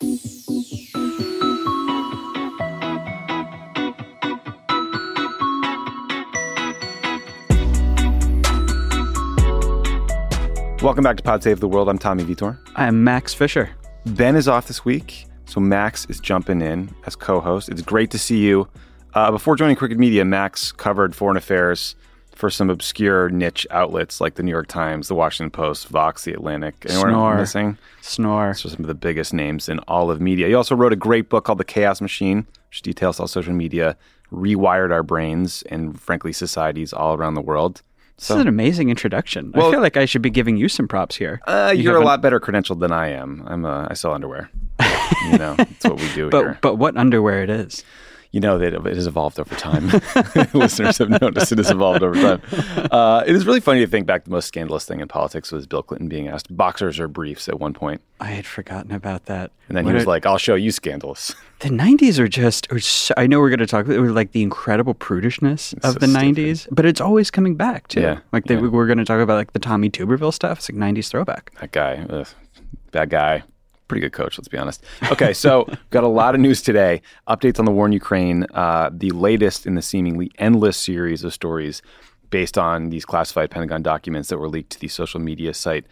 Welcome 0.00 0.12
back 11.02 11.16
to 11.16 11.22
Pod 11.24 11.42
Save 11.42 11.58
the 11.58 11.66
World. 11.66 11.88
I'm 11.88 11.98
Tommy 11.98 12.22
Vitor. 12.22 12.56
I'm 12.76 13.02
Max 13.02 13.34
Fisher. 13.34 13.70
Ben 14.06 14.36
is 14.36 14.46
off 14.46 14.68
this 14.68 14.84
week, 14.84 15.26
so 15.46 15.58
Max 15.58 16.04
is 16.04 16.20
jumping 16.20 16.62
in 16.62 16.94
as 17.06 17.16
co-host. 17.16 17.68
It's 17.68 17.82
great 17.82 18.12
to 18.12 18.20
see 18.20 18.38
you. 18.38 18.68
Uh, 19.14 19.32
before 19.32 19.56
joining 19.56 19.74
Crooked 19.74 19.98
Media, 19.98 20.24
Max 20.24 20.70
covered 20.70 21.16
foreign 21.16 21.36
affairs 21.36 21.96
for 22.38 22.50
some 22.50 22.70
obscure 22.70 23.28
niche 23.28 23.66
outlets 23.72 24.20
like 24.20 24.36
the 24.36 24.44
New 24.44 24.52
York 24.52 24.68
Times, 24.68 25.08
the 25.08 25.14
Washington 25.16 25.50
Post, 25.50 25.88
Vox, 25.88 26.22
the 26.22 26.32
Atlantic. 26.32 26.86
Anyone 26.88 27.08
Snore. 27.10 27.36
missing? 27.36 27.78
Snore. 28.00 28.50
Are 28.50 28.54
some 28.54 28.80
of 28.80 28.86
the 28.86 28.94
biggest 28.94 29.34
names 29.34 29.68
in 29.68 29.80
all 29.80 30.08
of 30.08 30.20
media. 30.20 30.46
He 30.46 30.54
also 30.54 30.76
wrote 30.76 30.92
a 30.92 30.96
great 30.96 31.28
book 31.28 31.44
called 31.46 31.58
The 31.58 31.64
Chaos 31.64 32.00
Machine, 32.00 32.46
which 32.70 32.82
details 32.82 33.18
how 33.18 33.26
social 33.26 33.52
media 33.52 33.96
rewired 34.32 34.92
our 34.92 35.02
brains 35.02 35.62
and, 35.70 36.00
frankly, 36.00 36.32
societies 36.32 36.92
all 36.92 37.14
around 37.16 37.34
the 37.34 37.40
world. 37.42 37.82
So, 38.18 38.34
This 38.34 38.38
is 38.38 38.42
an 38.42 38.48
amazing 38.48 38.88
introduction. 38.90 39.50
Well- 39.52 39.68
I 39.68 39.70
feel 39.72 39.80
like 39.80 39.96
I 39.96 40.04
should 40.04 40.22
be 40.22 40.30
giving 40.30 40.56
you 40.56 40.68
some 40.68 40.86
props 40.86 41.16
here. 41.16 41.40
Uh, 41.46 41.72
You 41.74 41.82
you're 41.82 42.00
a 42.00 42.04
lot 42.04 42.22
better 42.22 42.38
credentialed 42.38 42.78
than 42.78 42.92
I 42.92 43.08
am. 43.08 43.42
I'm 43.46 43.64
uh, 43.64 43.86
I 43.90 43.94
sell 43.94 44.12
underwear. 44.12 44.48
you 45.32 45.38
know, 45.38 45.54
that's 45.56 45.84
what 45.84 46.00
we 46.00 46.08
do 46.14 46.30
But 46.36 46.40
here. 46.42 46.58
but 46.62 46.76
what 46.76 46.96
underwear 46.96 47.42
it 47.42 47.50
is? 47.50 47.82
You 48.30 48.40
know 48.40 48.58
that 48.58 48.74
it 48.74 48.84
has 48.96 49.06
evolved 49.06 49.40
over 49.40 49.54
time. 49.54 49.88
Listeners 50.54 50.98
have 50.98 51.08
noticed 51.20 51.50
it 51.52 51.58
has 51.58 51.70
evolved 51.70 52.02
over 52.02 52.14
time. 52.14 52.42
Uh, 52.90 53.24
it 53.26 53.34
is 53.34 53.46
really 53.46 53.60
funny 53.60 53.80
to 53.80 53.86
think 53.86 54.06
back. 54.06 54.24
The 54.24 54.30
most 54.30 54.46
scandalous 54.46 54.84
thing 54.84 55.00
in 55.00 55.08
politics 55.08 55.50
was 55.50 55.66
Bill 55.66 55.82
Clinton 55.82 56.08
being 56.08 56.28
asked 56.28 56.54
boxers 56.54 57.00
or 57.00 57.08
briefs 57.08 57.48
at 57.48 57.58
one 57.58 57.72
point, 57.72 58.00
I 58.20 58.26
had 58.26 58.44
forgotten 58.46 58.92
about 58.92 59.26
that. 59.26 59.50
and 59.68 59.76
then 59.76 59.84
What 59.84 59.90
he 59.92 59.94
was 59.94 60.04
a- 60.04 60.08
like, 60.08 60.26
"I'll 60.26 60.38
show 60.38 60.54
you 60.56 60.70
scandalous." 60.70 61.34
the 61.60 61.68
'90s 61.70 62.18
are 62.18 62.28
just. 62.28 62.70
Are 62.72 62.78
so, 62.80 63.14
I 63.16 63.26
know 63.26 63.38
we're 63.40 63.48
going 63.50 63.58
to 63.60 63.66
talk. 63.66 63.88
It 63.88 64.00
was 64.00 64.12
like 64.12 64.32
the 64.32 64.42
incredible 64.42 64.94
prudishness 64.94 65.72
of 65.84 65.92
so 65.94 65.98
the 65.98 66.06
'90s, 66.06 66.68
but 66.70 66.84
it's 66.84 67.00
always 67.00 67.30
coming 67.30 67.54
back 67.54 67.88
too. 67.88 68.00
Yeah, 68.00 68.18
Like 68.32 68.44
they, 68.44 68.54
yeah. 68.56 68.60
we're 68.68 68.86
going 68.86 68.98
to 68.98 69.04
talk 69.04 69.20
about 69.20 69.36
like 69.36 69.52
the 69.52 69.58
Tommy 69.58 69.88
Tuberville 69.90 70.34
stuff. 70.34 70.58
It's 70.58 70.70
like 70.70 70.78
'90s 70.78 71.08
throwback. 71.08 71.52
That 71.60 71.72
guy, 71.72 72.04
ugh, 72.10 72.26
bad 72.92 73.10
guy. 73.10 73.42
Pretty 73.88 74.00
good 74.02 74.12
coach, 74.12 74.38
let's 74.38 74.48
be 74.48 74.58
honest. 74.58 74.84
Okay, 75.10 75.32
so 75.32 75.66
got 75.90 76.04
a 76.04 76.08
lot 76.08 76.34
of 76.34 76.40
news 76.40 76.60
today. 76.62 77.00
Updates 77.28 77.58
on 77.58 77.64
the 77.64 77.72
war 77.72 77.86
in 77.86 77.92
Ukraine, 77.92 78.46
uh, 78.54 78.90
the 78.92 79.10
latest 79.10 79.66
in 79.66 79.74
the 79.74 79.82
seemingly 79.82 80.30
endless 80.38 80.76
series 80.76 81.24
of 81.24 81.32
stories 81.32 81.80
based 82.30 82.58
on 82.58 82.90
these 82.90 83.06
classified 83.06 83.50
Pentagon 83.50 83.82
documents 83.82 84.28
that 84.28 84.36
were 84.36 84.50
leaked 84.50 84.68
to 84.68 84.78
the 84.78 84.88
social 84.88 85.18
media 85.18 85.54
site 85.54 85.86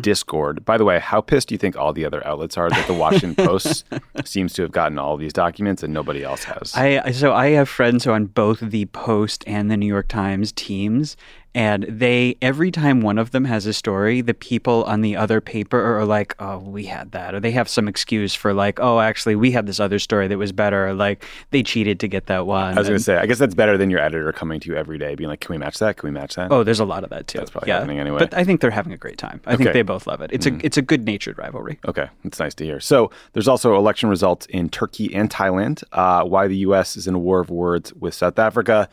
Discord. 0.00 0.64
By 0.64 0.78
the 0.78 0.84
way, 0.84 0.98
how 0.98 1.20
pissed 1.20 1.48
do 1.48 1.54
you 1.54 1.58
think 1.58 1.76
all 1.76 1.92
the 1.92 2.04
other 2.04 2.26
outlets 2.26 2.56
are 2.56 2.68
that 2.68 2.86
the 2.88 2.94
Washington 2.94 3.36
Post 3.46 3.84
seems 4.24 4.52
to 4.54 4.62
have 4.62 4.72
gotten 4.72 4.98
all 4.98 5.14
of 5.14 5.20
these 5.20 5.32
documents 5.32 5.84
and 5.84 5.94
nobody 5.94 6.24
else 6.24 6.42
has? 6.44 6.72
I 6.74 7.00
I- 7.04 7.10
so 7.12 7.32
I 7.32 7.50
have 7.50 7.68
friends 7.68 8.02
who 8.04 8.10
are 8.10 8.14
on 8.14 8.26
both 8.26 8.58
the 8.60 8.86
Post 8.86 9.44
and 9.46 9.70
the 9.70 9.76
New 9.76 9.86
York 9.86 10.08
Times 10.08 10.50
teams, 10.50 11.16
and 11.56 11.84
they 11.88 12.36
every 12.42 12.70
time 12.70 13.00
one 13.00 13.16
of 13.16 13.30
them 13.30 13.46
has 13.46 13.64
a 13.64 13.72
story, 13.72 14.20
the 14.20 14.34
people 14.34 14.84
on 14.84 15.00
the 15.00 15.16
other 15.16 15.40
paper 15.40 15.82
are 15.98 16.04
like, 16.04 16.34
"Oh, 16.38 16.58
we 16.58 16.84
had 16.84 17.12
that," 17.12 17.34
or 17.34 17.40
they 17.40 17.50
have 17.52 17.66
some 17.66 17.88
excuse 17.88 18.34
for 18.34 18.52
like, 18.52 18.78
"Oh, 18.78 19.00
actually, 19.00 19.36
we 19.36 19.52
had 19.52 19.66
this 19.66 19.80
other 19.80 19.98
story 19.98 20.28
that 20.28 20.36
was 20.36 20.52
better," 20.52 20.88
or 20.88 20.92
like 20.92 21.24
they 21.52 21.62
cheated 21.62 21.98
to 22.00 22.08
get 22.08 22.26
that 22.26 22.46
one. 22.46 22.74
I 22.76 22.78
was 22.78 22.88
going 22.88 22.98
to 22.98 23.02
say, 23.02 23.16
I 23.16 23.24
guess 23.24 23.38
that's 23.38 23.54
better 23.54 23.78
than 23.78 23.88
your 23.88 24.00
editor 24.00 24.30
coming 24.32 24.60
to 24.60 24.68
you 24.68 24.76
every 24.76 24.98
day 24.98 25.14
being 25.14 25.30
like, 25.30 25.40
can 25.40 25.54
we 25.54 25.56
match 25.58 25.78
that? 25.78 25.96
Can 25.96 26.08
we 26.08 26.12
match 26.12 26.34
that? 26.34 26.52
Oh, 26.52 26.62
there's 26.62 26.78
a 26.80 26.84
lot 26.84 27.04
of 27.04 27.10
that 27.10 27.26
too. 27.26 27.38
That's 27.38 27.50
probably 27.50 27.68
yeah. 27.68 27.76
happening 27.78 28.00
anyway. 28.00 28.18
But 28.18 28.34
I 28.34 28.44
think 28.44 28.60
they're 28.60 28.70
having 28.70 28.92
a 28.92 28.98
great 28.98 29.16
time. 29.16 29.40
I 29.46 29.54
Okay. 29.54 29.64
think 29.64 29.72
they 29.72 29.82
both 29.82 30.06
love 30.06 30.20
it. 30.20 30.30
It's 30.34 30.44
a 30.44 30.58
it's 30.62 30.76
a 30.76 30.82
good 30.82 31.06
natured 31.06 31.38
rivalry. 31.38 31.80
Okay, 31.88 32.08
it's 32.22 32.38
nice 32.38 32.54
to 32.56 32.64
hear. 32.64 32.80
So 32.80 33.10
there's 33.32 33.48
also 33.48 33.76
election 33.76 34.10
results 34.10 34.44
in 34.50 34.68
Turkey 34.68 35.14
and 35.14 35.30
Thailand. 35.30 35.82
Uh, 35.90 36.22
why 36.24 36.48
the 36.48 36.56
U.S. 36.68 36.98
is 36.98 37.06
in 37.06 37.14
a 37.14 37.18
war 37.18 37.40
of 37.40 37.48
words 37.48 37.94
with 37.94 38.12
South 38.12 38.38
Africa. 38.38 38.90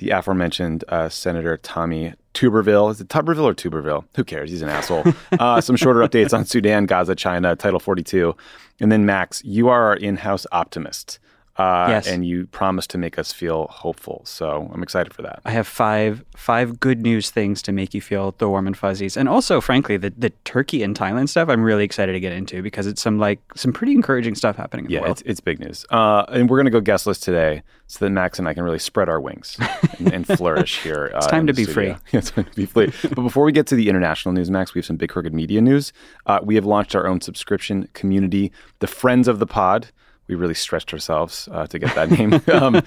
The 0.00 0.10
aforementioned 0.10 0.82
uh, 0.88 1.10
Senator 1.10 1.58
Tommy 1.58 2.14
Tuberville. 2.32 2.90
Is 2.90 3.02
it 3.02 3.08
Tuberville 3.08 3.44
or 3.44 3.54
Tuberville? 3.54 4.06
Who 4.16 4.24
cares? 4.24 4.50
He's 4.50 4.62
an 4.62 4.70
asshole. 4.70 5.04
Uh, 5.38 5.60
some 5.60 5.76
shorter 5.76 6.00
updates 6.00 6.36
on 6.36 6.44
Sudan, 6.44 6.86
Gaza, 6.86 7.14
China, 7.14 7.54
Title 7.54 7.78
42. 7.78 8.34
And 8.80 8.90
then, 8.90 9.06
Max, 9.06 9.42
you 9.44 9.68
are 9.68 9.86
our 9.86 9.96
in 9.96 10.16
house 10.16 10.46
optimist. 10.52 11.18
Uh, 11.60 11.86
Yes. 11.90 12.06
And 12.06 12.24
you 12.26 12.46
promised 12.46 12.90
to 12.90 12.98
make 12.98 13.18
us 13.18 13.32
feel 13.32 13.66
hopeful. 13.68 14.22
So 14.24 14.70
I'm 14.72 14.82
excited 14.82 15.12
for 15.14 15.22
that. 15.22 15.40
I 15.44 15.50
have 15.50 15.66
five 15.66 16.24
five 16.36 16.80
good 16.80 17.00
news 17.02 17.30
things 17.30 17.60
to 17.62 17.72
make 17.72 17.92
you 17.94 18.00
feel 18.00 18.34
the 18.38 18.48
warm 18.48 18.66
and 18.66 18.76
fuzzies, 18.76 19.16
and 19.16 19.28
also, 19.28 19.60
frankly, 19.60 19.96
the 19.96 20.10
the 20.16 20.30
Turkey 20.44 20.82
and 20.82 20.96
Thailand 20.96 21.28
stuff. 21.28 21.48
I'm 21.48 21.62
really 21.62 21.84
excited 21.84 22.12
to 22.12 22.20
get 22.20 22.32
into 22.32 22.62
because 22.62 22.86
it's 22.86 23.02
some 23.02 23.18
like 23.18 23.40
some 23.56 23.72
pretty 23.72 23.92
encouraging 23.92 24.34
stuff 24.34 24.56
happening 24.56 24.86
in 24.86 24.90
Yeah, 24.90 24.98
the 25.00 25.02
world. 25.04 25.20
it's, 25.20 25.30
it's 25.30 25.40
big 25.40 25.58
news. 25.60 25.84
Uh, 25.90 26.24
and 26.28 26.48
we're 26.48 26.56
going 26.58 26.66
to 26.66 26.70
go 26.70 26.80
guestless 26.80 27.18
today 27.20 27.62
so 27.88 28.04
that 28.04 28.10
Max 28.10 28.38
and 28.38 28.46
I 28.48 28.54
can 28.54 28.62
really 28.62 28.78
spread 28.78 29.08
our 29.08 29.20
wings 29.20 29.56
and, 29.98 30.12
and 30.12 30.26
flourish 30.26 30.80
here. 30.82 31.10
It's 31.14 31.26
time 31.26 31.46
to 31.48 31.52
be 31.52 31.64
free. 31.64 31.88
Yeah, 32.12 32.18
it's 32.20 32.30
time 32.30 32.44
to 32.44 32.54
be 32.54 32.66
free. 32.66 32.92
but 33.14 33.22
before 33.22 33.44
we 33.44 33.52
get 33.52 33.66
to 33.68 33.74
the 33.74 33.88
international 33.88 34.32
news, 34.32 34.50
Max, 34.50 34.74
we 34.74 34.78
have 34.78 34.86
some 34.86 34.96
big 34.96 35.10
crooked 35.10 35.34
media 35.34 35.60
news. 35.60 35.92
Uh, 36.26 36.38
we 36.42 36.54
have 36.54 36.64
launched 36.64 36.94
our 36.94 37.06
own 37.06 37.20
subscription 37.20 37.88
community, 37.92 38.52
the 38.78 38.86
Friends 38.86 39.26
of 39.28 39.38
the 39.40 39.46
Pod. 39.46 39.88
We 40.30 40.36
really 40.36 40.54
stretched 40.54 40.92
ourselves 40.92 41.48
uh, 41.50 41.66
to 41.66 41.76
get 41.80 41.92
that 41.96 42.08
name. 42.08 42.40
um, 42.52 42.80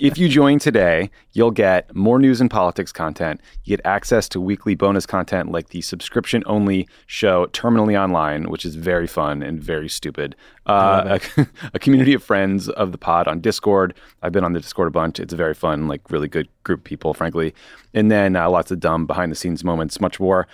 if 0.00 0.18
you 0.18 0.28
join 0.28 0.58
today, 0.58 1.10
you'll 1.32 1.52
get 1.52 1.94
more 1.94 2.18
news 2.18 2.40
and 2.40 2.50
politics 2.50 2.90
content. 2.90 3.40
You 3.62 3.76
get 3.76 3.86
access 3.86 4.28
to 4.30 4.40
weekly 4.40 4.74
bonus 4.74 5.06
content 5.06 5.52
like 5.52 5.68
the 5.68 5.80
subscription 5.80 6.42
only 6.46 6.88
show 7.06 7.46
Terminally 7.52 7.96
Online, 7.96 8.50
which 8.50 8.66
is 8.66 8.74
very 8.74 9.06
fun 9.06 9.44
and 9.44 9.62
very 9.62 9.88
stupid. 9.88 10.34
Uh, 10.66 11.20
a, 11.36 11.46
a 11.74 11.78
community 11.78 12.14
of 12.14 12.22
friends 12.24 12.68
of 12.70 12.90
the 12.90 12.98
pod 12.98 13.28
on 13.28 13.40
Discord. 13.40 13.94
I've 14.22 14.32
been 14.32 14.42
on 14.42 14.52
the 14.52 14.60
Discord 14.60 14.88
a 14.88 14.90
bunch. 14.90 15.20
It's 15.20 15.32
a 15.32 15.36
very 15.36 15.54
fun, 15.54 15.86
like 15.86 16.10
really 16.10 16.26
good 16.26 16.48
group 16.64 16.80
of 16.80 16.84
people, 16.84 17.14
frankly. 17.14 17.54
And 17.94 18.10
then 18.10 18.34
uh, 18.34 18.50
lots 18.50 18.72
of 18.72 18.80
dumb 18.80 19.06
behind 19.06 19.30
the 19.30 19.36
scenes 19.36 19.62
moments, 19.62 20.00
much 20.00 20.18
more. 20.18 20.48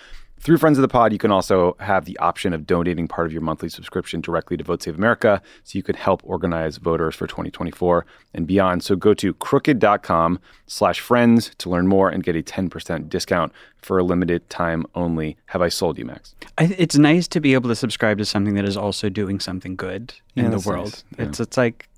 Through 0.45 0.59
Friends 0.59 0.77
of 0.77 0.83
the 0.83 0.87
Pod, 0.87 1.11
you 1.11 1.17
can 1.17 1.31
also 1.31 1.75
have 1.79 2.05
the 2.05 2.15
option 2.19 2.53
of 2.53 2.67
donating 2.67 3.07
part 3.07 3.25
of 3.25 3.33
your 3.33 3.41
monthly 3.41 3.67
subscription 3.67 4.21
directly 4.21 4.55
to 4.57 4.63
Vote 4.63 4.83
Save 4.83 4.95
America 4.95 5.41
so 5.63 5.75
you 5.75 5.81
can 5.81 5.95
help 5.95 6.21
organize 6.23 6.77
voters 6.77 7.15
for 7.15 7.25
2024 7.25 8.05
and 8.35 8.45
beyond. 8.45 8.83
So 8.83 8.95
go 8.95 9.15
to 9.15 9.33
crooked.com 9.33 10.39
slash 10.67 10.99
friends 10.99 11.49
to 11.57 11.67
learn 11.71 11.87
more 11.87 12.09
and 12.09 12.23
get 12.23 12.35
a 12.35 12.43
10% 12.43 13.09
discount 13.09 13.53
for 13.81 13.97
a 13.97 14.03
limited 14.03 14.47
time 14.51 14.85
only. 14.93 15.35
Have 15.47 15.63
I 15.63 15.69
sold 15.69 15.97
you, 15.97 16.05
Max? 16.05 16.35
I, 16.59 16.75
it's 16.77 16.95
nice 16.95 17.27
to 17.29 17.41
be 17.41 17.55
able 17.55 17.69
to 17.69 17.75
subscribe 17.75 18.19
to 18.19 18.25
something 18.25 18.53
that 18.53 18.65
is 18.65 18.77
also 18.77 19.09
doing 19.09 19.39
something 19.39 19.75
good 19.75 20.13
Yeah, 20.35 20.45
in 20.45 20.51
the 20.51 20.59
world. 20.59 20.85
nice. 20.85 21.03
Yeah. 21.17 21.25
It's 21.25 21.39
it's 21.39 21.57
like, 21.57 21.89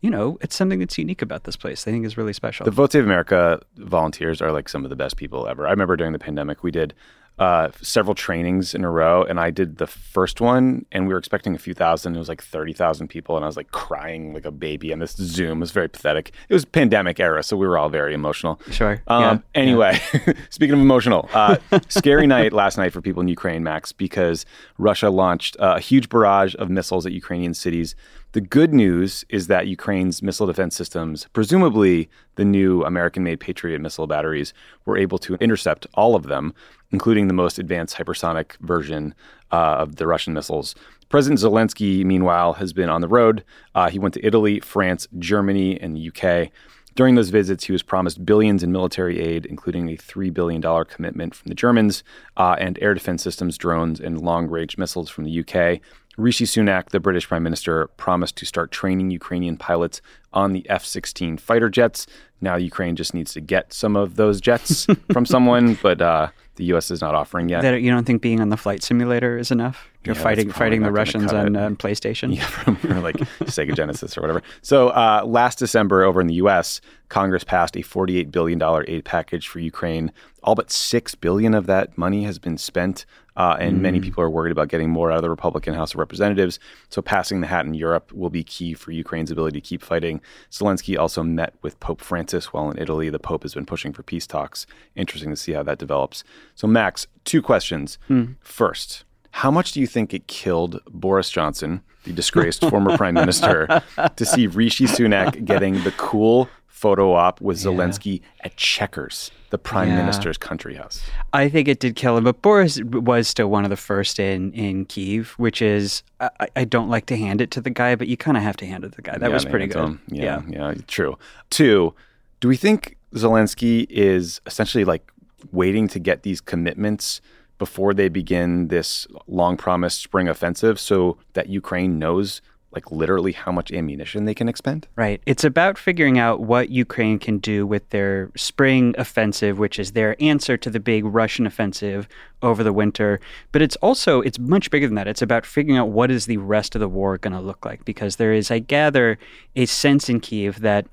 you 0.00 0.10
know, 0.10 0.38
it's 0.42 0.54
something 0.54 0.78
that's 0.78 0.96
unique 0.96 1.22
about 1.22 1.42
this 1.42 1.56
place. 1.56 1.88
I 1.88 1.90
think 1.90 2.06
is 2.06 2.16
really 2.16 2.34
special. 2.34 2.66
The 2.66 2.70
Vote 2.70 2.92
Save 2.92 3.02
America 3.02 3.60
volunteers 3.78 4.40
are 4.40 4.52
like 4.52 4.68
some 4.68 4.84
of 4.84 4.90
the 4.90 4.96
best 4.96 5.16
people 5.16 5.48
ever. 5.48 5.66
I 5.66 5.72
remember 5.72 5.96
during 5.96 6.12
the 6.12 6.20
pandemic, 6.20 6.62
we 6.62 6.70
did 6.70 6.94
uh, 7.40 7.70
several 7.80 8.14
trainings 8.14 8.74
in 8.74 8.84
a 8.84 8.90
row, 8.90 9.24
and 9.24 9.40
I 9.40 9.50
did 9.50 9.78
the 9.78 9.86
first 9.86 10.42
one, 10.42 10.84
and 10.92 11.06
we 11.06 11.14
were 11.14 11.18
expecting 11.18 11.54
a 11.54 11.58
few 11.58 11.72
thousand. 11.72 12.14
It 12.14 12.18
was 12.18 12.28
like 12.28 12.42
thirty 12.42 12.74
thousand 12.74 13.08
people, 13.08 13.34
and 13.34 13.44
I 13.44 13.48
was 13.48 13.56
like 13.56 13.70
crying 13.70 14.34
like 14.34 14.44
a 14.44 14.50
baby 14.50 14.92
on 14.92 14.98
this 14.98 15.12
Zoom. 15.12 15.58
It 15.58 15.60
was 15.60 15.70
very 15.70 15.88
pathetic. 15.88 16.32
It 16.50 16.52
was 16.52 16.66
pandemic 16.66 17.18
era, 17.18 17.42
so 17.42 17.56
we 17.56 17.66
were 17.66 17.78
all 17.78 17.88
very 17.88 18.12
emotional. 18.12 18.60
Sure. 18.70 19.02
Um, 19.06 19.22
yeah. 19.22 19.38
Anyway, 19.54 19.98
speaking 20.50 20.74
of 20.74 20.80
emotional, 20.80 21.30
uh, 21.32 21.56
scary 21.88 22.26
night 22.26 22.52
last 22.52 22.76
night 22.76 22.92
for 22.92 23.00
people 23.00 23.22
in 23.22 23.28
Ukraine, 23.28 23.62
Max, 23.62 23.90
because 23.90 24.44
Russia 24.76 25.08
launched 25.08 25.56
uh, 25.58 25.74
a 25.78 25.80
huge 25.80 26.10
barrage 26.10 26.54
of 26.58 26.68
missiles 26.68 27.06
at 27.06 27.12
Ukrainian 27.12 27.54
cities. 27.54 27.96
The 28.32 28.40
good 28.40 28.72
news 28.72 29.24
is 29.28 29.48
that 29.48 29.66
Ukraine's 29.66 30.22
missile 30.22 30.46
defense 30.46 30.76
systems, 30.76 31.26
presumably 31.32 32.08
the 32.36 32.44
new 32.44 32.84
American 32.84 33.24
made 33.24 33.40
Patriot 33.40 33.80
missile 33.80 34.06
batteries, 34.06 34.54
were 34.84 34.96
able 34.96 35.18
to 35.18 35.34
intercept 35.36 35.88
all 35.94 36.14
of 36.14 36.24
them, 36.24 36.54
including 36.92 37.28
the 37.28 37.34
most 37.34 37.58
advanced 37.58 37.96
hypersonic 37.96 38.56
version 38.60 39.14
uh, 39.52 39.76
of 39.78 39.96
the 39.96 40.06
Russian 40.06 40.32
missiles. 40.32 40.74
President 41.08 41.40
Zelensky, 41.40 42.04
meanwhile, 42.04 42.54
has 42.54 42.72
been 42.72 42.88
on 42.88 43.00
the 43.00 43.08
road. 43.08 43.44
Uh, 43.74 43.90
he 43.90 43.98
went 43.98 44.14
to 44.14 44.24
Italy, 44.24 44.60
France, 44.60 45.08
Germany, 45.18 45.80
and 45.80 45.96
the 45.96 46.08
UK. 46.08 46.50
During 46.94 47.14
those 47.14 47.30
visits, 47.30 47.64
he 47.64 47.72
was 47.72 47.82
promised 47.82 48.24
billions 48.24 48.62
in 48.62 48.72
military 48.72 49.20
aid, 49.20 49.46
including 49.46 49.88
a 49.88 49.96
$3 49.96 50.32
billion 50.32 50.62
commitment 50.84 51.34
from 51.34 51.48
the 51.48 51.54
Germans, 51.54 52.04
uh, 52.36 52.56
and 52.58 52.78
air 52.82 52.94
defense 52.94 53.22
systems, 53.22 53.56
drones, 53.56 54.00
and 54.00 54.20
long 54.20 54.48
range 54.48 54.76
missiles 54.76 55.08
from 55.08 55.24
the 55.24 55.40
UK. 55.40 55.80
Rishi 56.16 56.44
Sunak, 56.44 56.90
the 56.90 57.00
British 57.00 57.28
Prime 57.28 57.42
Minister, 57.42 57.86
promised 57.96 58.36
to 58.36 58.46
start 58.46 58.70
training 58.70 59.10
Ukrainian 59.10 59.56
pilots 59.56 60.02
on 60.32 60.52
the 60.52 60.68
F 60.68 60.84
16 60.84 61.38
fighter 61.38 61.70
jets. 61.70 62.06
Now, 62.40 62.56
Ukraine 62.56 62.96
just 62.96 63.14
needs 63.14 63.32
to 63.34 63.40
get 63.40 63.72
some 63.72 63.96
of 63.96 64.16
those 64.16 64.40
jets 64.40 64.86
from 65.12 65.24
someone, 65.24 65.78
but 65.82 66.02
uh, 66.02 66.28
the 66.60 66.66
U.S. 66.66 66.90
is 66.90 67.00
not 67.00 67.14
offering 67.14 67.48
yet. 67.48 67.62
That 67.62 67.80
you 67.80 67.90
don't 67.90 68.04
think 68.04 68.22
being 68.22 68.40
on 68.40 68.50
the 68.50 68.56
flight 68.56 68.82
simulator 68.82 69.38
is 69.38 69.50
enough? 69.50 69.88
You're 70.04 70.14
Yeah, 70.14 70.22
fighting 70.22 70.50
fighting 70.50 70.82
the 70.82 70.90
Russians 70.90 71.30
cut 71.30 71.46
on 71.46 71.56
um, 71.56 71.76
PlayStation. 71.76 72.34
Yeah, 72.34 72.44
from 72.46 72.78
or 72.90 73.00
like 73.00 73.16
Sega 73.16 73.74
Genesis 73.74 74.16
or 74.16 74.22
whatever. 74.22 74.42
So 74.62 74.88
uh, 74.88 75.22
last 75.26 75.58
December, 75.58 76.04
over 76.04 76.20
in 76.20 76.26
the 76.26 76.34
U.S., 76.34 76.80
Congress 77.10 77.44
passed 77.44 77.76
a 77.76 77.80
$48 77.80 78.30
billion 78.30 78.62
aid 78.86 79.04
package 79.04 79.48
for 79.48 79.58
Ukraine. 79.58 80.10
All 80.42 80.54
but 80.54 80.70
six 80.70 81.14
billion 81.14 81.52
of 81.52 81.66
that 81.66 81.98
money 81.98 82.24
has 82.24 82.38
been 82.38 82.56
spent, 82.56 83.04
uh, 83.36 83.56
and 83.60 83.82
many 83.82 84.00
people 84.00 84.24
are 84.24 84.30
worried 84.30 84.52
about 84.52 84.68
getting 84.68 84.88
more 84.88 85.10
out 85.10 85.16
of 85.16 85.22
the 85.22 85.28
Republican 85.28 85.74
House 85.74 85.92
of 85.92 85.98
Representatives. 85.98 86.58
So 86.88 87.02
passing 87.02 87.42
the 87.42 87.46
hat 87.46 87.66
in 87.66 87.74
Europe 87.74 88.10
will 88.12 88.30
be 88.30 88.42
key 88.42 88.72
for 88.72 88.92
Ukraine's 88.92 89.30
ability 89.30 89.60
to 89.60 89.66
keep 89.66 89.82
fighting. 89.82 90.22
Zelensky 90.50 90.96
also 90.98 91.22
met 91.22 91.52
with 91.60 91.78
Pope 91.80 92.00
Francis 92.00 92.54
while 92.54 92.70
in 92.70 92.78
Italy. 92.78 93.10
The 93.10 93.18
Pope 93.18 93.42
has 93.42 93.52
been 93.52 93.66
pushing 93.66 93.92
for 93.92 94.02
peace 94.02 94.26
talks. 94.26 94.64
Interesting 94.96 95.30
to 95.30 95.36
see 95.36 95.52
how 95.52 95.62
that 95.64 95.78
develops. 95.78 96.24
So 96.54 96.66
Max, 96.66 97.06
two 97.24 97.42
questions. 97.42 97.98
First. 98.40 99.04
How 99.32 99.50
much 99.50 99.72
do 99.72 99.80
you 99.80 99.86
think 99.86 100.12
it 100.12 100.26
killed 100.26 100.80
Boris 100.90 101.30
Johnson, 101.30 101.82
the 102.04 102.12
disgraced 102.12 102.62
former 102.68 102.96
prime 102.96 103.14
minister, 103.14 103.82
to 104.16 104.24
see 104.24 104.46
Rishi 104.46 104.86
Sunak 104.86 105.44
getting 105.44 105.82
the 105.84 105.92
cool 105.92 106.48
photo 106.66 107.12
op 107.12 107.40
with 107.42 107.58
Zelensky 107.58 108.22
at 108.42 108.56
Chequers, 108.56 109.30
the 109.50 109.58
prime 109.58 109.88
Yeah. 109.88 109.96
minister's 109.98 110.38
country 110.38 110.74
house? 110.76 111.02
I 111.32 111.48
think 111.48 111.68
it 111.68 111.78
did 111.78 111.94
kill 111.94 112.16
him, 112.16 112.24
but 112.24 112.40
Boris 112.42 112.80
was 112.82 113.28
still 113.28 113.48
one 113.48 113.64
of 113.64 113.70
the 113.70 113.76
first 113.76 114.18
in 114.18 114.52
in 114.52 114.86
Kiev, 114.86 115.32
which 115.36 115.60
is 115.62 116.02
I, 116.20 116.48
I 116.56 116.64
don't 116.64 116.88
like 116.88 117.06
to 117.06 117.16
hand 117.16 117.40
it 117.40 117.50
to 117.52 117.60
the 117.60 117.70
guy, 117.70 117.94
but 117.96 118.08
you 118.08 118.16
kind 118.16 118.36
of 118.36 118.42
have 118.42 118.56
to 118.58 118.66
hand 118.66 118.84
it 118.84 118.90
to 118.90 118.96
the 118.96 119.02
guy. 119.02 119.18
That 119.18 119.28
Yeah, 119.28 119.34
was 119.34 119.44
pretty 119.44 119.66
good. 119.66 119.98
Yeah, 120.08 120.42
yeah, 120.48 120.74
true. 120.88 121.18
Two, 121.50 121.94
do 122.40 122.48
we 122.48 122.56
think 122.56 122.96
Zelensky 123.14 123.86
is 123.90 124.40
essentially 124.46 124.84
like 124.84 125.10
waiting 125.52 125.86
to 125.88 125.98
get 125.98 126.22
these 126.22 126.40
commitments 126.40 127.20
before 127.60 127.92
they 127.92 128.08
begin 128.08 128.68
this 128.68 129.06
long 129.26 129.54
promised 129.54 130.00
spring 130.00 130.28
offensive 130.28 130.80
so 130.80 131.18
that 131.34 131.50
Ukraine 131.50 131.98
knows 131.98 132.40
like 132.72 132.90
literally 132.90 133.32
how 133.32 133.52
much 133.52 133.70
ammunition 133.70 134.24
they 134.24 134.34
can 134.34 134.48
expend? 134.48 134.86
Right. 134.96 135.20
It's 135.26 135.44
about 135.44 135.76
figuring 135.76 136.18
out 136.18 136.40
what 136.40 136.70
Ukraine 136.70 137.18
can 137.18 137.38
do 137.38 137.66
with 137.66 137.86
their 137.90 138.30
spring 138.34 138.94
offensive, 138.96 139.58
which 139.58 139.78
is 139.78 139.92
their 139.92 140.16
answer 140.22 140.56
to 140.56 140.70
the 140.70 140.80
big 140.80 141.04
Russian 141.04 141.46
offensive 141.46 142.08
over 142.42 142.62
the 142.62 142.72
winter. 142.72 143.20
But 143.52 143.60
it's 143.60 143.76
also 143.76 144.22
it's 144.22 144.38
much 144.38 144.70
bigger 144.70 144.86
than 144.86 144.94
that. 144.94 145.08
It's 145.08 145.20
about 145.20 145.44
figuring 145.44 145.76
out 145.76 145.90
what 145.90 146.10
is 146.10 146.24
the 146.24 146.38
rest 146.38 146.74
of 146.74 146.80
the 146.80 146.88
war 146.88 147.18
going 147.18 147.34
to 147.34 147.40
look 147.40 147.66
like 147.66 147.84
because 147.84 148.16
there 148.16 148.32
is, 148.32 148.50
I 148.50 148.60
gather, 148.60 149.18
a 149.54 149.66
sense 149.66 150.08
in 150.08 150.20
Kiev 150.20 150.60
that 150.60 150.86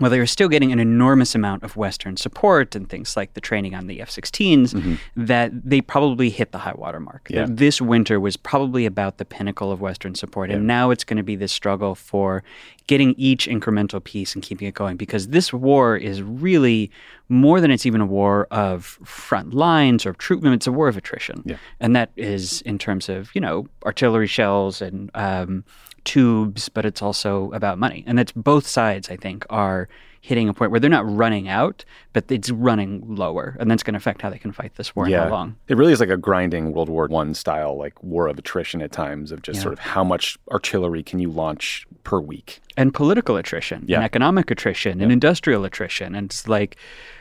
while 0.00 0.10
they 0.10 0.18
are 0.18 0.26
still 0.26 0.48
getting 0.48 0.72
an 0.72 0.80
enormous 0.80 1.34
amount 1.34 1.62
of 1.62 1.76
Western 1.76 2.16
support 2.16 2.74
and 2.74 2.88
things 2.88 3.16
like 3.16 3.34
the 3.34 3.40
training 3.40 3.74
on 3.74 3.86
the 3.86 4.00
F 4.00 4.10
16s, 4.10 4.98
that 5.14 5.52
they 5.52 5.80
probably 5.80 6.30
hit 6.30 6.52
the 6.52 6.58
high 6.58 6.74
water 6.74 6.98
mark. 6.98 7.28
Yeah. 7.30 7.46
This 7.48 7.80
winter 7.80 8.18
was 8.18 8.36
probably 8.36 8.86
about 8.86 9.18
the 9.18 9.24
pinnacle 9.24 9.70
of 9.70 9.80
Western 9.80 10.14
support. 10.14 10.50
And 10.50 10.66
now 10.66 10.90
it's 10.90 11.04
going 11.04 11.18
to 11.18 11.22
be 11.22 11.36
this 11.36 11.52
struggle 11.52 11.94
for 11.94 12.42
getting 12.86 13.14
each 13.16 13.46
incremental 13.46 14.02
piece 14.02 14.34
and 14.34 14.42
keeping 14.42 14.66
it 14.66 14.74
going 14.74 14.96
because 14.96 15.28
this 15.28 15.52
war 15.52 15.96
is 15.96 16.22
really 16.22 16.90
more 17.28 17.60
than 17.60 17.70
it's 17.70 17.86
even 17.86 18.00
a 18.00 18.06
war 18.06 18.48
of 18.50 18.84
front 19.04 19.54
lines 19.54 20.04
or 20.04 20.12
troop 20.14 20.38
movement, 20.42 20.60
it's 20.60 20.66
a 20.66 20.72
war 20.72 20.88
of 20.88 20.96
attrition. 20.96 21.42
Yeah. 21.44 21.56
And 21.78 21.94
that 21.94 22.10
is 22.16 22.62
in 22.62 22.78
terms 22.78 23.08
of, 23.08 23.32
you 23.34 23.40
know, 23.40 23.68
artillery 23.84 24.26
shells 24.26 24.82
and 24.82 25.10
um, 25.14 25.64
tubes, 26.04 26.68
but 26.68 26.84
it's 26.84 27.02
also 27.02 27.50
about 27.52 27.78
money. 27.78 28.04
And 28.06 28.18
that's 28.18 28.32
both 28.32 28.66
sides, 28.66 29.08
I 29.10 29.16
think, 29.16 29.44
are 29.50 29.88
hitting 30.22 30.50
a 30.50 30.52
point 30.54 30.70
where 30.70 30.78
they're 30.78 30.90
not 30.90 31.10
running 31.10 31.48
out, 31.48 31.82
but 32.12 32.30
it's 32.30 32.50
running 32.50 33.02
lower. 33.16 33.56
And 33.58 33.70
that's 33.70 33.82
going 33.82 33.94
to 33.94 33.98
affect 33.98 34.20
how 34.20 34.28
they 34.28 34.38
can 34.38 34.52
fight 34.52 34.74
this 34.76 34.94
war 34.94 35.06
and 35.06 35.14
how 35.14 35.30
long. 35.30 35.56
It 35.68 35.78
really 35.78 35.92
is 35.94 36.00
like 36.00 36.10
a 36.10 36.16
grinding 36.18 36.72
World 36.72 36.90
War 36.90 37.06
One 37.06 37.32
style, 37.32 37.78
like 37.78 38.02
war 38.02 38.26
of 38.28 38.38
attrition 38.38 38.82
at 38.82 38.92
times 38.92 39.32
of 39.32 39.40
just 39.40 39.62
sort 39.62 39.72
of 39.72 39.78
how 39.78 40.04
much 40.04 40.36
artillery 40.50 41.02
can 41.02 41.20
you 41.20 41.30
launch 41.30 41.86
per 42.04 42.20
week. 42.20 42.60
and 42.76 42.92
political 42.92 43.36
attrition 43.36 43.84
Yeah. 43.86 43.96
and 43.96 44.04
economic 44.04 44.50
attrition 44.50 45.00
and 45.00 45.10
industrial 45.12 45.64
attrition 45.64 46.14
and 46.14 46.26
it's 46.30 46.46
like 46.48 46.76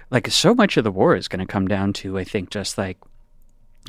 like 0.10 0.30
so 0.31 0.54
much 0.56 0.78
of 0.78 0.84
the 0.86 0.92
war 0.92 1.16
is 1.16 1.28
going 1.28 1.40
to 1.40 1.46
come 1.46 1.68
down 1.68 1.92
to 1.94 2.18
i 2.18 2.24
think 2.24 2.50
just 2.50 2.78
like 2.78 2.98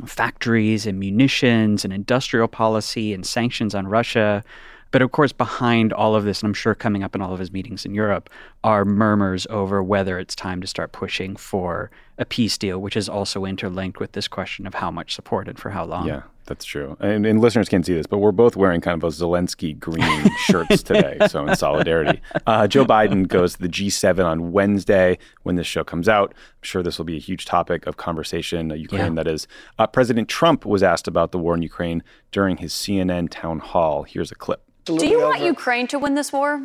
factories 0.05 0.87
and 0.87 0.99
munitions 0.99 1.85
and 1.85 1.93
industrial 1.93 2.49
policy 2.49 3.13
and 3.13 3.25
sanctions 3.27 3.75
on 3.75 3.87
russia 3.87 4.43
but 4.91 5.03
of 5.03 5.13
course 5.13 5.33
behind 5.33 5.93
all 5.93 6.15
of 6.15 6.25
this 6.25 6.43
and 6.43 6.49
i'm 6.49 6.55
sure 6.55 6.75
coming 6.75 7.03
up 7.03 7.15
in 7.15 7.23
all 7.23 7.33
of 7.33 7.39
his 7.39 7.53
meetings 7.53 7.85
in 7.85 7.95
europe 7.95 8.31
are 8.65 8.85
murmurs 8.85 9.47
over 9.51 9.83
whether 9.83 10.19
it's 10.19 10.35
time 10.35 10.61
to 10.61 10.67
start 10.67 10.93
pushing 10.93 11.37
for 11.37 11.91
a 12.19 12.25
peace 12.25 12.59
deal 12.59 12.81
which 12.81 12.97
is 12.97 13.09
also 13.09 13.45
interlinked 13.45 13.99
with 13.99 14.13
this 14.13 14.29
question 14.29 14.67
of 14.67 14.75
how 14.75 14.91
much 14.91 15.15
support 15.15 15.49
and 15.49 15.59
for 15.59 15.71
how 15.71 15.85
long. 15.85 16.07
Yeah, 16.07 16.23
that's 16.51 16.65
true. 16.65 16.97
And, 16.99 17.25
and 17.25 17.41
listeners 17.41 17.69
can't 17.69 17.87
see 17.87 17.95
this, 17.95 18.09
but 18.09 18.19
we're 18.19 18.33
both 18.33 18.57
wearing 18.57 18.81
kind 18.81 19.01
of 19.01 19.05
a 19.05 19.13
Zelensky 19.13 19.79
green 19.79 20.31
shirts 20.39 20.83
today. 20.83 21.17
So 21.29 21.47
in 21.47 21.55
solidarity, 21.55 22.21
uh, 22.45 22.67
Joe 22.67 22.85
Biden 22.85 23.29
goes 23.29 23.53
to 23.55 23.61
the 23.63 23.69
G7 23.69 24.25
on 24.27 24.51
Wednesday 24.51 25.17
when 25.45 25.55
this 25.55 25.69
show 25.69 25.85
comes 25.85 26.09
out. 26.09 26.35
I'm 26.35 26.63
sure 26.63 26.83
this 26.83 26.99
will 26.99 27.05
be 27.05 27.17
a 27.17 27.21
huge 27.21 27.45
topic 27.45 27.87
of 27.87 27.97
conversation. 27.99 28.73
Uh, 28.73 28.75
Ukraine, 28.75 29.15
Yeah. 29.15 29.23
that 29.23 29.29
is. 29.29 29.47
Uh, 29.79 29.87
President 29.87 30.29
Trump 30.29 30.67
was 30.67 30.83
asked 30.83 31.07
about 31.07 31.31
the 31.31 31.39
war 31.39 31.55
in 31.55 31.63
Ukraine 31.63 32.03
during 32.33 32.57
his 32.57 32.73
CNN 32.73 33.29
town 33.31 33.61
hall. 33.61 34.03
Here's 34.03 34.33
a 34.33 34.35
clip. 34.35 34.61
Do 34.87 35.07
you 35.07 35.21
want 35.23 35.41
Ukraine 35.43 35.87
to 35.87 36.01
win 36.01 36.17
this 36.17 36.33
war? 36.33 36.61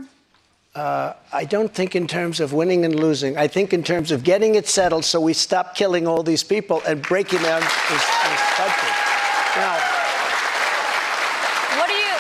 I 0.75 1.46
don't 1.48 1.74
think 1.74 1.96
in 1.96 2.08
terms 2.08 2.39
of 2.39 2.54
winning 2.54 2.84
and 2.86 3.00
losing. 3.00 3.38
I 3.38 3.48
think 3.48 3.72
in 3.72 3.84
terms 3.84 4.12
of 4.12 4.24
getting 4.24 4.56
it 4.56 4.68
settled 4.68 5.06
so 5.06 5.22
we 5.22 5.34
stop 5.34 5.75
killing 5.75 6.08
all 6.08 6.24
these 6.24 6.44
people 6.44 6.82
and 6.88 7.01
breaking 7.01 7.44
down 7.44 7.62
this, 7.62 8.06
this 8.32 8.44
country. 8.58 8.95
Now, 9.55 9.75
What 11.79 11.88
do 11.88 11.95
you? 11.95 12.13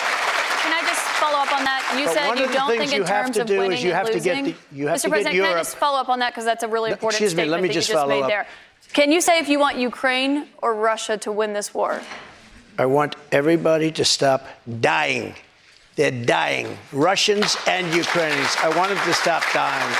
Can 0.63 0.71
I 0.73 0.81
just 0.87 1.01
follow 1.19 1.37
up 1.39 1.51
on 1.53 1.63
that? 1.63 1.81
You 1.99 2.07
said 2.07 2.39
you 2.39 2.47
don't 2.53 2.67
things 2.69 2.79
think 2.79 2.91
in 2.93 2.97
you 2.99 3.03
have 3.03 3.25
terms 3.25 3.35
to 3.37 3.41
of 3.41 3.47
do 3.47 3.53
is 3.53 3.59
winning 3.59 3.81
you 3.83 3.89
and 3.91 3.97
have 3.97 4.07
to 4.11 4.19
get 4.19 4.37
losing. 4.37 4.55
the- 4.71 4.75
you 4.77 4.87
have 4.87 4.97
Mr. 4.97 5.01
to 5.03 5.07
get 5.07 5.11
President, 5.11 5.35
can 5.45 5.55
I 5.55 5.59
just 5.59 5.77
follow 5.77 5.99
up 5.99 6.09
on 6.09 6.19
that 6.19 6.31
because 6.31 6.45
that's 6.45 6.63
a 6.63 6.67
really 6.67 6.91
important 6.91 7.13
excuse 7.13 7.33
me, 7.33 7.43
statement 7.43 7.51
let 7.51 7.61
me 7.61 7.67
that 7.69 7.73
just 7.73 7.89
you 7.89 7.95
just 7.95 8.07
made 8.07 8.21
up. 8.21 8.29
there. 8.29 8.47
Can 8.93 9.11
you 9.11 9.21
say 9.21 9.39
if 9.39 9.49
you 9.49 9.59
want 9.59 9.77
Ukraine 9.77 10.47
or 10.61 10.73
Russia 10.73 11.17
to 11.17 11.31
win 11.31 11.53
this 11.53 11.73
war? 11.73 12.01
I 12.77 12.85
want 12.85 13.15
everybody 13.31 13.91
to 13.91 14.03
stop 14.05 14.45
dying. 14.81 15.35
They're 15.95 16.11
dying, 16.11 16.77
Russians 16.91 17.55
and 17.67 17.93
Ukrainians. 17.93 18.55
I 18.61 18.69
want 18.77 18.89
them 18.89 18.99
to 19.05 19.13
stop 19.13 19.43
dying. 19.53 19.95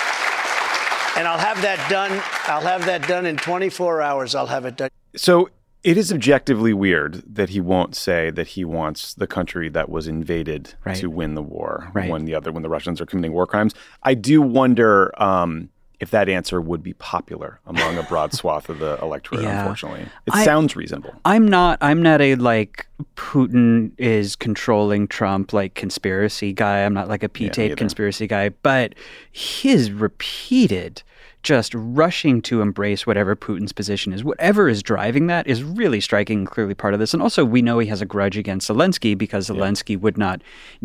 And 1.17 1.25
I'll 1.27 1.37
have 1.39 1.61
that 1.61 1.79
done. 1.89 2.11
I'll 2.47 2.59
have 2.61 2.85
that 2.85 3.07
done 3.07 3.25
in 3.25 3.37
24 3.37 4.01
hours. 4.01 4.35
I'll 4.35 4.47
have 4.47 4.65
it 4.65 4.75
done. 4.75 4.89
So 5.15 5.49
it 5.85 5.97
is 5.97 6.11
objectively 6.11 6.73
weird 6.73 7.23
that 7.35 7.49
he 7.49 7.61
won't 7.61 7.95
say 7.95 8.31
that 8.31 8.47
he 8.47 8.65
wants 8.65 9.13
the 9.13 9.27
country 9.27 9.69
that 9.69 9.87
was 9.87 10.07
invaded 10.07 10.73
Right. 10.83 10.97
to 10.97 11.09
win 11.09 11.35
the 11.35 11.43
war 11.43 11.91
Right. 11.93 12.09
when 12.09 12.25
the 12.25 12.33
other 12.35 12.51
when 12.51 12.63
the 12.63 12.69
Russians 12.69 12.99
are 12.99 13.05
committing 13.05 13.33
war 13.33 13.45
crimes. 13.47 13.73
I 14.03 14.15
do 14.15 14.41
wonder 14.41 15.11
um, 15.21 15.69
if 15.99 16.09
that 16.11 16.27
answer 16.27 16.59
would 16.59 16.83
be 16.83 16.93
popular 16.93 17.59
among 17.65 17.97
a 17.97 18.03
broad 18.03 18.33
swath 18.39 18.67
of 18.67 18.79
the 18.79 18.97
electorate. 19.01 19.43
Yeah. 19.43 19.59
Unfortunately, 19.61 20.01
it 20.27 20.33
I- 20.33 20.43
sounds 20.43 20.75
reasonable. 20.75 21.13
I'm 21.23 21.47
not 21.47 21.77
I'm 21.81 22.01
not 22.01 22.19
a 22.19 22.35
like 22.35 22.87
Putin 23.15 23.91
is 23.97 24.35
controlling 24.35 25.07
Trump 25.07 25.53
like 25.53 25.75
conspiracy 25.75 26.51
guy. 26.51 26.83
I'm 26.83 26.93
not 26.93 27.07
like 27.07 27.23
a 27.23 27.29
P 27.29 27.47
tape 27.49 27.77
conspiracy 27.77 28.27
guy, 28.27 28.49
but 28.49 28.95
his 29.31 29.91
repeated 29.91 31.03
just 31.45 31.73
rushing 31.75 32.41
to 32.41 32.61
embrace 32.61 33.05
whatever 33.05 33.35
Putin's 33.35 33.71
position 33.71 34.11
is, 34.11 34.23
whatever 34.23 34.67
is 34.67 34.81
driving 34.81 35.27
that, 35.27 35.45
is 35.45 35.63
really 35.63 36.01
striking 36.01 36.39
and 36.39 36.47
clearly 36.49 36.73
part 36.73 36.95
of 36.95 36.99
this. 36.99 37.13
And 37.13 37.21
also, 37.21 37.45
we 37.45 37.61
know 37.61 37.77
he 37.77 37.87
has 37.87 38.01
a 38.01 38.05
grudge 38.05 38.35
against 38.35 38.67
Zelensky 38.67 39.15
because 39.15 39.47
Zelensky 39.47 39.91
yeah. 39.91 39.97
would 39.97 40.17
not 40.17 40.41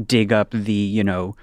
dig 0.06 0.32
up 0.32 0.50
the, 0.50 0.72
you 0.72 1.02
know, 1.02 1.34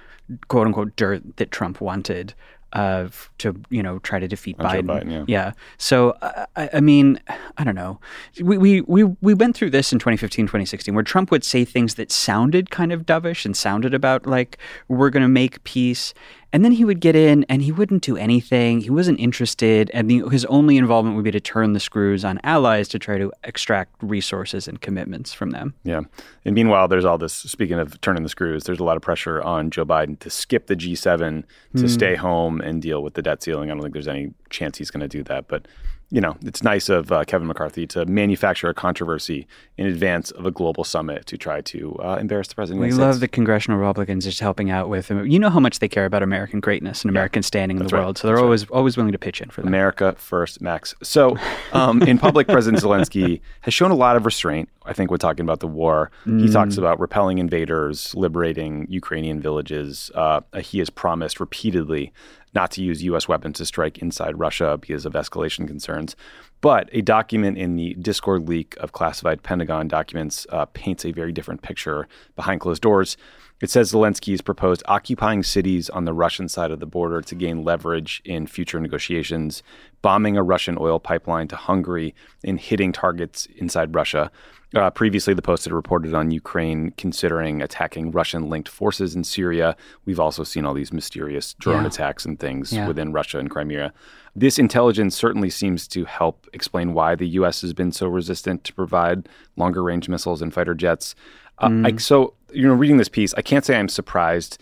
quote 0.46 0.68
unquote 0.68 0.94
dirt 0.94 1.36
that 1.36 1.50
Trump 1.50 1.80
wanted 1.80 2.32
uh, 2.72 3.08
to 3.38 3.58
you 3.70 3.82
know 3.82 3.98
try 4.00 4.18
to 4.18 4.28
defeat 4.28 4.58
Biden. 4.58 4.84
Biden. 4.86 5.10
yeah. 5.10 5.24
yeah. 5.26 5.52
So 5.78 6.16
I, 6.54 6.68
I, 6.74 6.80
mean, 6.80 7.18
I 7.56 7.64
don't 7.64 7.74
know. 7.74 7.98
We, 8.40 8.58
we 8.58 8.80
we 8.82 9.04
we 9.04 9.34
went 9.34 9.56
through 9.56 9.70
this 9.70 9.92
in 9.92 9.98
2015, 9.98 10.46
2016, 10.46 10.94
where 10.94 11.04
Trump 11.04 11.30
would 11.30 11.44
say 11.44 11.64
things 11.64 11.94
that 11.94 12.12
sounded 12.12 12.70
kind 12.70 12.92
of 12.92 13.06
dovish 13.06 13.44
and 13.46 13.56
sounded 13.56 13.94
about 13.94 14.26
like 14.26 14.58
we're 14.86 15.10
going 15.10 15.22
to 15.22 15.28
make 15.28 15.64
peace, 15.64 16.12
and 16.52 16.64
then 16.64 16.72
he 16.72 16.84
would 16.84 17.00
get 17.00 17.14
in 17.14 17.44
and 17.48 17.60
he 17.62 17.70
wouldn't 17.70 18.02
do 18.02 18.16
anything. 18.16 18.80
He 18.80 18.90
wasn't 18.90 19.20
interested. 19.20 19.90
And 19.92 20.10
the, 20.10 20.28
his 20.28 20.44
only 20.46 20.78
involvement 20.78 21.16
would 21.16 21.24
be 21.24 21.30
to 21.30 21.40
turn 21.40 21.74
the 21.74 21.80
screws 21.80 22.24
on 22.24 22.40
allies 22.42 22.88
to 22.88 22.98
try 22.98 23.18
to 23.18 23.30
extract 23.44 23.94
resources 24.02 24.66
and 24.66 24.80
commitments 24.80 25.34
from 25.34 25.50
them. 25.50 25.74
Yeah. 25.84 26.02
And 26.44 26.54
meanwhile, 26.54 26.88
there's 26.88 27.04
all 27.04 27.18
this, 27.18 27.34
speaking 27.34 27.78
of 27.78 28.00
turning 28.00 28.22
the 28.22 28.30
screws, 28.30 28.64
there's 28.64 28.80
a 28.80 28.84
lot 28.84 28.96
of 28.96 29.02
pressure 29.02 29.42
on 29.42 29.70
Joe 29.70 29.84
Biden 29.84 30.18
to 30.20 30.30
skip 30.30 30.68
the 30.68 30.76
G7, 30.76 31.44
to 31.76 31.82
mm. 31.82 31.88
stay 31.90 32.14
home 32.14 32.60
and 32.62 32.80
deal 32.80 33.02
with 33.02 33.14
the 33.14 33.22
debt 33.22 33.42
ceiling. 33.42 33.70
I 33.70 33.74
don't 33.74 33.82
think 33.82 33.92
there's 33.92 34.08
any 34.08 34.32
chance 34.48 34.78
he's 34.78 34.90
going 34.90 35.02
to 35.02 35.08
do 35.08 35.22
that. 35.24 35.48
But 35.48 35.68
you 36.10 36.22
know, 36.22 36.36
it's 36.42 36.62
nice 36.62 36.88
of 36.88 37.12
uh, 37.12 37.24
Kevin 37.24 37.46
McCarthy 37.46 37.86
to 37.88 38.06
manufacture 38.06 38.68
a 38.68 38.74
controversy 38.74 39.46
in 39.76 39.86
advance 39.86 40.30
of 40.30 40.46
a 40.46 40.50
global 40.50 40.82
summit 40.82 41.26
to 41.26 41.36
try 41.36 41.60
to 41.60 41.94
uh, 42.02 42.16
embarrass 42.18 42.48
the 42.48 42.54
president. 42.54 42.80
We 42.80 42.92
love 42.92 43.20
the 43.20 43.28
congressional 43.28 43.78
Republicans 43.78 44.24
just 44.24 44.40
helping 44.40 44.70
out 44.70 44.88
with. 44.88 45.10
You 45.10 45.38
know 45.38 45.50
how 45.50 45.60
much 45.60 45.80
they 45.80 45.88
care 45.88 46.06
about 46.06 46.22
American 46.22 46.60
greatness 46.60 47.02
and 47.02 47.10
American 47.10 47.40
yeah, 47.40 47.46
standing 47.46 47.76
in 47.78 47.86
the 47.86 47.94
right. 47.94 48.02
world, 48.02 48.16
so 48.16 48.26
they're 48.26 48.38
always 48.38 48.62
right. 48.70 48.76
always 48.76 48.96
willing 48.96 49.12
to 49.12 49.18
pitch 49.18 49.42
in 49.42 49.50
for 49.50 49.60
that. 49.60 49.68
America 49.68 50.14
first, 50.16 50.62
Max. 50.62 50.94
So, 51.02 51.36
um, 51.72 52.02
in 52.02 52.18
public, 52.18 52.46
President 52.48 52.82
Zelensky 52.82 53.42
has 53.60 53.74
shown 53.74 53.90
a 53.90 53.96
lot 53.96 54.16
of 54.16 54.24
restraint. 54.24 54.70
I 54.86 54.94
think 54.94 55.10
we're 55.10 55.18
talking 55.18 55.42
about 55.42 55.60
the 55.60 55.66
war. 55.66 56.10
Mm. 56.24 56.40
He 56.40 56.48
talks 56.48 56.78
about 56.78 56.98
repelling 56.98 57.36
invaders, 57.36 58.14
liberating 58.14 58.86
Ukrainian 58.88 59.42
villages. 59.42 60.10
Uh, 60.14 60.40
he 60.58 60.78
has 60.78 60.88
promised 60.88 61.38
repeatedly 61.38 62.14
not 62.58 62.72
to 62.72 62.82
use 62.82 63.04
U.S. 63.04 63.28
weapons 63.28 63.58
to 63.58 63.64
strike 63.64 63.98
inside 63.98 64.36
Russia 64.36 64.76
because 64.80 65.06
of 65.06 65.12
escalation 65.12 65.68
concerns. 65.68 66.16
But 66.60 66.88
a 66.90 67.02
document 67.02 67.56
in 67.56 67.76
the 67.76 67.94
Discord 67.94 68.48
leak 68.48 68.76
of 68.80 68.90
classified 68.90 69.44
Pentagon 69.44 69.86
documents 69.86 70.44
uh, 70.50 70.64
paints 70.64 71.04
a 71.04 71.12
very 71.12 71.30
different 71.30 71.62
picture 71.62 72.08
behind 72.34 72.60
closed 72.60 72.82
doors. 72.82 73.16
It 73.60 73.70
says 73.70 73.92
Zelensky 73.92 74.32
has 74.32 74.40
proposed 74.40 74.82
occupying 74.86 75.44
cities 75.44 75.88
on 75.88 76.04
the 76.04 76.12
Russian 76.12 76.48
side 76.48 76.72
of 76.72 76.80
the 76.80 76.86
border 76.86 77.20
to 77.22 77.34
gain 77.36 77.62
leverage 77.62 78.22
in 78.24 78.48
future 78.48 78.80
negotiations, 78.80 79.62
bombing 80.02 80.36
a 80.36 80.42
Russian 80.42 80.76
oil 80.80 80.98
pipeline 80.98 81.46
to 81.48 81.56
Hungary, 81.56 82.12
and 82.42 82.58
hitting 82.58 82.90
targets 82.92 83.46
inside 83.54 83.94
Russia. 83.94 84.32
Uh, 84.74 84.90
previously, 84.90 85.32
the 85.32 85.40
Post 85.40 85.64
had 85.64 85.72
reported 85.72 86.12
on 86.12 86.30
Ukraine 86.30 86.92
considering 86.98 87.62
attacking 87.62 88.10
Russian 88.10 88.50
linked 88.50 88.68
forces 88.68 89.14
in 89.14 89.24
Syria. 89.24 89.74
We've 90.04 90.20
also 90.20 90.44
seen 90.44 90.66
all 90.66 90.74
these 90.74 90.92
mysterious 90.92 91.54
drone 91.54 91.82
yeah. 91.82 91.88
attacks 91.88 92.26
and 92.26 92.38
things 92.38 92.72
yeah. 92.72 92.86
within 92.86 93.12
Russia 93.12 93.38
and 93.38 93.48
Crimea. 93.50 93.94
This 94.36 94.58
intelligence 94.58 95.16
certainly 95.16 95.48
seems 95.48 95.88
to 95.88 96.04
help 96.04 96.46
explain 96.52 96.92
why 96.92 97.14
the 97.14 97.28
U.S. 97.28 97.62
has 97.62 97.72
been 97.72 97.92
so 97.92 98.08
resistant 98.08 98.62
to 98.64 98.74
provide 98.74 99.28
longer 99.56 99.82
range 99.82 100.08
missiles 100.08 100.42
and 100.42 100.52
fighter 100.52 100.74
jets. 100.74 101.14
Uh, 101.58 101.68
mm. 101.68 101.86
I, 101.86 101.96
so, 101.96 102.34
you 102.52 102.68
know, 102.68 102.74
reading 102.74 102.98
this 102.98 103.08
piece, 103.08 103.32
I 103.34 103.42
can't 103.42 103.64
say 103.64 103.76
I'm 103.76 103.88
surprised 103.88 104.58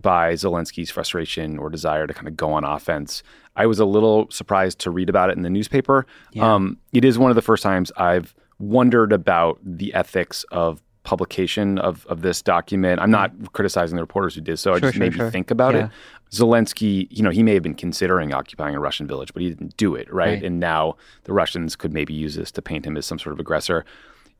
by 0.00 0.32
Zelensky's 0.32 0.90
frustration 0.90 1.58
or 1.58 1.68
desire 1.68 2.06
to 2.06 2.14
kind 2.14 2.28
of 2.28 2.36
go 2.36 2.52
on 2.52 2.64
offense. 2.64 3.22
I 3.56 3.66
was 3.66 3.78
a 3.78 3.84
little 3.84 4.30
surprised 4.30 4.78
to 4.80 4.90
read 4.90 5.10
about 5.10 5.28
it 5.28 5.36
in 5.36 5.42
the 5.42 5.50
newspaper. 5.50 6.06
Yeah. 6.32 6.54
Um, 6.54 6.78
it 6.92 7.04
is 7.04 7.18
one 7.18 7.30
of 7.30 7.34
the 7.34 7.42
first 7.42 7.62
times 7.62 7.92
I've 7.98 8.34
wondered 8.60 9.12
about 9.12 9.58
the 9.64 9.92
ethics 9.94 10.44
of 10.52 10.82
publication 11.02 11.78
of, 11.78 12.06
of 12.06 12.22
this 12.22 12.42
document. 12.42 13.00
I'm 13.00 13.10
not 13.10 13.34
mm. 13.34 13.52
criticizing 13.52 13.96
the 13.96 14.02
reporters 14.02 14.34
who 14.34 14.42
did 14.42 14.58
so. 14.58 14.72
I 14.72 14.74
sure, 14.74 14.80
just 14.80 14.94
sure, 14.94 15.00
made 15.00 15.14
sure. 15.14 15.30
think 15.30 15.50
about 15.50 15.74
yeah. 15.74 15.86
it. 15.86 15.90
Zelensky, 16.30 17.08
you 17.10 17.22
know, 17.22 17.30
he 17.30 17.42
may 17.42 17.54
have 17.54 17.62
been 17.62 17.74
considering 17.74 18.32
occupying 18.32 18.76
a 18.76 18.80
Russian 18.80 19.06
village, 19.06 19.32
but 19.32 19.42
he 19.42 19.48
didn't 19.48 19.76
do 19.76 19.96
it, 19.96 20.12
right? 20.12 20.34
right? 20.34 20.44
And 20.44 20.60
now 20.60 20.96
the 21.24 21.32
Russians 21.32 21.74
could 21.74 21.92
maybe 21.92 22.14
use 22.14 22.36
this 22.36 22.52
to 22.52 22.62
paint 22.62 22.86
him 22.86 22.96
as 22.96 23.06
some 23.06 23.18
sort 23.18 23.32
of 23.32 23.40
aggressor. 23.40 23.84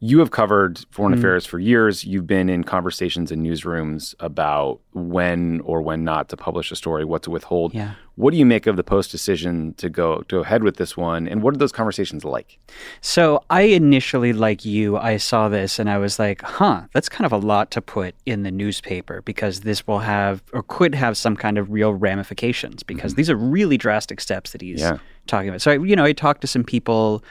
You 0.03 0.19
have 0.21 0.31
covered 0.31 0.81
foreign 0.91 1.15
mm. 1.15 1.19
affairs 1.19 1.45
for 1.45 1.59
years. 1.59 2.05
You've 2.05 2.27
been 2.27 2.49
in 2.49 2.65
conversations 2.65 3.31
in 3.31 3.43
newsrooms 3.43 4.15
about 4.19 4.81
when 4.95 5.61
or 5.61 5.83
when 5.83 6.05
not 6.05 6.31
to 6.31 6.39
publish 6.39 6.73
a 6.73 6.77
story, 6.77 7.05
what 7.05 7.23
to 7.25 7.31
withhold. 7.31 7.75
Yeah. 7.75 7.93
What 8.15 8.33
do 8.33 8.39
you 8.39 8.47
make 8.47 8.67
of 8.67 8.77
the 8.77 8.85
Post 8.85 9.11
decision 9.11 9.75
to 9.75 9.91
go 9.91 10.23
to 10.29 10.41
ahead 10.41 10.63
with 10.63 10.77
this 10.77 10.97
one, 10.97 11.29
and 11.29 11.43
what 11.43 11.55
are 11.55 11.59
those 11.59 11.73
conversations 11.73 12.25
like? 12.25 12.59
So 13.03 13.45
I 13.51 13.63
initially, 13.63 14.33
like 14.33 14.65
you, 14.65 14.97
I 14.97 15.19
saw 15.19 15.49
this 15.49 15.79
and 15.79 15.89
I 15.89 15.99
was 15.99 16.19
like, 16.19 16.43
"Huh, 16.43 16.83
that's 16.93 17.09
kind 17.09 17.27
of 17.27 17.33
a 17.33 17.39
lot 17.39 17.71
to 17.73 17.83
put 17.83 18.15
in 18.25 18.43
the 18.43 18.51
newspaper 18.51 19.23
because 19.23 19.61
this 19.61 19.87
will 19.87 20.01
have 20.01 20.43
or 20.53 20.63
could 20.63 20.95
have 20.95 21.17
some 21.17 21.37
kind 21.37 21.57
of 21.57 21.71
real 21.71 21.95
ramifications 21.95 22.83
because 22.83 23.13
mm-hmm. 23.13 23.19
these 23.19 23.31
are 23.31 23.37
really 23.37 23.77
drastic 23.77 24.21
steps 24.21 24.53
that 24.53 24.61
he's 24.63 24.81
yeah. 24.81 24.99
talking 25.27 25.51
about." 25.51 25.61
So 25.61 25.73
I, 25.73 25.75
you 25.79 25.97
know, 25.97 26.05
I 26.05 26.13
talked 26.13 26.41
to 26.41 26.47
some 26.47 26.65
people 26.65 27.23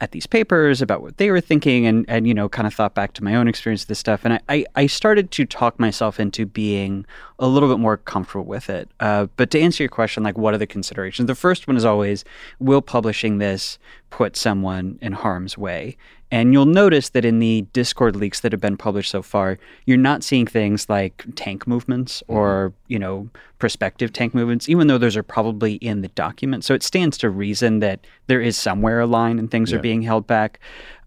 at 0.00 0.12
these 0.12 0.26
papers 0.26 0.80
about 0.80 1.02
what 1.02 1.16
they 1.16 1.30
were 1.30 1.40
thinking 1.40 1.86
and, 1.86 2.04
and 2.08 2.26
you 2.26 2.34
know, 2.34 2.48
kind 2.48 2.66
of 2.66 2.74
thought 2.74 2.94
back 2.94 3.12
to 3.14 3.24
my 3.24 3.34
own 3.34 3.48
experience 3.48 3.82
with 3.82 3.88
this 3.88 3.98
stuff. 3.98 4.24
And 4.24 4.34
I, 4.34 4.40
I, 4.48 4.64
I 4.76 4.86
started 4.86 5.30
to 5.32 5.44
talk 5.44 5.78
myself 5.80 6.20
into 6.20 6.46
being 6.46 7.04
a 7.38 7.48
little 7.48 7.68
bit 7.68 7.80
more 7.80 7.96
comfortable 7.96 8.44
with 8.44 8.70
it. 8.70 8.88
Uh, 9.00 9.26
but 9.36 9.50
to 9.50 9.60
answer 9.60 9.82
your 9.82 9.90
question, 9.90 10.22
like, 10.22 10.38
what 10.38 10.54
are 10.54 10.58
the 10.58 10.66
considerations? 10.66 11.26
The 11.26 11.34
first 11.34 11.66
one 11.66 11.76
is 11.76 11.84
always 11.84 12.24
will 12.60 12.82
publishing 12.82 13.38
this 13.38 13.78
put 14.10 14.36
someone 14.36 14.98
in 15.02 15.12
harm's 15.12 15.58
way? 15.58 15.96
And 16.30 16.52
you'll 16.52 16.66
notice 16.66 17.10
that 17.10 17.24
in 17.24 17.38
the 17.38 17.62
Discord 17.72 18.14
leaks 18.14 18.40
that 18.40 18.52
have 18.52 18.60
been 18.60 18.76
published 18.76 19.10
so 19.10 19.22
far, 19.22 19.58
you're 19.86 19.96
not 19.96 20.22
seeing 20.22 20.46
things 20.46 20.88
like 20.88 21.24
tank 21.36 21.66
movements 21.66 22.22
mm-hmm. 22.22 22.34
or, 22.34 22.72
you 22.88 22.98
know, 22.98 23.30
prospective 23.58 24.12
tank 24.12 24.34
movements, 24.34 24.68
even 24.68 24.86
though 24.86 24.98
those 24.98 25.16
are 25.16 25.22
probably 25.22 25.74
in 25.74 26.02
the 26.02 26.08
document. 26.08 26.64
So 26.64 26.74
it 26.74 26.82
stands 26.82 27.16
to 27.18 27.30
reason 27.30 27.78
that 27.80 28.06
there 28.26 28.40
is 28.40 28.56
somewhere 28.56 29.00
a 29.00 29.06
line 29.06 29.38
and 29.38 29.50
things 29.50 29.70
yeah. 29.70 29.78
are 29.78 29.80
being 29.80 30.02
held 30.02 30.26
back. 30.26 30.60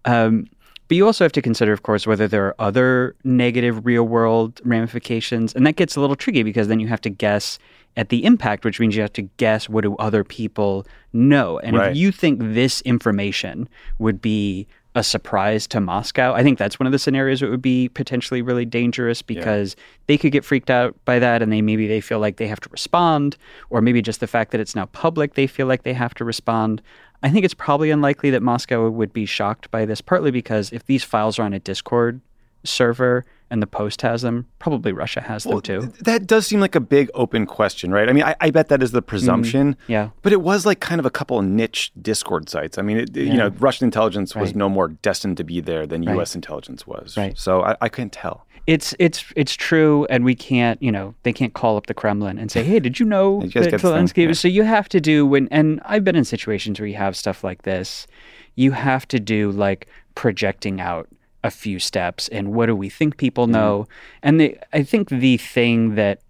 Um, 0.04 0.48
but 0.88 0.96
you 0.96 1.06
also 1.06 1.24
have 1.24 1.32
to 1.32 1.42
consider, 1.42 1.72
of 1.72 1.84
course, 1.84 2.06
whether 2.06 2.28
there 2.28 2.46
are 2.48 2.54
other 2.58 3.14
negative 3.24 3.86
real 3.86 4.04
world 4.04 4.60
ramifications. 4.64 5.54
And 5.54 5.66
that 5.66 5.76
gets 5.76 5.96
a 5.96 6.00
little 6.00 6.16
tricky 6.16 6.42
because 6.42 6.68
then 6.68 6.80
you 6.80 6.88
have 6.88 7.00
to 7.02 7.10
guess 7.10 7.58
at 7.96 8.08
the 8.08 8.24
impact, 8.24 8.64
which 8.64 8.80
means 8.80 8.96
you 8.96 9.02
have 9.02 9.12
to 9.14 9.22
guess 9.22 9.68
what 9.68 9.82
do 9.82 9.96
other 9.96 10.24
people 10.24 10.86
know. 11.12 11.58
And 11.60 11.76
right. 11.76 11.90
if 11.92 11.96
you 11.96 12.10
think 12.10 12.40
this 12.40 12.80
information 12.82 13.68
would 13.98 14.20
be 14.20 14.66
a 14.94 15.02
surprise 15.02 15.66
to 15.68 15.80
Moscow. 15.80 16.34
I 16.34 16.42
think 16.42 16.58
that's 16.58 16.78
one 16.78 16.86
of 16.86 16.92
the 16.92 16.98
scenarios 16.98 17.40
that 17.40 17.50
would 17.50 17.62
be 17.62 17.88
potentially 17.88 18.42
really 18.42 18.66
dangerous 18.66 19.22
because 19.22 19.74
yeah. 19.76 19.84
they 20.06 20.18
could 20.18 20.32
get 20.32 20.44
freaked 20.44 20.70
out 20.70 20.94
by 21.04 21.18
that 21.18 21.40
and 21.40 21.50
they 21.50 21.62
maybe 21.62 21.86
they 21.86 22.00
feel 22.00 22.18
like 22.18 22.36
they 22.36 22.46
have 22.46 22.60
to 22.60 22.68
respond 22.70 23.36
or 23.70 23.80
maybe 23.80 24.02
just 24.02 24.20
the 24.20 24.26
fact 24.26 24.50
that 24.50 24.60
it's 24.60 24.74
now 24.74 24.86
public 24.86 25.34
they 25.34 25.46
feel 25.46 25.66
like 25.66 25.82
they 25.82 25.94
have 25.94 26.12
to 26.14 26.24
respond. 26.24 26.82
I 27.22 27.30
think 27.30 27.44
it's 27.44 27.54
probably 27.54 27.90
unlikely 27.90 28.30
that 28.30 28.42
Moscow 28.42 28.88
would 28.90 29.12
be 29.12 29.24
shocked 29.24 29.70
by 29.70 29.86
this 29.86 30.00
partly 30.00 30.30
because 30.30 30.72
if 30.72 30.84
these 30.84 31.04
files 31.04 31.38
are 31.38 31.44
on 31.44 31.54
a 31.54 31.60
Discord 31.60 32.20
server 32.64 33.24
and 33.52 33.60
the 33.60 33.66
Post 33.66 34.00
has 34.00 34.22
them, 34.22 34.46
probably 34.58 34.92
Russia 34.92 35.20
has 35.20 35.44
well, 35.44 35.60
them 35.60 35.62
too. 35.62 35.92
That 36.04 36.26
does 36.26 36.46
seem 36.46 36.58
like 36.58 36.74
a 36.74 36.80
big 36.80 37.10
open 37.12 37.44
question, 37.44 37.90
right? 37.92 38.08
I 38.08 38.12
mean, 38.14 38.24
I, 38.24 38.34
I 38.40 38.50
bet 38.50 38.68
that 38.68 38.82
is 38.82 38.92
the 38.92 39.02
presumption. 39.02 39.74
Mm, 39.74 39.78
yeah. 39.88 40.08
But 40.22 40.32
it 40.32 40.40
was 40.40 40.64
like 40.64 40.80
kind 40.80 40.98
of 40.98 41.04
a 41.04 41.10
couple 41.10 41.38
of 41.38 41.44
niche 41.44 41.92
Discord 42.00 42.48
sites. 42.48 42.78
I 42.78 42.82
mean, 42.82 42.96
it, 42.96 43.14
yeah. 43.14 43.24
you 43.24 43.36
know, 43.36 43.48
Russian 43.58 43.84
intelligence 43.84 44.34
was 44.34 44.50
right. 44.50 44.56
no 44.56 44.70
more 44.70 44.88
destined 44.88 45.36
to 45.36 45.44
be 45.44 45.60
there 45.60 45.86
than 45.86 46.02
right. 46.02 46.14
U.S. 46.14 46.34
intelligence 46.34 46.86
was. 46.86 47.14
Right. 47.14 47.36
So 47.38 47.62
I, 47.62 47.76
I 47.82 47.88
couldn't 47.90 48.14
tell. 48.14 48.46
It's 48.66 48.94
it's 48.98 49.24
it's 49.36 49.54
true, 49.54 50.06
and 50.08 50.24
we 50.24 50.34
can't, 50.34 50.80
you 50.82 50.92
know, 50.92 51.14
they 51.24 51.32
can't 51.32 51.52
call 51.52 51.76
up 51.76 51.88
the 51.88 51.94
Kremlin 51.94 52.38
and 52.38 52.50
say, 52.50 52.62
"Hey, 52.62 52.78
did 52.78 53.00
you 53.00 53.04
know 53.04 53.42
you 53.42 53.50
that 53.50 53.72
Zelensky?" 53.72 54.28
Yeah. 54.28 54.32
So 54.32 54.46
you 54.48 54.62
have 54.62 54.88
to 54.90 55.00
do 55.00 55.26
when, 55.26 55.48
and 55.50 55.80
I've 55.84 56.04
been 56.04 56.16
in 56.16 56.24
situations 56.24 56.80
where 56.80 56.86
you 56.86 56.94
have 56.94 57.16
stuff 57.16 57.44
like 57.44 57.62
this. 57.62 58.06
You 58.54 58.70
have 58.70 59.06
to 59.08 59.18
do 59.18 59.50
like 59.50 59.88
projecting 60.14 60.80
out 60.80 61.08
a 61.44 61.50
few 61.50 61.78
steps 61.78 62.28
and 62.28 62.52
what 62.52 62.66
do 62.66 62.76
we 62.76 62.88
think 62.88 63.16
people 63.16 63.44
mm-hmm. 63.44 63.52
know. 63.52 63.80
Mm. 63.80 63.88
And 64.22 64.40
the, 64.40 64.58
I 64.72 64.82
think 64.82 65.08
the 65.08 65.36
thing 65.36 65.94
that 65.96 66.20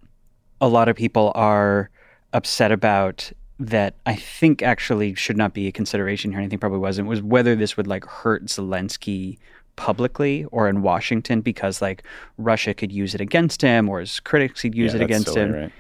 a 0.61 0.69
lot 0.69 0.89
of 0.89 0.97
people 0.97 1.33
are 1.35 1.91
upset 2.33 2.73
about 2.73 3.33
that 3.59 3.95
I 4.07 4.17
think 4.17 4.63
actually 4.63 5.15
should 5.15 5.37
not 5.37 5.55
be 5.55 5.69
a 5.69 5.73
consideration 5.73 6.33
here, 6.33 6.41
and 6.41 6.47
I 6.47 6.49
think 6.49 6.61
probably 6.61 6.79
wasn't, 6.79 7.09
was 7.09 7.23
whether 7.23 7.55
this 7.55 7.77
would 7.77 7.87
like 7.87 8.05
hurt 8.05 8.47
Zelensky 8.47 9.39
publicly 9.77 10.45
or 10.51 10.69
in 10.69 10.83
Washington 10.83 11.41
because 11.41 11.81
like 11.81 12.03
Russia 12.39 12.75
could 12.75 12.93
use 12.93 13.15
it 13.15 13.21
against 13.21 13.63
him 13.63 13.89
or 13.89 14.01
his 14.01 14.21
critics 14.21 14.63
could 14.63 14.75
use 14.75 14.93
yeah, 14.93 15.01
it 15.01 15.05
against 15.05 15.29
silly, 15.29 15.41
him. 15.41 15.53
Right? 15.53 15.73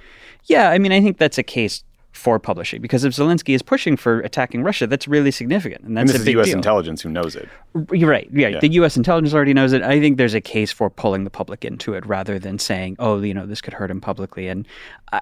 Yeah, 0.44 0.70
I 0.70 0.78
mean, 0.78 0.92
I 0.92 1.00
think 1.00 1.18
that's 1.18 1.38
a 1.38 1.42
case 1.42 1.84
for 2.12 2.38
publishing 2.38 2.80
because 2.80 3.04
if 3.04 3.14
Zelensky 3.14 3.54
is 3.54 3.62
pushing 3.62 3.96
for 3.96 4.20
attacking 4.20 4.62
Russia, 4.62 4.86
that's 4.86 5.08
really 5.08 5.30
significant, 5.30 5.82
and 5.84 5.96
that's 5.96 6.10
and 6.12 6.20
this 6.20 6.22
a 6.22 6.24
big 6.24 6.34
is 6.34 6.34
U.S. 6.34 6.46
deal. 6.48 6.56
intelligence 6.56 7.02
who 7.02 7.08
knows 7.08 7.34
it. 7.34 7.48
You're 7.90 8.10
right. 8.10 8.28
Yeah, 8.32 8.48
yeah, 8.48 8.60
the 8.60 8.68
U.S. 8.72 8.96
intelligence 8.96 9.34
already 9.34 9.54
knows 9.54 9.72
it. 9.72 9.82
I 9.82 9.98
think 9.98 10.18
there's 10.18 10.34
a 10.34 10.40
case 10.40 10.70
for 10.70 10.90
pulling 10.90 11.24
the 11.24 11.30
public 11.30 11.64
into 11.64 11.94
it 11.94 12.04
rather 12.06 12.38
than 12.38 12.58
saying, 12.58 12.96
"Oh, 12.98 13.20
you 13.20 13.34
know, 13.34 13.46
this 13.46 13.60
could 13.60 13.72
hurt 13.72 13.90
him 13.90 14.00
publicly." 14.00 14.48
And 14.48 14.68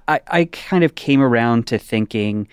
I, 0.08 0.20
I 0.26 0.44
kind 0.46 0.82
of 0.82 0.96
came 0.96 1.22
around 1.22 1.66
to 1.68 1.78
thinking 1.78 2.48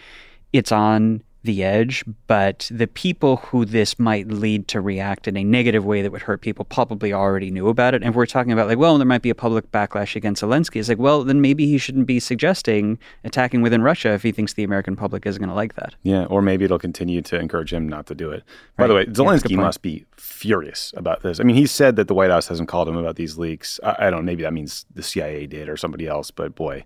it's 0.53 0.71
on 0.71 1.23
the 1.47 1.63
edge, 1.63 2.03
but 2.27 2.69
the 2.69 2.85
people 2.85 3.37
who 3.37 3.65
this 3.65 3.97
might 3.97 4.27
lead 4.27 4.67
to 4.67 4.81
react 4.81 5.27
in 5.27 5.35
a 5.35 5.43
negative 5.43 5.83
way 5.85 6.03
that 6.03 6.11
would 6.11 6.21
hurt 6.21 6.41
people 6.41 6.65
probably 6.65 7.11
already 7.11 7.49
knew 7.49 7.69
about 7.69 7.95
it. 7.95 8.03
And 8.03 8.09
if 8.09 8.15
we're 8.15 8.27
talking 8.27 8.51
about 8.51 8.67
like, 8.67 8.77
well, 8.77 8.97
there 8.97 9.07
might 9.07 9.23
be 9.23 9.31
a 9.31 9.35
public 9.35 9.71
backlash 9.71 10.15
against 10.15 10.43
Zelensky, 10.43 10.75
it's 10.75 10.89
like, 10.89 10.99
well, 10.99 11.23
then 11.23 11.41
maybe 11.41 11.65
he 11.65 11.79
shouldn't 11.79 12.05
be 12.05 12.19
suggesting 12.19 12.99
attacking 13.23 13.61
within 13.61 13.81
Russia 13.81 14.09
if 14.09 14.21
he 14.21 14.31
thinks 14.31 14.53
the 14.53 14.63
American 14.63 14.95
public 14.95 15.25
isn't 15.25 15.39
going 15.39 15.49
to 15.49 15.55
like 15.55 15.75
that. 15.75 15.95
Yeah, 16.03 16.25
or 16.25 16.41
maybe 16.41 16.65
it'll 16.65 16.77
continue 16.77 17.21
to 17.23 17.39
encourage 17.39 17.73
him 17.73 17.89
not 17.89 18.05
to 18.07 18.15
do 18.15 18.29
it. 18.29 18.43
By 18.75 18.83
right. 18.83 18.87
the 18.87 18.93
way, 18.93 19.05
Zelensky 19.05 19.51
yeah, 19.51 19.57
must 19.57 19.81
be 19.81 20.05
furious 20.17 20.93
about 20.97 21.23
this. 21.23 21.39
I 21.39 21.43
mean, 21.43 21.55
he 21.55 21.65
said 21.65 21.95
that 21.95 22.07
the 22.07 22.13
White 22.13 22.29
House 22.29 22.47
hasn't 22.47 22.67
called 22.67 22.87
him 22.87 22.97
about 22.97 23.15
these 23.15 23.37
leaks. 23.37 23.79
I, 23.83 23.95
I 24.07 24.09
don't 24.09 24.19
know, 24.19 24.25
maybe 24.25 24.43
that 24.43 24.53
means 24.53 24.85
the 24.93 25.03
CIA 25.03 25.47
did 25.47 25.69
or 25.69 25.77
somebody 25.77 26.07
else, 26.07 26.29
but 26.29 26.53
boy, 26.55 26.83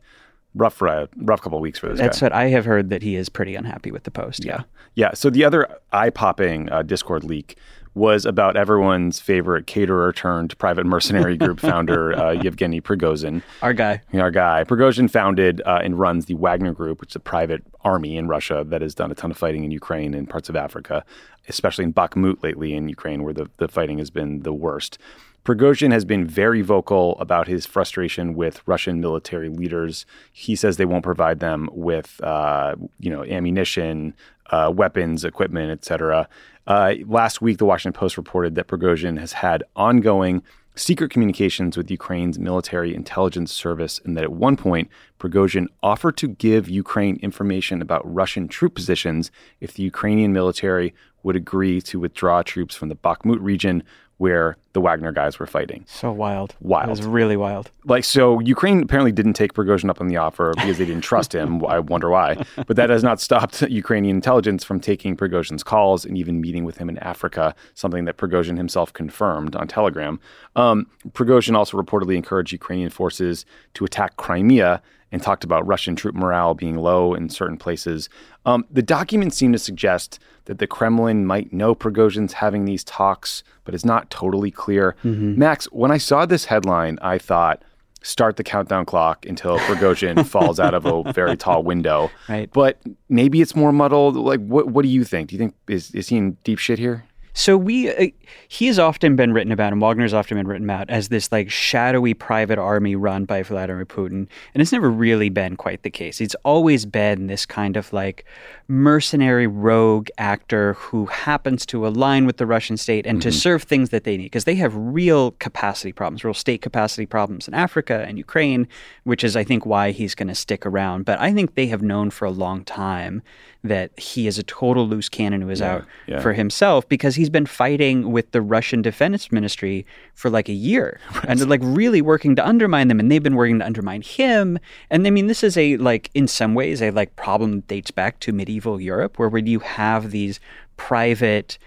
rough 0.55 0.81
uh, 0.81 1.07
rough 1.17 1.41
couple 1.41 1.57
of 1.57 1.61
weeks 1.61 1.79
for 1.79 1.89
this 1.89 1.99
That's 1.99 2.19
guy. 2.19 2.25
what 2.25 2.33
I 2.33 2.47
have 2.49 2.65
heard 2.65 2.89
that 2.89 3.01
he 3.01 3.15
is 3.15 3.29
pretty 3.29 3.55
unhappy 3.55 3.91
with 3.91 4.03
the 4.03 4.11
post. 4.11 4.43
Yeah. 4.43 4.63
Yeah. 4.95 5.13
So 5.13 5.29
the 5.29 5.43
other 5.43 5.67
eye 5.91 6.09
popping 6.09 6.69
uh, 6.71 6.83
Discord 6.83 7.23
leak 7.23 7.57
was 7.93 8.25
about 8.25 8.55
everyone's 8.55 9.19
favorite 9.19 9.67
caterer 9.67 10.13
turned 10.13 10.57
private 10.57 10.85
mercenary 10.85 11.35
group 11.35 11.59
founder, 11.69 12.17
uh, 12.17 12.31
Yevgeny 12.31 12.79
Prigozhin. 12.79 13.41
Our 13.61 13.73
guy. 13.73 14.01
Our 14.13 14.31
guy. 14.31 14.63
Prigozhin 14.63 15.09
founded 15.09 15.61
uh, 15.65 15.79
and 15.83 15.99
runs 15.99 16.25
the 16.25 16.35
Wagner 16.35 16.73
Group, 16.73 17.01
which 17.01 17.11
is 17.11 17.15
a 17.17 17.19
private 17.19 17.63
army 17.83 18.15
in 18.15 18.27
Russia 18.29 18.63
that 18.67 18.81
has 18.81 18.95
done 18.95 19.11
a 19.11 19.15
ton 19.15 19.31
of 19.31 19.37
fighting 19.37 19.65
in 19.65 19.71
Ukraine 19.71 20.13
and 20.13 20.29
parts 20.29 20.47
of 20.47 20.55
Africa, 20.55 21.03
especially 21.49 21.83
in 21.83 21.93
Bakhmut 21.93 22.41
lately 22.43 22.73
in 22.73 22.87
Ukraine, 22.87 23.23
where 23.23 23.33
the, 23.33 23.49
the 23.57 23.67
fighting 23.67 23.97
has 23.97 24.09
been 24.09 24.43
the 24.43 24.53
worst. 24.53 24.97
Prigozhin 25.43 25.91
has 25.91 26.05
been 26.05 26.27
very 26.27 26.61
vocal 26.61 27.17
about 27.19 27.47
his 27.47 27.65
frustration 27.65 28.35
with 28.35 28.61
Russian 28.67 29.01
military 29.01 29.49
leaders. 29.49 30.05
He 30.31 30.55
says 30.55 30.77
they 30.77 30.85
won't 30.85 31.03
provide 31.03 31.39
them 31.39 31.67
with, 31.71 32.21
uh, 32.23 32.75
you 32.99 33.09
know, 33.09 33.23
ammunition, 33.23 34.13
uh, 34.51 34.71
weapons, 34.75 35.25
equipment, 35.25 35.71
etc. 35.71 36.29
Uh, 36.67 36.93
last 37.07 37.41
week, 37.41 37.57
the 37.57 37.65
Washington 37.65 37.97
Post 37.97 38.17
reported 38.17 38.53
that 38.55 38.67
Prigozhin 38.67 39.19
has 39.19 39.33
had 39.33 39.63
ongoing 39.75 40.43
secret 40.75 41.11
communications 41.11 41.75
with 41.75 41.91
Ukraine's 41.91 42.39
military 42.39 42.95
intelligence 42.95 43.51
service, 43.51 43.99
and 44.05 44.15
that 44.15 44.23
at 44.23 44.31
one 44.31 44.55
point, 44.55 44.89
Prigozhin 45.19 45.67
offered 45.83 46.17
to 46.17 46.27
give 46.27 46.69
Ukraine 46.69 47.17
information 47.17 47.81
about 47.81 48.01
Russian 48.11 48.47
troop 48.47 48.75
positions 48.75 49.31
if 49.59 49.73
the 49.73 49.83
Ukrainian 49.83 50.33
military 50.33 50.93
would 51.23 51.35
agree 51.35 51.81
to 51.81 51.99
withdraw 51.99 52.41
troops 52.41 52.75
from 52.75 52.89
the 52.89 52.95
Bakhmut 52.95 53.39
region 53.41 53.83
where 54.21 54.55
the 54.73 54.79
Wagner 54.79 55.11
guys 55.11 55.39
were 55.39 55.47
fighting. 55.47 55.83
So 55.87 56.11
wild. 56.11 56.53
Wild. 56.61 56.89
It 56.89 56.91
was 56.91 57.01
really 57.01 57.35
wild. 57.35 57.71
Like, 57.85 58.03
so 58.03 58.39
Ukraine 58.39 58.83
apparently 58.83 59.11
didn't 59.11 59.33
take 59.33 59.53
Prigozhin 59.53 59.89
up 59.89 59.99
on 59.99 60.09
the 60.09 60.17
offer 60.17 60.53
because 60.57 60.77
they 60.77 60.85
didn't 60.85 61.01
trust 61.01 61.33
him. 61.33 61.65
I 61.67 61.79
wonder 61.79 62.07
why. 62.07 62.45
But 62.67 62.75
that 62.75 62.91
has 62.91 63.01
not 63.01 63.19
stopped 63.19 63.61
Ukrainian 63.83 64.15
intelligence 64.15 64.63
from 64.63 64.79
taking 64.79 65.17
Prigozhin's 65.17 65.63
calls 65.63 66.05
and 66.05 66.19
even 66.19 66.39
meeting 66.39 66.65
with 66.65 66.77
him 66.77 66.87
in 66.87 66.99
Africa, 66.99 67.55
something 67.73 68.05
that 68.05 68.17
Prigozhin 68.17 68.57
himself 68.57 68.93
confirmed 68.93 69.55
on 69.55 69.67
Telegram. 69.67 70.19
Um, 70.55 70.85
Prigozhin 71.13 71.55
also 71.55 71.81
reportedly 71.81 72.15
encouraged 72.15 72.51
Ukrainian 72.51 72.91
forces 72.91 73.43
to 73.73 73.85
attack 73.85 74.17
Crimea 74.17 74.83
and 75.11 75.21
talked 75.21 75.43
about 75.43 75.65
Russian 75.67 75.95
troop 75.95 76.15
morale 76.15 76.53
being 76.53 76.77
low 76.77 77.13
in 77.13 77.29
certain 77.29 77.57
places. 77.57 78.09
Um, 78.45 78.65
the 78.71 78.81
documents 78.81 79.37
seem 79.37 79.51
to 79.51 79.59
suggest 79.59 80.19
that 80.45 80.59
the 80.59 80.67
Kremlin 80.67 81.25
might 81.25 81.51
know 81.51 81.75
Prigozhin's 81.75 82.33
having 82.33 82.65
these 82.65 82.83
talks, 82.83 83.43
but 83.63 83.75
it's 83.75 83.85
not 83.85 84.09
totally 84.09 84.51
clear. 84.51 84.95
Mm-hmm. 85.03 85.37
Max, 85.37 85.65
when 85.65 85.91
I 85.91 85.97
saw 85.97 86.25
this 86.25 86.45
headline, 86.45 86.97
I 87.01 87.17
thought, 87.17 87.63
start 88.03 88.37
the 88.37 88.43
countdown 88.43 88.85
clock 88.85 89.25
until 89.25 89.59
Prigozhin 89.59 90.25
falls 90.27 90.59
out 90.59 90.73
of 90.73 90.85
a 90.85 91.13
very 91.13 91.37
tall 91.37 91.63
window. 91.63 92.09
Right. 92.27 92.51
But 92.51 92.81
maybe 93.09 93.41
it's 93.41 93.55
more 93.55 93.71
muddled. 93.71 94.15
Like, 94.15 94.39
what, 94.39 94.67
what 94.67 94.83
do 94.83 94.89
you 94.89 95.03
think? 95.03 95.29
Do 95.29 95.35
you 95.35 95.39
think 95.39 95.55
is, 95.67 95.91
is 95.91 96.07
he 96.07 96.17
in 96.17 96.31
deep 96.43 96.57
shit 96.57 96.79
here? 96.79 97.05
So 97.33 97.57
we, 97.57 97.89
uh, 97.89 98.07
he 98.47 98.67
has 98.67 98.77
often 98.77 99.15
been 99.15 99.31
written 99.33 99.51
about, 99.51 99.71
and 99.71 99.81
Wagner's 99.81 100.13
often 100.13 100.37
been 100.37 100.47
written 100.47 100.69
about 100.69 100.89
as 100.89 101.09
this 101.09 101.31
like 101.31 101.49
shadowy 101.49 102.13
private 102.13 102.59
army 102.59 102.95
run 102.95 103.25
by 103.25 103.41
Vladimir 103.43 103.85
Putin, 103.85 104.27
and 104.53 104.61
it's 104.61 104.71
never 104.71 104.89
really 104.89 105.29
been 105.29 105.55
quite 105.55 105.83
the 105.83 105.89
case. 105.89 106.19
It's 106.19 106.35
always 106.43 106.85
been 106.85 107.27
this 107.27 107.45
kind 107.45 107.77
of 107.77 107.91
like 107.93 108.25
mercenary 108.67 109.47
rogue 109.47 110.09
actor 110.17 110.73
who 110.73 111.05
happens 111.05 111.65
to 111.67 111.87
align 111.87 112.25
with 112.25 112.37
the 112.37 112.45
Russian 112.45 112.75
state 112.77 113.05
and 113.05 113.19
mm-hmm. 113.19 113.29
to 113.29 113.35
serve 113.35 113.63
things 113.63 113.89
that 113.89 114.03
they 114.03 114.17
need 114.17 114.25
because 114.25 114.43
they 114.43 114.55
have 114.55 114.75
real 114.75 115.31
capacity 115.31 115.93
problems, 115.93 116.23
real 116.23 116.33
state 116.33 116.61
capacity 116.61 117.05
problems 117.05 117.47
in 117.47 117.53
Africa 117.53 118.05
and 118.07 118.17
Ukraine, 118.17 118.67
which 119.03 119.23
is 119.23 119.37
I 119.37 119.43
think 119.43 119.65
why 119.65 119.91
he's 119.91 120.15
going 120.15 120.27
to 120.27 120.35
stick 120.35 120.65
around. 120.65 121.05
But 121.05 121.19
I 121.19 121.33
think 121.33 121.55
they 121.55 121.67
have 121.67 121.81
known 121.81 122.09
for 122.09 122.25
a 122.25 122.31
long 122.31 122.65
time 122.65 123.23
that 123.63 123.97
he 123.99 124.27
is 124.27 124.39
a 124.39 124.43
total 124.43 124.87
loose 124.87 125.07
cannon 125.07 125.41
who 125.41 125.49
is 125.49 125.59
yeah, 125.59 125.73
out 125.73 125.85
yeah. 126.07 126.19
for 126.19 126.33
himself 126.33 126.87
because 126.89 127.15
he's 127.15 127.29
been 127.29 127.45
fighting 127.45 128.11
with 128.11 128.31
the 128.31 128.41
Russian 128.41 128.81
Defense 128.81 129.31
Ministry 129.31 129.85
for 130.15 130.29
like 130.29 130.49
a 130.49 130.53
year 130.53 130.99
right. 131.15 131.25
and 131.27 131.49
like 131.49 131.61
really 131.63 132.01
working 132.01 132.35
to 132.35 132.47
undermine 132.47 132.87
them, 132.87 132.99
and 132.99 133.11
they've 133.11 133.21
been 133.21 133.35
working 133.35 133.59
to 133.59 133.65
undermine 133.65 134.01
him. 134.01 134.57
And 134.89 135.05
I 135.05 135.09
mean, 135.09 135.27
this 135.27 135.43
is 135.43 135.57
a 135.57 135.77
like 135.77 136.09
in 136.13 136.27
some 136.27 136.55
ways 136.55 136.81
a 136.81 136.91
like 136.91 137.15
problem 137.15 137.51
that 137.51 137.67
dates 137.67 137.91
back 137.91 138.19
to 138.21 138.31
medieval 138.31 138.81
Europe, 138.81 139.19
where 139.19 139.29
when 139.29 139.45
you 139.45 139.59
have 139.59 140.11
these 140.11 140.39
private 140.77 141.57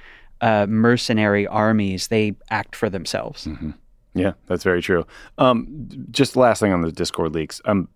uh, 0.40 0.66
mercenary 0.68 1.46
armies, 1.46 2.08
they 2.08 2.34
act 2.50 2.74
for 2.74 2.90
themselves. 2.90 3.46
Mm-hmm. 3.46 3.70
Yeah, 4.14 4.32
that's 4.46 4.62
very 4.62 4.80
true. 4.80 5.06
Um, 5.38 5.88
just 6.10 6.36
last 6.36 6.60
thing 6.60 6.72
on 6.72 6.82
the 6.82 6.92
Discord 6.92 7.34
leaks. 7.34 7.60
Um, 7.64 7.88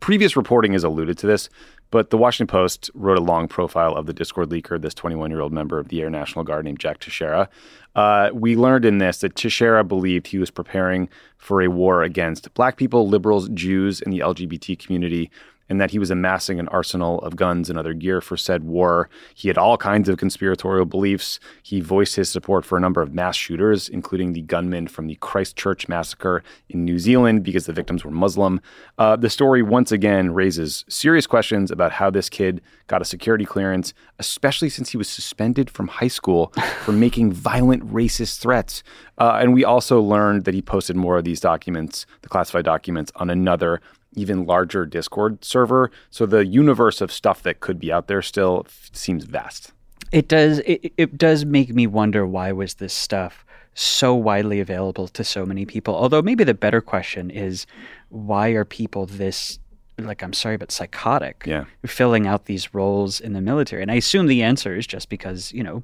previous 0.00 0.36
reporting 0.36 0.72
has 0.72 0.84
alluded 0.84 1.18
to 1.18 1.26
this, 1.26 1.48
but 1.90 2.10
the 2.10 2.18
Washington 2.18 2.50
Post 2.50 2.90
wrote 2.94 3.18
a 3.18 3.22
long 3.22 3.48
profile 3.48 3.94
of 3.94 4.06
the 4.06 4.12
Discord 4.12 4.50
leaker, 4.50 4.80
this 4.80 4.94
21 4.94 5.30
year 5.30 5.40
old 5.40 5.52
member 5.52 5.78
of 5.78 5.88
the 5.88 6.00
Air 6.02 6.10
National 6.10 6.44
Guard 6.44 6.64
named 6.64 6.78
Jack 6.78 7.00
Teixeira. 7.00 7.48
Uh, 7.94 8.30
we 8.32 8.56
learned 8.56 8.84
in 8.84 8.98
this 8.98 9.20
that 9.20 9.34
Teixeira 9.34 9.84
believed 9.84 10.26
he 10.26 10.38
was 10.38 10.50
preparing 10.50 11.08
for 11.36 11.62
a 11.62 11.68
war 11.68 12.02
against 12.02 12.52
black 12.54 12.76
people, 12.76 13.08
liberals, 13.08 13.48
Jews, 13.50 14.00
and 14.00 14.12
the 14.12 14.20
LGBT 14.20 14.78
community 14.78 15.30
and 15.68 15.80
that 15.80 15.90
he 15.90 15.98
was 15.98 16.10
amassing 16.10 16.58
an 16.58 16.68
arsenal 16.68 17.20
of 17.20 17.36
guns 17.36 17.68
and 17.68 17.78
other 17.78 17.94
gear 17.94 18.20
for 18.20 18.36
said 18.36 18.64
war. 18.64 19.08
He 19.34 19.48
had 19.48 19.58
all 19.58 19.76
kinds 19.76 20.08
of 20.08 20.18
conspiratorial 20.18 20.86
beliefs. 20.86 21.40
He 21.62 21.80
voiced 21.80 22.16
his 22.16 22.28
support 22.28 22.64
for 22.64 22.78
a 22.78 22.80
number 22.80 23.02
of 23.02 23.12
mass 23.12 23.36
shooters, 23.36 23.88
including 23.88 24.32
the 24.32 24.42
gunman 24.42 24.88
from 24.88 25.06
the 25.06 25.16
Christchurch 25.16 25.88
massacre 25.88 26.42
in 26.68 26.84
New 26.84 26.98
Zealand 26.98 27.42
because 27.42 27.66
the 27.66 27.72
victims 27.72 28.04
were 28.04 28.10
Muslim. 28.10 28.60
Uh, 28.98 29.16
the 29.16 29.30
story 29.30 29.62
once 29.62 29.92
again 29.92 30.32
raises 30.32 30.84
serious 30.88 31.26
questions 31.26 31.70
about 31.70 31.92
how 31.92 32.10
this 32.10 32.28
kid 32.28 32.60
got 32.86 33.02
a 33.02 33.04
security 33.04 33.44
clearance, 33.44 33.92
especially 34.18 34.68
since 34.68 34.90
he 34.90 34.96
was 34.96 35.08
suspended 35.08 35.70
from 35.70 35.88
high 35.88 36.08
school 36.08 36.46
for 36.84 36.92
making 36.92 37.32
violent 37.32 37.86
racist 37.92 38.40
threats. 38.40 38.82
Uh, 39.18 39.38
and 39.40 39.52
we 39.52 39.64
also 39.64 40.00
learned 40.00 40.44
that 40.44 40.54
he 40.54 40.62
posted 40.62 40.96
more 40.96 41.18
of 41.18 41.24
these 41.24 41.40
documents, 41.40 42.06
the 42.22 42.28
classified 42.28 42.64
documents, 42.64 43.12
on 43.16 43.30
another 43.30 43.80
even 44.14 44.46
larger 44.46 44.86
Discord 44.86 45.44
server. 45.44 45.90
So 46.10 46.26
the 46.26 46.46
universe 46.46 47.00
of 47.00 47.12
stuff 47.12 47.42
that 47.42 47.60
could 47.60 47.78
be 47.78 47.92
out 47.92 48.08
there 48.08 48.22
still 48.22 48.64
f- 48.66 48.90
seems 48.92 49.24
vast. 49.24 49.72
It 50.12 50.28
does. 50.28 50.60
It, 50.60 50.92
it 50.96 51.18
does 51.18 51.44
make 51.44 51.74
me 51.74 51.86
wonder 51.86 52.26
why 52.26 52.52
was 52.52 52.74
this 52.74 52.94
stuff 52.94 53.44
so 53.74 54.14
widely 54.14 54.58
available 54.58 55.06
to 55.08 55.22
so 55.22 55.46
many 55.46 55.64
people. 55.64 55.94
Although 55.94 56.22
maybe 56.22 56.42
the 56.42 56.54
better 56.54 56.80
question 56.80 57.30
is 57.30 57.66
why 58.08 58.48
are 58.50 58.64
people 58.64 59.06
this 59.06 59.58
like 59.98 60.22
I'm 60.22 60.32
sorry 60.32 60.56
but 60.56 60.70
psychotic 60.70 61.42
yeah. 61.44 61.64
filling 61.84 62.26
out 62.26 62.46
these 62.46 62.74
roles 62.74 63.20
in 63.20 63.32
the 63.34 63.40
military? 63.40 63.82
And 63.82 63.90
I 63.90 63.96
assume 63.96 64.26
the 64.26 64.42
answer 64.42 64.76
is 64.76 64.86
just 64.86 65.08
because, 65.08 65.52
you 65.52 65.62
know, 65.62 65.82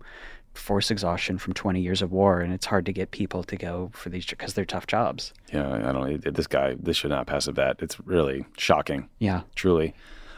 force 0.54 0.90
exhaustion 0.90 1.38
from 1.38 1.52
20 1.52 1.80
years 1.80 2.00
of 2.02 2.12
war 2.12 2.40
and 2.40 2.52
it's 2.52 2.66
hard 2.66 2.86
to 2.86 2.92
get 2.92 3.10
people 3.10 3.42
to 3.44 3.56
go 3.56 3.90
for 3.92 4.08
these 4.08 4.24
because 4.24 4.54
they're 4.54 4.64
tough 4.64 4.86
jobs. 4.86 5.32
Yeah 5.52 5.72
i 5.88 5.92
don't 5.92 6.34
this 6.34 6.46
guy 6.46 6.76
this 6.78 6.96
should 6.96 7.10
not 7.10 7.26
pass 7.26 7.46
a 7.46 7.52
vet 7.52 7.82
it's 7.82 7.98
really 8.00 8.46
shocking. 8.56 9.08
Yeah. 9.18 9.42
Truly. 9.54 9.94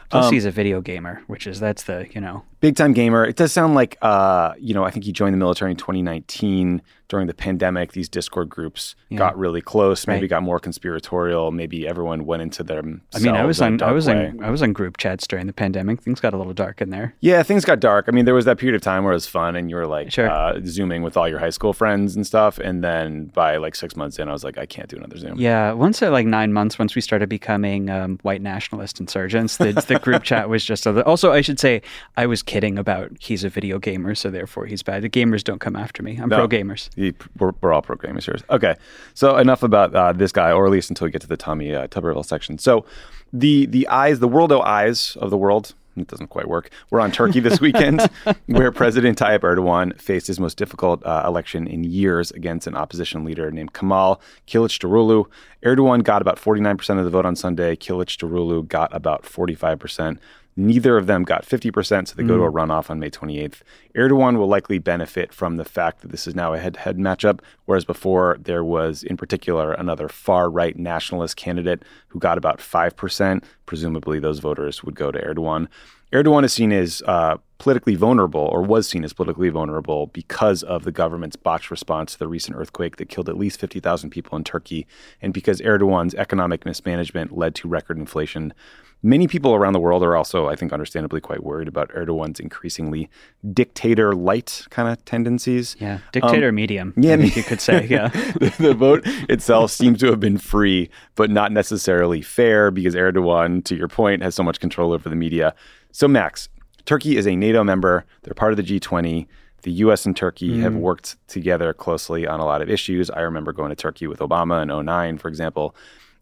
Plus 0.09 0.25
um, 0.25 0.33
he's 0.33 0.45
a 0.45 0.51
video 0.51 0.81
gamer 0.81 1.21
which 1.27 1.47
is 1.47 1.59
that's 1.59 1.83
the 1.83 2.07
you 2.11 2.21
know. 2.21 2.43
Big 2.59 2.75
time 2.75 2.93
gamer. 2.93 3.25
It 3.25 3.35
does 3.35 3.53
sound 3.53 3.75
like 3.75 3.97
uh 4.01 4.53
you 4.59 4.73
know 4.73 4.83
i 4.83 4.91
think 4.91 5.05
he 5.05 5.11
joined 5.11 5.33
the 5.33 5.37
military 5.37 5.71
in 5.71 5.77
2019 5.77 6.81
during 7.09 7.27
the 7.27 7.33
pandemic, 7.33 7.93
these 7.93 8.09
Discord 8.09 8.49
groups 8.49 8.95
yeah. 9.09 9.17
got 9.17 9.37
really 9.37 9.61
close. 9.61 10.07
Maybe 10.07 10.21
right. 10.21 10.29
got 10.29 10.43
more 10.43 10.59
conspiratorial. 10.59 11.51
Maybe 11.51 11.87
everyone 11.87 12.25
went 12.25 12.41
into 12.41 12.63
their. 12.63 12.79
I 12.79 13.19
mean, 13.19 13.35
I 13.35 13.45
was 13.45 13.61
on 13.61 13.81
I 13.81 13.91
was 13.91 14.07
way. 14.07 14.33
I 14.41 14.49
was 14.49 14.61
on 14.61 14.73
group 14.73 14.97
chats 14.97 15.25
during 15.27 15.47
the 15.47 15.53
pandemic. 15.53 16.01
Things 16.01 16.19
got 16.19 16.33
a 16.33 16.37
little 16.37 16.53
dark 16.53 16.81
in 16.81 16.89
there. 16.89 17.15
Yeah, 17.21 17.43
things 17.43 17.65
got 17.65 17.79
dark. 17.79 18.05
I 18.07 18.11
mean, 18.11 18.25
there 18.25 18.33
was 18.33 18.45
that 18.45 18.57
period 18.57 18.75
of 18.75 18.81
time 18.81 19.03
where 19.03 19.13
it 19.13 19.15
was 19.15 19.27
fun, 19.27 19.55
and 19.55 19.69
you 19.69 19.75
were 19.75 19.87
like 19.87 20.11
sure. 20.11 20.29
uh, 20.29 20.59
zooming 20.65 21.03
with 21.03 21.15
all 21.15 21.27
your 21.27 21.39
high 21.39 21.49
school 21.49 21.73
friends 21.73 22.15
and 22.15 22.25
stuff. 22.27 22.59
And 22.59 22.83
then 22.83 23.25
by 23.27 23.57
like 23.57 23.75
six 23.75 23.95
months 23.95 24.19
in, 24.19 24.27
I 24.27 24.33
was 24.33 24.43
like, 24.43 24.57
I 24.57 24.65
can't 24.65 24.89
do 24.89 24.97
another 24.97 25.17
Zoom. 25.17 25.37
Yeah, 25.37 25.71
once 25.71 26.01
at 26.01 26.11
like 26.11 26.25
nine 26.27 26.51
months, 26.51 26.77
once 26.77 26.95
we 26.95 27.01
started 27.01 27.29
becoming 27.29 27.89
um, 27.89 28.19
white 28.23 28.41
nationalist 28.41 28.99
insurgents, 28.99 29.57
the, 29.57 29.73
the 29.73 29.99
group 29.99 30.23
chat 30.23 30.49
was 30.49 30.63
just. 30.63 30.85
A, 30.85 31.03
also, 31.05 31.31
I 31.31 31.41
should 31.41 31.59
say, 31.59 31.81
I 32.17 32.25
was 32.25 32.43
kidding 32.43 32.77
about 32.77 33.11
he's 33.19 33.43
a 33.43 33.49
video 33.49 33.79
gamer, 33.79 34.15
so 34.15 34.29
therefore 34.29 34.65
he's 34.65 34.83
bad. 34.83 35.03
The 35.03 35.09
gamers 35.09 35.43
don't 35.43 35.59
come 35.59 35.75
after 35.75 36.03
me. 36.03 36.17
I'm 36.21 36.29
no, 36.29 36.37
pro 36.37 36.47
gamers. 36.47 36.89
We're, 36.97 37.51
we're 37.61 37.73
all 37.73 37.81
programming 37.81 38.21
here. 38.21 38.37
Okay, 38.49 38.75
so 39.13 39.37
enough 39.37 39.63
about 39.63 39.95
uh, 39.95 40.13
this 40.13 40.31
guy, 40.31 40.51
or 40.51 40.65
at 40.65 40.71
least 40.71 40.89
until 40.89 41.05
we 41.05 41.11
get 41.11 41.21
to 41.21 41.27
the 41.27 41.37
Tommy 41.37 41.73
uh, 41.73 41.87
Tuberville 41.87 42.25
section. 42.25 42.57
So 42.57 42.85
the 43.31 43.65
the 43.65 43.87
eyes, 43.87 44.19
the 44.19 44.27
world 44.27 44.51
eyes 44.51 45.17
of 45.21 45.29
the 45.29 45.37
world, 45.37 45.73
It 45.97 46.07
doesn't 46.07 46.27
quite 46.27 46.47
work. 46.47 46.69
We're 46.89 46.99
on 46.99 47.11
Turkey 47.11 47.39
this 47.39 47.59
weekend, 47.59 48.07
where 48.45 48.71
President 48.71 49.17
Tayyip 49.17 49.39
Erdogan 49.39 49.99
faced 49.99 50.27
his 50.27 50.39
most 50.39 50.57
difficult 50.57 51.05
uh, 51.05 51.23
election 51.25 51.67
in 51.67 51.83
years 51.83 52.31
against 52.31 52.67
an 52.67 52.75
opposition 52.75 53.23
leader 53.23 53.51
named 53.51 53.73
Kemal 53.73 54.21
Kılıçdaroğlu. 54.47 55.25
Erdogan 55.63 56.03
got 56.03 56.21
about 56.21 56.39
49% 56.39 56.99
of 56.99 57.03
the 57.03 57.09
vote 57.09 57.25
on 57.25 57.35
Sunday. 57.35 57.75
Kılıçdaroğlu 57.75 58.67
got 58.67 58.93
about 58.93 59.23
45%. 59.23 60.19
Neither 60.59 60.97
of 60.97 61.05
them 61.05 61.21
got 61.21 61.45
50%, 61.45 62.07
so 62.07 62.15
they 62.15 62.23
go 62.23 62.35
to 62.35 62.43
a 62.43 62.51
runoff 62.51 62.89
on 62.89 62.97
May 62.97 63.11
28th. 63.11 63.61
Erdogan 63.95 64.37
will 64.37 64.47
likely 64.47 64.79
benefit 64.79 65.31
from 65.31 65.57
the 65.57 65.63
fact 65.63 66.01
that 66.01 66.09
this 66.09 66.25
is 66.25 66.33
now 66.33 66.51
a 66.51 66.57
head 66.57 66.73
to 66.73 66.79
head 66.79 66.97
matchup, 66.97 67.41
whereas 67.65 67.85
before 67.85 68.37
there 68.39 68.63
was, 68.63 69.03
in 69.03 69.17
particular, 69.17 69.73
another 69.73 70.09
far 70.09 70.49
right 70.49 70.75
nationalist 70.75 71.35
candidate 71.35 71.83
who 72.07 72.17
got 72.17 72.39
about 72.39 72.57
5%. 72.57 73.43
Presumably, 73.67 74.19
those 74.19 74.39
voters 74.39 74.83
would 74.83 74.95
go 74.95 75.11
to 75.11 75.21
Erdogan. 75.21 75.67
Erdogan 76.11 76.43
is 76.43 76.53
seen 76.53 76.71
as 76.71 77.03
uh, 77.05 77.37
politically 77.59 77.93
vulnerable, 77.95 78.49
or 78.51 78.63
was 78.63 78.87
seen 78.87 79.03
as 79.03 79.13
politically 79.13 79.49
vulnerable, 79.49 80.07
because 80.07 80.63
of 80.63 80.85
the 80.85 80.91
government's 80.91 81.35
botched 81.35 81.69
response 81.69 82.13
to 82.13 82.19
the 82.19 82.27
recent 82.27 82.57
earthquake 82.57 82.95
that 82.95 83.09
killed 83.09 83.29
at 83.29 83.37
least 83.37 83.59
50,000 83.59 84.09
people 84.09 84.37
in 84.37 84.43
Turkey, 84.43 84.87
and 85.21 85.33
because 85.33 85.61
Erdogan's 85.61 86.15
economic 86.15 86.65
mismanagement 86.65 87.37
led 87.37 87.53
to 87.55 87.67
record 87.67 87.99
inflation. 87.99 88.53
Many 89.03 89.27
people 89.27 89.53
around 89.53 89.73
the 89.73 89.79
world 89.79 90.01
are 90.03 90.15
also, 90.15 90.47
I 90.47 90.55
think, 90.55 90.73
understandably 90.73 91.21
quite 91.21 91.43
worried 91.43 91.67
about 91.67 91.89
Erdogan's 91.89 92.39
increasingly 92.39 93.09
dictator 93.53 94.13
light 94.13 94.65
kind 94.71 94.89
of 94.89 95.03
tendencies. 95.05 95.75
Yeah, 95.79 95.99
dictator 96.11 96.49
um, 96.49 96.55
medium. 96.55 96.93
yeah, 96.97 97.13
I 97.13 97.17
think 97.17 97.35
you 97.37 97.43
could 97.43 97.61
say. 97.61 97.85
Yeah. 97.85 98.07
the, 98.39 98.53
the 98.57 98.73
vote 98.73 99.01
itself 99.29 99.71
seems 99.71 99.99
to 99.99 100.07
have 100.07 100.19
been 100.19 100.37
free, 100.37 100.89
but 101.15 101.29
not 101.29 101.51
necessarily 101.51 102.21
fair 102.21 102.71
because 102.71 102.95
Erdogan, 102.95 103.63
to 103.65 103.75
your 103.75 103.87
point, 103.87 104.23
has 104.23 104.33
so 104.33 104.43
much 104.43 104.59
control 104.59 104.93
over 104.93 105.07
the 105.09 105.15
media. 105.15 105.53
So, 105.91 106.07
Max, 106.07 106.49
Turkey 106.85 107.17
is 107.17 107.27
a 107.27 107.35
NATO 107.35 107.63
member. 107.63 108.05
They're 108.23 108.33
part 108.33 108.51
of 108.51 108.57
the 108.57 108.63
G20. 108.63 109.27
The 109.63 109.71
US 109.73 110.05
and 110.05 110.15
Turkey 110.15 110.57
mm. 110.57 110.61
have 110.61 110.75
worked 110.75 111.17
together 111.27 111.73
closely 111.73 112.25
on 112.25 112.39
a 112.39 112.45
lot 112.45 112.61
of 112.61 112.69
issues. 112.69 113.09
I 113.09 113.21
remember 113.21 113.51
going 113.51 113.69
to 113.69 113.75
Turkey 113.75 114.07
with 114.07 114.19
Obama 114.19 114.63
in 114.63 114.85
09, 114.85 115.17
for 115.17 115.27
example. 115.27 115.75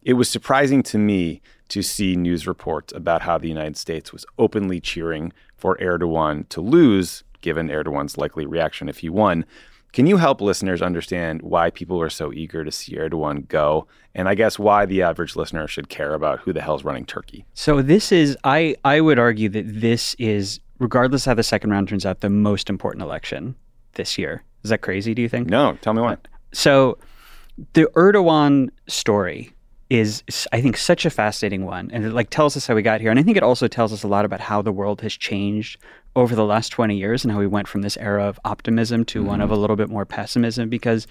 It 0.05 0.13
was 0.13 0.29
surprising 0.29 0.83
to 0.83 0.99
me 0.99 1.41
to 1.69 1.81
see 1.81 2.15
news 2.15 2.45
reports 2.45 2.93
about 2.93 3.23
how 3.23 3.39
the 3.39 3.47
United 3.47 3.75
States 3.75 4.13
was 4.13 4.23
openly 4.37 4.79
cheering 4.79 5.33
for 5.57 5.75
Erdogan 5.77 6.47
to 6.49 6.61
lose, 6.61 7.23
given 7.41 7.69
Erdogan's 7.69 8.15
likely 8.15 8.45
reaction 8.45 8.87
if 8.87 8.99
he 8.99 9.09
won. 9.09 9.45
Can 9.93 10.05
you 10.05 10.17
help 10.17 10.41
listeners 10.41 10.83
understand 10.83 11.41
why 11.41 11.71
people 11.71 11.99
are 11.99 12.11
so 12.11 12.31
eager 12.31 12.63
to 12.63 12.71
see 12.71 12.95
Erdogan 12.95 13.47
go? 13.47 13.87
And 14.13 14.29
I 14.29 14.35
guess 14.35 14.59
why 14.59 14.85
the 14.85 15.01
average 15.01 15.35
listener 15.35 15.67
should 15.67 15.89
care 15.89 16.13
about 16.13 16.39
who 16.41 16.53
the 16.53 16.61
hell's 16.61 16.83
running 16.83 17.05
Turkey? 17.05 17.43
So 17.55 17.81
this 17.81 18.11
is 18.11 18.37
I 18.43 18.75
I 18.85 19.01
would 19.01 19.17
argue 19.17 19.49
that 19.49 19.65
this 19.81 20.15
is 20.19 20.59
regardless 20.77 21.25
how 21.25 21.33
the 21.33 21.41
second 21.41 21.71
round 21.71 21.87
turns 21.89 22.05
out 22.05 22.19
the 22.19 22.29
most 22.29 22.69
important 22.69 23.01
election 23.01 23.55
this 23.93 24.19
year. 24.19 24.43
Is 24.63 24.69
that 24.69 24.81
crazy, 24.81 25.15
do 25.15 25.23
you 25.23 25.29
think? 25.29 25.49
No, 25.49 25.79
tell 25.81 25.93
me 25.93 26.01
why. 26.03 26.17
So 26.51 26.99
the 27.73 27.89
Erdogan 27.95 28.69
story 28.87 29.54
is 29.89 30.23
I 30.51 30.61
think 30.61 30.77
such 30.77 31.05
a 31.05 31.09
fascinating 31.09 31.65
one 31.65 31.91
and 31.91 32.03
it 32.03 32.11
like 32.11 32.29
tells 32.31 32.57
us 32.57 32.65
how 32.65 32.73
we 32.73 32.81
got 32.81 33.01
here 33.01 33.11
and 33.11 33.19
I 33.19 33.23
think 33.23 33.37
it 33.37 33.43
also 33.43 33.67
tells 33.67 33.93
us 33.93 34.03
a 34.03 34.07
lot 34.07 34.25
about 34.25 34.39
how 34.39 34.61
the 34.61 34.71
world 34.71 35.01
has 35.01 35.13
changed 35.13 35.79
over 36.15 36.33
the 36.33 36.45
last 36.45 36.69
20 36.69 36.97
years 36.97 37.23
and 37.23 37.31
how 37.31 37.39
we 37.39 37.45
went 37.45 37.67
from 37.67 37.81
this 37.81 37.97
era 37.97 38.23
of 38.25 38.39
optimism 38.45 39.03
to 39.05 39.23
one 39.23 39.41
of 39.41 39.49
mm-hmm. 39.49 39.57
a 39.57 39.61
little 39.61 39.75
bit 39.75 39.89
more 39.89 40.05
pessimism 40.05 40.69
because 40.69 41.05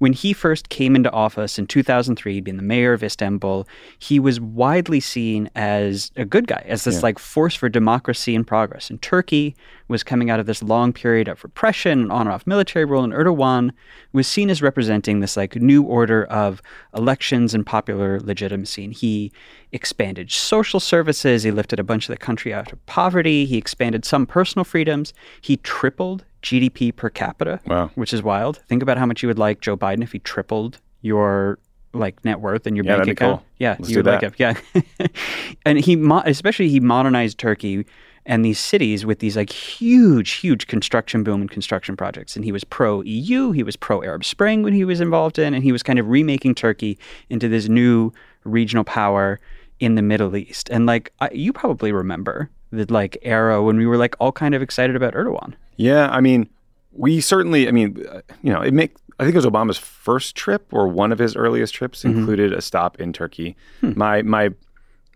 when 0.00 0.14
he 0.14 0.32
first 0.32 0.70
came 0.70 0.96
into 0.96 1.10
office 1.12 1.58
in 1.58 1.66
2003 1.66 2.40
being 2.40 2.56
the 2.56 2.62
mayor 2.62 2.94
of 2.94 3.04
Istanbul 3.04 3.68
he 3.98 4.18
was 4.18 4.40
widely 4.40 4.98
seen 4.98 5.48
as 5.54 6.10
a 6.16 6.24
good 6.24 6.46
guy 6.46 6.64
as 6.66 6.84
this 6.84 7.02
like 7.02 7.18
force 7.18 7.54
for 7.54 7.68
democracy 7.68 8.34
and 8.34 8.46
progress. 8.46 8.90
And 8.90 9.00
Turkey 9.00 9.54
was 9.88 10.02
coming 10.02 10.30
out 10.30 10.40
of 10.40 10.46
this 10.46 10.62
long 10.62 10.92
period 10.92 11.28
of 11.28 11.44
repression 11.44 12.00
and 12.00 12.12
on 12.12 12.22
and 12.22 12.30
off 12.30 12.46
military 12.46 12.84
rule 12.84 13.04
and 13.04 13.12
Erdogan 13.12 13.72
was 14.12 14.26
seen 14.26 14.48
as 14.48 14.62
representing 14.62 15.20
this 15.20 15.36
like 15.36 15.54
new 15.56 15.82
order 15.82 16.24
of 16.24 16.62
elections 16.96 17.54
and 17.54 17.66
popular 17.66 18.20
legitimacy. 18.20 18.84
And 18.84 18.94
he 18.94 19.30
expanded 19.72 20.30
social 20.30 20.80
services. 20.80 21.42
He 21.42 21.50
lifted 21.50 21.78
a 21.78 21.84
bunch 21.84 22.08
of 22.08 22.12
the 22.12 22.18
country 22.18 22.54
out 22.54 22.72
of 22.72 22.84
poverty. 22.86 23.44
He 23.44 23.58
expanded 23.58 24.04
some 24.04 24.26
personal 24.26 24.64
freedoms. 24.64 25.12
He 25.42 25.58
tripled 25.58 26.24
GDP 26.42 26.94
per 26.94 27.10
capita 27.10 27.60
Wow. 27.66 27.90
which 27.94 28.12
is 28.12 28.22
wild. 28.22 28.58
Think 28.68 28.82
about 28.82 28.98
how 28.98 29.06
much 29.06 29.22
you 29.22 29.28
would 29.28 29.38
like 29.38 29.60
Joe 29.60 29.76
Biden 29.76 30.02
if 30.02 30.12
he 30.12 30.18
tripled 30.20 30.78
your 31.02 31.58
like 31.92 32.24
net 32.24 32.40
worth 32.40 32.66
and 32.66 32.76
your 32.76 32.84
Yeah, 32.86 32.96
bank 32.98 33.08
account. 33.08 33.40
cool. 33.40 33.46
yeah 33.58 33.76
Let's 33.78 33.90
you 33.90 33.94
do 33.94 33.98
would 33.98 34.06
like 34.06 34.20
that. 34.38 34.56
it. 34.74 34.94
Yeah. 35.00 35.06
And 35.66 35.78
he 35.78 35.96
mo- 35.96 36.22
especially 36.24 36.68
he 36.68 36.80
modernized 36.80 37.38
Turkey 37.38 37.84
and 38.26 38.44
these 38.44 38.58
cities 38.58 39.04
with 39.06 39.18
these 39.18 39.36
like 39.36 39.50
huge 39.50 40.32
huge 40.32 40.66
construction 40.66 41.24
boom 41.24 41.40
and 41.40 41.50
construction 41.50 41.96
projects. 41.96 42.36
And 42.36 42.44
he 42.44 42.52
was 42.52 42.64
pro 42.64 43.02
EU 43.02 43.50
he 43.52 43.62
was 43.62 43.76
pro 43.76 44.02
Arab 44.02 44.24
Spring 44.24 44.62
when 44.62 44.72
he 44.72 44.84
was 44.84 45.00
involved 45.00 45.38
in 45.38 45.52
and 45.54 45.64
he 45.64 45.72
was 45.72 45.82
kind 45.82 45.98
of 45.98 46.06
remaking 46.08 46.54
Turkey 46.54 46.98
into 47.28 47.48
this 47.48 47.68
new 47.68 48.12
regional 48.44 48.84
power 48.84 49.40
in 49.80 49.94
the 49.94 50.02
Middle 50.02 50.36
East. 50.36 50.68
And 50.70 50.86
like 50.86 51.12
I, 51.20 51.30
you 51.32 51.52
probably 51.52 51.92
remember 51.92 52.50
the 52.70 52.86
like 52.92 53.18
era 53.22 53.62
when 53.62 53.76
we 53.78 53.86
were 53.86 53.96
like 53.96 54.14
all 54.20 54.30
kind 54.32 54.54
of 54.54 54.62
excited 54.62 54.94
about 54.94 55.14
Erdogan 55.14 55.54
Yeah, 55.80 56.08
I 56.10 56.20
mean, 56.20 56.48
we 56.92 57.20
certainly, 57.20 57.68
I 57.68 57.70
mean, 57.70 58.04
uh, 58.06 58.20
you 58.42 58.52
know, 58.52 58.60
it 58.60 58.74
make 58.74 58.92
I 59.18 59.24
think 59.24 59.34
it 59.34 59.38
was 59.38 59.46
Obama's 59.46 59.78
first 59.78 60.34
trip 60.34 60.66
or 60.72 60.88
one 60.88 61.12
of 61.12 61.18
his 61.18 61.36
earliest 61.36 61.74
trips 61.74 62.04
included 62.04 62.52
a 62.52 62.60
stop 62.60 63.00
in 63.00 63.12
Turkey. 63.12 63.56
My 63.82 64.22
my 64.22 64.50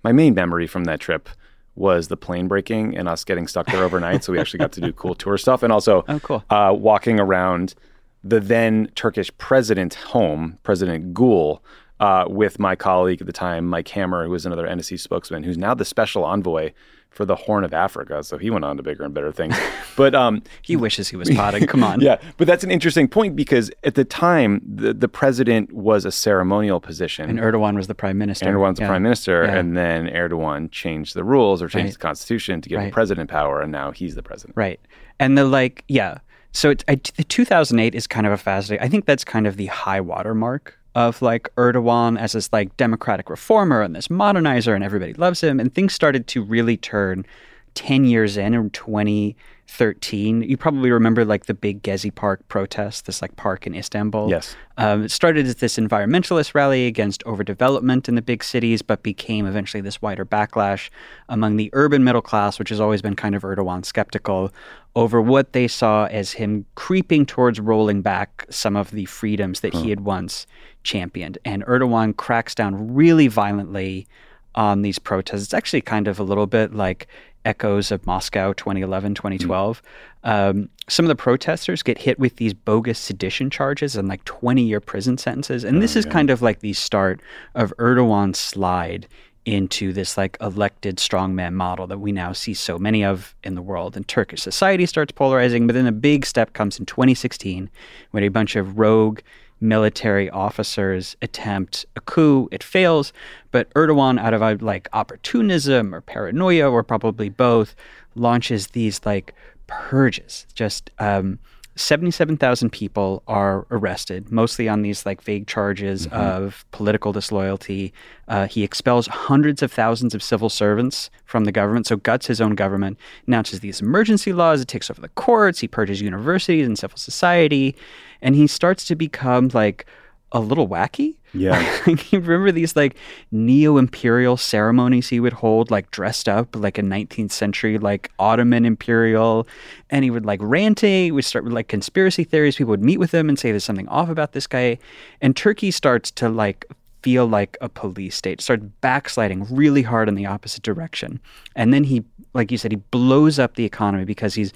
my 0.03 0.12
main 0.12 0.35
memory 0.35 0.66
from 0.66 0.85
that 0.85 1.00
trip 1.00 1.29
was 1.77 2.09
the 2.09 2.16
plane 2.16 2.46
breaking 2.46 2.96
and 2.96 3.09
us 3.09 3.24
getting 3.24 3.46
stuck 3.48 3.66
there 3.66 3.83
overnight. 3.83 4.22
so 4.22 4.33
we 4.33 4.38
actually 4.38 4.59
got 4.59 4.72
to 4.72 4.81
do 4.81 4.92
cool 5.03 5.14
tour 5.14 5.37
stuff 5.37 5.62
and 5.62 5.72
also 5.72 6.05
Oh, 6.09 6.20
cool. 6.20 6.44
uh, 6.50 6.72
walking 6.77 7.18
around 7.18 7.74
the 8.22 8.40
then 8.40 8.88
Turkish 8.94 9.31
president's 9.38 9.96
home, 9.96 10.59
President 10.62 11.12
Gül, 11.14 11.59
uh, 12.00 12.24
with 12.29 12.59
my 12.59 12.77
colleague 12.77 13.20
at 13.20 13.27
the 13.27 13.33
time, 13.33 13.66
Mike 13.66 13.88
Hammer, 13.88 14.24
who 14.24 14.31
was 14.31 14.46
another 14.46 14.66
NSC 14.66 14.98
spokesman, 15.00 15.42
who's 15.42 15.59
now 15.59 15.74
the 15.74 15.85
special 15.85 16.24
envoy 16.24 16.70
for 17.14 17.24
the 17.24 17.37
Horn 17.37 17.64
of 17.64 17.72
Africa. 17.72 18.22
So 18.24 18.37
he 18.38 18.50
went 18.50 18.64
on 18.64 18.77
to 18.77 18.83
bigger 18.83 19.05
and 19.05 19.14
better 19.14 19.31
things. 19.33 19.57
But 19.96 20.14
um, 20.14 20.42
he 20.62 20.74
wishes 20.77 21.09
he 21.09 21.16
was 21.16 21.31
potting 21.31 21.66
come 21.66 21.85
on 21.85 22.00
yeah, 22.09 22.16
but 22.37 22.46
that's 22.46 22.64
an 22.64 22.70
interesting 22.70 23.09
point 23.09 23.37
because 23.37 23.70
at 23.85 23.94
the 23.94 24.05
time, 24.05 24.61
the, 24.66 24.92
the 24.92 25.09
president 25.09 25.72
was 25.72 26.05
a 26.05 26.12
ceremonial 26.12 26.81
position. 26.81 27.31
and 27.31 27.38
Erdogan 27.38 27.77
was 27.77 27.87
the 27.87 27.94
prime 27.94 28.18
minister 28.18 28.46
Erdogan's 28.46 28.79
the 28.79 28.87
prime 28.87 29.03
minister, 29.03 29.44
Yeah. 29.44 29.57
and 29.57 29.77
then 29.77 30.07
Erdogan 30.09 30.70
changed 30.70 31.14
the 31.14 31.24
rules 31.24 31.62
or 31.62 31.68
changed 31.68 31.85
Right. 31.87 31.92
the 31.92 31.98
constitution 31.98 32.61
to 32.61 32.68
give 32.68 32.81
the 32.83 32.90
president 32.90 33.31
power, 33.31 33.61
and 33.62 33.70
now 33.70 33.92
he's 33.92 34.14
the 34.16 34.22
president. 34.22 34.57
Right. 34.57 34.81
And 35.20 35.38
the 35.38 35.44
like, 35.44 35.85
yeah. 35.88 36.18
So 36.53 36.70
it's, 36.70 36.85
I, 36.88 36.96
the 37.16 37.24
2008 37.24 37.94
is 37.94 38.07
kind 38.07 38.27
of 38.27 38.33
a 38.33 38.37
fascinating. 38.37 38.85
I 38.85 38.88
think 38.88 39.07
that's 39.07 39.24
kind 39.24 39.46
of 39.46 39.57
the 39.57 39.66
high 39.66 40.00
water 40.00 40.35
mark 40.35 40.79
of 40.94 41.20
like 41.22 41.54
Erdogan 41.57 42.18
as 42.18 42.33
this 42.33 42.52
like 42.52 42.76
democratic 42.76 43.28
reformer 43.30 43.83
and 43.83 43.94
this 43.94 44.09
modernizer, 44.09 44.74
and 44.74 44.85
everybody 44.85 45.14
loves 45.14 45.42
him. 45.42 45.61
And 45.61 45.74
things 45.74 45.92
started 45.92 46.26
to 46.28 46.42
really 46.42 46.76
turn 46.76 47.26
10 47.74 48.04
years 48.04 48.37
in 48.37 48.54
or 48.54 48.68
20 48.68 49.37
13 49.76 50.42
you 50.42 50.56
probably 50.56 50.90
remember 50.90 51.24
like 51.24 51.46
the 51.46 51.54
big 51.54 51.82
gezi 51.82 52.14
park 52.14 52.46
protest 52.48 53.06
this 53.06 53.20
like 53.20 53.34
park 53.37 53.66
in 53.66 53.74
istanbul. 53.74 54.30
Yes. 54.30 54.54
Um, 54.76 55.04
it 55.04 55.10
started 55.10 55.46
as 55.46 55.56
this 55.56 55.76
environmentalist 55.76 56.54
rally 56.54 56.87
against 56.87 57.24
overdevelopment 57.24 58.08
in 58.08 58.14
the 58.14 58.22
big 58.22 58.44
cities 58.44 58.82
but 58.82 59.02
became 59.02 59.46
eventually 59.46 59.80
this 59.80 60.00
wider 60.00 60.24
backlash 60.24 60.90
among 61.28 61.56
the 61.56 61.70
urban 61.72 62.04
middle 62.04 62.22
class 62.22 62.58
which 62.58 62.68
has 62.68 62.80
always 62.80 63.02
been 63.02 63.16
kind 63.16 63.34
of 63.34 63.42
erdogan 63.42 63.84
skeptical 63.84 64.52
over 64.96 65.20
what 65.20 65.52
they 65.52 65.66
saw 65.66 66.06
as 66.06 66.32
him 66.32 66.64
creeping 66.76 67.26
towards 67.26 67.58
rolling 67.58 68.00
back 68.00 68.46
some 68.48 68.76
of 68.76 68.92
the 68.92 69.06
freedoms 69.06 69.60
that 69.60 69.74
he 69.74 69.82
hmm. 69.82 69.88
had 69.88 70.00
once 70.00 70.46
championed. 70.84 71.37
And 71.44 71.64
erdogan 71.64 72.16
cracks 72.16 72.54
down 72.54 72.94
really 72.94 73.26
violently 73.26 74.06
on 74.54 74.82
these 74.82 74.98
protests. 75.00 75.42
It's 75.42 75.54
actually 75.54 75.80
kind 75.80 76.06
of 76.06 76.20
a 76.20 76.22
little 76.22 76.46
bit 76.46 76.74
like 76.74 77.08
echoes 77.44 77.90
of 77.90 78.07
Moscow 78.07 78.52
2011, 78.52 79.14
2012. 79.14 79.83
Um, 80.24 80.68
some 80.88 81.04
of 81.04 81.09
the 81.09 81.16
protesters 81.16 81.83
get 81.83 81.98
hit 81.98 82.18
with 82.18 82.37
these 82.37 82.54
bogus 82.54 82.98
sedition 82.98 83.50
charges 83.50 83.96
and 83.96 84.09
like 84.09 84.24
20 84.24 84.62
year 84.62 84.80
prison 84.80 85.18
sentences. 85.18 85.64
And 85.64 85.83
this 85.83 85.96
is 85.96 86.04
kind 86.07 86.30
of 86.30 86.42
like 86.42 86.61
the 86.61 86.72
start 86.72 87.20
of 87.54 87.72
Erdogan's 87.78 88.38
slide 88.38 89.07
into 89.44 89.92
this 89.92 90.16
like 90.16 90.38
elected 90.40 90.96
strongman 90.96 91.52
model 91.52 91.87
that 91.87 91.98
we 91.98 92.12
now 92.12 92.33
see 92.33 92.54
so 92.54 92.78
many 92.78 93.04
of 93.04 93.35
in 93.44 93.54
the 93.54 93.62
world. 93.62 93.96
And 93.96 94.07
Turkish 94.09 94.40
society 94.40 94.87
starts 94.87 95.12
polarizing, 95.12 95.66
but 95.66 95.74
then 95.74 95.87
a 95.87 95.92
big 95.92 96.24
step 96.24 96.54
comes 96.54 96.78
in 96.78 96.87
2016 96.87 97.68
when 98.12 98.22
a 98.22 98.28
bunch 98.28 98.57
of 98.57 98.78
rogue 98.78 99.20
military 99.64 100.31
officers 100.31 101.16
attempt 101.22 101.87
a 101.96 102.00
coup. 102.00 102.48
It 102.53 102.62
fails, 102.62 103.12
but 103.50 103.72
Erdogan, 103.74 104.20
out 104.20 104.35
of 104.35 104.42
uh, 104.42 104.57
like 104.61 104.88
opportunism 104.92 105.94
or 105.94 106.00
paranoia, 106.00 106.70
or 106.70 106.85
probably 106.85 107.29
both, 107.31 107.74
launches 108.14 108.68
these 108.68 109.00
like 109.05 109.35
purges, 109.66 110.46
just 110.55 110.90
um, 110.98 111.38
77,000 111.76 112.70
people 112.70 113.22
are 113.26 113.66
arrested, 113.70 114.30
mostly 114.30 114.68
on 114.68 114.82
these 114.82 115.04
like 115.04 115.22
vague 115.22 115.46
charges 115.46 116.06
Mm-hmm. 116.06 116.16
of 116.16 116.64
political 116.70 117.12
disloyalty. 117.12 117.92
Uh, 118.28 118.46
he 118.46 118.62
expels 118.62 119.06
hundreds 119.06 119.62
of 119.62 119.72
thousands 119.72 120.14
of 120.14 120.22
civil 120.22 120.48
servants 120.48 121.10
from 121.24 121.44
the 121.44 121.52
government, 121.52 121.87
so 121.87 121.96
guts 121.96 122.26
his 122.26 122.40
own 122.40 122.54
government, 122.54 122.98
announces 123.26 123.60
these 123.60 123.80
emergency 123.80 124.32
laws, 124.32 124.60
it 124.60 124.68
takes 124.68 124.90
over 124.90 125.00
the 125.00 125.08
courts, 125.10 125.60
he 125.60 125.68
purges 125.68 126.00
universities 126.00 126.66
and 126.66 126.78
civil 126.78 126.96
society, 126.98 127.74
and 128.22 128.34
he 128.34 128.46
starts 128.46 128.84
to 128.87 128.94
become 128.94 129.48
like 129.54 129.87
a 130.32 130.40
little 130.40 130.68
wacky. 130.68 131.16
Yeah. 131.32 131.60
You 132.10 132.20
remember 132.20 132.52
these 132.52 132.76
like 132.76 132.96
neo-imperial 133.30 134.37
ceremonies 134.37 135.08
he 135.08 135.20
would 135.20 135.32
hold, 135.32 135.70
like 135.70 135.90
dressed 135.90 136.28
up 136.28 136.54
like 136.56 136.78
a 136.78 136.82
19th 136.82 137.32
century 137.32 137.78
like 137.78 138.10
Ottoman 138.18 138.64
imperial, 138.64 139.46
and 139.90 140.04
he 140.04 140.10
would 140.10 140.26
like 140.26 140.40
ranting. 140.42 141.04
He 141.04 141.12
would 141.12 141.24
start 141.24 141.44
with 141.44 141.52
like 141.52 141.68
conspiracy 141.68 142.24
theories. 142.24 142.56
People 142.56 142.70
would 142.70 142.82
meet 142.82 142.98
with 142.98 143.12
him 143.12 143.28
and 143.28 143.38
say 143.38 143.50
there's 143.50 143.64
something 143.64 143.88
off 143.88 144.08
about 144.08 144.32
this 144.32 144.46
guy, 144.46 144.78
and 145.20 145.37
Turkey 145.37 145.70
starts 145.70 146.10
to 146.12 146.28
like 146.28 146.66
feel 147.02 147.26
like 147.26 147.56
a 147.60 147.68
police 147.68 148.16
state, 148.16 148.40
starts 148.40 148.64
backsliding 148.80 149.46
really 149.50 149.82
hard 149.82 150.08
in 150.08 150.14
the 150.14 150.26
opposite 150.26 150.62
direction, 150.62 151.20
and 151.54 151.74
then 151.74 151.84
he, 151.84 152.04
like 152.32 152.50
you 152.50 152.58
said, 152.58 152.72
he 152.72 152.76
blows 152.76 153.38
up 153.38 153.54
the 153.54 153.64
economy 153.64 154.04
because 154.04 154.34
he's 154.34 154.52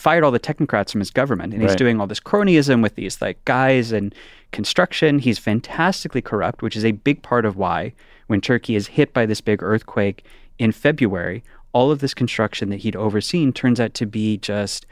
fired 0.00 0.24
all 0.24 0.30
the 0.30 0.40
technocrats 0.40 0.90
from 0.92 1.00
his 1.00 1.10
government 1.10 1.52
and 1.52 1.62
he's 1.62 1.70
Right. 1.72 1.78
doing 1.78 2.00
all 2.00 2.06
this 2.06 2.20
cronyism 2.20 2.82
with 2.82 2.94
these 2.94 3.20
like 3.20 3.44
guys 3.44 3.92
and 3.92 4.14
construction. 4.52 5.18
He's 5.18 5.38
fantastically 5.38 6.22
corrupt 6.22 6.62
which 6.62 6.76
is 6.76 6.84
a 6.84 6.92
big 6.92 7.22
part 7.22 7.44
of 7.44 7.56
why 7.56 7.92
when 8.26 8.40
turkey 8.40 8.74
is 8.76 8.88
hit 8.88 9.12
by 9.12 9.26
this 9.26 9.40
big 9.40 9.62
earthquake 9.62 10.24
in 10.58 10.72
february 10.72 11.42
all 11.72 11.90
of 11.90 12.00
this 12.00 12.14
construction 12.14 12.68
that 12.70 12.78
he'd 12.80 12.96
overseen 12.96 13.52
turns 13.52 13.78
out 13.80 13.94
to 13.94 14.06
be 14.06 14.36
just 14.38 14.86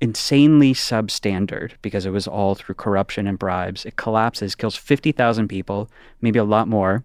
insanely 0.00 0.72
substandard 0.74 1.72
because 1.82 2.06
it 2.06 2.10
was 2.10 2.26
all 2.26 2.54
through 2.54 2.74
corruption 2.74 3.26
and 3.26 3.38
bribes. 3.38 3.84
It 3.84 3.96
collapses 3.96 4.54
kills 4.54 4.76
50,000 4.76 5.48
people 5.48 5.90
maybe 6.20 6.38
a 6.38 6.44
lot 6.44 6.68
more 6.68 7.04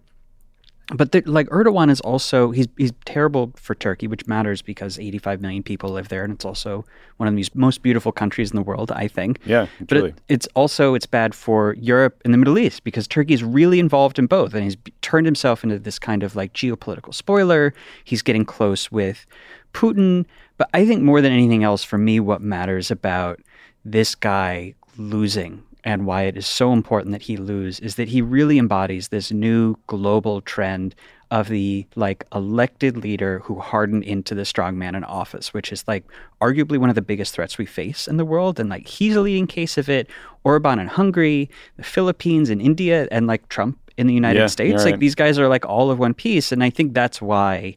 but 0.94 1.10
the, 1.10 1.20
like 1.22 1.48
Erdogan 1.48 1.90
is 1.90 2.00
also 2.02 2.52
he's 2.52 2.68
he's 2.76 2.92
terrible 3.04 3.52
for 3.56 3.74
Turkey, 3.74 4.06
which 4.06 4.26
matters 4.26 4.62
because 4.62 4.98
85 4.98 5.40
million 5.40 5.62
people 5.62 5.90
live 5.90 6.08
there, 6.08 6.22
and 6.22 6.32
it's 6.32 6.44
also 6.44 6.84
one 7.16 7.28
of 7.28 7.34
the 7.34 7.48
most 7.54 7.82
beautiful 7.82 8.12
countries 8.12 8.50
in 8.50 8.56
the 8.56 8.62
world, 8.62 8.92
I 8.92 9.08
think. 9.08 9.40
Yeah, 9.44 9.66
but 9.80 9.88
truly. 9.88 10.08
it, 10.10 10.20
it's 10.28 10.46
also 10.54 10.94
it's 10.94 11.06
bad 11.06 11.34
for 11.34 11.74
Europe 11.74 12.20
and 12.24 12.32
the 12.32 12.38
Middle 12.38 12.58
East 12.58 12.84
because 12.84 13.08
Turkey 13.08 13.34
is 13.34 13.42
really 13.42 13.80
involved 13.80 14.18
in 14.18 14.26
both, 14.26 14.54
and 14.54 14.62
he's 14.62 14.76
turned 15.02 15.26
himself 15.26 15.64
into 15.64 15.78
this 15.80 15.98
kind 15.98 16.22
of 16.22 16.36
like 16.36 16.52
geopolitical 16.52 17.12
spoiler. 17.12 17.74
He's 18.04 18.22
getting 18.22 18.44
close 18.44 18.92
with 18.92 19.26
Putin, 19.72 20.24
but 20.56 20.70
I 20.72 20.86
think 20.86 21.02
more 21.02 21.20
than 21.20 21.32
anything 21.32 21.64
else, 21.64 21.82
for 21.82 21.98
me, 21.98 22.20
what 22.20 22.40
matters 22.40 22.92
about 22.92 23.40
this 23.84 24.14
guy 24.14 24.74
losing 24.98 25.62
and 25.86 26.04
why 26.04 26.22
it 26.22 26.36
is 26.36 26.46
so 26.46 26.72
important 26.72 27.12
that 27.12 27.22
he 27.22 27.36
lose 27.36 27.78
is 27.78 27.94
that 27.94 28.08
he 28.08 28.20
really 28.20 28.58
embodies 28.58 29.08
this 29.08 29.30
new 29.30 29.76
global 29.86 30.40
trend 30.40 30.96
of 31.30 31.48
the 31.48 31.86
like 31.94 32.24
elected 32.34 32.96
leader 32.96 33.38
who 33.44 33.60
hardened 33.60 34.02
into 34.02 34.34
the 34.34 34.42
strongman 34.42 34.96
in 34.96 35.04
office, 35.04 35.54
which 35.54 35.72
is 35.72 35.86
like 35.86 36.04
arguably 36.40 36.76
one 36.76 36.88
of 36.88 36.96
the 36.96 37.02
biggest 37.02 37.34
threats 37.34 37.56
we 37.56 37.66
face 37.66 38.08
in 38.08 38.16
the 38.16 38.24
world. 38.24 38.58
And 38.58 38.68
like 38.68 38.88
he's 38.88 39.14
a 39.14 39.20
leading 39.20 39.46
case 39.46 39.78
of 39.78 39.88
it. 39.88 40.08
Orban 40.42 40.80
in 40.80 40.88
Hungary, 40.88 41.48
the 41.76 41.84
Philippines 41.84 42.50
and 42.50 42.60
India, 42.60 43.06
and 43.12 43.28
like 43.28 43.48
Trump 43.48 43.78
in 43.96 44.08
the 44.08 44.14
United 44.14 44.40
Yeah, 44.40 44.46
States. 44.46 44.84
Like 44.84 44.94
right. 44.94 45.00
these 45.00 45.14
guys 45.14 45.38
are 45.38 45.48
like 45.48 45.64
all 45.64 45.90
of 45.92 46.00
one 46.00 46.14
piece. 46.14 46.50
And 46.50 46.64
I 46.64 46.70
think 46.70 46.94
that's 46.94 47.22
why 47.22 47.76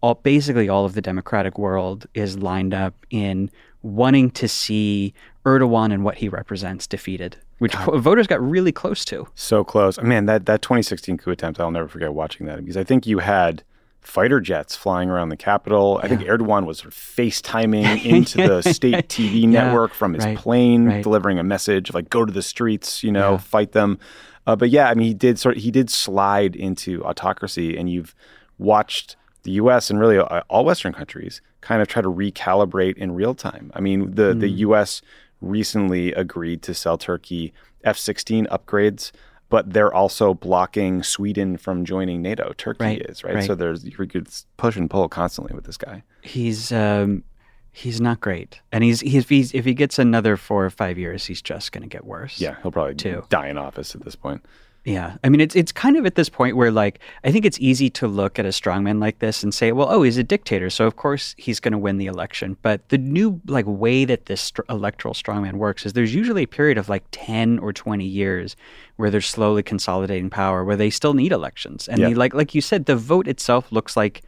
all 0.00 0.14
basically 0.14 0.70
all 0.70 0.86
of 0.86 0.94
the 0.94 1.02
democratic 1.02 1.58
world 1.58 2.06
is 2.14 2.38
lined 2.38 2.72
up 2.72 2.94
in 3.10 3.50
wanting 3.82 4.30
to 4.30 4.48
see 4.48 5.12
Erdogan 5.44 5.92
and 5.92 6.04
what 6.04 6.16
he 6.16 6.28
represents 6.28 6.86
defeated, 6.86 7.36
which 7.60 7.74
voters 7.76 8.26
got 8.26 8.42
really 8.42 8.72
close 8.72 9.04
to. 9.06 9.26
So 9.36 9.62
close. 9.64 9.98
Man, 10.02 10.26
that, 10.26 10.44
that 10.46 10.60
2016 10.60 11.16
coup 11.18 11.30
attempt, 11.30 11.60
I'll 11.60 11.70
never 11.70 11.88
forget 11.88 12.12
watching 12.12 12.46
that 12.46 12.58
because 12.58 12.76
I 12.76 12.82
think 12.84 13.06
you 13.06 13.20
had 13.20 13.62
fighter 14.00 14.40
jets 14.40 14.74
flying 14.74 15.08
around 15.10 15.28
the 15.28 15.36
Capitol. 15.36 16.00
I 16.02 16.08
think 16.08 16.22
Erdogan 16.22 16.64
was 16.66 16.78
sort 16.78 16.88
of 16.88 16.94
FaceTiming 16.98 18.04
into 18.16 18.38
the 18.38 18.62
state 18.62 19.08
TV 19.08 19.46
network 19.46 19.92
from 19.94 20.14
his 20.14 20.24
right, 20.24 20.36
plane, 20.36 20.86
right. 20.86 21.02
delivering 21.02 21.38
a 21.38 21.42
message 21.44 21.90
of 21.90 21.94
like, 21.94 22.10
go 22.10 22.24
to 22.24 22.32
the 22.32 22.42
streets, 22.42 23.02
you 23.04 23.12
know, 23.12 23.32
Yeah. 23.32 23.36
fight 23.38 23.72
them. 23.72 23.98
Uh, 24.46 24.56
but 24.56 24.70
yeah, 24.70 24.88
I 24.88 24.94
mean, 24.94 25.06
he 25.06 25.14
did 25.14 25.38
sort 25.38 25.56
of, 25.58 25.62
he 25.62 25.70
did 25.70 25.90
slide 25.90 26.56
into 26.56 27.04
autocracy, 27.04 27.76
and 27.76 27.90
you've 27.90 28.14
watched 28.58 29.16
the 29.42 29.52
U.S. 29.52 29.90
and 29.90 29.98
really 30.00 30.18
uh, 30.18 30.42
all 30.48 30.64
Western 30.64 30.92
countries 30.92 31.40
kind 31.60 31.82
of 31.82 31.88
try 31.88 32.00
to 32.02 32.10
recalibrate 32.10 32.96
in 32.96 33.12
real 33.12 33.34
time. 33.34 33.70
I 33.74 33.80
mean, 33.80 34.14
the 34.14 34.34
the 34.34 34.48
Mm. 34.50 34.56
U.S. 34.58 35.02
recently 35.40 36.12
agreed 36.12 36.62
to 36.62 36.74
sell 36.74 36.98
Turkey 36.98 37.52
F-16 37.84 38.46
upgrades, 38.48 39.10
but 39.48 39.72
they're 39.72 39.92
also 39.92 40.34
blocking 40.34 41.02
Sweden 41.02 41.56
from 41.56 41.84
joining 41.84 42.22
NATO. 42.22 42.52
Turkey 42.56 42.84
Right, 42.84 43.02
is 43.02 43.24
right? 43.24 43.36
right. 43.36 43.44
so 43.44 43.54
there's 43.54 43.84
you 43.84 43.92
could 43.92 44.28
push 44.56 44.76
and 44.76 44.88
pull 44.90 45.08
constantly 45.08 45.54
with 45.54 45.64
this 45.64 45.76
guy. 45.76 46.02
He's 46.22 46.70
um, 46.72 47.24
he's 47.72 48.00
not 48.00 48.20
great, 48.20 48.60
and 48.70 48.84
he's 48.84 49.00
he's, 49.00 49.28
he's 49.28 49.54
if 49.54 49.64
he 49.64 49.74
gets 49.74 49.98
another 49.98 50.36
four 50.36 50.64
or 50.64 50.70
five 50.70 50.98
years, 50.98 51.26
he's 51.26 51.42
just 51.42 51.72
going 51.72 51.82
to 51.82 51.88
get 51.88 52.04
worse. 52.04 52.40
Yeah, 52.40 52.56
he'll 52.62 52.70
probably 52.70 52.94
Too. 52.94 53.24
die 53.30 53.48
in 53.48 53.56
office 53.58 53.94
at 53.94 54.02
this 54.04 54.14
point. 54.16 54.44
Yeah, 54.84 55.18
I 55.22 55.28
mean 55.28 55.42
it's 55.42 55.54
it's 55.54 55.72
kind 55.72 55.96
of 55.96 56.06
at 56.06 56.14
this 56.14 56.30
point 56.30 56.56
where 56.56 56.70
like 56.70 57.00
I 57.22 57.30
think 57.30 57.44
it's 57.44 57.60
easy 57.60 57.90
to 57.90 58.08
look 58.08 58.38
at 58.38 58.46
a 58.46 58.48
strongman 58.48 58.98
like 58.98 59.18
this 59.18 59.42
and 59.42 59.52
say, 59.52 59.72
well, 59.72 59.88
oh, 59.90 60.02
he's 60.02 60.16
a 60.16 60.24
dictator, 60.24 60.70
so 60.70 60.86
of 60.86 60.96
course 60.96 61.34
he's 61.36 61.60
going 61.60 61.72
to 61.72 61.78
win 61.78 61.98
the 61.98 62.06
election. 62.06 62.56
But 62.62 62.88
the 62.88 62.96
new 62.96 63.42
like 63.46 63.66
way 63.66 64.06
that 64.06 64.24
this 64.26 64.40
str- 64.40 64.62
electoral 64.70 65.12
strongman 65.12 65.54
works 65.54 65.84
is 65.84 65.92
there's 65.92 66.14
usually 66.14 66.44
a 66.44 66.48
period 66.48 66.78
of 66.78 66.88
like 66.88 67.04
ten 67.10 67.58
or 67.58 67.74
twenty 67.74 68.06
years 68.06 68.56
where 68.96 69.10
they're 69.10 69.20
slowly 69.20 69.62
consolidating 69.62 70.30
power, 70.30 70.64
where 70.64 70.76
they 70.76 70.88
still 70.88 71.12
need 71.12 71.32
elections, 71.32 71.86
and 71.86 72.00
the, 72.00 72.14
like 72.14 72.32
like 72.32 72.54
you 72.54 72.62
said, 72.62 72.86
the 72.86 72.96
vote 72.96 73.28
itself 73.28 73.70
looks 73.70 73.98
like 73.98 74.22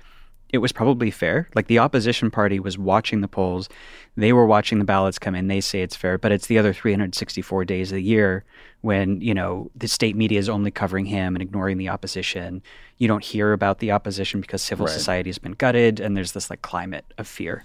it 0.53 0.59
was 0.59 0.71
probably 0.71 1.11
fair. 1.11 1.49
Like 1.55 1.67
the 1.67 1.79
opposition 1.79 2.31
party 2.31 2.61
was 2.61 2.79
watching 2.79 3.23
the 3.23 3.29
polls, 3.29 3.69
they 4.17 4.33
were 4.33 4.47
watching 4.47 4.79
the 4.79 4.85
ballots 4.85 5.19
come 5.19 5.35
in. 5.35 5.49
They 5.49 5.61
say 5.63 5.81
it's 5.83 5.97
fair, 5.97 6.19
but 6.19 6.31
it's 6.31 6.47
the 6.47 6.59
other 6.59 6.73
364 6.75 7.65
days 7.65 7.91
of 7.91 7.97
the 7.97 8.03
year 8.03 8.45
when 8.83 9.21
you 9.21 9.33
know 9.33 9.71
the 9.75 9.89
state 9.89 10.15
media 10.17 10.39
is 10.39 10.49
only 10.49 10.71
covering 10.71 11.07
him 11.07 11.35
and 11.35 11.43
ignoring 11.43 11.79
the 11.79 11.89
opposition. 11.89 12.63
You 12.99 13.09
don't 13.09 13.25
hear 13.25 13.53
about 13.53 13.79
the 13.79 13.91
opposition 13.93 14.41
because 14.41 14.63
civil 14.63 14.87
Right. 14.87 14.93
society 14.93 15.31
has 15.31 15.39
been 15.39 15.53
gutted, 15.53 15.99
and 16.01 16.17
there's 16.17 16.33
this 16.33 16.51
like 16.51 16.63
climate 16.63 17.07
of 17.17 17.27
fear. 17.27 17.65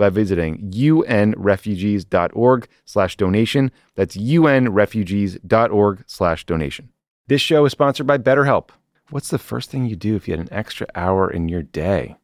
by 0.00 0.08
visiting 0.08 0.70
unrefugees.org 0.70 2.68
slash 2.86 3.16
donation. 3.16 3.70
That's 3.94 4.16
unrefugees.org 4.16 6.04
slash 6.06 6.46
donation. 6.46 6.88
This 7.28 7.42
show 7.42 7.64
is 7.66 7.72
sponsored 7.72 8.06
by 8.06 8.16
BetterHelp. 8.18 8.70
What's 9.10 9.28
the 9.28 9.38
first 9.38 9.70
thing 9.70 9.84
you 9.84 9.96
do 9.96 10.16
if 10.16 10.26
you 10.26 10.32
had 10.32 10.40
an 10.40 10.48
extra 10.50 10.86
hour 10.94 11.30
in 11.30 11.50
your 11.50 11.62
day? 11.62 12.16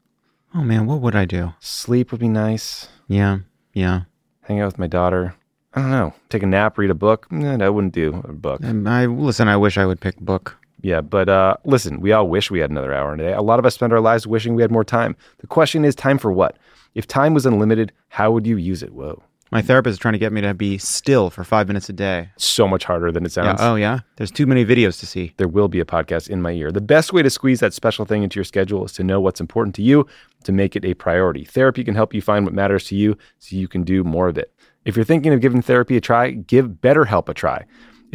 Oh 0.55 0.63
man, 0.63 0.87
what 0.87 1.03
would 1.03 1.15
I 1.15 1.27
do? 1.27 1.53
Sleep 1.61 2.11
would 2.11 2.21
be 2.21 2.29
nice. 2.29 2.89
Yeah, 3.09 3.41
yeah. 3.75 4.05
Hang 4.41 4.61
out 4.61 4.67
with 4.67 4.79
my 4.79 4.87
daughter. 4.87 5.35
I 5.75 5.83
don't 5.83 5.91
know. 5.91 6.15
Take 6.31 6.43
a 6.45 6.47
nap, 6.47 6.79
read 6.79 6.89
a 6.89 6.95
book. 6.95 7.31
No, 7.31 7.59
I 7.63 7.69
wouldn't 7.69 7.93
do 7.93 8.23
a 8.27 8.33
book. 8.33 8.65
Um, 8.65 8.87
I 8.87 9.05
listen. 9.05 9.49
I 9.49 9.59
wish 9.59 9.77
I 9.77 9.85
would 9.85 10.01
pick 10.01 10.17
book. 10.19 10.57
Yeah, 10.81 11.03
but 11.03 11.29
uh, 11.29 11.57
listen, 11.65 12.01
we 12.01 12.13
all 12.13 12.29
wish 12.29 12.51
we 12.51 12.61
had 12.61 12.71
another 12.71 12.95
hour 12.95 13.13
in 13.13 13.21
a 13.21 13.25
day. 13.25 13.33
A 13.33 13.43
lot 13.43 13.59
of 13.59 13.67
us 13.67 13.75
spend 13.75 13.93
our 13.93 14.01
lives 14.01 14.27
wishing 14.27 14.55
we 14.55 14.63
had 14.63 14.71
more 14.71 14.85
time. 14.85 15.17
The 15.39 15.47
question 15.47 15.85
is, 15.85 15.95
time 15.95 16.17
for 16.17 16.33
what? 16.33 16.57
If 16.97 17.07
time 17.07 17.35
was 17.35 17.45
unlimited, 17.45 17.93
how 18.09 18.31
would 18.31 18.47
you 18.47 18.57
use 18.57 18.83
it? 18.83 18.93
Whoa. 18.95 19.23
My 19.53 19.61
therapist 19.61 19.93
is 19.93 19.99
trying 19.99 20.15
to 20.15 20.19
get 20.19 20.33
me 20.33 20.41
to 20.41 20.55
be 20.55 20.79
still 20.79 21.29
for 21.31 21.45
five 21.45 21.69
minutes 21.69 21.89
a 21.91 21.93
day. 21.93 22.31
So 22.39 22.67
much 22.67 22.85
harder 22.85 23.13
than 23.13 23.25
it 23.27 23.37
Yeah. 23.37 23.45
sounds. 23.45 23.61
Oh, 23.63 23.75
yeah. 23.77 24.01
There's 24.17 24.31
too 24.31 24.47
many 24.47 24.65
videos 24.65 24.99
to 25.01 25.07
see. 25.07 25.35
there 25.37 25.47
will 25.47 25.69
be 25.69 25.79
a 25.79 25.85
podcast 25.85 26.29
in 26.31 26.41
my 26.41 26.53
ear. 26.53 26.73
The 26.73 26.81
best 26.81 27.13
way 27.13 27.23
to 27.23 27.29
squeeze 27.31 27.61
that 27.61 27.75
special 27.75 28.07
thing 28.07 28.23
into 28.23 28.37
your 28.39 28.45
schedule 28.45 28.85
is 28.87 28.93
to 28.95 29.05
know 29.05 29.21
what's 29.21 29.41
important 29.41 29.75
to 29.77 29.83
you, 29.83 30.07
to 30.45 30.53
make 30.53 30.75
it 30.75 30.85
a 30.87 30.95
priority. 30.95 31.45
Therapy 31.45 31.85
can 31.85 31.95
help 31.95 32.15
you 32.15 32.23
find 32.23 32.45
what 32.47 32.55
matters 32.55 32.85
to 32.87 32.97
you 32.97 33.17
so 33.39 33.55
you 33.57 33.69
can 33.69 33.83
do 33.85 34.03
more 34.03 34.27
of 34.27 34.39
it. 34.39 34.53
If 34.87 34.97
you're 34.97 35.05
thinking 35.05 35.33
of 35.35 35.41
giving 35.43 35.61
therapy 35.63 35.97
a 35.99 36.01
try, 36.01 36.31
give 36.31 36.69
BetterHelp 36.81 37.29
a 37.29 37.35
try. 37.35 37.67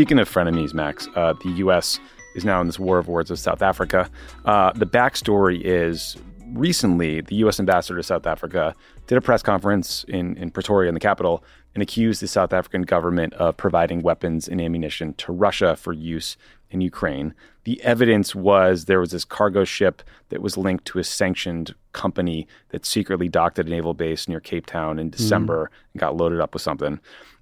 Speaking 0.00 0.18
of 0.18 0.32
frenemies, 0.32 0.72
Max, 0.72 1.08
uh, 1.14 1.34
the 1.34 1.50
U.S. 1.58 2.00
is 2.34 2.42
now 2.42 2.58
in 2.62 2.66
this 2.66 2.78
war 2.78 2.96
of 2.96 3.06
words 3.06 3.28
with 3.28 3.38
South 3.38 3.60
Africa. 3.60 4.08
Uh, 4.46 4.72
the 4.72 4.86
backstory 4.86 5.60
is 5.62 6.16
recently 6.54 7.20
the 7.20 7.34
U.S. 7.34 7.60
ambassador 7.60 7.98
to 7.98 8.02
South 8.02 8.26
Africa 8.26 8.74
did 9.08 9.18
a 9.18 9.20
press 9.20 9.42
conference 9.42 10.06
in, 10.08 10.38
in 10.38 10.50
Pretoria, 10.50 10.88
in 10.88 10.94
the 10.94 11.00
capital, 11.00 11.44
and 11.74 11.82
accused 11.82 12.22
the 12.22 12.28
South 12.28 12.54
African 12.54 12.80
government 12.80 13.34
of 13.34 13.58
providing 13.58 14.00
weapons 14.00 14.48
and 14.48 14.58
ammunition 14.58 15.12
to 15.18 15.32
Russia 15.32 15.76
for 15.76 15.92
use 15.92 16.38
in 16.70 16.80
Ukraine. 16.80 17.34
The 17.64 17.82
evidence 17.82 18.34
was 18.34 18.86
there 18.86 19.00
was 19.00 19.10
this 19.10 19.26
cargo 19.26 19.64
ship 19.64 20.02
that 20.30 20.40
was 20.40 20.56
linked 20.56 20.86
to 20.86 20.98
a 20.98 21.04
sanctioned 21.04 21.74
company 21.92 22.46
that 22.70 22.86
secretly 22.86 23.28
docked 23.28 23.58
at 23.58 23.66
a 23.66 23.70
naval 23.70 23.92
base 23.92 24.28
near 24.28 24.40
Cape 24.40 24.64
Town 24.64 24.98
in 24.98 25.10
December 25.10 25.70
and 25.92 26.00
got 26.00 26.16
loaded 26.16 26.40
up 26.40 26.54
with 26.54 26.62
something. 26.62 27.00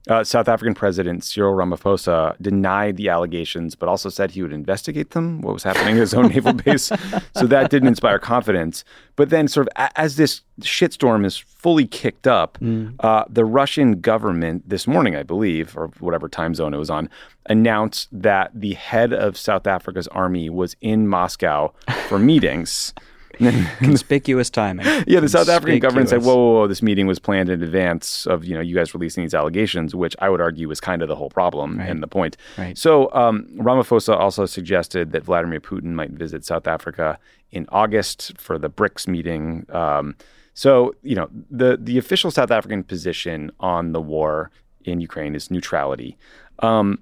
Uh, 0.09 0.25
South 0.25 0.49
African 0.49 0.75
President 0.75 1.23
Cyril 1.23 1.55
Ramaphosa 1.55 2.35
denied 2.41 2.97
the 2.97 3.09
allegations, 3.11 3.75
but 3.75 3.89
also 3.89 4.09
said 4.09 4.31
he 4.31 4.43
would 4.43 4.53
investigate 4.53 5.11
them, 5.11 5.41
what 5.43 5.53
was 5.53 5.63
happening 5.63 5.95
at 5.97 6.01
his 6.01 6.15
own 6.15 6.29
naval 6.29 6.53
base. 6.65 6.91
So 7.37 7.47
that 7.47 7.71
didn't 7.71 7.89
inspire 7.89 8.19
confidence. 8.19 8.85
But 9.17 9.31
then, 9.31 9.49
sort 9.49 9.67
of, 9.69 9.73
a- 9.77 10.01
as 10.01 10.17
this 10.17 10.41
shitstorm 10.63 11.25
is 11.27 11.37
fully 11.37 11.87
kicked 11.87 12.27
up, 12.27 12.57
uh, 13.01 13.25
the 13.29 13.45
Russian 13.45 14.01
government 14.01 14.69
this 14.69 14.87
morning, 14.87 15.15
I 15.15 15.23
believe, 15.25 15.77
or 15.77 15.89
whatever 16.01 16.29
time 16.29 16.55
zone 16.55 16.73
it 16.73 16.79
was 16.79 16.91
on, 16.91 17.11
announced 17.47 18.09
that 18.13 18.51
the 18.55 18.75
head 18.75 19.13
of 19.13 19.37
South 19.37 19.67
Africa's 19.67 20.09
army 20.09 20.49
was 20.49 20.75
in 20.81 21.07
Moscow 21.09 21.73
for 22.09 22.19
meetings. 22.33 22.95
Conspicuous 23.79 24.51
timing. 24.51 24.87
Yeah, 25.07 25.21
the 25.21 25.29
South 25.29 25.49
African 25.49 25.79
government 25.79 26.09
said, 26.09 26.23
whoa, 26.23 26.35
whoa, 26.37 26.53
whoa, 26.55 26.67
this 26.67 26.83
meeting 26.83 27.07
was 27.07 27.19
planned 27.19 27.49
in 27.49 27.63
advance 27.63 28.27
of, 28.27 28.45
you 28.45 28.55
know, 28.55 28.61
you 28.61 28.75
guys 28.75 28.93
releasing 28.95 29.23
these 29.25 29.35
allegations, 29.35 29.95
which 29.95 30.15
I 30.19 30.29
would 30.29 30.41
argue 30.41 30.69
was 30.69 30.81
kind 30.81 31.03
of 31.03 31.09
the 31.09 31.17
whole 31.17 31.31
problem 31.31 31.81
and 31.81 32.03
the 32.03 32.09
point. 32.09 32.37
Right. 32.59 32.77
So 32.77 33.13
um, 33.15 33.49
Ramaphosa 33.57 34.19
also 34.19 34.45
suggested 34.45 35.13
that 35.13 35.25
Vladimir 35.25 35.61
Putin 35.61 35.93
might 35.93 36.11
visit 36.11 36.45
South 36.45 36.67
Africa 36.67 37.19
in 37.51 37.67
August 37.71 38.33
for 38.39 38.59
the 38.59 38.69
BRICS 38.69 39.09
meeting. 39.09 39.67
Um, 39.71 40.17
so, 40.55 40.95
you 41.03 41.15
know, 41.15 41.29
the, 41.51 41.79
the 41.81 41.97
official 41.99 42.31
South 42.31 42.51
African 42.51 42.83
position 42.83 43.51
on 43.61 43.93
the 43.93 44.01
war 44.01 44.51
in 44.85 45.01
Ukraine 45.01 45.35
is 45.35 45.51
neutrality. 45.51 46.17
Um, 46.59 46.99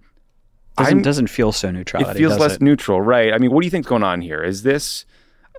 Doesn't, 0.77 1.03
doesn't 1.03 1.29
feel 1.29 1.53
so 1.53 1.71
neutrality. 1.71 2.11
it 2.11 2.17
feels 2.19 2.39
less 2.39 2.57
it? 2.57 2.63
neutral, 2.63 3.01
right? 3.01 3.33
I 3.33 3.39
mean, 3.39 3.51
what 3.51 3.63
do 3.63 3.67
you 3.67 3.71
think's 3.71 3.89
going 3.89 4.03
on 4.03 4.21
here? 4.21 4.43
Is 4.45 4.63
this 4.63 5.07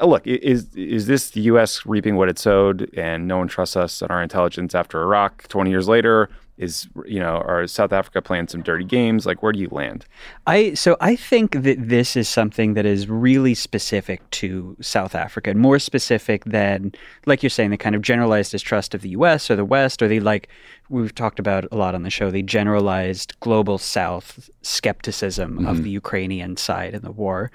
look? 0.05 0.25
Is 0.27 0.73
is 0.75 1.07
this 1.07 1.31
the 1.31 1.41
U.S. 1.41 1.85
reaping 1.85 2.15
what 2.15 2.29
it 2.29 2.37
sowed, 2.37 2.89
and 2.95 3.27
no 3.27 3.37
one 3.37 3.47
trusts 3.47 3.75
us 3.75 4.01
and 4.01 4.11
our 4.11 4.21
intelligence 4.21 4.75
after 4.75 5.01
Iraq? 5.01 5.47
Twenty 5.47 5.71
years 5.71 5.87
later, 5.87 6.29
is 6.57 6.87
you 7.05 7.19
know, 7.19 7.37
are 7.45 7.67
South 7.67 7.93
Africa 7.93 8.21
playing 8.21 8.47
some 8.47 8.61
dirty 8.61 8.83
games? 8.83 9.25
Like, 9.25 9.43
where 9.43 9.51
do 9.51 9.59
you 9.59 9.69
land? 9.71 10.05
I 10.47 10.73
so 10.73 10.97
I 10.99 11.15
think 11.15 11.61
that 11.61 11.89
this 11.89 12.15
is 12.15 12.27
something 12.27 12.73
that 12.73 12.85
is 12.85 13.07
really 13.07 13.53
specific 13.53 14.27
to 14.31 14.75
South 14.81 15.13
Africa, 15.13 15.51
and 15.51 15.59
more 15.59 15.79
specific 15.79 16.43
than, 16.45 16.93
like 17.25 17.43
you're 17.43 17.49
saying, 17.49 17.69
the 17.69 17.77
kind 17.77 17.95
of 17.95 18.01
generalized 18.01 18.51
distrust 18.51 18.95
of 18.95 19.01
the 19.01 19.09
U.S. 19.09 19.51
or 19.51 19.55
the 19.55 19.65
West, 19.65 20.01
or 20.01 20.07
the 20.07 20.19
like 20.19 20.49
we've 20.89 21.13
talked 21.13 21.39
about 21.39 21.65
a 21.71 21.75
lot 21.75 21.93
on 21.93 22.03
the 22.03 22.09
show, 22.09 22.31
the 22.31 22.43
generalized 22.43 23.39
global 23.39 23.77
South 23.77 24.49
skepticism 24.61 25.65
of 25.65 25.83
the 25.83 25.89
Ukrainian 25.89 26.57
side 26.57 26.93
in 26.93 27.03
the 27.03 27.11
war. 27.11 27.51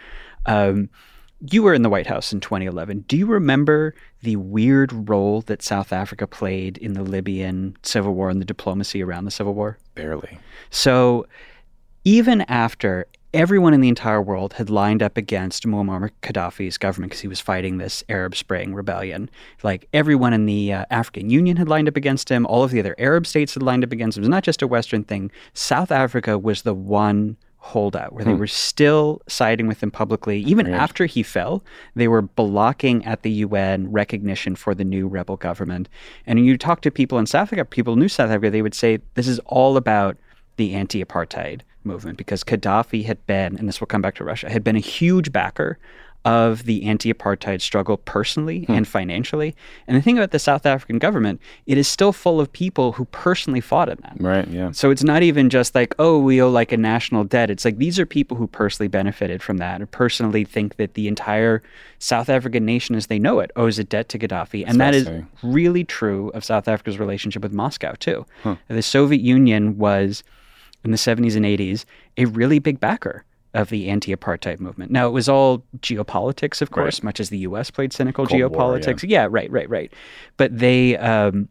Um, 0.46 0.90
you 1.50 1.62
were 1.62 1.74
in 1.74 1.82
the 1.82 1.88
White 1.88 2.06
House 2.06 2.32
in 2.32 2.40
2011. 2.40 3.04
Do 3.08 3.16
you 3.16 3.26
remember 3.26 3.94
the 4.22 4.36
weird 4.36 5.08
role 5.08 5.40
that 5.42 5.62
South 5.62 5.92
Africa 5.92 6.26
played 6.26 6.78
in 6.78 6.92
the 6.92 7.02
Libyan 7.02 7.76
civil 7.82 8.14
war 8.14 8.30
and 8.30 8.40
the 8.40 8.44
diplomacy 8.44 9.02
around 9.02 9.24
the 9.24 9.30
civil 9.30 9.54
war? 9.54 9.78
Barely. 9.94 10.38
So 10.70 11.26
even 12.04 12.42
after 12.42 13.06
everyone 13.34 13.72
in 13.74 13.80
the 13.80 13.88
entire 13.88 14.20
world 14.20 14.52
had 14.52 14.70
lined 14.70 15.02
up 15.02 15.16
against 15.16 15.66
Muammar 15.66 16.10
Gaddafi's 16.22 16.78
government 16.78 17.10
because 17.10 17.22
he 17.22 17.28
was 17.28 17.40
fighting 17.40 17.78
this 17.78 18.04
Arab 18.08 18.36
Spring 18.36 18.74
rebellion, 18.74 19.30
like 19.62 19.88
everyone 19.92 20.32
in 20.32 20.46
the 20.46 20.72
uh, 20.72 20.84
African 20.90 21.30
Union 21.30 21.56
had 21.56 21.68
lined 21.68 21.88
up 21.88 21.96
against 21.96 22.28
him, 22.28 22.46
all 22.46 22.62
of 22.62 22.70
the 22.70 22.78
other 22.78 22.94
Arab 22.98 23.26
states 23.26 23.54
had 23.54 23.62
lined 23.62 23.84
up 23.84 23.92
against 23.92 24.16
him. 24.16 24.22
It 24.22 24.26
was 24.26 24.30
not 24.30 24.44
just 24.44 24.62
a 24.62 24.66
Western 24.66 25.02
thing. 25.02 25.30
South 25.54 25.90
Africa 25.90 26.38
was 26.38 26.62
the 26.62 26.74
one 26.74 27.36
holdout 27.64 28.12
where 28.12 28.24
they 28.24 28.32
hmm. 28.32 28.38
were 28.38 28.46
still 28.48 29.22
siding 29.28 29.68
with 29.68 29.80
him 29.80 29.90
publicly. 29.90 30.40
Even 30.40 30.66
after 30.66 31.06
he 31.06 31.22
fell, 31.22 31.62
they 31.94 32.08
were 32.08 32.20
blocking 32.20 33.04
at 33.04 33.22
the 33.22 33.30
UN 33.30 33.90
recognition 33.90 34.56
for 34.56 34.74
the 34.74 34.82
new 34.82 35.06
rebel 35.06 35.36
government. 35.36 35.88
And 36.26 36.44
you 36.44 36.58
talk 36.58 36.80
to 36.80 36.90
people 36.90 37.18
in 37.18 37.26
South 37.26 37.42
Africa, 37.42 37.64
people 37.64 37.94
who 37.94 38.00
knew 38.00 38.08
South 38.08 38.30
Africa, 38.30 38.50
they 38.50 38.62
would 38.62 38.74
say 38.74 38.98
this 39.14 39.28
is 39.28 39.38
all 39.46 39.76
about 39.76 40.16
the 40.56 40.74
anti-apartheid 40.74 41.60
movement 41.84 42.18
because 42.18 42.42
Gaddafi 42.42 43.04
had 43.04 43.24
been, 43.28 43.56
and 43.56 43.68
this 43.68 43.78
will 43.78 43.86
come 43.86 44.02
back 44.02 44.16
to 44.16 44.24
Russia, 44.24 44.50
had 44.50 44.64
been 44.64 44.76
a 44.76 44.80
huge 44.80 45.30
backer 45.30 45.78
of 46.24 46.64
the 46.64 46.84
anti-apartheid 46.84 47.60
struggle 47.60 47.96
personally 47.96 48.64
hmm. 48.64 48.72
and 48.72 48.86
financially. 48.86 49.54
And 49.86 49.96
the 49.96 50.02
thing 50.02 50.16
about 50.16 50.30
the 50.30 50.38
South 50.38 50.66
African 50.66 50.98
government, 50.98 51.40
it 51.66 51.76
is 51.76 51.88
still 51.88 52.12
full 52.12 52.40
of 52.40 52.52
people 52.52 52.92
who 52.92 53.06
personally 53.06 53.60
fought 53.60 53.88
in 53.88 53.98
that. 54.02 54.16
Right. 54.20 54.46
Yeah. 54.48 54.70
So 54.70 54.90
it's 54.90 55.02
not 55.02 55.22
even 55.22 55.50
just 55.50 55.74
like, 55.74 55.94
oh, 55.98 56.18
we 56.18 56.40
owe 56.40 56.50
like 56.50 56.70
a 56.70 56.76
national 56.76 57.24
debt. 57.24 57.50
It's 57.50 57.64
like 57.64 57.78
these 57.78 57.98
are 57.98 58.06
people 58.06 58.36
who 58.36 58.46
personally 58.46 58.88
benefited 58.88 59.42
from 59.42 59.58
that 59.58 59.82
or 59.82 59.86
personally 59.86 60.44
think 60.44 60.76
that 60.76 60.94
the 60.94 61.08
entire 61.08 61.62
South 61.98 62.28
African 62.28 62.64
nation 62.64 62.94
as 62.94 63.08
they 63.08 63.18
know 63.18 63.40
it 63.40 63.50
owes 63.56 63.78
a 63.78 63.84
debt 63.84 64.08
to 64.10 64.18
Gaddafi. 64.18 64.64
And 64.66 64.80
that 64.80 64.94
is 64.94 65.08
really 65.42 65.84
true 65.84 66.30
of 66.30 66.44
South 66.44 66.68
Africa's 66.68 66.98
relationship 66.98 67.42
with 67.42 67.52
Moscow, 67.52 67.94
too. 67.98 68.26
The 68.68 68.82
Soviet 68.82 69.22
Union 69.22 69.78
was, 69.78 70.22
in 70.84 70.92
the 70.92 70.96
70s 70.96 71.36
and 71.36 71.44
80s, 71.44 71.84
a 72.16 72.26
really 72.26 72.58
big 72.58 72.78
backer 72.78 73.24
of 73.54 73.68
the 73.68 73.88
anti 73.88 74.14
apartheid 74.14 74.60
movement. 74.60 74.90
Now, 74.90 75.06
it 75.06 75.10
was 75.10 75.28
all 75.28 75.64
geopolitics, 75.78 76.62
of 76.62 76.70
course, 76.70 77.02
much 77.02 77.20
as 77.20 77.28
the 77.28 77.38
US 77.38 77.70
played 77.70 77.92
cynical 77.92 78.26
Cold 78.26 78.40
War, 78.40 78.50
geopolitics. 78.50 79.04
yeah, 79.08 79.26
right, 79.30 79.50
right, 79.50 79.68
right. 79.68 79.92
But 80.36 80.58
they. 80.58 80.96
Um, 80.96 81.48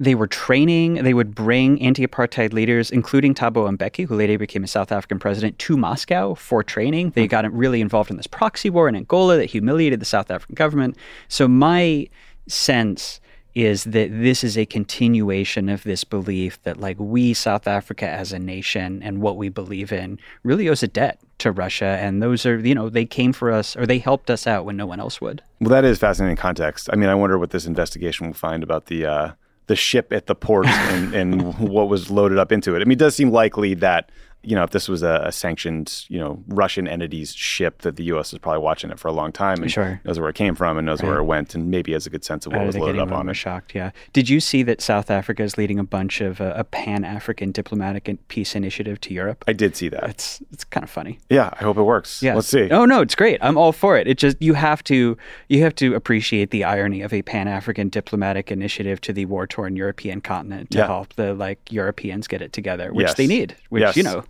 they 0.00 0.14
were 0.14 0.28
training, 0.28 1.02
they 1.02 1.14
would 1.14 1.34
bring 1.34 1.82
anti 1.82 2.06
apartheid 2.06 2.52
leaders, 2.52 2.92
including 2.92 3.34
Thabo 3.34 3.76
Mbeki, 3.76 4.06
who 4.06 4.14
later 4.14 4.38
became 4.38 4.62
a 4.62 4.68
South 4.68 4.92
African 4.92 5.18
president, 5.18 5.58
to 5.58 5.76
Moscow 5.76 6.34
for 6.34 6.62
training. 6.62 7.10
They 7.10 7.26
got 7.26 7.52
really 7.52 7.80
involved 7.80 8.08
in 8.08 8.16
this 8.16 8.28
proxy 8.28 8.70
war 8.70 8.88
in 8.88 8.94
Angola 8.94 9.36
that 9.38 9.46
humiliated 9.46 10.00
the 10.00 10.04
South 10.04 10.30
African 10.30 10.54
government. 10.54 10.96
So, 11.26 11.48
my 11.48 12.08
sense 12.46 13.20
is 13.58 13.82
that 13.82 14.08
this 14.12 14.44
is 14.44 14.56
a 14.56 14.64
continuation 14.64 15.68
of 15.68 15.82
this 15.82 16.04
belief 16.04 16.62
that, 16.62 16.76
like, 16.76 16.96
we, 17.00 17.34
South 17.34 17.66
Africa 17.66 18.08
as 18.08 18.32
a 18.32 18.38
nation 18.38 19.02
and 19.02 19.20
what 19.20 19.36
we 19.36 19.48
believe 19.48 19.90
in, 19.90 20.16
really 20.44 20.68
owes 20.68 20.84
a 20.84 20.86
debt 20.86 21.18
to 21.38 21.50
Russia. 21.50 21.98
And 22.00 22.22
those 22.22 22.46
are, 22.46 22.56
you 22.56 22.72
know, 22.72 22.88
they 22.88 23.04
came 23.04 23.32
for 23.32 23.50
us 23.50 23.76
or 23.76 23.84
they 23.84 23.98
helped 23.98 24.30
us 24.30 24.46
out 24.46 24.64
when 24.64 24.76
no 24.76 24.86
one 24.86 25.00
else 25.00 25.20
would. 25.20 25.42
Well, 25.60 25.70
that 25.70 25.84
is 25.84 25.98
fascinating 25.98 26.36
context. 26.36 26.88
I 26.92 26.96
mean, 26.96 27.08
I 27.08 27.16
wonder 27.16 27.36
what 27.36 27.50
this 27.50 27.66
investigation 27.66 28.28
will 28.28 28.34
find 28.34 28.62
about 28.62 28.86
the 28.86 29.06
uh, 29.06 29.32
the 29.66 29.74
ship 29.74 30.12
at 30.12 30.26
the 30.26 30.36
port 30.36 30.66
and, 30.68 31.12
and 31.12 31.58
what 31.58 31.88
was 31.88 32.12
loaded 32.12 32.38
up 32.38 32.52
into 32.52 32.76
it. 32.76 32.80
I 32.80 32.84
mean, 32.84 32.92
it 32.92 33.00
does 33.00 33.16
seem 33.16 33.30
likely 33.30 33.74
that 33.74 34.10
you 34.42 34.54
know 34.54 34.62
if 34.62 34.70
this 34.70 34.88
was 34.88 35.02
a, 35.02 35.22
a, 35.24 35.32
sanctioned 35.32 36.04
you 36.08 36.18
know 36.18 36.42
Russian 36.48 36.86
entity's 36.86 37.34
ship, 37.34 37.82
that 37.82 37.96
the 37.96 38.04
U.S. 38.04 38.32
is 38.32 38.38
probably 38.38 38.60
watching 38.60 38.90
it 38.90 38.98
for 38.98 39.08
a 39.08 39.12
long 39.12 39.32
time 39.32 39.62
and 39.62 39.70
sure. 39.70 40.00
knows 40.04 40.18
where 40.18 40.28
it 40.28 40.36
came 40.36 40.54
from 40.54 40.78
and 40.78 40.86
knows 40.86 41.02
right. 41.02 41.08
where 41.08 41.18
it 41.18 41.24
went, 41.24 41.54
and 41.54 41.70
maybe 41.70 41.92
has 41.92 42.06
a 42.06 42.10
good 42.10 42.24
sense 42.24 42.46
of 42.46 42.52
what 42.52 42.64
was 42.64 42.76
loaded 42.76 43.00
up 43.00 43.12
on 43.12 43.28
it. 43.28 43.34
Shocked, 43.34 43.74
yeah. 43.74 43.90
Did 44.12 44.28
you 44.28 44.40
see 44.40 44.62
that 44.62 44.80
South 44.80 45.10
Africa 45.10 45.42
is 45.42 45.58
leading 45.58 45.78
a 45.78 45.84
bunch 45.84 46.20
of 46.20 46.40
uh, 46.40 46.54
a 46.56 46.64
Pan 46.64 47.04
African 47.04 47.52
diplomatic 47.52 48.08
and 48.08 48.26
peace 48.28 48.54
initiative 48.54 49.00
to 49.02 49.14
Europe? 49.14 49.44
I 49.46 49.52
did 49.52 49.76
see 49.76 49.88
that. 49.88 50.04
It's 50.08 50.42
it's 50.50 50.64
kind 50.64 50.84
of 50.84 50.90
funny. 50.90 51.18
Yeah, 51.28 51.50
I 51.52 51.64
hope 51.64 51.76
it 51.76 51.82
works. 51.82 52.22
Yeah, 52.22 52.34
let's 52.34 52.48
see. 52.48 52.70
Oh 52.70 52.84
no, 52.84 53.00
it's 53.00 53.14
great. 53.14 53.38
I'm 53.42 53.58
all 53.58 53.72
for 53.72 53.98
it. 53.98 54.06
It 54.06 54.18
just 54.18 54.40
you 54.40 54.54
have 54.54 54.82
to 54.84 55.16
you 55.48 55.62
have 55.62 55.74
to 55.76 55.94
appreciate 55.94 56.50
the 56.50 56.64
irony 56.64 57.02
of 57.02 57.12
a 57.12 57.22
Pan 57.22 57.48
African 57.48 57.88
diplomatic 57.88 58.50
initiative 58.50 59.00
to 59.02 59.12
the 59.12 59.26
war 59.26 59.46
torn 59.46 59.76
European 59.76 60.20
continent 60.20 60.70
to 60.70 60.78
yeah. 60.78 60.86
help 60.86 61.12
the 61.14 61.34
like 61.34 61.70
Europeans 61.70 62.28
get 62.28 62.40
it 62.40 62.52
together, 62.52 62.92
which 62.92 63.08
yes. 63.08 63.16
they 63.16 63.26
need. 63.26 63.56
Which 63.68 63.82
yes. 63.82 63.96
you 63.96 64.02
know 64.02 64.24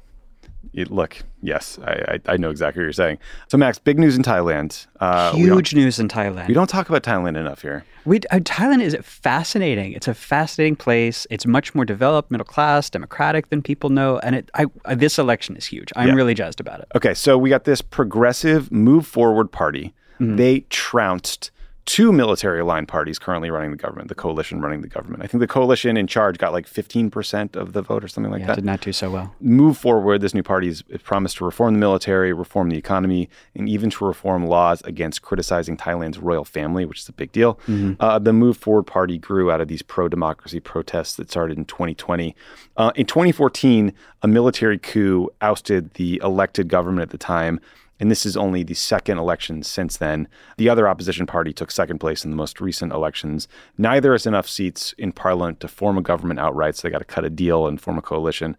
look, 0.74 1.22
yes, 1.42 1.78
I, 1.84 1.92
I, 1.92 2.32
I, 2.32 2.36
know 2.36 2.50
exactly 2.50 2.80
what 2.80 2.84
you're 2.84 2.92
saying. 2.92 3.18
So, 3.48 3.56
Max, 3.56 3.78
big 3.78 3.98
news 3.98 4.16
in 4.16 4.22
Thailand. 4.22 4.86
Uh, 5.00 5.32
Huge 5.32 5.74
news 5.74 5.98
in 5.98 6.08
Thailand. 6.08 6.48
We 6.48 6.54
don't 6.54 6.68
talk 6.68 6.88
about 6.88 7.02
Thailand 7.02 7.36
enough 7.36 7.62
here. 7.62 7.84
We, 8.04 8.18
uh, 8.30 8.38
Thailand 8.40 8.82
is 8.82 8.96
fascinating. 9.02 9.92
It's 9.92 10.08
a 10.08 10.14
fascinating 10.14 10.76
place. 10.76 11.26
It's 11.30 11.46
much 11.46 11.74
more 11.74 11.84
developed, 11.84 12.30
middle 12.30 12.44
class, 12.44 12.90
democratic 12.90 13.50
than 13.50 13.62
people 13.62 13.90
know. 13.90 14.18
And 14.18 14.36
it, 14.36 14.50
I, 14.54 14.66
I, 14.84 14.94
this 14.94 15.18
election 15.18 15.56
is 15.56 15.66
huge. 15.66 15.92
I'm 15.96 16.08
yeah. 16.08 16.14
really 16.14 16.34
jazzed 16.34 16.60
about 16.60 16.80
it. 16.80 16.88
Okay, 16.94 17.14
so 17.14 17.36
we 17.36 17.50
got 17.50 17.64
this 17.64 17.82
progressive 17.82 18.70
move 18.72 19.06
forward 19.06 19.50
party. 19.52 19.94
Mm-hmm. 20.20 20.36
They 20.36 20.60
trounced 20.70 21.50
two 21.88 22.12
military 22.12 22.60
aligned 22.60 22.86
parties 22.86 23.18
currently 23.18 23.50
running 23.50 23.70
the 23.70 23.76
government, 23.76 24.08
the 24.08 24.14
coalition 24.14 24.60
running 24.60 24.82
the 24.82 24.88
government. 24.88 25.22
I 25.22 25.26
think 25.26 25.40
the 25.40 25.46
coalition 25.46 25.96
in 25.96 26.06
charge 26.06 26.36
got 26.36 26.52
like 26.52 26.68
15% 26.68 27.56
of 27.56 27.72
the 27.72 27.80
vote 27.80 28.04
or 28.04 28.08
something 28.08 28.30
like 28.30 28.40
yeah, 28.40 28.48
that. 28.48 28.56
did 28.56 28.64
not 28.66 28.82
do 28.82 28.92
so 28.92 29.10
well. 29.10 29.34
Move 29.40 29.78
forward, 29.78 30.20
this 30.20 30.34
new 30.34 30.42
party 30.42 30.66
has 30.66 30.82
promised 31.02 31.38
to 31.38 31.46
reform 31.46 31.72
the 31.72 31.80
military, 31.80 32.34
reform 32.34 32.68
the 32.68 32.76
economy, 32.76 33.30
and 33.54 33.70
even 33.70 33.88
to 33.88 34.04
reform 34.04 34.46
laws 34.46 34.82
against 34.82 35.22
criticizing 35.22 35.78
Thailand's 35.78 36.18
royal 36.18 36.44
family, 36.44 36.84
which 36.84 37.00
is 37.00 37.08
a 37.08 37.12
big 37.12 37.32
deal. 37.32 37.54
Mm-hmm. 37.66 37.94
Uh, 37.98 38.18
the 38.18 38.34
Move 38.34 38.58
Forward 38.58 38.82
party 38.82 39.16
grew 39.16 39.50
out 39.50 39.62
of 39.62 39.68
these 39.68 39.80
pro 39.80 40.08
democracy 40.08 40.60
protests 40.60 41.16
that 41.16 41.30
started 41.30 41.56
in 41.56 41.64
2020. 41.64 42.36
Uh, 42.76 42.92
in 42.96 43.06
2014, 43.06 43.94
a 44.20 44.28
military 44.28 44.78
coup 44.78 45.30
ousted 45.40 45.94
the 45.94 46.20
elected 46.22 46.68
government 46.68 47.00
at 47.00 47.10
the 47.10 47.18
time 47.18 47.58
and 48.00 48.10
this 48.10 48.24
is 48.24 48.36
only 48.36 48.62
the 48.62 48.74
second 48.74 49.18
election 49.18 49.62
since 49.62 49.96
then. 49.96 50.28
The 50.56 50.68
other 50.68 50.88
opposition 50.88 51.26
party 51.26 51.52
took 51.52 51.70
second 51.70 51.98
place 51.98 52.24
in 52.24 52.30
the 52.30 52.36
most 52.36 52.60
recent 52.60 52.92
elections. 52.92 53.48
Neither 53.76 54.12
has 54.12 54.26
enough 54.26 54.48
seats 54.48 54.94
in 54.98 55.12
parliament 55.12 55.60
to 55.60 55.68
form 55.68 55.98
a 55.98 56.02
government 56.02 56.40
outright, 56.40 56.76
so 56.76 56.86
they 56.86 56.92
got 56.92 56.98
to 56.98 57.04
cut 57.04 57.24
a 57.24 57.30
deal 57.30 57.66
and 57.66 57.80
form 57.80 57.98
a 57.98 58.02
coalition. 58.02 58.56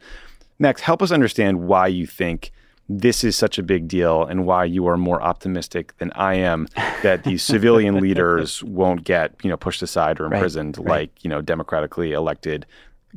Next, 0.60 0.82
help 0.82 1.02
us 1.02 1.12
understand 1.12 1.62
why 1.62 1.88
you 1.88 2.06
think 2.06 2.52
this 2.90 3.24
is 3.24 3.36
such 3.36 3.60
a 3.60 3.64
big 3.64 3.88
deal 3.88 4.26
and 4.26 4.46
why 4.46 4.66
you 4.66 4.88
are 4.88 4.98
more 4.98 5.22
optimistic 5.22 5.96
than 6.00 6.12
I 6.14 6.34
am 6.34 6.68
that 7.04 7.24
these 7.24 7.44
civilian 7.54 8.00
leaders 8.00 8.64
won't 8.64 9.04
get, 9.04 9.36
you 9.44 9.50
know, 9.50 9.58
pushed 9.58 9.84
aside 9.84 10.20
or 10.20 10.26
imprisoned 10.26 10.78
right, 10.80 10.86
right. 10.86 11.00
like, 11.02 11.24
you 11.24 11.30
know, 11.30 11.42
democratically 11.42 12.14
elected 12.14 12.66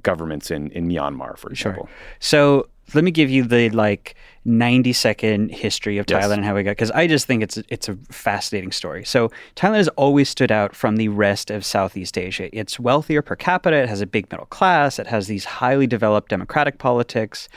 governments 0.02 0.50
in, 0.50 0.70
in 0.70 0.88
Myanmar, 0.88 1.38
for 1.38 1.50
example. 1.50 1.86
Sure. 1.86 1.96
So 2.20 2.68
let 2.94 3.04
me 3.04 3.10
give 3.10 3.30
you 3.30 3.44
the 3.44 3.70
like 3.70 4.14
90 4.44 4.92
second 4.92 5.50
history 5.50 5.98
of 5.98 6.06
Thailand 6.06 6.20
yes. 6.20 6.30
and 6.32 6.44
how 6.44 6.54
we 6.54 6.62
got 6.62 6.72
because 6.72 6.90
I 6.90 7.06
just 7.06 7.26
think 7.26 7.42
it's 7.42 7.58
it's 7.68 7.88
a 7.88 7.94
fascinating 8.10 8.72
story. 8.72 9.04
So 9.04 9.30
Thailand 9.56 9.76
has 9.76 9.88
always 9.88 10.28
stood 10.28 10.50
out 10.50 10.74
from 10.74 10.96
the 10.96 11.08
rest 11.08 11.50
of 11.50 11.64
Southeast 11.64 12.18
Asia. 12.18 12.54
It's 12.56 12.80
wealthier 12.80 13.22
per 13.22 13.36
capita, 13.36 13.76
it 13.76 13.88
has 13.88 14.00
a 14.00 14.06
big 14.06 14.30
middle 14.30 14.46
class, 14.46 14.98
it 14.98 15.06
has 15.06 15.26
these 15.26 15.44
highly 15.44 15.86
developed 15.86 16.30
democratic 16.30 16.78
politics, 16.78 17.48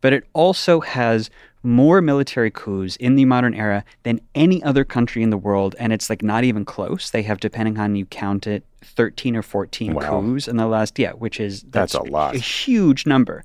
but 0.00 0.12
it 0.12 0.24
also 0.34 0.80
has 0.80 1.30
more 1.62 2.02
military 2.02 2.50
coups 2.50 2.94
in 2.96 3.16
the 3.16 3.24
modern 3.24 3.54
era 3.54 3.82
than 4.02 4.20
any 4.34 4.62
other 4.62 4.84
country 4.84 5.22
in 5.22 5.30
the 5.30 5.38
world 5.38 5.74
and 5.78 5.94
it's 5.94 6.10
like 6.10 6.22
not 6.22 6.44
even 6.44 6.64
close. 6.64 7.10
They 7.10 7.22
have 7.22 7.40
depending 7.40 7.78
on 7.78 7.96
you 7.96 8.04
count 8.04 8.46
it 8.46 8.64
13 8.82 9.34
or 9.34 9.42
14 9.42 9.94
wow. 9.94 10.00
coups 10.10 10.46
in 10.46 10.58
the 10.58 10.66
last 10.66 10.98
yeah, 10.98 11.12
which 11.12 11.40
is 11.40 11.62
that's, 11.62 11.94
that's 11.94 12.06
a 12.06 12.10
lot. 12.10 12.34
A 12.34 12.38
huge 12.38 13.06
number. 13.06 13.44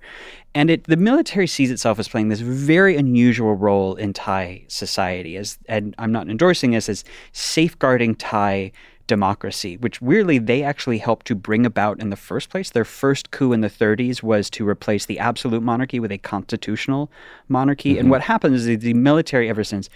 And 0.56 0.72
it, 0.72 0.86
the 0.86 0.98
military 0.98 1.48
sees 1.48 1.70
itself 1.70 2.00
as 2.00 2.08
playing 2.08 2.30
this 2.30 2.40
very 2.40 2.98
unusual 2.98 3.56
role 3.56 3.96
in 3.96 4.14
Thai 4.14 4.64
society, 4.68 5.38
as 5.38 5.58
and 5.68 5.94
I'm 5.98 6.12
not 6.12 6.28
endorsing 6.28 6.72
this 6.72 6.90
as 6.90 7.04
safeguarding 7.32 8.16
Thai 8.16 8.72
democracy, 9.10 9.76
which 9.78 10.02
weirdly 10.02 10.38
they 10.38 10.64
actually 10.64 11.00
helped 11.00 11.26
to 11.28 11.36
bring 11.36 11.66
about 11.66 12.00
in 12.00 12.12
the 12.12 12.16
first 12.16 12.50
place. 12.50 12.70
Their 12.70 12.86
first 12.86 13.32
coup 13.32 13.52
in 13.52 13.62
the 13.62 13.70
30s 13.70 14.24
was 14.24 14.50
to 14.52 14.68
replace 14.68 15.06
the 15.08 15.20
absolute 15.20 15.64
monarchy 15.64 16.00
with 16.00 16.12
a 16.12 16.20
constitutional 16.20 17.12
monarchy. 17.48 17.92
Mm-hmm. 17.92 18.00
And 18.00 18.10
what 18.12 18.22
happens 18.22 18.68
is 18.68 18.80
the 18.80 18.94
military 18.94 19.50
ever 19.50 19.64
since 19.64 19.90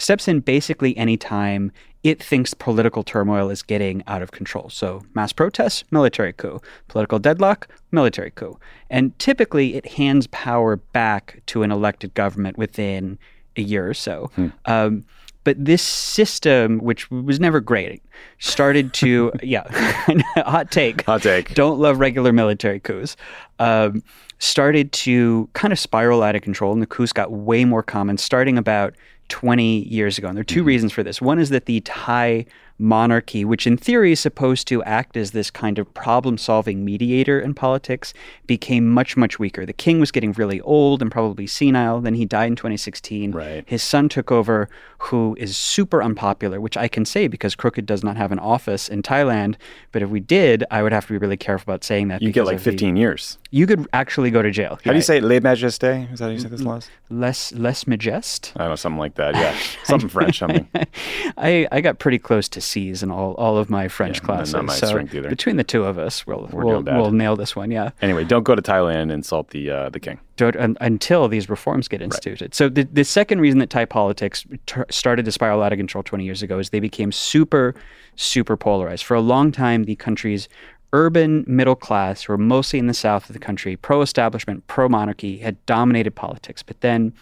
steps 0.00 0.28
in 0.28 0.40
basically 0.40 0.96
any 0.96 1.16
time 1.16 1.72
it 2.02 2.22
thinks 2.22 2.54
political 2.54 3.02
turmoil 3.02 3.50
is 3.50 3.62
getting 3.62 4.02
out 4.06 4.22
of 4.22 4.30
control. 4.30 4.70
So, 4.70 5.02
mass 5.14 5.32
protests, 5.32 5.84
military 5.90 6.32
coup. 6.32 6.60
Political 6.88 7.18
deadlock, 7.18 7.68
military 7.92 8.30
coup. 8.30 8.58
And 8.88 9.18
typically, 9.18 9.74
it 9.74 9.86
hands 9.86 10.26
power 10.28 10.76
back 10.76 11.42
to 11.46 11.62
an 11.62 11.70
elected 11.70 12.14
government 12.14 12.56
within 12.56 13.18
a 13.56 13.60
year 13.60 13.88
or 13.88 13.94
so. 13.94 14.30
Hmm. 14.34 14.48
Um, 14.64 15.04
but 15.44 15.62
this 15.62 15.82
system, 15.82 16.78
which 16.78 17.10
was 17.10 17.40
never 17.40 17.60
great, 17.60 18.02
started 18.38 18.92
to, 18.94 19.32
yeah, 19.42 19.64
hot 20.36 20.70
take. 20.70 21.02
Hot 21.04 21.22
take. 21.22 21.54
Don't 21.54 21.78
love 21.78 21.98
regular 21.98 22.32
military 22.32 22.80
coups. 22.80 23.16
Um, 23.58 24.02
started 24.38 24.90
to 24.92 25.50
kind 25.52 25.70
of 25.70 25.78
spiral 25.78 26.22
out 26.22 26.34
of 26.34 26.40
control, 26.40 26.72
and 26.72 26.80
the 26.80 26.86
coups 26.86 27.12
got 27.12 27.30
way 27.30 27.66
more 27.66 27.82
common 27.82 28.16
starting 28.16 28.56
about 28.56 28.94
20 29.30 29.88
years 29.88 30.18
ago. 30.18 30.28
And 30.28 30.36
there 30.36 30.42
are 30.42 30.44
2 30.44 30.60
mm-hmm. 30.60 30.66
reasons 30.66 30.92
for 30.92 31.02
this. 31.02 31.22
One 31.22 31.38
is 31.38 31.48
that 31.50 31.64
the 31.66 31.80
Thai 31.80 32.44
monarchy, 32.80 33.44
which 33.44 33.66
in 33.66 33.76
theory 33.76 34.12
is 34.12 34.20
supposed 34.20 34.66
to 34.68 34.82
act 34.84 35.16
as 35.16 35.30
this 35.32 35.50
kind 35.50 35.78
of 35.78 35.92
problem 35.94 36.38
solving 36.38 36.84
mediator 36.84 37.38
in 37.38 37.54
politics, 37.54 38.12
became 38.46 38.88
much, 38.88 39.16
much 39.16 39.38
weaker. 39.38 39.66
The 39.66 39.72
king 39.72 40.00
was 40.00 40.10
getting 40.10 40.32
really 40.32 40.60
old 40.62 41.02
and 41.02 41.10
probably 41.10 41.46
senile. 41.46 42.00
Then 42.00 42.14
he 42.14 42.24
died 42.24 42.46
in 42.46 42.56
2016. 42.56 43.32
Right. 43.32 43.64
His 43.66 43.82
son 43.82 44.08
took 44.08 44.32
over, 44.32 44.68
who 44.98 45.36
is 45.38 45.56
super 45.56 46.02
unpopular, 46.02 46.60
which 46.60 46.76
I 46.76 46.88
can 46.88 47.04
say 47.04 47.28
because 47.28 47.54
Crooked 47.54 47.86
does 47.86 48.02
not 48.02 48.16
have 48.16 48.32
an 48.32 48.38
office 48.38 48.88
in 48.88 49.02
Thailand. 49.02 49.56
But 49.92 50.02
if 50.02 50.10
we 50.10 50.20
did, 50.20 50.64
I 50.70 50.82
would 50.82 50.92
have 50.92 51.06
to 51.06 51.12
be 51.12 51.18
really 51.18 51.36
careful 51.36 51.72
about 51.72 51.84
saying 51.84 52.08
that. 52.08 52.22
You 52.22 52.32
get 52.32 52.44
like 52.44 52.60
15 52.60 52.94
the, 52.94 53.00
years. 53.00 53.38
You 53.50 53.66
could 53.66 53.86
actually 53.92 54.30
go 54.30 54.42
to 54.42 54.50
jail. 54.50 54.78
How 54.84 54.92
do 54.92 54.96
you 54.96 55.02
say 55.02 55.18
it? 55.18 55.24
Le 55.24 55.40
Majesté? 55.40 56.12
Is 56.12 56.18
that 56.18 56.26
how 56.26 56.30
you 56.30 56.38
say 56.38 56.48
this 56.48 56.60
mm-hmm. 56.60 56.70
last? 56.70 56.90
Less, 57.08 57.52
less 57.52 57.84
majest? 57.84 58.52
I 58.56 58.60
don't 58.60 58.68
know, 58.70 58.76
something 58.76 58.98
like 58.98 59.14
that. 59.16 59.34
Yeah. 59.34 59.56
Something 59.84 60.08
French, 60.08 60.38
something. 60.38 60.68
I, 61.36 61.66
I 61.72 61.80
got 61.80 61.98
pretty 61.98 62.18
close 62.18 62.48
to 62.50 62.60
C's 62.70 63.02
in 63.02 63.10
all, 63.10 63.34
all 63.34 63.58
of 63.58 63.68
my 63.68 63.88
French 63.88 64.18
yeah, 64.18 64.24
classes. 64.24 64.54
Not 64.54 64.64
my 64.64 64.74
so 64.74 64.86
strength 64.86 65.14
either. 65.14 65.28
Between 65.28 65.56
the 65.56 65.64
two 65.64 65.84
of 65.84 65.98
us, 65.98 66.26
we'll 66.26 66.48
we'll, 66.52 66.82
we'll, 66.82 67.10
nail 67.10 67.36
this 67.36 67.54
one. 67.54 67.70
Yeah. 67.70 67.90
Anyway, 68.00 68.24
don't 68.24 68.44
go 68.44 68.54
to 68.54 68.62
Thailand 68.62 69.02
and 69.02 69.12
insult 69.12 69.50
the 69.50 69.70
uh, 69.70 69.88
the 69.90 70.00
king. 70.00 70.20
Don't, 70.36 70.56
until 70.80 71.28
these 71.28 71.50
reforms 71.50 71.88
get 71.88 72.00
instituted. 72.00 72.46
Right. 72.46 72.54
So 72.54 72.68
the 72.68 72.84
the 72.84 73.04
second 73.04 73.40
reason 73.40 73.58
that 73.58 73.70
Thai 73.70 73.84
politics 73.84 74.46
started 74.90 75.24
to 75.24 75.32
spiral 75.32 75.62
out 75.62 75.72
of 75.72 75.78
control 75.78 76.02
20 76.02 76.24
years 76.24 76.42
ago 76.42 76.58
is 76.58 76.70
they 76.70 76.80
became 76.80 77.12
super 77.12 77.74
super 78.16 78.56
polarized. 78.56 79.04
For 79.04 79.14
a 79.14 79.20
long 79.20 79.52
time, 79.52 79.84
the 79.84 79.96
country's 79.96 80.48
urban 80.92 81.44
middle 81.46 81.76
class, 81.76 82.24
who 82.24 82.32
were 82.32 82.38
mostly 82.38 82.78
in 82.78 82.86
the 82.86 82.94
south 82.94 83.28
of 83.28 83.32
the 83.32 83.38
country, 83.38 83.76
pro 83.76 84.02
establishment, 84.02 84.66
pro 84.66 84.88
monarchy, 84.88 85.38
had 85.38 85.64
dominated 85.66 86.14
politics. 86.14 86.62
But 86.62 86.80
then, 86.80 87.12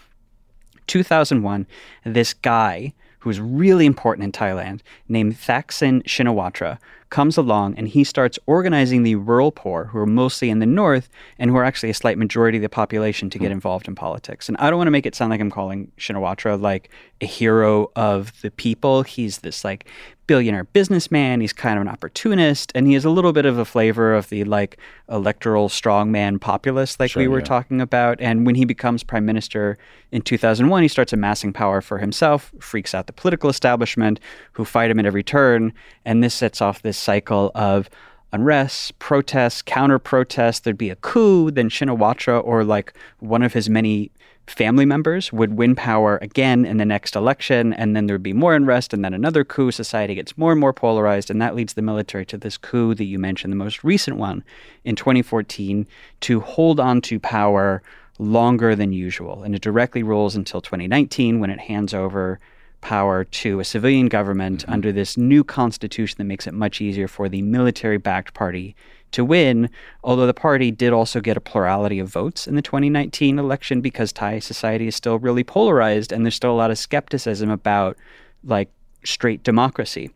2001, 0.86 1.66
this 2.04 2.34
guy 2.34 2.94
who's 3.20 3.40
really 3.40 3.86
important 3.86 4.24
in 4.24 4.32
Thailand, 4.32 4.80
named 5.08 5.36
Thaksin 5.36 6.02
Shinawatra, 6.04 6.78
comes 7.10 7.36
along 7.36 7.74
and 7.76 7.88
he 7.88 8.04
starts 8.04 8.38
organizing 8.46 9.02
the 9.02 9.14
rural 9.16 9.50
poor, 9.50 9.84
who 9.84 9.98
are 9.98 10.06
mostly 10.06 10.50
in 10.50 10.58
the 10.58 10.66
north 10.66 11.08
and 11.38 11.50
who 11.50 11.56
are 11.56 11.64
actually 11.64 11.90
a 11.90 11.94
slight 11.94 12.18
majority 12.18 12.58
of 12.58 12.62
the 12.62 12.68
population, 12.68 13.30
to 13.30 13.38
get 13.38 13.46
hmm. 13.46 13.52
involved 13.52 13.88
in 13.88 13.94
politics. 13.94 14.48
And 14.48 14.56
I 14.58 14.70
don't 14.70 14.78
want 14.78 14.86
to 14.86 14.92
make 14.92 15.06
it 15.06 15.14
sound 15.14 15.30
like 15.30 15.40
I'm 15.40 15.50
calling 15.50 15.90
Shinawatra 15.98 16.60
like 16.60 16.90
a 17.20 17.26
hero 17.26 17.90
of 17.96 18.40
the 18.42 18.50
people. 18.50 19.02
He's 19.02 19.38
this 19.38 19.64
like 19.64 19.86
billionaire 20.28 20.64
businessman. 20.64 21.40
He's 21.40 21.52
kind 21.52 21.76
of 21.78 21.82
an 21.82 21.88
opportunist, 21.88 22.70
and 22.76 22.86
he 22.86 22.94
has 22.94 23.04
a 23.04 23.10
little 23.10 23.32
bit 23.32 23.46
of 23.46 23.58
a 23.58 23.64
flavor 23.64 24.14
of 24.14 24.28
the 24.28 24.44
like 24.44 24.78
electoral 25.08 25.68
strongman 25.68 26.40
populist, 26.40 27.00
like 27.00 27.10
sure, 27.10 27.22
we 27.22 27.26
were 27.26 27.40
yeah. 27.40 27.46
talking 27.46 27.80
about. 27.80 28.20
And 28.20 28.46
when 28.46 28.54
he 28.54 28.64
becomes 28.64 29.02
prime 29.02 29.26
minister 29.26 29.78
in 30.12 30.22
2001, 30.22 30.82
he 30.82 30.88
starts 30.88 31.12
amassing 31.12 31.52
power 31.52 31.80
for 31.80 31.98
himself, 31.98 32.52
freaks 32.60 32.94
out 32.94 33.06
the 33.06 33.12
political 33.12 33.50
establishment, 33.50 34.20
who 34.52 34.64
fight 34.64 34.90
him 34.90 35.00
at 35.00 35.06
every 35.06 35.24
turn, 35.24 35.72
and 36.04 36.22
this 36.22 36.34
sets 36.34 36.60
off 36.60 36.82
this 36.82 36.97
cycle 36.98 37.50
of 37.54 37.88
unrest, 38.32 38.98
protests, 38.98 39.62
counter 39.62 39.98
protests. 39.98 40.60
There'd 40.60 40.76
be 40.76 40.90
a 40.90 40.96
coup, 40.96 41.50
then 41.50 41.70
Shinawatra 41.70 42.44
or 42.44 42.64
like 42.64 42.92
one 43.20 43.42
of 43.42 43.54
his 43.54 43.70
many 43.70 44.10
family 44.46 44.86
members 44.86 45.32
would 45.32 45.56
win 45.58 45.74
power 45.74 46.18
again 46.22 46.64
in 46.64 46.78
the 46.78 46.84
next 46.84 47.14
election, 47.14 47.72
and 47.74 47.94
then 47.94 48.06
there'd 48.06 48.22
be 48.22 48.32
more 48.32 48.54
unrest, 48.54 48.92
and 48.92 49.04
then 49.04 49.14
another 49.14 49.44
coup. 49.44 49.70
Society 49.70 50.14
gets 50.14 50.38
more 50.38 50.52
and 50.52 50.60
more 50.60 50.72
polarized, 50.72 51.30
and 51.30 51.40
that 51.40 51.54
leads 51.54 51.74
the 51.74 51.82
military 51.82 52.24
to 52.26 52.38
this 52.38 52.56
coup 52.56 52.94
that 52.94 53.04
you 53.04 53.18
mentioned, 53.18 53.52
the 53.52 53.56
most 53.56 53.84
recent 53.84 54.16
one 54.16 54.42
in 54.84 54.96
2014, 54.96 55.86
to 56.20 56.40
hold 56.40 56.80
on 56.80 57.00
to 57.02 57.20
power 57.20 57.82
longer 58.18 58.74
than 58.74 58.92
usual. 58.92 59.42
And 59.42 59.54
it 59.54 59.62
directly 59.62 60.02
rules 60.02 60.34
until 60.34 60.60
2019 60.60 61.40
when 61.40 61.50
it 61.50 61.60
hands 61.60 61.94
over 61.94 62.40
power 62.80 63.24
to 63.24 63.60
a 63.60 63.64
civilian 63.64 64.08
government 64.08 64.62
mm-hmm. 64.62 64.72
under 64.72 64.92
this 64.92 65.16
new 65.16 65.44
constitution 65.44 66.16
that 66.18 66.24
makes 66.24 66.46
it 66.46 66.54
much 66.54 66.80
easier 66.80 67.08
for 67.08 67.28
the 67.28 67.42
military 67.42 67.98
backed 67.98 68.34
party 68.34 68.74
to 69.12 69.24
win, 69.24 69.70
although 70.04 70.26
the 70.26 70.34
party 70.34 70.70
did 70.70 70.92
also 70.92 71.20
get 71.20 71.36
a 71.36 71.40
plurality 71.40 71.98
of 71.98 72.08
votes 72.08 72.46
in 72.46 72.56
the 72.56 72.62
2019 72.62 73.38
election 73.38 73.80
because 73.80 74.12
Thai 74.12 74.38
society 74.38 74.86
is 74.86 74.96
still 74.96 75.18
really 75.18 75.44
polarized 75.44 76.12
and 76.12 76.24
there's 76.24 76.34
still 76.34 76.52
a 76.52 76.56
lot 76.56 76.70
of 76.70 76.78
skepticism 76.78 77.50
about 77.50 77.96
like 78.44 78.70
straight 79.04 79.42
democracy. 79.42 80.10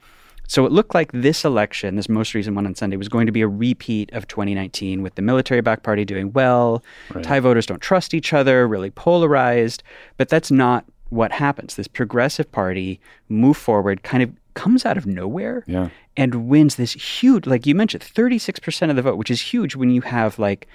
So 0.48 0.66
it 0.66 0.72
looked 0.72 0.94
like 0.94 1.10
this 1.12 1.46
election, 1.46 1.96
this 1.96 2.10
most 2.10 2.34
recent 2.34 2.54
one 2.54 2.66
on 2.66 2.74
Sunday, 2.74 2.96
was 2.96 3.08
going 3.08 3.24
to 3.24 3.32
be 3.32 3.40
a 3.40 3.48
repeat 3.48 4.12
of 4.12 4.28
2019 4.28 5.02
with 5.02 5.14
the 5.14 5.22
military 5.22 5.62
backed 5.62 5.82
party 5.82 6.04
doing 6.04 6.30
well. 6.32 6.82
Right. 7.14 7.24
Thai 7.24 7.40
voters 7.40 7.64
don't 7.64 7.80
trust 7.80 8.12
each 8.12 8.34
other, 8.34 8.68
really 8.68 8.90
polarized. 8.90 9.82
But 10.18 10.28
that's 10.28 10.50
not 10.50 10.84
what 11.12 11.30
happens. 11.30 11.74
This 11.74 11.88
progressive 11.88 12.50
party 12.50 12.98
move 13.28 13.58
forward 13.58 14.02
kind 14.02 14.22
of 14.22 14.32
comes 14.54 14.86
out 14.86 14.96
of 14.96 15.06
nowhere 15.06 15.62
yeah. 15.66 15.90
and 16.16 16.48
wins 16.48 16.76
this 16.76 16.94
huge, 16.94 17.46
like 17.46 17.66
you 17.66 17.74
mentioned, 17.74 18.02
36% 18.02 18.88
of 18.88 18.96
the 18.96 19.02
vote, 19.02 19.18
which 19.18 19.30
is 19.30 19.40
huge 19.40 19.76
when 19.76 19.90
you 19.90 20.00
have 20.00 20.38
like 20.38 20.66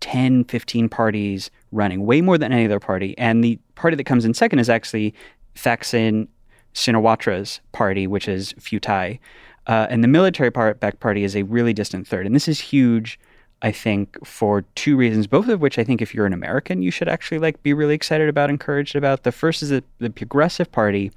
10, 0.00 0.44
15 0.44 0.88
parties 0.88 1.52
running, 1.70 2.04
way 2.04 2.20
more 2.20 2.36
than 2.36 2.52
any 2.52 2.64
other 2.64 2.80
party. 2.80 3.16
And 3.16 3.44
the 3.44 3.60
party 3.76 3.96
that 3.96 4.04
comes 4.04 4.24
in 4.24 4.34
second 4.34 4.58
is 4.58 4.68
actually 4.68 5.14
Thaksin 5.54 6.26
Shinawatra's 6.74 7.60
party, 7.70 8.08
which 8.08 8.26
is 8.26 8.54
Pheu 8.54 8.80
Thai. 8.80 9.20
Uh, 9.68 9.86
and 9.88 10.02
the 10.02 10.08
military 10.08 10.50
backed 10.50 10.98
party 10.98 11.22
is 11.22 11.36
a 11.36 11.44
really 11.44 11.72
distant 11.72 12.08
third. 12.08 12.26
And 12.26 12.34
this 12.34 12.48
is 12.48 12.58
huge, 12.58 13.20
I 13.62 13.72
think, 13.72 14.24
for 14.24 14.62
two 14.74 14.96
reasons, 14.96 15.26
both 15.26 15.48
of 15.48 15.60
which 15.60 15.78
I 15.78 15.84
think 15.84 16.02
if 16.02 16.14
you're 16.14 16.26
an 16.26 16.32
American, 16.32 16.82
you 16.82 16.90
should 16.90 17.08
actually 17.08 17.38
like 17.38 17.62
be 17.62 17.72
really 17.72 17.94
excited 17.94 18.28
about, 18.28 18.50
encouraged 18.50 18.94
about. 18.94 19.22
The 19.22 19.32
first 19.32 19.62
is 19.62 19.70
that 19.70 19.84
the 19.98 20.10
Progressive 20.10 20.70
Party 20.70 21.10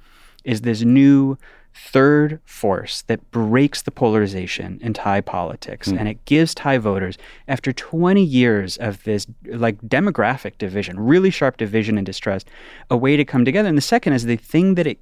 is 0.44 0.62
this 0.62 0.80
new 0.82 1.36
third 1.74 2.40
force 2.44 3.02
that 3.02 3.30
breaks 3.30 3.82
the 3.82 3.90
polarization 3.90 4.80
in 4.82 4.92
Thai 4.92 5.20
politics 5.20 5.88
mm. 5.88 5.98
and 5.98 6.08
it 6.08 6.24
gives 6.24 6.52
Thai 6.54 6.78
voters 6.78 7.16
after 7.46 7.72
20 7.72 8.22
years 8.22 8.76
of 8.78 9.04
this 9.04 9.26
like 9.44 9.80
demographic 9.82 10.58
division, 10.58 10.98
really 10.98 11.30
sharp 11.30 11.56
division 11.56 11.96
and 11.96 12.04
distrust, 12.04 12.48
a 12.90 12.96
way 12.96 13.16
to 13.16 13.24
come 13.24 13.44
together. 13.44 13.68
And 13.68 13.78
the 13.78 13.82
second 13.82 14.14
is 14.14 14.24
the 14.24 14.36
thing 14.36 14.74
that 14.74 14.86
it 14.86 14.98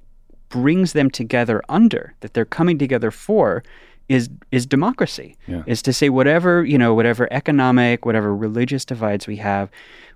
brings 0.49 0.93
them 0.93 1.09
together 1.09 1.61
under 1.69 2.13
that 2.19 2.33
they're 2.33 2.45
coming 2.45 2.77
together 2.77 3.11
for 3.11 3.63
is 4.09 4.29
is 4.51 4.65
democracy. 4.65 5.37
Yeah. 5.47 5.63
Is 5.65 5.81
to 5.83 5.93
say 5.93 6.09
whatever, 6.09 6.65
you 6.65 6.77
know, 6.77 6.93
whatever 6.93 7.31
economic, 7.31 8.05
whatever 8.05 8.35
religious 8.35 8.83
divides 8.83 9.27
we 9.27 9.37
have, 9.37 9.69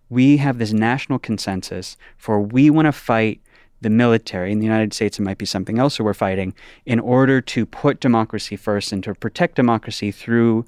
we 0.10 0.38
have 0.38 0.58
this 0.58 0.74
national 0.74 1.20
consensus 1.20 1.96
for 2.18 2.42
we 2.42 2.70
want 2.70 2.88
to 2.88 2.92
fight 2.92 3.40
the 3.82 3.90
military 3.90 4.52
in 4.52 4.60
the 4.60 4.66
United 4.66 4.94
States, 4.94 5.20
it 5.20 5.24
might 5.24 5.38
be 5.38 5.46
something 5.46 5.78
else 5.78 5.98
that 5.98 6.04
we're 6.04 6.14
fighting, 6.14 6.54
in 6.86 7.00
order 7.00 7.42
to 7.42 7.66
put 7.66 8.00
democracy 8.00 8.56
first 8.56 8.92
and 8.92 9.04
to 9.04 9.14
protect 9.14 9.56
democracy 9.56 10.10
through 10.10 10.66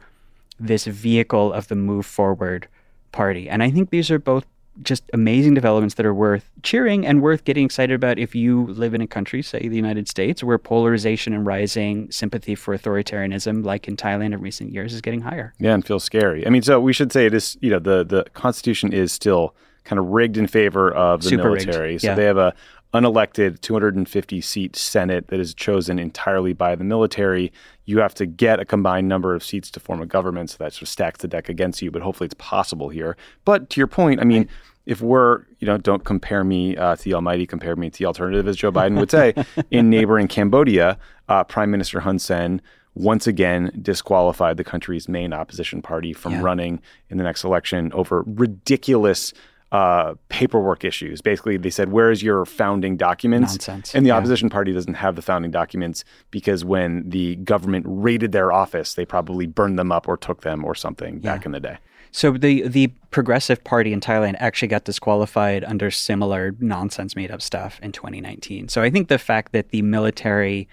this 0.59 0.86
vehicle 0.86 1.51
of 1.53 1.69
the 1.69 1.76
Move 1.76 2.05
Forward 2.05 2.67
Party. 3.11 3.49
And 3.49 3.63
I 3.63 3.71
think 3.71 3.89
these 3.89 4.11
are 4.11 4.19
both 4.19 4.45
just 4.84 5.03
amazing 5.13 5.53
developments 5.53 5.95
that 5.95 6.05
are 6.05 6.13
worth 6.13 6.49
cheering 6.63 7.05
and 7.05 7.21
worth 7.21 7.43
getting 7.43 7.65
excited 7.65 7.93
about 7.93 8.19
if 8.19 8.36
you 8.36 8.67
live 8.67 8.93
in 8.93 9.01
a 9.01 9.07
country, 9.07 9.41
say 9.41 9.67
the 9.67 9.76
United 9.76 10.07
States, 10.07 10.43
where 10.43 10.57
polarization 10.57 11.34
and 11.34 11.45
rising 11.45 12.11
sympathy 12.11 12.55
for 12.55 12.78
authoritarianism, 12.78 13.63
like 13.63 13.88
in 13.88 13.95
Thailand 13.95 14.34
in 14.34 14.41
recent 14.41 14.71
years, 14.71 14.93
is 14.93 15.01
getting 15.01 15.21
higher. 15.21 15.53
Yeah, 15.59 15.73
and 15.73 15.86
feels 15.86 16.03
scary. 16.03 16.45
I 16.45 16.49
mean, 16.49 16.61
so 16.61 16.80
we 16.80 16.93
should 16.93 17.11
say 17.11 17.26
it 17.26 17.34
is, 17.34 17.57
you 17.61 17.69
know, 17.69 17.80
the, 17.80 18.03
the 18.03 18.26
Constitution 18.34 18.93
is 18.93 19.11
still 19.11 19.55
kind 19.86 19.99
of 19.99 20.07
rigged 20.07 20.36
in 20.36 20.47
favor 20.47 20.91
of 20.91 21.21
the 21.21 21.30
Super 21.30 21.51
military. 21.51 21.91
Rigged. 21.91 22.01
So 22.01 22.07
yeah. 22.07 22.15
they 22.15 22.26
have 22.26 22.38
a 22.38 22.53
unelected 22.96 23.62
250 23.62 24.41
seat 24.41 24.76
Senate 24.76 25.28
that 25.28 25.39
is 25.39 25.54
chosen 25.54 26.00
entirely 26.00 26.54
by 26.54 26.76
the 26.76 26.84
military. 26.84 27.52
You 27.86 28.00
have 28.00 28.14
to 28.16 28.26
get 28.26 28.60
a 28.60 28.66
combined 28.66 29.08
number 29.08 29.36
of 29.36 29.43
seats 29.43 29.70
to 29.72 29.80
form 29.80 30.02
a 30.02 30.06
government, 30.06 30.50
so 30.50 30.58
that 30.60 30.74
sort 30.74 30.84
of 30.84 30.89
stacks 30.89 31.20
the 31.20 31.28
deck 31.28 31.50
against 31.50 31.82
you. 31.82 31.91
But 31.91 32.02
hopefully, 32.02 32.26
it's 32.26 32.36
possible 32.36 32.89
here. 32.89 33.18
But 33.43 33.70
to 33.72 33.80
your 33.80 33.88
point, 33.88 34.20
I 34.20 34.24
mean. 34.24 34.50
If 34.86 35.02
we're, 35.02 35.46
you 35.58 35.66
know, 35.66 35.80
don't 35.80 36.04
compare 36.04 36.43
me 36.43 36.78
uh, 36.78 36.96
to 36.96 37.04
the 37.04 37.16
Almighty, 37.16 37.48
compare 37.48 37.76
me 37.76 37.89
to 37.89 37.98
the 37.98 38.06
alternative, 38.06 38.48
as 38.48 38.56
Joe 38.56 38.72
Biden 38.72 39.00
would 39.00 39.10
say. 39.10 39.34
in 39.72 39.89
neighboring 39.89 40.28
Cambodia, 40.28 41.00
uh, 41.28 41.43
Prime 41.43 41.72
Minister 41.72 42.02
Hun 42.02 42.20
Sen 42.20 42.62
once 42.96 43.28
again 43.28 43.72
disqualified 43.82 44.58
the 44.58 44.64
country's 44.64 45.08
main 45.08 45.34
opposition 45.34 45.82
party 45.82 46.14
from 46.14 46.34
yeah. 46.34 46.41
running 46.41 46.82
in 47.10 47.18
the 47.18 47.24
next 47.24 47.43
election 47.43 47.91
over 47.93 48.24
ridiculous 48.26 49.34
uh, 49.76 50.15
paperwork 50.30 50.86
issues. 50.86 51.21
Basically, 51.21 51.57
they 51.57 51.69
said, 51.69 51.91
"Where 51.91 52.09
is 52.09 52.23
your 52.23 52.45
founding 52.45 52.95
documents?" 52.95 53.53
Nonsense. 53.55 53.93
And 53.93 54.05
the 54.05 54.11
opposition 54.11 54.49
party 54.49 54.71
doesn't 54.71 54.93
have 54.93 55.17
the 55.17 55.21
founding 55.21 55.51
documents 55.51 56.05
because 56.32 56.63
when 56.63 57.09
the 57.09 57.36
government 57.38 57.86
raided 57.86 58.32
their 58.32 58.53
office, 58.53 58.93
they 58.93 59.05
probably 59.05 59.47
burned 59.47 59.78
them 59.78 59.91
up 59.91 60.07
or 60.07 60.15
took 60.15 60.43
them 60.43 60.63
or 60.63 60.76
something 60.76 61.15
yeah. 61.15 61.34
back 61.34 61.45
in 61.45 61.51
the 61.51 61.59
day. 61.59 61.78
So 62.11 62.32
the 62.32 62.65
the 62.65 62.88
Progressive 63.11 63.65
Party 63.65 63.91
in 63.91 63.99
Thailand 63.99 64.38
actually 64.39 64.69
got 64.69 64.86
disqualified 64.86 65.65
under 65.65 65.91
similar 65.91 66.55
nonsense 66.61 67.13
made 67.13 67.30
up 67.30 67.41
stuff 67.41 67.78
in 67.84 67.91
2019. 67.91 68.69
So 68.69 68.82
I 68.82 68.89
think 68.89 69.09
the 69.09 69.17
fact 69.17 69.51
that 69.51 69.71
the 69.71 69.82
military 69.82 70.69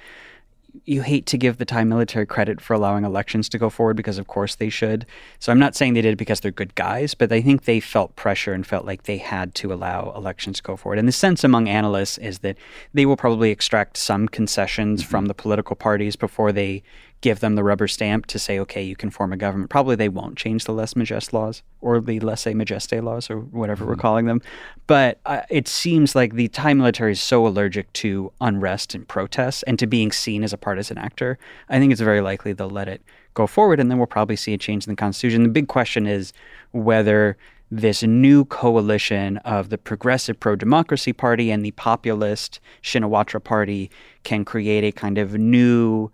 you 0.84 1.02
hate 1.02 1.26
to 1.26 1.38
give 1.38 1.58
the 1.58 1.64
Thai 1.64 1.84
military 1.84 2.26
credit 2.26 2.60
for 2.60 2.74
allowing 2.74 3.04
elections 3.04 3.48
to 3.50 3.58
go 3.58 3.70
forward 3.70 3.96
because, 3.96 4.18
of 4.18 4.26
course, 4.26 4.54
they 4.54 4.68
should. 4.68 5.06
So 5.38 5.52
I'm 5.52 5.58
not 5.58 5.74
saying 5.74 5.94
they 5.94 6.02
did 6.02 6.14
it 6.14 6.16
because 6.16 6.40
they're 6.40 6.50
good 6.50 6.74
guys, 6.74 7.14
but 7.14 7.32
I 7.32 7.40
think 7.40 7.64
they 7.64 7.80
felt 7.80 8.16
pressure 8.16 8.52
and 8.52 8.66
felt 8.66 8.86
like 8.86 9.04
they 9.04 9.18
had 9.18 9.54
to 9.56 9.72
allow 9.72 10.12
elections 10.16 10.56
to 10.58 10.62
go 10.62 10.76
forward. 10.76 10.98
And 10.98 11.06
the 11.06 11.12
sense 11.12 11.44
among 11.44 11.68
analysts 11.68 12.18
is 12.18 12.40
that 12.40 12.56
they 12.94 13.06
will 13.06 13.16
probably 13.16 13.50
extract 13.50 13.96
some 13.96 14.28
concessions 14.28 15.02
mm-hmm. 15.02 15.10
from 15.10 15.26
the 15.26 15.34
political 15.34 15.76
parties 15.76 16.16
before 16.16 16.52
they 16.52 16.82
give 17.22 17.40
them 17.40 17.54
the 17.54 17.64
rubber 17.64 17.88
stamp 17.88 18.26
to 18.26 18.38
say, 18.38 18.58
okay, 18.58 18.82
you 18.82 18.96
can 18.96 19.08
form 19.08 19.32
a 19.32 19.36
government. 19.36 19.70
Probably 19.70 19.96
they 19.96 20.08
won't 20.08 20.36
change 20.36 20.64
the 20.64 20.72
lese 20.72 20.94
majeste 20.94 21.32
laws 21.32 21.62
or 21.80 22.00
the 22.00 22.20
lese 22.20 22.46
majeste 22.46 22.92
laws 22.92 23.30
or 23.30 23.38
whatever 23.38 23.84
mm-hmm. 23.84 23.92
we're 23.92 23.96
calling 23.96 24.26
them. 24.26 24.42
But 24.88 25.20
uh, 25.24 25.42
it 25.48 25.68
seems 25.68 26.14
like 26.14 26.34
the 26.34 26.48
Thai 26.48 26.74
military 26.74 27.12
is 27.12 27.20
so 27.20 27.46
allergic 27.46 27.90
to 27.94 28.32
unrest 28.40 28.94
and 28.94 29.06
protests 29.06 29.62
and 29.62 29.78
to 29.78 29.86
being 29.86 30.10
seen 30.12 30.42
as 30.42 30.52
a 30.52 30.58
partisan 30.58 30.98
actor. 30.98 31.38
I 31.68 31.78
think 31.78 31.92
it's 31.92 32.00
very 32.00 32.20
likely 32.20 32.52
they'll 32.52 32.68
let 32.68 32.88
it 32.88 33.02
go 33.34 33.46
forward 33.46 33.80
and 33.80 33.90
then 33.90 33.98
we'll 33.98 34.06
probably 34.08 34.36
see 34.36 34.52
a 34.52 34.58
change 34.58 34.86
in 34.86 34.90
the 34.90 34.96
constitution. 34.96 35.44
The 35.44 35.48
big 35.48 35.68
question 35.68 36.06
is 36.06 36.32
whether 36.72 37.38
this 37.70 38.02
new 38.02 38.44
coalition 38.46 39.38
of 39.38 39.70
the 39.70 39.78
progressive 39.78 40.38
pro 40.38 40.56
democracy 40.56 41.12
party 41.12 41.50
and 41.50 41.64
the 41.64 41.70
populist 41.70 42.60
Shinawatra 42.82 43.42
party 43.42 43.90
can 44.24 44.44
create 44.44 44.84
a 44.84 44.92
kind 44.92 45.16
of 45.16 45.34
new 45.34 46.10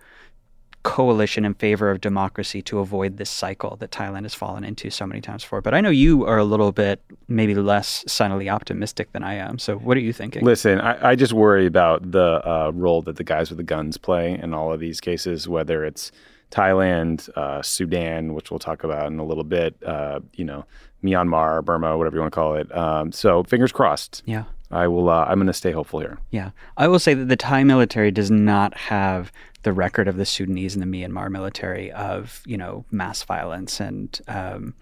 coalition 0.88 1.44
in 1.44 1.52
favor 1.52 1.90
of 1.90 2.00
democracy 2.00 2.62
to 2.62 2.78
avoid 2.78 3.18
this 3.18 3.28
cycle 3.28 3.76
that 3.76 3.90
Thailand 3.90 4.22
has 4.22 4.32
fallen 4.32 4.64
into 4.64 4.88
so 4.88 5.06
many 5.06 5.20
times 5.20 5.42
before. 5.42 5.60
But 5.60 5.74
I 5.74 5.82
know 5.82 5.90
you 5.90 6.24
are 6.24 6.38
a 6.38 6.44
little 6.44 6.72
bit 6.72 7.02
maybe 7.28 7.54
less 7.54 8.04
sunnily 8.08 8.48
optimistic 8.48 9.12
than 9.12 9.22
I 9.22 9.34
am. 9.34 9.58
So 9.58 9.76
what 9.76 9.98
are 9.98 10.00
you 10.00 10.14
thinking? 10.14 10.42
Listen, 10.44 10.80
I, 10.80 11.10
I 11.10 11.14
just 11.14 11.34
worry 11.34 11.66
about 11.66 12.10
the 12.10 12.40
uh, 12.48 12.70
role 12.74 13.02
that 13.02 13.16
the 13.16 13.24
guys 13.24 13.50
with 13.50 13.58
the 13.58 13.64
guns 13.64 13.98
play 13.98 14.38
in 14.42 14.54
all 14.54 14.72
of 14.72 14.80
these 14.80 14.98
cases, 14.98 15.46
whether 15.46 15.84
it's 15.84 16.10
Thailand, 16.50 17.28
uh, 17.36 17.60
Sudan, 17.60 18.32
which 18.32 18.50
we'll 18.50 18.58
talk 18.58 18.82
about 18.82 19.08
in 19.08 19.18
a 19.18 19.24
little 19.24 19.44
bit, 19.44 19.76
uh, 19.84 20.20
you 20.36 20.44
know, 20.46 20.64
Myanmar, 21.04 21.62
Burma, 21.62 21.98
whatever 21.98 22.16
you 22.16 22.22
want 22.22 22.32
to 22.32 22.34
call 22.34 22.54
it. 22.54 22.74
Um, 22.74 23.12
so 23.12 23.42
fingers 23.44 23.72
crossed. 23.72 24.22
Yeah. 24.24 24.44
I 24.70 24.86
will. 24.86 25.08
Uh, 25.08 25.24
I'm 25.24 25.38
going 25.38 25.46
to 25.46 25.52
stay 25.54 25.72
hopeful 25.72 26.00
here. 26.00 26.18
Yeah, 26.30 26.50
I 26.76 26.88
will 26.88 26.98
say 26.98 27.14
that 27.14 27.28
the 27.28 27.36
Thai 27.36 27.64
military 27.64 28.10
does 28.10 28.30
not 28.30 28.76
have 28.76 29.32
the 29.68 29.72
record 29.74 30.08
of 30.08 30.16
the 30.16 30.24
Sudanese 30.24 30.74
and 30.74 30.82
the 30.82 30.86
Myanmar 30.86 31.30
military 31.30 31.92
of 31.92 32.40
you 32.46 32.56
know 32.56 32.86
mass 32.90 33.22
violence 33.22 33.80
and 33.80 34.18
um, 34.26 34.72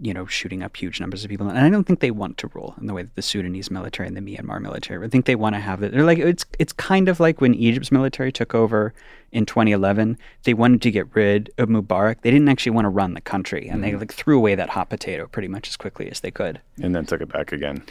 you 0.00 0.12
know 0.12 0.26
shooting 0.26 0.60
up 0.64 0.76
huge 0.76 0.98
numbers 0.98 1.22
of 1.22 1.30
people. 1.30 1.48
And 1.48 1.56
I 1.56 1.70
don't 1.70 1.84
think 1.84 2.00
they 2.00 2.10
want 2.10 2.36
to 2.38 2.48
rule 2.48 2.74
in 2.80 2.88
the 2.88 2.94
way 2.94 3.02
that 3.02 3.14
the 3.14 3.22
Sudanese 3.22 3.70
military 3.70 4.08
and 4.08 4.16
the 4.16 4.20
Myanmar 4.20 4.60
military. 4.60 5.06
I 5.06 5.08
think 5.08 5.26
they 5.26 5.36
want 5.36 5.54
to 5.54 5.60
have 5.60 5.84
it. 5.84 5.92
They're 5.92 6.02
like 6.02 6.18
it's 6.18 6.44
it's 6.58 6.72
kind 6.72 7.08
of 7.08 7.20
like 7.20 7.40
when 7.40 7.54
Egypt's 7.54 7.92
military 7.92 8.32
took 8.32 8.56
over 8.56 8.92
in 9.30 9.46
2011. 9.46 10.18
They 10.42 10.52
wanted 10.52 10.82
to 10.82 10.90
get 10.90 11.14
rid 11.14 11.52
of 11.56 11.68
Mubarak. 11.68 12.22
They 12.22 12.32
didn't 12.32 12.48
actually 12.48 12.72
want 12.72 12.86
to 12.86 12.90
run 12.90 13.14
the 13.14 13.20
country, 13.20 13.68
and 13.68 13.84
mm-hmm. 13.84 13.92
they 13.92 13.96
like 13.98 14.12
threw 14.12 14.36
away 14.36 14.56
that 14.56 14.70
hot 14.70 14.90
potato 14.90 15.28
pretty 15.28 15.46
much 15.46 15.68
as 15.68 15.76
quickly 15.76 16.10
as 16.10 16.18
they 16.18 16.32
could. 16.32 16.60
And 16.82 16.92
then 16.92 17.06
took 17.06 17.20
it 17.20 17.32
back 17.32 17.52
again. 17.52 17.84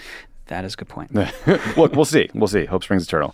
That 0.48 0.66
is 0.66 0.74
a 0.74 0.78
good 0.78 0.90
point. 0.90 1.16
Look, 1.78 1.96
we'll 1.96 2.04
see. 2.04 2.30
We'll 2.34 2.50
see. 2.50 2.66
Hope 2.66 2.84
springs 2.84 3.06
eternal. 3.06 3.34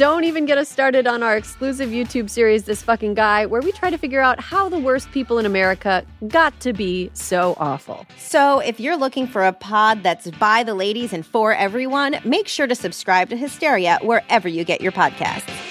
Don't 0.00 0.24
even 0.24 0.46
get 0.46 0.56
us 0.56 0.70
started 0.70 1.06
on 1.06 1.22
our 1.22 1.36
exclusive 1.36 1.90
YouTube 1.90 2.30
series, 2.30 2.64
This 2.64 2.80
Fucking 2.80 3.12
Guy, 3.12 3.44
where 3.44 3.60
we 3.60 3.70
try 3.70 3.90
to 3.90 3.98
figure 3.98 4.22
out 4.22 4.40
how 4.40 4.66
the 4.66 4.78
worst 4.78 5.10
people 5.12 5.38
in 5.38 5.44
America 5.44 6.06
got 6.26 6.58
to 6.60 6.72
be 6.72 7.10
so 7.12 7.54
awful. 7.58 8.06
So, 8.16 8.60
if 8.60 8.80
you're 8.80 8.96
looking 8.96 9.26
for 9.26 9.44
a 9.44 9.52
pod 9.52 10.02
that's 10.02 10.30
by 10.30 10.62
the 10.62 10.72
ladies 10.72 11.12
and 11.12 11.26
for 11.26 11.52
everyone, 11.52 12.16
make 12.24 12.48
sure 12.48 12.66
to 12.66 12.74
subscribe 12.74 13.28
to 13.28 13.36
Hysteria 13.36 13.98
wherever 14.00 14.48
you 14.48 14.64
get 14.64 14.80
your 14.80 14.90
podcasts. 14.90 15.70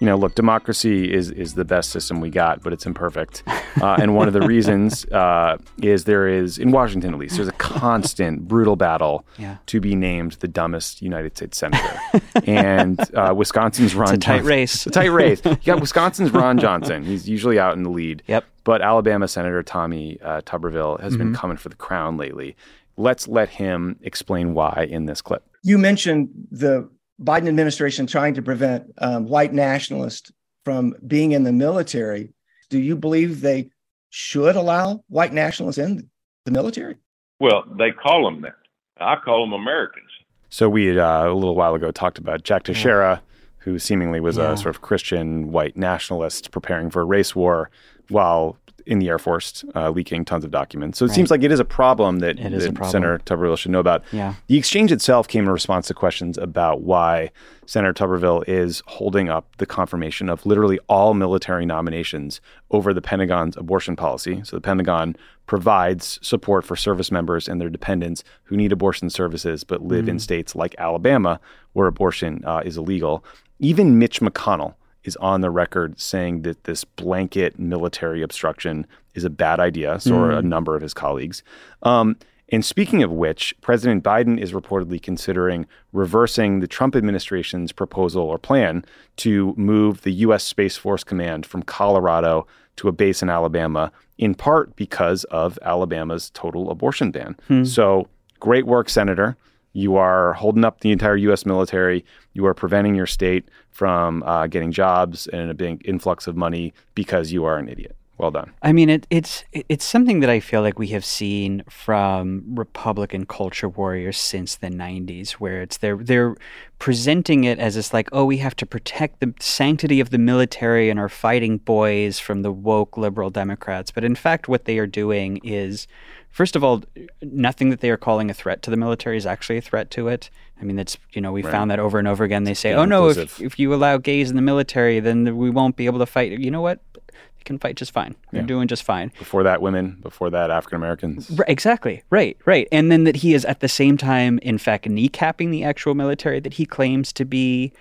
you 0.00 0.06
know, 0.06 0.16
look, 0.16 0.34
democracy 0.34 1.12
is 1.12 1.30
is 1.30 1.54
the 1.54 1.64
best 1.64 1.90
system 1.90 2.20
we 2.20 2.30
got, 2.30 2.62
but 2.62 2.72
it's 2.72 2.86
imperfect. 2.86 3.42
Uh, 3.80 3.96
and 4.00 4.14
one 4.16 4.26
of 4.26 4.34
the 4.34 4.40
reasons 4.40 5.04
uh, 5.12 5.56
is 5.82 6.04
there 6.04 6.26
is, 6.26 6.58
in 6.58 6.70
Washington 6.72 7.12
at 7.14 7.20
least, 7.20 7.36
there's 7.36 7.48
a 7.48 7.52
constant 7.52 8.48
brutal 8.48 8.76
battle 8.76 9.24
Yeah. 9.38 9.58
to 9.66 9.80
be 9.80 9.94
named 9.94 10.32
the 10.40 10.48
dumbest 10.48 11.02
United 11.02 11.36
States 11.36 11.58
senator. 11.58 12.00
and 12.46 12.98
uh, 13.14 13.32
Wisconsin's 13.36 13.94
Ron 13.94 14.14
It's 14.14 14.24
a 14.24 14.26
tight 14.26 14.36
Johnson- 14.38 14.46
race. 14.48 14.74
It's 14.74 14.86
a 14.86 14.90
tight 14.90 15.12
race. 15.12 15.40
You 15.44 15.56
got 15.64 15.80
Wisconsin's 15.86 16.30
Ron 16.32 16.58
Johnson. 16.58 17.04
He's 17.04 17.28
usually 17.28 17.58
out 17.58 17.76
in 17.76 17.82
the 17.82 17.90
lead. 17.90 18.22
Yep. 18.26 18.44
But 18.64 18.82
Alabama 18.82 19.28
Senator 19.28 19.62
Tommy 19.62 20.18
uh, 20.22 20.40
Tuberville 20.42 21.00
has 21.00 21.16
been 21.16 21.32
Mhm. 21.32 21.36
coming 21.36 21.56
for 21.56 21.68
the 21.68 21.76
crown 21.76 22.16
lately. 22.16 22.56
Let's 22.96 23.28
let 23.28 23.48
him 23.50 23.98
explain 24.02 24.52
why 24.54 24.86
in 24.90 25.06
this 25.06 25.22
clip. 25.22 25.42
You 25.62 25.78
mentioned 25.78 26.28
the 26.50 26.88
Biden 27.22 27.48
administration 27.48 28.06
trying 28.06 28.34
to 28.34 28.42
prevent 28.42 28.92
um, 28.98 29.26
white 29.26 29.52
nationalists 29.52 30.32
from 30.64 30.94
being 31.06 31.32
in 31.32 31.44
the 31.44 31.52
military. 31.52 32.32
Do 32.70 32.78
you 32.78 32.96
believe 32.96 33.40
they 33.40 33.70
should 34.10 34.56
allow 34.56 35.04
white 35.08 35.32
nationalists 35.32 35.78
in 35.78 36.08
the 36.44 36.50
military? 36.50 36.96
Well, 37.38 37.64
they 37.78 37.90
call 37.90 38.24
them 38.24 38.42
that. 38.42 38.54
I 38.98 39.16
call 39.16 39.44
them 39.44 39.52
Americans. 39.52 40.10
So 40.48 40.68
we 40.68 40.98
uh, 40.98 41.26
a 41.28 41.32
little 41.34 41.54
while 41.54 41.74
ago 41.74 41.90
talked 41.90 42.18
about 42.18 42.42
Jack 42.42 42.64
Teixeira, 42.64 43.22
who 43.58 43.78
seemingly 43.78 44.20
was 44.20 44.36
Yeah. 44.36 44.52
a 44.52 44.56
sort 44.56 44.74
of 44.74 44.82
Christian 44.82 45.52
white 45.52 45.76
nationalist 45.76 46.50
preparing 46.50 46.90
for 46.90 47.02
a 47.02 47.04
race 47.04 47.34
war 47.36 47.70
while 48.08 48.56
in 48.90 48.98
the 48.98 49.08
Air 49.08 49.18
Force, 49.18 49.64
uh, 49.76 49.88
leaking 49.90 50.24
tons 50.24 50.44
of 50.44 50.50
documents. 50.50 50.98
So 50.98 51.04
it 51.04 51.08
Right. 51.08 51.14
seems 51.14 51.30
like 51.30 51.42
it 51.44 51.52
is 51.52 51.60
a 51.60 51.64
problem 51.64 52.18
that, 52.18 52.38
is 52.40 52.64
a 52.66 52.72
problem. 52.72 52.90
Senator 52.90 53.20
Tuberville 53.24 53.56
should 53.56 53.70
know 53.70 53.78
about. 53.78 54.02
Yeah. 54.12 54.34
The 54.48 54.58
exchange 54.58 54.90
itself 54.90 55.28
came 55.28 55.44
in 55.44 55.50
response 55.50 55.86
to 55.86 55.94
questions 55.94 56.36
about 56.36 56.82
why 56.82 57.30
Senator 57.66 57.92
Tuberville 57.94 58.42
is 58.48 58.82
holding 58.88 59.28
up 59.28 59.46
the 59.58 59.66
confirmation 59.66 60.28
of 60.28 60.44
literally 60.44 60.80
all 60.88 61.14
military 61.14 61.64
nominations 61.64 62.40
over 62.72 62.92
the 62.92 63.00
Pentagon's 63.00 63.56
abortion 63.56 63.94
policy. 63.94 64.40
So 64.44 64.56
the 64.56 64.60
Pentagon 64.60 65.14
provides 65.46 66.18
support 66.22 66.64
for 66.64 66.74
service 66.76 67.10
members 67.12 67.48
and 67.48 67.60
their 67.60 67.68
dependents 67.68 68.24
who 68.44 68.56
need 68.56 68.72
abortion 68.72 69.08
services 69.10 69.62
but 69.64 69.82
live 69.82 70.08
in 70.08 70.16
Mm. 70.16 70.20
states 70.20 70.54
like 70.56 70.74
Alabama 70.78 71.38
where 71.74 71.86
abortion 71.86 72.42
uh, 72.44 72.62
is 72.64 72.76
illegal. 72.76 73.24
Even 73.60 73.98
Mitch 73.98 74.20
McConnell 74.20 74.74
is 75.04 75.16
on 75.16 75.40
the 75.40 75.50
record 75.50 75.98
saying 76.00 76.42
that 76.42 76.64
this 76.64 76.84
blanket 76.84 77.58
military 77.58 78.22
obstruction 78.22 78.86
is 79.14 79.24
a 79.24 79.30
bad 79.30 79.58
idea. 79.60 79.98
So 80.00 80.16
are 80.16 80.30
a 80.32 80.42
Mm. 80.42 80.44
number 80.46 80.76
of 80.76 80.82
his 80.82 80.94
colleagues. 80.94 81.42
Um, 81.82 82.16
and 82.52 82.64
speaking 82.64 83.02
of 83.02 83.12
which, 83.12 83.54
President 83.60 84.02
Biden 84.02 84.38
is 84.38 84.52
reportedly 84.52 85.00
considering 85.00 85.66
reversing 85.92 86.60
the 86.60 86.66
Trump 86.66 86.96
administration's 86.96 87.70
proposal 87.72 88.22
or 88.24 88.38
plan 88.38 88.84
to 89.18 89.54
move 89.56 90.02
the 90.02 90.12
U.S. 90.26 90.42
Space 90.44 90.76
Force 90.76 91.04
Command 91.04 91.46
from 91.46 91.62
Colorado 91.62 92.46
to 92.76 92.88
a 92.88 92.92
base 92.92 93.22
in 93.22 93.30
Alabama, 93.30 93.92
in 94.18 94.34
part 94.34 94.74
because 94.76 95.24
of 95.24 95.58
Alabama's 95.62 96.30
total 96.30 96.70
abortion 96.70 97.10
ban. 97.10 97.36
Hmm. 97.48 97.64
So, 97.64 98.08
great 98.40 98.66
work, 98.66 98.88
Senator. 98.88 99.36
You 99.72 99.96
are 99.96 100.32
holding 100.34 100.64
up 100.64 100.80
the 100.80 100.92
entire 100.92 101.16
U.S. 101.16 101.46
military. 101.46 102.04
You 102.32 102.46
are 102.46 102.54
preventing 102.54 102.94
your 102.94 103.06
state 103.06 103.48
from 103.70 104.22
uh, 104.24 104.46
getting 104.46 104.72
jobs 104.72 105.26
and 105.28 105.50
a 105.50 105.54
big 105.54 105.82
influx 105.84 106.26
of 106.26 106.36
money 106.36 106.72
because 106.94 107.32
you 107.32 107.44
are 107.44 107.56
an 107.56 107.68
idiot. 107.68 107.96
Well 108.20 108.30
done. 108.30 108.52
I 108.60 108.72
mean, 108.72 108.90
it, 108.90 109.06
it's 109.08 109.44
it's 109.50 109.82
something 109.86 110.20
that 110.20 110.28
I 110.28 110.40
feel 110.40 110.60
like 110.60 110.78
we 110.78 110.88
have 110.88 111.06
seen 111.06 111.62
from 111.70 112.42
Republican 112.54 113.24
culture 113.24 113.66
warriors 113.70 114.18
since 114.18 114.56
the 114.56 114.66
'90s, 114.66 115.32
where 115.32 115.62
it's 115.62 115.78
they're 115.78 115.96
they're 115.96 116.36
presenting 116.78 117.44
it 117.44 117.58
as 117.58 117.76
this 117.76 117.94
like, 117.94 118.10
oh, 118.12 118.26
we 118.26 118.36
have 118.36 118.54
to 118.56 118.66
protect 118.66 119.20
the 119.20 119.32
sanctity 119.40 120.00
of 120.00 120.10
the 120.10 120.18
military 120.18 120.90
and 120.90 121.00
our 121.00 121.08
fighting 121.08 121.56
boys 121.56 122.18
from 122.18 122.42
the 122.42 122.52
woke 122.52 122.98
liberal 122.98 123.30
Democrats. 123.30 123.90
But 123.90 124.04
in 124.04 124.14
fact, 124.14 124.48
what 124.48 124.66
they 124.66 124.76
are 124.76 124.86
doing 124.86 125.38
is, 125.42 125.86
first 126.30 126.56
of 126.56 126.64
all, 126.64 126.82
nothing 127.22 127.70
that 127.70 127.80
they 127.80 127.90
are 127.90 127.96
calling 127.96 128.30
a 128.30 128.34
threat 128.34 128.62
to 128.62 128.70
the 128.70 128.76
military 128.76 129.16
is 129.16 129.26
actually 129.26 129.58
a 129.58 129.62
threat 129.62 129.90
to 129.92 130.08
it. 130.08 130.30
I 130.60 130.64
mean, 130.64 130.76
that's 130.76 130.96
you 131.12 131.20
know 131.20 131.32
we 131.32 131.42
Right. 131.42 131.50
found 131.50 131.70
that 131.70 131.78
over 131.78 131.98
and 131.98 132.06
over 132.08 132.24
again. 132.24 132.44
They 132.44 132.54
say, 132.54 132.74
oh 132.74 132.84
no, 132.84 133.08
if 133.08 133.40
if 133.40 133.58
you 133.58 133.72
allow 133.74 133.96
gays 133.98 134.30
in 134.30 134.36
the 134.36 134.42
military, 134.42 135.00
then 135.00 135.36
we 135.36 135.50
won't 135.50 135.76
be 135.76 135.86
able 135.86 135.98
to 136.00 136.06
fight. 136.06 136.32
You 136.38 136.50
know 136.50 136.60
what? 136.60 136.80
They 137.12 137.44
can 137.44 137.58
fight 137.58 137.76
just 137.76 137.92
fine. 137.92 138.14
They're 138.32 138.42
Yeah. 138.42 138.46
doing 138.46 138.68
just 138.68 138.82
fine. 138.82 139.12
Before 139.18 139.42
that, 139.42 139.62
women. 139.62 139.96
Before 140.02 140.28
that, 140.28 140.50
African 140.50 140.76
Americans. 140.76 141.30
Right, 141.30 141.48
exactly. 141.48 142.02
Right, 142.10 142.36
right. 142.44 142.68
And 142.70 142.92
then 142.92 143.04
that 143.04 143.16
he 143.16 143.32
is 143.32 143.46
at 143.46 143.60
the 143.60 143.68
same 143.68 143.96
time, 143.96 144.38
in 144.42 144.58
fact, 144.58 144.84
kneecapping 144.86 145.50
the 145.50 145.64
actual 145.64 145.94
military 145.94 146.40
that 146.40 146.54
he 146.54 146.66
claims 146.66 147.12
to 147.14 147.24
be 147.24 147.72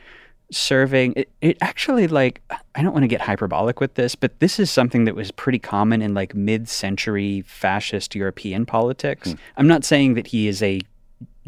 serving. 0.52 1.14
It, 1.16 1.30
it 1.42 1.58
actually, 1.62 2.08
like, 2.08 2.42
I 2.76 2.82
don't 2.82 2.94
want 2.94 3.04
to 3.04 3.08
get 3.08 3.22
hyperbolic 3.22 3.80
with 3.80 3.96
this, 3.96 4.16
but 4.16 4.40
this 4.40 4.60
is 4.60 4.72
something 4.72 5.06
that 5.06 5.16
was 5.16 5.32
pretty 5.32 5.60
common 5.60 6.02
in 6.02 6.14
like 6.14 6.34
mid 6.34 6.68
century 6.70 7.42
fascist 7.42 8.16
European 8.16 8.66
politics. 8.66 9.32
Hmm. 9.32 9.38
I'm 9.58 9.68
not 9.68 9.84
saying 9.84 10.16
that 10.16 10.28
he 10.28 10.48
is 10.48 10.64
a 10.64 10.82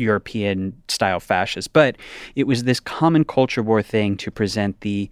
European 0.01 0.81
style 0.87 1.19
fascist. 1.19 1.71
But 1.71 1.95
it 2.35 2.45
was 2.45 2.63
this 2.63 2.79
common 2.79 3.23
culture 3.23 3.63
war 3.63 3.81
thing 3.81 4.17
to 4.17 4.31
present 4.31 4.81
the 4.81 5.09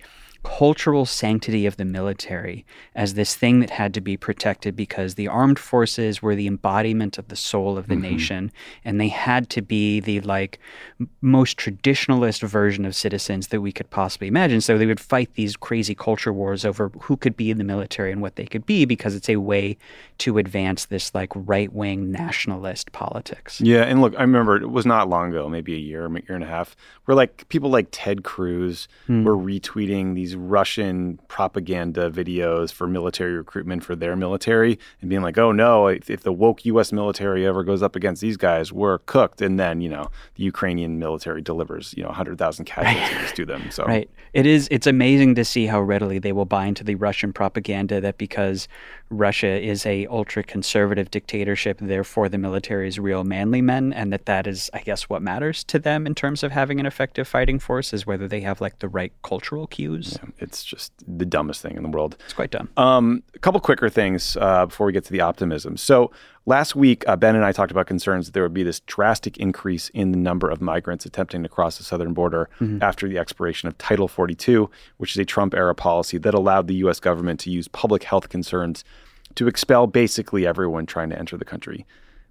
cultural 0.58 1.06
sanctity 1.06 1.66
of 1.66 1.78
the 1.78 1.86
military 1.86 2.66
as 2.96 3.14
this 3.14 3.36
thing 3.36 3.60
that 3.60 3.70
had 3.70 3.94
to 3.94 4.02
be 4.02 4.18
protected 4.18 4.76
because 4.76 5.16
the 5.16 5.28
armed 5.28 5.60
forces 5.60 6.22
were 6.22 6.36
the 6.36 6.48
embodiment 6.48 7.18
of 7.18 7.28
the 7.28 7.36
soul 7.36 7.78
of 7.78 7.88
the 7.88 7.94
Mm-hmm. 7.94 8.02
nation 8.14 8.52
and 8.84 9.00
they 9.00 9.08
had 9.10 9.50
to 9.50 9.62
be 9.62 10.00
the 10.00 10.20
like 10.22 10.60
most 11.22 11.58
traditionalist 11.58 12.42
version 12.48 12.84
of 12.86 12.96
citizens 12.96 13.48
that 13.50 13.62
we 13.62 13.72
could 13.72 13.90
possibly 13.90 14.28
imagine 14.28 14.60
so 14.60 14.78
they 14.78 14.86
would 14.86 15.00
fight 15.00 15.30
these 15.36 15.56
crazy 15.56 15.96
culture 15.96 16.34
wars 16.34 16.66
over 16.66 16.90
who 17.04 17.16
could 17.16 17.38
be 17.38 17.52
in 17.52 17.58
the 17.58 17.64
military 17.64 18.12
and 18.12 18.22
what 18.22 18.36
they 18.36 18.46
could 18.46 18.66
be 18.66 18.86
because 18.86 19.16
it's 19.16 19.30
a 19.30 19.38
way 19.38 19.78
to 20.18 20.38
advance 20.38 20.86
this 20.86 21.14
like 21.16 21.32
right-wing 21.36 22.12
nationalist 22.12 22.92
politics 22.92 23.62
Yeah, 23.62 23.84
and 23.84 24.02
look, 24.02 24.14
I 24.18 24.22
remember 24.22 24.58
it 24.58 24.70
was 24.70 24.86
not 24.86 25.08
long 25.10 25.30
ago, 25.30 25.48
maybe 25.48 25.74
a 25.76 25.78
year, 25.78 26.06
a 26.06 26.12
year 26.12 26.36
and 26.36 26.44
a 26.44 26.48
half, 26.48 26.76
where 27.06 27.16
like 27.16 27.48
people 27.50 27.70
like 27.70 27.88
Ted 27.92 28.24
Cruz 28.24 28.88
Hmm. 29.08 29.24
were 29.24 29.36
retweeting 29.38 30.14
these 30.16 30.36
Russian 30.40 31.20
propaganda 31.28 32.10
videos 32.10 32.72
for 32.72 32.88
military 32.88 33.34
recruitment 33.34 33.84
for 33.84 33.96
their 33.96 34.16
military 34.16 34.80
and 35.02 35.10
being 35.10 35.22
like, 35.22 35.38
"Oh 35.38 35.52
no, 35.52 35.88
if, 35.88 36.10
if 36.10 36.24
the 36.24 36.34
woke 36.34 36.66
U.S. 36.66 36.92
military 36.92 37.46
ever 37.46 37.64
goes 37.64 37.84
up 37.84 37.96
against 37.96 38.22
these 38.22 38.38
guys, 38.38 38.72
we're 38.72 39.00
cooked." 39.00 39.42
And 39.42 39.60
then 39.60 39.82
you 39.82 39.90
know 39.90 40.10
the 40.36 40.44
Ukrainian 40.44 41.00
military 41.00 41.42
delivers 41.42 41.94
you 41.98 42.04
know 42.04 42.10
hundred 42.10 42.38
thousand 42.38 42.66
casualties 42.66 43.32
to 43.34 43.46
them. 43.46 43.70
So 43.72 43.86
Right. 43.86 44.10
It 44.34 44.46
is 44.46 44.68
it's 44.72 44.88
amazing 44.88 45.36
to 45.36 45.46
see 45.46 45.66
how 45.66 45.82
readily 45.82 46.20
they 46.20 46.32
will 46.32 46.46
buy 46.46 46.66
into 46.66 46.84
the 46.84 46.96
Russian 46.96 47.34
propaganda 47.34 48.00
that 48.02 48.18
because 48.18 48.68
Russia 49.10 49.48
is 49.48 49.86
a 49.86 50.06
ultra 50.08 50.44
conservative 50.44 51.10
dictatorship, 51.12 51.80
therefore 51.82 52.30
the 52.30 52.38
military 52.38 52.88
is 52.88 53.00
real 53.00 53.24
manly 53.24 53.62
men 53.62 53.92
and 53.94 54.14
that 54.14 54.26
that 54.26 54.48
is 54.48 54.70
I 54.74 54.82
guess 54.82 55.10
what 55.10 55.22
matters 55.22 55.64
to 55.66 55.80
them 55.80 56.06
in 56.06 56.16
terms 56.16 56.44
of 56.44 56.52
having 56.52 56.80
an 56.80 56.86
effective 56.86 57.28
fighting 57.28 57.60
force 57.60 57.94
is 57.94 58.06
whether 58.06 58.28
they 58.28 58.42
have 58.42 58.62
like 58.62 58.80
the 58.80 58.88
right 58.88 59.12
cultural 59.24 59.68
cues. 59.68 60.18
it's 60.38 60.64
just 60.64 60.94
the 61.08 61.26
dumbest 61.26 61.62
thing 61.62 61.76
in 61.76 61.84
the 61.84 61.90
world. 61.90 62.18
It's 62.26 62.34
quite 62.34 62.52
dumb. 62.52 62.70
Um, 62.78 63.24
a 63.34 63.40
couple 63.40 63.60
quicker 63.60 63.90
things 63.90 64.38
uh, 64.38 64.68
before 64.68 64.86
we 64.86 64.94
get 64.94 65.06
to 65.06 65.12
the 65.12 65.22
optimism. 65.22 65.78
So 65.78 66.12
last 66.50 66.76
week, 66.76 67.08
uh, 67.08 67.16
Ben 67.16 67.36
and 67.36 67.46
I 67.46 67.52
talked 67.52 67.70
about 67.72 67.86
concerns 67.86 68.26
that 68.26 68.34
there 68.34 68.42
would 68.42 68.54
be 68.56 68.64
this 68.64 68.80
drastic 68.82 69.38
increase 69.38 69.90
in 69.90 70.12
the 70.12 70.18
number 70.18 70.50
of 70.50 70.60
migrants 70.62 71.06
attempting 71.06 71.44
to 71.44 71.50
cross 71.50 71.78
the 71.78 71.84
southern 71.84 72.14
border 72.14 72.50
Mhm. 72.60 72.82
after 72.82 73.08
the 73.08 73.20
expiration 73.20 73.68
of 73.68 73.78
Title 73.78 74.08
42, 74.08 74.70
which 74.98 75.12
is 75.12 75.18
a 75.20 75.26
Trump 75.26 75.54
era 75.54 75.76
policy 75.76 76.18
that 76.18 76.34
allowed 76.34 76.68
the 76.68 76.74
U.S. 76.86 77.00
government 77.00 77.40
to 77.42 77.52
use 77.52 77.68
public 77.68 78.04
health 78.04 78.30
concerns 78.30 78.84
to 79.36 79.48
expel 79.48 79.86
basically 79.86 80.48
everyone 80.48 80.88
trying 80.88 81.12
to 81.12 81.20
enter 81.20 81.38
the 81.38 81.46
country. 81.46 81.86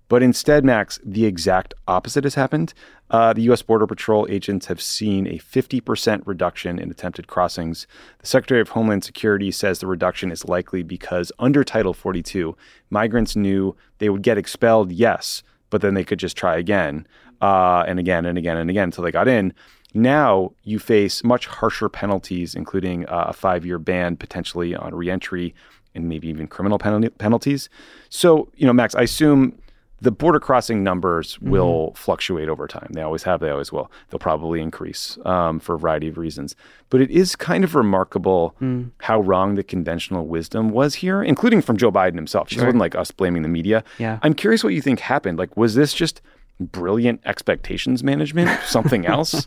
But 0.08 0.22
instead, 0.22 0.64
Max, 0.64 0.98
the 1.04 1.26
exact 1.26 1.74
opposite 1.86 2.24
has 2.24 2.34
happened. 2.34 2.72
Uh, 3.10 3.32
the 3.34 3.42
U.S. 3.42 3.62
Border 3.62 3.86
Patrol 3.86 4.26
agents 4.30 4.66
have 4.66 4.80
seen 4.80 5.26
a 5.26 5.38
50% 5.38 6.22
reduction 6.24 6.78
in 6.78 6.90
attempted 6.90 7.26
crossings. 7.26 7.86
The 8.20 8.26
Secretary 8.26 8.60
of 8.60 8.70
Homeland 8.70 9.04
Security 9.04 9.50
says 9.50 9.78
the 9.78 9.86
reduction 9.86 10.30
is 10.30 10.46
likely 10.46 10.82
because 10.82 11.30
under 11.38 11.62
Title 11.62 11.92
42, 11.92 12.56
migrants 12.90 13.36
knew 13.36 13.76
they 13.98 14.08
would 14.08 14.22
get 14.22 14.38
expelled, 14.38 14.92
yes, 14.92 15.42
but 15.70 15.82
then 15.82 15.94
they 15.94 16.04
could 16.04 16.18
just 16.18 16.36
try 16.36 16.56
again 16.56 17.06
uh, 17.42 17.84
and 17.86 17.98
again 17.98 18.24
and 18.24 18.38
again 18.38 18.56
and 18.56 18.70
again 18.70 18.84
until 18.84 19.04
they 19.04 19.12
got 19.12 19.28
in. 19.28 19.52
Now 19.94 20.52
you 20.64 20.78
face 20.78 21.24
much 21.24 21.46
harsher 21.46 21.88
penalties, 21.88 22.54
including 22.54 23.06
uh, 23.06 23.26
a 23.28 23.32
five 23.32 23.64
year 23.64 23.78
ban 23.78 24.16
potentially 24.16 24.74
on 24.74 24.94
reentry 24.94 25.54
and 25.94 26.08
maybe 26.08 26.28
even 26.28 26.46
criminal 26.46 26.78
penalty- 26.78 27.08
penalties. 27.08 27.68
So, 28.10 28.50
you 28.56 28.66
know, 28.66 28.72
Max, 28.72 28.94
I 28.94 29.02
assume 29.02 29.58
the 30.00 30.10
border 30.12 30.38
crossing 30.38 30.84
numbers 30.84 31.40
will 31.40 31.92
fluctuate 31.96 32.48
over 32.48 32.68
time. 32.68 32.88
They 32.92 33.02
always 33.02 33.24
have, 33.24 33.40
they 33.40 33.50
always 33.50 33.72
will. 33.72 33.90
They'll 34.10 34.20
probably 34.20 34.60
increase 34.60 35.18
um, 35.24 35.58
for 35.58 35.74
a 35.74 35.78
variety 35.78 36.06
of 36.08 36.16
reasons. 36.18 36.54
But 36.90 37.00
it 37.00 37.10
is 37.10 37.34
kind 37.36 37.64
of 37.64 37.74
remarkable 37.74 38.54
Mm. 38.60 38.90
how 39.00 39.20
wrong 39.20 39.54
the 39.56 39.62
conventional 39.64 40.26
wisdom 40.26 40.70
was 40.70 40.94
here, 40.96 41.22
including 41.22 41.62
from 41.62 41.76
Joe 41.76 41.90
Biden 41.92 42.14
himself. 42.14 42.48
This 42.48 42.56
Sure. 42.58 42.66
wasn't 42.66 42.80
like 42.80 42.94
us 42.94 43.10
blaming 43.10 43.42
the 43.42 43.48
media. 43.48 43.82
Yeah. 43.98 44.18
I'm 44.22 44.34
curious 44.34 44.62
what 44.62 44.72
you 44.74 44.80
think 44.80 45.00
happened. 45.00 45.38
Like, 45.38 45.56
was 45.56 45.74
this 45.74 45.92
just 45.92 46.20
brilliant 46.60 47.20
expectations 47.24 48.02
management? 48.04 48.50
Something 48.64 49.06
else? 49.14 49.46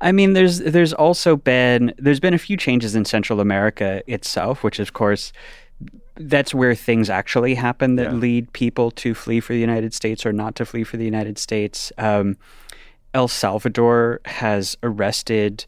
I 0.00 0.12
mean, 0.12 0.32
there's 0.32 0.58
there's 0.60 0.92
also 0.92 1.36
been 1.36 1.92
there's 1.98 2.20
been 2.20 2.34
a 2.34 2.38
few 2.38 2.56
changes 2.56 2.94
in 2.94 3.04
Central 3.04 3.40
America 3.40 4.02
itself, 4.06 4.62
which 4.64 4.78
of 4.78 4.92
course 4.92 5.32
that's 6.18 6.54
where 6.54 6.74
things 6.74 7.08
actually 7.08 7.54
happen 7.54 7.96
that 7.96 8.14
lead 8.14 8.52
people 8.52 8.90
to 8.90 9.14
flee 9.14 9.40
for 9.40 9.52
the 9.52 9.60
United 9.60 9.94
States 9.94 10.26
or 10.26 10.32
not 10.32 10.54
to 10.56 10.66
flee 10.66 10.84
for 10.84 10.96
the 10.96 11.04
United 11.04 11.38
States. 11.38 11.92
Um, 11.98 12.36
El 13.14 13.28
Salvador 13.28 14.20
has 14.24 14.76
arrested 14.82 15.64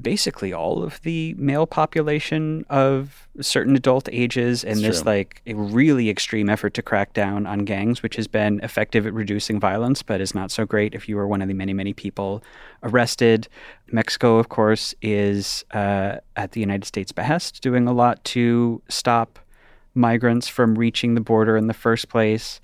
basically 0.00 0.52
all 0.52 0.82
of 0.82 1.00
the 1.02 1.34
male 1.34 1.66
population 1.66 2.64
of 2.70 3.28
certain 3.40 3.76
adult 3.76 4.08
ages 4.12 4.64
in 4.64 4.72
It's 4.72 4.80
this 4.80 5.04
like 5.04 5.42
a 5.46 5.54
really 5.54 6.08
extreme 6.08 6.48
effort 6.48 6.72
to 6.74 6.82
crack 6.82 7.12
down 7.12 7.46
on 7.46 7.60
gangs 7.60 8.02
which 8.02 8.16
has 8.16 8.26
been 8.26 8.60
effective 8.62 9.06
at 9.06 9.12
reducing 9.12 9.60
violence 9.60 10.02
but 10.02 10.20
is 10.20 10.34
not 10.34 10.50
so 10.50 10.64
great 10.64 10.94
if 10.94 11.08
you 11.08 11.18
are 11.18 11.26
one 11.26 11.42
of 11.42 11.48
the 11.48 11.54
many 11.54 11.74
many 11.74 11.92
people 11.92 12.42
arrested. 12.82 13.48
Mexico 13.92 14.38
of 14.38 14.48
course 14.48 14.94
is 15.02 15.64
uh, 15.72 16.16
at 16.36 16.52
the 16.52 16.60
united 16.60 16.86
states 16.86 17.12
behest 17.12 17.60
doing 17.60 17.86
a 17.86 17.92
lot 17.92 18.24
to 18.24 18.80
stop 18.88 19.39
migrants 19.94 20.48
from 20.48 20.76
reaching 20.76 21.14
the 21.14 21.20
border 21.20 21.56
in 21.56 21.66
the 21.66 21.74
first 21.74 22.08
place 22.08 22.60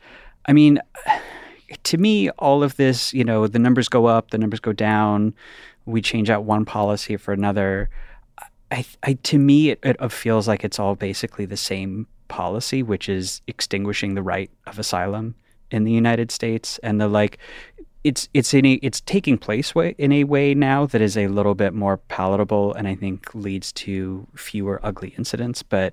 i 0.46 0.52
mean 0.52 0.80
to 1.84 1.98
me, 1.98 2.30
all 2.30 2.62
of 2.62 2.76
this, 2.76 3.12
you 3.12 3.24
know, 3.24 3.46
the 3.46 3.58
numbers 3.58 3.88
go 3.88 4.06
up, 4.06 4.30
the 4.30 4.38
numbers 4.38 4.60
go 4.60 4.72
down. 4.72 5.34
We 5.84 6.00
change 6.00 6.30
out 6.30 6.44
one 6.44 6.64
policy 6.64 7.16
for 7.16 7.32
another. 7.32 7.90
I, 8.70 8.84
I 9.02 9.14
to 9.14 9.38
me, 9.38 9.70
it, 9.70 9.80
it 9.82 10.12
feels 10.12 10.48
like 10.48 10.64
it's 10.64 10.78
all 10.78 10.94
basically 10.94 11.46
the 11.46 11.56
same 11.56 12.06
policy, 12.28 12.82
which 12.82 13.08
is 13.08 13.40
extinguishing 13.46 14.14
the 14.14 14.22
right 14.22 14.50
of 14.66 14.78
asylum 14.78 15.34
in 15.70 15.84
the 15.84 15.92
United 15.92 16.30
States, 16.30 16.78
and 16.82 17.00
the 17.00 17.08
like. 17.08 17.38
It's 18.04 18.28
it's 18.32 18.54
in 18.54 18.64
a 18.64 18.74
it's 18.82 19.00
taking 19.00 19.36
place 19.36 19.74
way, 19.74 19.96
in 19.98 20.12
a 20.12 20.22
way 20.22 20.54
now 20.54 20.86
that 20.86 21.00
is 21.00 21.16
a 21.16 21.26
little 21.26 21.56
bit 21.56 21.74
more 21.74 21.96
palatable, 21.96 22.72
and 22.74 22.86
I 22.86 22.94
think 22.94 23.34
leads 23.34 23.72
to 23.72 24.28
fewer 24.36 24.78
ugly 24.84 25.12
incidents. 25.18 25.64
But 25.64 25.92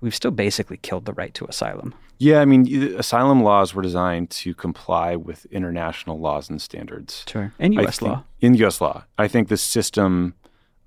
we've 0.00 0.14
still 0.14 0.30
basically 0.30 0.76
killed 0.76 1.04
the 1.04 1.12
right 1.12 1.34
to 1.34 1.46
asylum. 1.46 1.94
Yeah, 2.18 2.40
I 2.40 2.46
mean, 2.46 2.94
asylum 2.96 3.42
laws 3.42 3.74
were 3.74 3.82
designed 3.82 4.30
to 4.30 4.54
comply 4.54 5.16
with 5.16 5.44
international 5.46 6.18
laws 6.18 6.48
and 6.48 6.60
standards. 6.62 7.24
Sure. 7.28 7.52
And 7.58 7.74
US 7.74 8.00
law. 8.00 8.24
In 8.40 8.54
U.S. 8.54 8.80
law. 8.80 9.04
I 9.18 9.28
think 9.28 9.48
the 9.48 9.56
system 9.58 10.34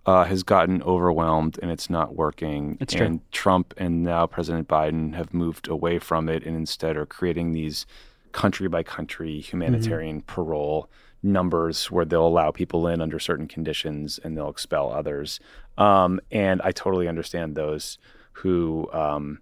uh, 0.06 0.24
has 0.24 0.42
gotten 0.42 0.82
overwhelmed 0.82 1.60
and 1.62 1.70
it's 1.70 1.90
not 1.90 2.16
working. 2.16 2.78
It's 2.80 2.96
true. 2.96 3.06
and 3.06 3.32
Trump 3.32 3.76
and 3.78 4.04
now 4.04 4.26
President 4.26 4.68
Biden 4.68 5.14
have 5.14 5.34
moved 5.34 5.68
away 5.68 6.00
from 6.00 6.30
it 6.30 6.44
and 6.44 6.56
instead 6.56 6.98
are 6.98 7.06
creating 7.06 7.52
these 7.52 7.86
country 8.32 8.68
by 8.68 8.82
country 8.82 9.40
humanitarian 9.40 10.22
parole 10.22 10.90
numbers 11.22 11.92
where 11.92 12.06
they'll 12.06 12.26
allow 12.26 12.50
people 12.50 12.88
in 12.88 13.02
under 13.02 13.20
certain 13.20 13.48
conditions 13.48 14.20
and 14.24 14.36
they'll 14.36 14.50
expel 14.50 14.92
others. 14.92 15.40
Um, 15.78 16.20
and 16.32 16.62
I 16.64 16.72
totally 16.72 17.08
understand 17.08 17.56
those 17.56 17.98
who 18.42 18.90
um, 18.94 19.40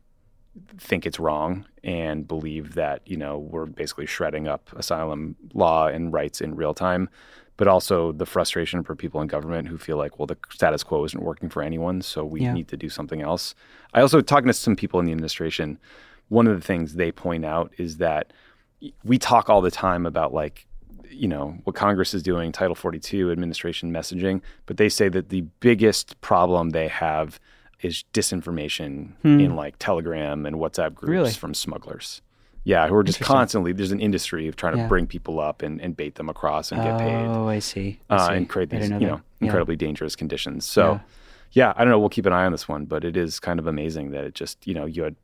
think 0.79 1.05
it's 1.05 1.19
wrong 1.19 1.65
and 1.83 2.27
believe 2.27 2.73
that 2.73 3.01
you 3.05 3.15
know 3.17 3.37
we're 3.37 3.65
basically 3.67 4.05
shredding 4.07 4.47
up 4.47 4.69
asylum 4.75 5.35
law 5.53 5.87
and 5.87 6.11
rights 6.13 6.41
in 6.41 6.55
real 6.55 6.73
time 6.73 7.07
but 7.57 7.67
also 7.67 8.11
the 8.11 8.25
frustration 8.25 8.83
for 8.83 8.95
people 8.95 9.21
in 9.21 9.27
government 9.27 9.67
who 9.67 9.77
feel 9.77 9.97
like 9.97 10.17
well 10.17 10.25
the 10.25 10.37
status 10.49 10.83
quo 10.83 11.03
isn't 11.05 11.23
working 11.23 11.47
for 11.49 11.61
anyone 11.61 12.01
so 12.01 12.25
we 12.25 12.41
Yeah. 12.41 12.53
need 12.53 12.67
to 12.69 12.77
do 12.77 12.89
something 12.89 13.21
else 13.21 13.53
i 13.93 14.01
also 14.01 14.19
talking 14.21 14.47
to 14.47 14.53
some 14.53 14.75
people 14.75 14.99
in 14.99 15.05
the 15.05 15.11
administration 15.11 15.77
one 16.29 16.47
of 16.47 16.55
the 16.59 16.65
things 16.65 16.95
they 16.95 17.11
point 17.11 17.45
out 17.45 17.71
is 17.77 17.97
that 17.97 18.33
we 19.03 19.17
talk 19.19 19.49
all 19.49 19.61
the 19.61 19.71
time 19.71 20.07
about 20.07 20.33
like 20.33 20.65
you 21.09 21.27
know 21.27 21.55
what 21.65 21.75
congress 21.75 22.15
is 22.15 22.23
doing 22.23 22.51
title 22.51 22.73
42 22.75 23.31
administration 23.31 23.91
messaging 23.93 24.41
but 24.65 24.77
they 24.77 24.89
say 24.89 25.07
that 25.07 25.29
the 25.29 25.41
biggest 25.59 26.19
problem 26.21 26.71
they 26.71 26.87
have 26.87 27.39
is 27.81 28.03
disinformation 28.13 29.11
Hmm. 29.21 29.39
in 29.39 29.55
like 29.55 29.75
telegram 29.79 30.45
and 30.45 30.57
whatsapp 30.57 30.93
groups 30.95 31.09
Really? 31.09 31.31
from 31.31 31.53
smugglers 31.53 32.21
yeah 32.63 32.87
who 32.87 32.95
are 32.95 33.03
just 33.03 33.19
constantly 33.21 33.71
there's 33.71 33.91
an 33.91 33.99
industry 33.99 34.47
of 34.47 34.55
trying 34.55 34.75
to 34.77 34.87
bring 34.87 35.07
people 35.07 35.39
up 35.39 35.61
and, 35.61 35.79
and 35.81 35.95
bait 35.95 36.15
them 36.15 36.27
across 36.29 36.71
and 36.71 36.81
get 36.81 36.97
paid 36.99 37.25
Oh, 37.25 37.47
I 37.47 37.59
see. 37.59 37.99
I 38.09 38.15
uh, 38.15 38.27
see. 38.29 38.33
and 38.35 38.49
create 38.49 38.69
these 38.69 38.81
didn't 38.81 39.01
you 39.01 39.07
know 39.07 39.15
know. 39.15 39.21
Yeah. 39.39 39.45
incredibly 39.47 39.75
dangerous 39.75 40.15
conditions 40.15 40.65
so 40.65 40.93
Yeah. 40.93 40.99
yeah. 41.51 41.73
i 41.75 41.83
don't 41.83 41.91
know 41.91 41.99
we'll 41.99 42.09
keep 42.09 42.25
an 42.25 42.33
eye 42.33 42.45
on 42.45 42.51
this 42.51 42.67
one 42.67 42.85
but 42.85 43.03
it 43.05 43.15
is 43.15 43.39
kind 43.39 43.59
of 43.59 43.67
amazing 43.67 44.11
that 44.11 44.23
it 44.25 44.33
just 44.33 44.65
you 44.67 44.73
know 44.73 44.85
you 44.85 45.03
had 45.03 45.15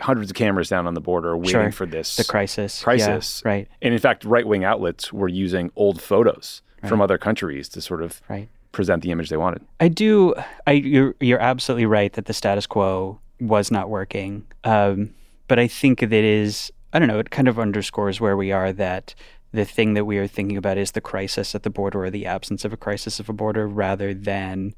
hundreds 0.00 0.30
of 0.30 0.34
cameras 0.36 0.70
down 0.70 0.86
on 0.86 0.94
the 0.94 1.00
border 1.00 1.36
waiting 1.36 1.50
Sure. 1.52 1.72
for 1.72 1.84
this 1.86 2.16
The 2.16 2.24
crisis. 2.24 2.80
Yeah, 2.80 2.84
crisis 2.84 3.42
right. 3.44 3.68
and 3.82 3.92
in 3.92 4.00
fact 4.00 4.24
right-wing 4.24 4.64
outlets 4.64 5.12
were 5.12 5.28
using 5.28 5.70
old 5.76 6.00
photos 6.00 6.62
from 6.88 7.02
other 7.02 7.18
countries 7.18 7.68
to 7.68 7.82
sort 7.82 8.02
of 8.02 8.22
Right. 8.26 8.48
Present 8.72 9.02
the 9.02 9.10
image 9.10 9.28
they 9.28 9.36
wanted 9.36 9.62
I 9.80 9.88
do. 9.88 10.34
I 10.66 10.72
you're 10.72 11.14
you're 11.20 11.40
absolutely 11.40 11.86
right 11.86 12.12
that 12.12 12.26
the 12.26 12.32
status 12.32 12.66
quo 12.66 13.18
was 13.40 13.70
not 13.70 13.88
working. 13.88 14.46
Um, 14.64 15.14
but 15.48 15.58
I 15.58 15.66
think 15.66 16.00
that 16.00 16.12
is. 16.12 16.70
I 16.92 16.98
don't 16.98 17.08
know. 17.08 17.18
It 17.18 17.30
kind 17.30 17.48
of 17.48 17.58
underscores 17.58 18.20
where 18.20 18.36
we 18.36 18.52
are 18.52 18.72
that 18.72 19.14
the 19.52 19.64
thing 19.64 19.94
that 19.94 20.04
we 20.04 20.18
are 20.18 20.26
thinking 20.26 20.56
about 20.56 20.78
is 20.78 20.92
the 20.92 21.00
crisis 21.00 21.54
at 21.54 21.62
the 21.62 21.70
border 21.70 22.04
or 22.04 22.10
the 22.10 22.26
absence 22.26 22.64
of 22.64 22.72
a 22.72 22.76
crisis 22.76 23.18
of 23.20 23.28
a 23.28 23.32
border 23.32 23.66
rather 23.66 24.12
than 24.12 24.74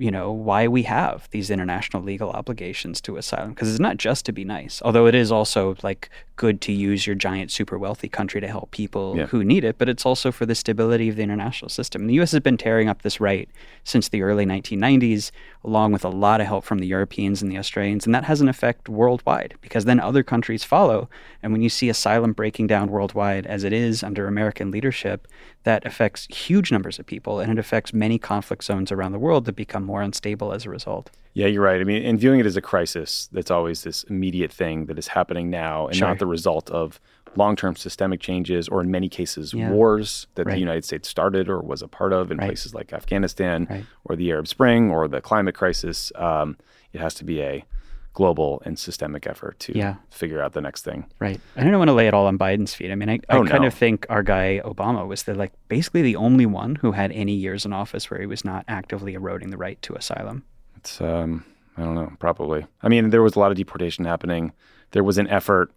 you 0.00 0.10
know 0.10 0.32
why 0.32 0.66
we 0.66 0.82
have 0.84 1.28
these 1.30 1.50
international 1.50 2.02
legal 2.02 2.30
obligations 2.30 3.00
to 3.02 3.16
asylum 3.18 3.50
because 3.50 3.68
it's 3.70 3.78
not 3.88 3.98
just 3.98 4.24
to 4.24 4.32
be 4.32 4.44
nice 4.44 4.80
although 4.84 5.06
it 5.06 5.14
is 5.14 5.30
also 5.30 5.76
like 5.82 6.08
good 6.36 6.60
to 6.62 6.72
use 6.72 7.06
your 7.06 7.14
giant 7.14 7.50
super 7.50 7.76
wealthy 7.78 8.08
country 8.08 8.40
to 8.40 8.48
help 8.48 8.70
people 8.70 9.14
Yeah. 9.16 9.26
who 9.26 9.44
need 9.44 9.62
it 9.62 9.76
but 9.76 9.88
it's 9.90 10.06
also 10.06 10.32
for 10.32 10.46
the 10.46 10.54
stability 10.54 11.08
of 11.10 11.16
the 11.16 11.22
international 11.22 11.68
system 11.68 12.06
the 12.06 12.14
US 12.20 12.32
has 12.32 12.40
been 12.40 12.56
tearing 12.56 12.88
up 12.88 13.02
this 13.02 13.20
right 13.20 13.48
since 13.84 14.08
the 14.08 14.22
early 14.22 14.46
1990s 14.46 15.30
along 15.62 15.92
with 15.92 16.04
a 16.04 16.08
lot 16.08 16.40
of 16.40 16.46
help 16.46 16.64
from 16.64 16.78
the 16.78 16.86
Europeans 16.86 17.42
and 17.42 17.50
the 17.50 17.58
Australians 17.58 18.06
and 18.06 18.14
that 18.14 18.24
has 18.24 18.40
an 18.40 18.48
effect 18.48 18.88
worldwide 18.88 19.54
because 19.60 19.84
then 19.84 20.00
other 20.00 20.22
countries 20.22 20.64
follow 20.64 21.08
and 21.42 21.52
when 21.52 21.60
you 21.62 21.68
see 21.68 21.88
asylum 21.88 22.32
breaking 22.32 22.66
down 22.66 22.90
worldwide 22.90 23.46
as 23.46 23.62
it 23.64 23.72
is 23.72 24.02
under 24.02 24.26
American 24.26 24.70
leadership 24.70 25.28
that 25.64 25.84
affects 25.84 26.26
huge 26.34 26.72
numbers 26.72 26.98
of 26.98 27.06
people 27.06 27.40
and 27.40 27.52
it 27.52 27.58
affects 27.58 27.92
many 27.92 28.18
conflict 28.18 28.64
zones 28.64 28.90
around 28.90 29.12
the 29.12 29.18
world 29.18 29.44
that 29.44 29.54
become 29.56 29.84
more 29.84 30.00
unstable 30.02 30.52
as 30.52 30.64
a 30.64 30.70
result. 30.70 31.10
Yeah, 31.34 31.46
you're 31.46 31.62
right. 31.62 31.80
I 31.80 31.84
mean, 31.84 32.02
and 32.04 32.18
viewing 32.18 32.40
it 32.40 32.46
as 32.46 32.56
a 32.56 32.60
crisis, 32.60 33.28
that's 33.30 33.52
always 33.52 33.84
this 33.84 34.02
immediate 34.04 34.52
thing 34.52 34.86
that 34.86 34.98
is 34.98 35.08
happening 35.08 35.48
now 35.48 35.86
and 35.86 35.94
Sure. 35.96 36.08
not 36.08 36.18
the 36.18 36.26
result 36.26 36.68
of 36.70 36.98
long 37.36 37.54
term 37.56 37.76
systemic 37.76 38.20
changes 38.20 38.68
or, 38.68 38.80
in 38.80 38.90
many 38.90 39.08
cases, 39.08 39.54
Yeah. 39.54 39.70
wars 39.70 40.26
that 40.34 40.46
Right. 40.46 40.54
the 40.54 40.60
United 40.60 40.84
States 40.84 41.08
started 41.08 41.48
or 41.48 41.60
was 41.60 41.80
a 41.82 41.88
part 41.88 42.12
of 42.12 42.30
in 42.30 42.38
Right. 42.38 42.46
places 42.46 42.74
like 42.74 42.92
Afghanistan 42.92 43.66
Right. 43.70 43.84
or 44.04 44.16
the 44.16 44.30
Arab 44.32 44.48
Spring 44.48 44.90
or 44.90 45.06
the 45.08 45.20
climate 45.20 45.54
crisis. 45.54 46.10
Um, 46.16 46.56
it 46.92 47.00
has 47.00 47.14
to 47.14 47.24
be 47.24 47.40
a 47.40 47.64
global 48.12 48.60
and 48.64 48.76
systemic 48.76 49.24
effort 49.28 49.58
to 49.60 49.72
Yeah. 49.78 49.94
figure 50.10 50.42
out 50.42 50.52
the 50.52 50.60
next 50.60 50.82
thing. 50.84 51.04
Right. 51.20 51.40
I 51.56 51.62
don't 51.62 51.78
want 51.78 51.88
to 51.88 51.92
lay 51.94 52.08
it 52.08 52.14
all 52.14 52.26
on 52.26 52.36
Biden's 52.36 52.74
feet. 52.74 52.90
I 52.90 52.96
mean, 52.96 53.08
I, 53.08 53.20
Oh, 53.28 53.44
kind 53.44 53.62
no. 53.62 53.68
of 53.68 53.74
think 53.74 54.04
our 54.10 54.24
guy 54.24 54.60
Obama 54.64 55.06
was 55.06 55.22
the 55.22 55.34
like 55.34 55.52
basically 55.68 56.02
the 56.02 56.16
only 56.16 56.44
one 56.46 56.74
who 56.76 56.92
had 56.92 57.12
any 57.12 57.34
years 57.34 57.64
in 57.64 57.72
office 57.72 58.10
where 58.10 58.18
he 58.18 58.26
was 58.26 58.44
not 58.44 58.64
actively 58.66 59.14
eroding 59.14 59.50
the 59.50 59.56
right 59.56 59.80
to 59.82 59.94
asylum. 59.94 60.42
It's 60.76 61.00
um 61.00 61.44
I 61.76 61.82
don't 61.82 61.94
know, 61.94 62.12
probably. 62.18 62.66
I 62.82 62.88
mean, 62.88 63.10
there 63.10 63.22
was 63.22 63.36
a 63.36 63.38
lot 63.38 63.52
of 63.52 63.56
deportation 63.56 64.04
happening. 64.04 64.52
There 64.90 65.04
was 65.04 65.16
an 65.16 65.28
effort, 65.28 65.70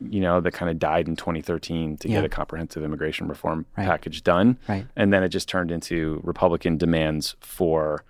you 0.00 0.20
know, 0.20 0.40
that 0.40 0.52
kind 0.52 0.70
of 0.70 0.78
died 0.78 1.08
in 1.08 1.16
2013 1.16 1.96
to 1.98 2.08
Yeah. 2.08 2.16
get 2.16 2.24
a 2.24 2.28
comprehensive 2.28 2.82
immigration 2.84 3.28
reform 3.28 3.64
Right. 3.78 3.86
package 3.86 4.22
done. 4.22 4.58
Right. 4.68 4.86
And 4.94 5.12
then 5.12 5.22
it 5.22 5.30
just 5.30 5.48
turned 5.48 5.70
into 5.70 6.20
Republican 6.22 6.76
demands 6.76 7.34
for 7.40 8.04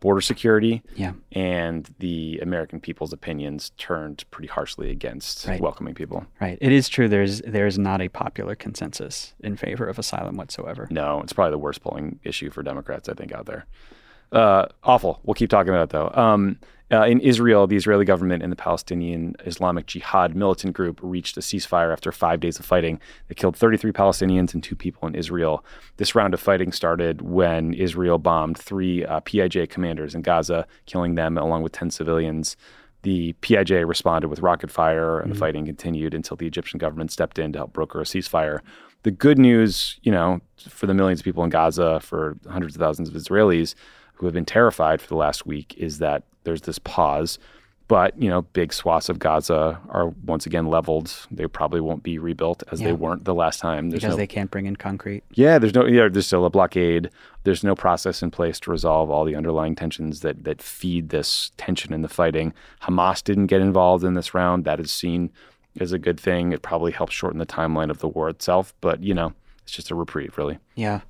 border 0.00 0.20
security. 0.22 0.82
Yeah. 0.96 1.12
And 1.32 1.88
the 1.98 2.38
American 2.42 2.80
people's 2.80 3.12
opinions 3.12 3.70
turned 3.76 4.24
pretty 4.30 4.48
harshly 4.48 4.90
against 4.90 5.46
Right. 5.46 5.60
welcoming 5.60 5.94
people. 5.94 6.24
Right. 6.40 6.56
It 6.60 6.72
is 6.72 6.88
true 6.88 7.06
there's 7.08 7.40
there's 7.42 7.78
not 7.78 8.00
a 8.00 8.08
popular 8.08 8.54
consensus 8.54 9.34
in 9.40 9.56
favor 9.56 9.86
of 9.86 9.98
asylum 9.98 10.36
whatsoever. 10.36 10.88
No, 10.90 11.20
it's 11.22 11.32
probably 11.34 11.50
the 11.52 11.58
worst 11.58 11.82
polling 11.82 12.18
issue 12.24 12.50
for 12.50 12.62
Democrats, 12.62 13.08
I 13.10 13.14
think, 13.14 13.32
out 13.32 13.44
there. 13.46 13.66
Uh, 14.32 14.66
awful. 14.84 15.20
We'll 15.24 15.34
keep 15.34 15.50
talking 15.50 15.70
about 15.70 15.84
it, 15.84 15.90
though. 15.90 16.10
Um, 16.14 16.58
uh, 16.92 17.04
in 17.04 17.20
Israel, 17.20 17.68
the 17.68 17.76
Israeli 17.76 18.04
government 18.04 18.42
and 18.42 18.50
the 18.50 18.56
Palestinian 18.56 19.36
Islamic 19.46 19.86
Jihad 19.86 20.34
militant 20.34 20.74
group 20.74 20.98
reached 21.02 21.36
a 21.36 21.40
ceasefire 21.40 21.92
after 21.92 22.10
five 22.10 22.40
days 22.40 22.58
of 22.58 22.64
fighting. 22.64 23.00
They 23.28 23.34
killed 23.36 23.56
33 23.56 23.92
Palestinians 23.92 24.54
and 24.54 24.62
two 24.62 24.74
people 24.74 25.06
in 25.06 25.14
Israel. 25.14 25.64
This 25.98 26.16
round 26.16 26.34
of 26.34 26.40
fighting 26.40 26.72
started 26.72 27.22
when 27.22 27.74
Israel 27.74 28.18
bombed 28.18 28.58
three 28.58 29.04
uh, 29.04 29.20
PIJ 29.20 29.68
commanders 29.70 30.16
in 30.16 30.22
Gaza, 30.22 30.66
killing 30.86 31.14
them 31.14 31.38
along 31.38 31.62
with 31.62 31.72
10 31.72 31.90
civilians. 31.90 32.56
The 33.02 33.34
PIJ 33.34 33.70
responded 33.70 34.26
with 34.28 34.40
rocket 34.40 34.70
fire, 34.70 35.20
and 35.20 35.30
the 35.30 35.36
Mhm. 35.36 35.40
fighting 35.40 35.66
continued 35.66 36.12
until 36.12 36.36
the 36.36 36.46
Egyptian 36.46 36.78
government 36.78 37.12
stepped 37.12 37.38
in 37.38 37.52
to 37.52 37.60
help 37.60 37.72
broker 37.72 38.00
a 38.00 38.04
ceasefire. 38.04 38.60
The 39.04 39.10
good 39.12 39.38
news, 39.38 39.98
you 40.02 40.10
know, 40.12 40.40
for 40.68 40.86
the 40.86 40.92
millions 40.92 41.20
of 41.20 41.24
people 41.24 41.44
in 41.44 41.50
Gaza, 41.50 42.00
for 42.00 42.36
hundreds 42.48 42.74
of 42.76 42.80
thousands 42.80 43.08
of 43.08 43.14
Israelis 43.14 43.74
who 44.20 44.26
have 44.26 44.34
been 44.34 44.44
terrified 44.44 45.00
for 45.00 45.08
the 45.08 45.16
last 45.16 45.46
week, 45.46 45.74
is 45.78 45.98
that 45.98 46.22
there's 46.44 46.62
this 46.62 46.78
pause. 46.78 47.38
But, 47.88 48.16
you 48.22 48.30
know, 48.30 48.42
big 48.42 48.72
swaths 48.72 49.08
of 49.08 49.18
Gaza 49.18 49.80
are 49.88 50.10
once 50.24 50.46
again 50.46 50.66
leveled. 50.66 51.12
They 51.32 51.48
probably 51.48 51.80
won't 51.80 52.04
be 52.04 52.18
rebuilt 52.18 52.62
as 52.70 52.80
Yeah. 52.80 52.86
they 52.88 52.92
weren't 52.92 53.24
the 53.24 53.34
last 53.34 53.58
time. 53.58 53.90
There's 53.90 54.02
because 54.02 54.12
no- 54.14 54.18
they 54.18 54.28
can't 54.28 54.48
bring 54.48 54.66
in 54.66 54.76
concrete. 54.76 55.24
yeah, 55.32 55.58
there's 55.58 55.74
no 55.74 55.86
yeah, 55.86 56.06
there's 56.08 56.28
still 56.28 56.44
a 56.44 56.50
blockade. 56.50 57.10
There's 57.42 57.64
no 57.64 57.74
process 57.74 58.22
in 58.22 58.30
place 58.30 58.60
to 58.60 58.70
resolve 58.70 59.10
all 59.10 59.24
the 59.24 59.34
underlying 59.34 59.74
tensions 59.74 60.20
that 60.20 60.44
that 60.44 60.62
feed 60.62 61.08
this 61.08 61.50
tension 61.56 61.92
in 61.92 62.02
the 62.02 62.08
fighting. 62.08 62.52
Hamas 62.82 63.24
didn't 63.24 63.46
get 63.46 63.60
involved 63.60 64.04
in 64.04 64.14
this 64.14 64.34
round. 64.34 64.64
That 64.66 64.78
is 64.78 64.92
seen 64.92 65.30
as 65.80 65.90
a 65.92 65.98
good 65.98 66.20
thing. 66.20 66.52
It 66.52 66.62
probably 66.62 66.92
helps 66.92 67.14
shorten 67.14 67.40
the 67.40 67.46
timeline 67.46 67.90
of 67.90 67.98
the 67.98 68.08
war 68.08 68.28
itself, 68.28 68.72
but 68.80 69.02
you 69.02 69.14
know, 69.14 69.32
it's 69.64 69.72
just 69.72 69.90
a 69.90 69.96
reprieve, 69.96 70.38
really. 70.38 70.58
Yeah. 70.76 71.00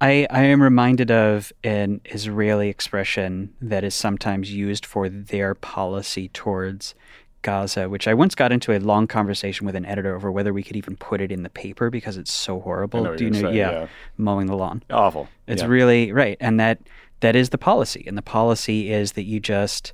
I, 0.00 0.26
I 0.30 0.44
am 0.44 0.62
reminded 0.62 1.10
of 1.10 1.52
an 1.62 2.00
Israeli 2.06 2.68
expression 2.68 3.54
that 3.60 3.84
is 3.84 3.94
sometimes 3.94 4.52
used 4.52 4.86
for 4.86 5.08
their 5.08 5.54
policy 5.54 6.28
towards 6.28 6.94
Gaza, 7.42 7.88
which 7.88 8.06
I 8.08 8.14
once 8.14 8.34
got 8.34 8.52
into 8.52 8.76
a 8.76 8.78
long 8.78 9.06
conversation 9.06 9.66
with 9.66 9.74
an 9.76 9.84
editor 9.86 10.14
over 10.14 10.30
whether 10.30 10.52
we 10.52 10.62
could 10.62 10.76
even 10.76 10.96
put 10.96 11.20
it 11.20 11.30
in 11.32 11.42
the 11.42 11.50
paper 11.50 11.90
because 11.90 12.16
it's 12.16 12.32
so 12.32 12.60
horrible. 12.60 13.00
I 13.00 13.02
know 13.02 13.10
what 13.10 13.18
Do 13.18 13.24
you 13.24 13.30
know? 13.30 13.50
say, 13.50 13.56
yeah, 13.56 13.70
yeah. 13.72 13.86
mowing 14.16 14.46
the 14.46 14.56
lawn. 14.56 14.82
Awful. 14.90 15.28
It's 15.46 15.62
Yeah. 15.62 15.68
really 15.68 16.12
right, 16.12 16.36
and 16.40 16.58
that 16.60 16.78
that 17.20 17.36
is 17.36 17.50
the 17.50 17.58
policy, 17.58 18.04
and 18.06 18.16
the 18.16 18.22
policy 18.22 18.90
is 18.92 19.12
that 19.12 19.24
you 19.24 19.40
just 19.40 19.92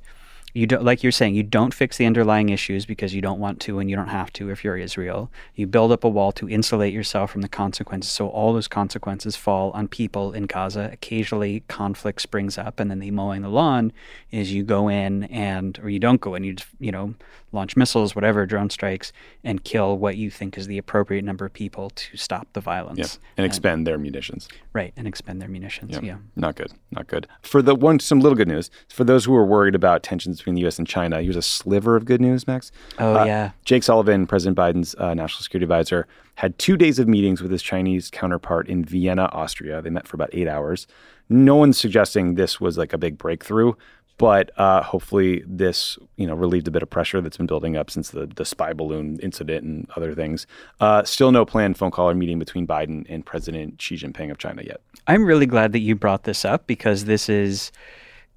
you 0.57 0.65
don't 0.65 0.83
like 0.83 1.03
you're 1.03 1.11
saying 1.11 1.35
you 1.35 1.43
don't 1.43 1.71
fix 1.71 1.97
the 1.97 2.05
underlying 2.07 2.49
issues 2.49 2.87
because 2.87 3.13
you 3.13 3.21
don't 3.21 3.39
want 3.39 3.59
to 3.61 3.77
and 3.77 3.91
you 3.91 3.95
don't 3.95 4.07
have 4.07 4.33
to 4.33 4.49
if 4.49 4.63
you're 4.63 4.75
Israel. 4.75 5.29
You 5.53 5.67
build 5.67 5.91
up 5.91 6.03
a 6.03 6.09
wall 6.09 6.31
to 6.31 6.49
insulate 6.49 6.93
yourself 6.93 7.29
from 7.31 7.41
the 7.41 7.47
consequences, 7.47 8.11
so 8.11 8.27
all 8.29 8.53
those 8.53 8.67
consequences 8.67 9.35
fall 9.35 9.69
on 9.71 9.87
people 9.87 10.33
in 10.33 10.47
Gaza. 10.47 10.89
Occasionally, 10.91 11.63
conflict 11.67 12.21
springs 12.21 12.57
up, 12.57 12.79
and 12.79 12.89
then 12.89 12.99
the 12.99 13.11
mowing 13.11 13.43
the 13.43 13.49
lawn 13.49 13.93
is 14.31 14.51
you 14.51 14.63
go 14.63 14.87
in 14.87 15.25
and 15.25 15.77
or 15.83 15.89
you 15.89 15.99
don't 15.99 16.21
go 16.21 16.33
in, 16.33 16.43
you 16.43 16.53
just, 16.53 16.69
you 16.79 16.91
know 16.91 17.13
launch 17.51 17.77
missiles, 17.77 18.15
whatever, 18.15 18.45
drone 18.45 18.69
strikes, 18.69 19.11
and 19.43 19.63
kill 19.63 19.97
what 19.97 20.17
you 20.17 20.29
think 20.29 20.57
is 20.57 20.67
the 20.67 20.77
appropriate 20.77 21.23
number 21.23 21.45
of 21.45 21.53
people 21.53 21.89
to 21.91 22.17
stop 22.17 22.47
the 22.53 22.61
violence. 22.61 22.99
Yeah. 22.99 23.29
And 23.37 23.45
expend 23.45 23.87
their 23.87 23.97
munitions. 23.97 24.47
Right, 24.73 24.93
and 24.97 25.07
expend 25.07 25.41
their 25.41 25.47
munitions. 25.49 25.91
Yeah. 25.93 25.99
yeah. 26.01 26.17
Not 26.35 26.55
good. 26.55 26.73
Not 26.91 27.07
good. 27.07 27.27
For 27.41 27.61
the 27.61 27.73
one, 27.75 27.99
some 27.99 28.19
little 28.19 28.35
good 28.35 28.47
news. 28.49 28.69
For 28.89 29.03
those 29.03 29.25
who 29.25 29.35
are 29.35 29.45
worried 29.45 29.75
about 29.75 30.03
tensions 30.03 30.37
between 30.37 30.55
the 30.55 30.61
U.S. 30.61 30.77
and 30.77 30.87
China, 30.87 31.21
here's 31.21 31.35
a 31.37 31.41
sliver 31.41 31.95
of 31.95 32.05
good 32.05 32.21
news, 32.21 32.47
Max. 32.47 32.71
Oh, 32.99 33.15
Uh, 33.17 33.23
yeah. 33.25 33.51
Jake 33.65 33.83
Sullivan, 33.83 34.27
President 34.27 34.57
Biden's 34.57 34.93
uh, 34.95 35.13
national 35.13 35.41
security 35.41 35.63
advisor, 35.63 36.07
had 36.35 36.57
two 36.59 36.77
days 36.77 36.99
of 36.99 37.07
meetings 37.07 37.41
with 37.41 37.51
his 37.51 37.63
Chinese 37.63 38.09
counterpart 38.11 38.67
in 38.67 38.83
Vienna, 38.85 39.29
Austria. 39.31 39.81
They 39.81 39.89
met 39.89 40.07
for 40.07 40.15
about 40.15 40.29
eight 40.33 40.47
hours. 40.47 40.85
No 41.29 41.55
one's 41.55 41.77
suggesting 41.77 42.35
this 42.35 42.61
was 42.61 42.77
like 42.77 42.93
a 42.93 42.97
big 42.97 43.17
breakthrough, 43.17 43.73
but 44.17 44.51
uh, 44.57 44.81
hopefully 44.81 45.43
this, 45.45 45.97
you 46.15 46.25
know, 46.25 46.33
relieved 46.33 46.67
a 46.67 46.71
bit 46.71 46.81
of 46.81 46.89
pressure 46.89 47.21
that's 47.21 47.37
been 47.37 47.45
building 47.45 47.77
up 47.77 47.91
since 47.91 48.09
the, 48.09 48.25
the 48.25 48.45
spy 48.45 48.73
balloon 48.73 49.19
incident 49.21 49.63
and 49.63 49.87
other 49.95 50.15
things. 50.15 50.47
Uh, 50.79 51.03
still 51.03 51.31
no 51.31 51.45
planned 51.45 51.77
phone 51.77 51.91
call 51.91 52.09
or 52.09 52.15
meeting 52.15 52.39
between 52.39 52.65
Biden 52.65 53.05
and 53.09 53.25
President 53.25 53.81
Xi 53.81 53.95
Jinping 53.95 54.31
of 54.31 54.37
China 54.37 54.63
yet. 54.63 54.81
I'm 55.05 55.23
really 55.23 55.45
glad 55.45 55.71
that 55.73 55.79
you 55.79 55.95
brought 55.95 56.23
this 56.23 56.43
up 56.45 56.67
because 56.67 57.05
this 57.05 57.29
is 57.29 57.71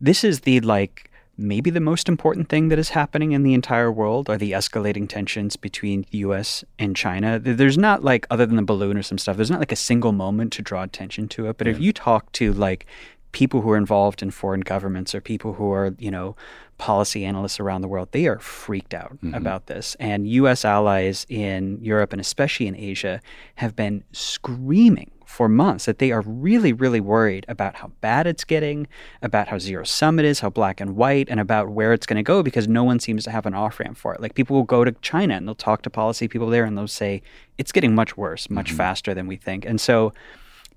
this 0.00 0.22
is 0.22 0.40
the 0.40 0.60
like 0.60 1.10
maybe 1.36 1.70
the 1.70 1.80
most 1.80 2.08
important 2.08 2.50
thing 2.50 2.68
that 2.68 2.78
is 2.78 2.90
happening 2.90 3.32
in 3.32 3.42
the 3.42 3.54
entire 3.54 3.90
world 3.90 4.28
are 4.28 4.36
the 4.36 4.52
escalating 4.52 5.08
tensions 5.08 5.56
between 5.56 6.04
the 6.10 6.18
US 6.18 6.62
and 6.78 6.94
China. 6.94 7.38
There's 7.38 7.78
not 7.78 8.04
like 8.04 8.26
other 8.30 8.44
than 8.44 8.56
the 8.56 8.62
balloon 8.62 8.98
or 8.98 9.02
some 9.02 9.16
stuff, 9.16 9.36
there's 9.36 9.50
not 9.50 9.60
like 9.60 9.72
a 9.72 9.76
single 9.76 10.12
moment 10.12 10.52
to 10.54 10.62
draw 10.62 10.82
attention 10.82 11.28
to 11.28 11.48
it, 11.48 11.56
but 11.56 11.66
if 11.66 11.80
you 11.80 11.94
talk 11.94 12.30
to 12.32 12.52
like 12.52 12.86
people 13.32 13.60
who 13.60 13.70
are 13.70 13.76
involved 13.76 14.22
in 14.22 14.30
foreign 14.30 14.60
governments 14.60 15.14
or 15.14 15.20
people 15.20 15.54
who 15.54 15.70
are, 15.72 15.94
you 15.98 16.10
know, 16.10 16.36
policy 16.78 17.24
analysts 17.24 17.60
around 17.60 17.82
the 17.82 17.88
world, 17.88 18.08
they 18.12 18.26
are 18.26 18.38
freaked 18.38 18.94
out 18.94 19.12
Mm-hmm. 19.22 19.34
about 19.34 19.66
this. 19.66 19.96
And 20.00 20.26
US 20.26 20.64
allies 20.64 21.26
in 21.28 21.78
Europe 21.82 22.12
and 22.12 22.20
especially 22.20 22.66
in 22.66 22.74
Asia 22.76 23.20
have 23.56 23.76
been 23.76 24.02
screaming 24.12 25.10
for 25.26 25.48
months 25.48 25.84
that 25.84 25.98
they 26.00 26.10
are 26.10 26.22
really, 26.22 26.72
really 26.72 26.98
worried 27.00 27.44
about 27.48 27.76
how 27.76 27.88
bad 28.00 28.26
it's 28.26 28.42
getting, 28.44 28.88
about 29.22 29.46
how 29.46 29.58
zero 29.58 29.84
sum 29.84 30.18
it 30.18 30.24
is, 30.24 30.40
how 30.40 30.50
black 30.50 30.80
and 30.80 30.96
white, 30.96 31.28
and 31.28 31.38
about 31.38 31.68
where 31.68 31.92
it's 31.92 32.04
going 32.06 32.16
to 32.16 32.22
go 32.22 32.42
because 32.42 32.66
no 32.66 32.82
one 32.82 32.98
seems 32.98 33.22
to 33.24 33.30
have 33.30 33.46
an 33.46 33.54
off 33.54 33.78
ramp 33.78 33.96
for 33.96 34.12
it. 34.12 34.20
Like 34.20 34.34
people 34.34 34.56
will 34.56 34.64
go 34.64 34.82
to 34.84 34.90
China 35.02 35.34
and 35.34 35.46
they'll 35.46 35.54
talk 35.54 35.82
to 35.82 35.90
policy 35.90 36.26
people 36.26 36.48
there 36.48 36.64
and 36.64 36.76
they'll 36.76 36.88
say, 36.88 37.22
it's 37.58 37.70
getting 37.70 37.94
much 37.94 38.16
worse, 38.16 38.50
much 38.50 38.72
faster 38.72 39.14
than 39.14 39.28
we 39.28 39.36
think. 39.36 39.64
And 39.64 39.80
so 39.80 40.12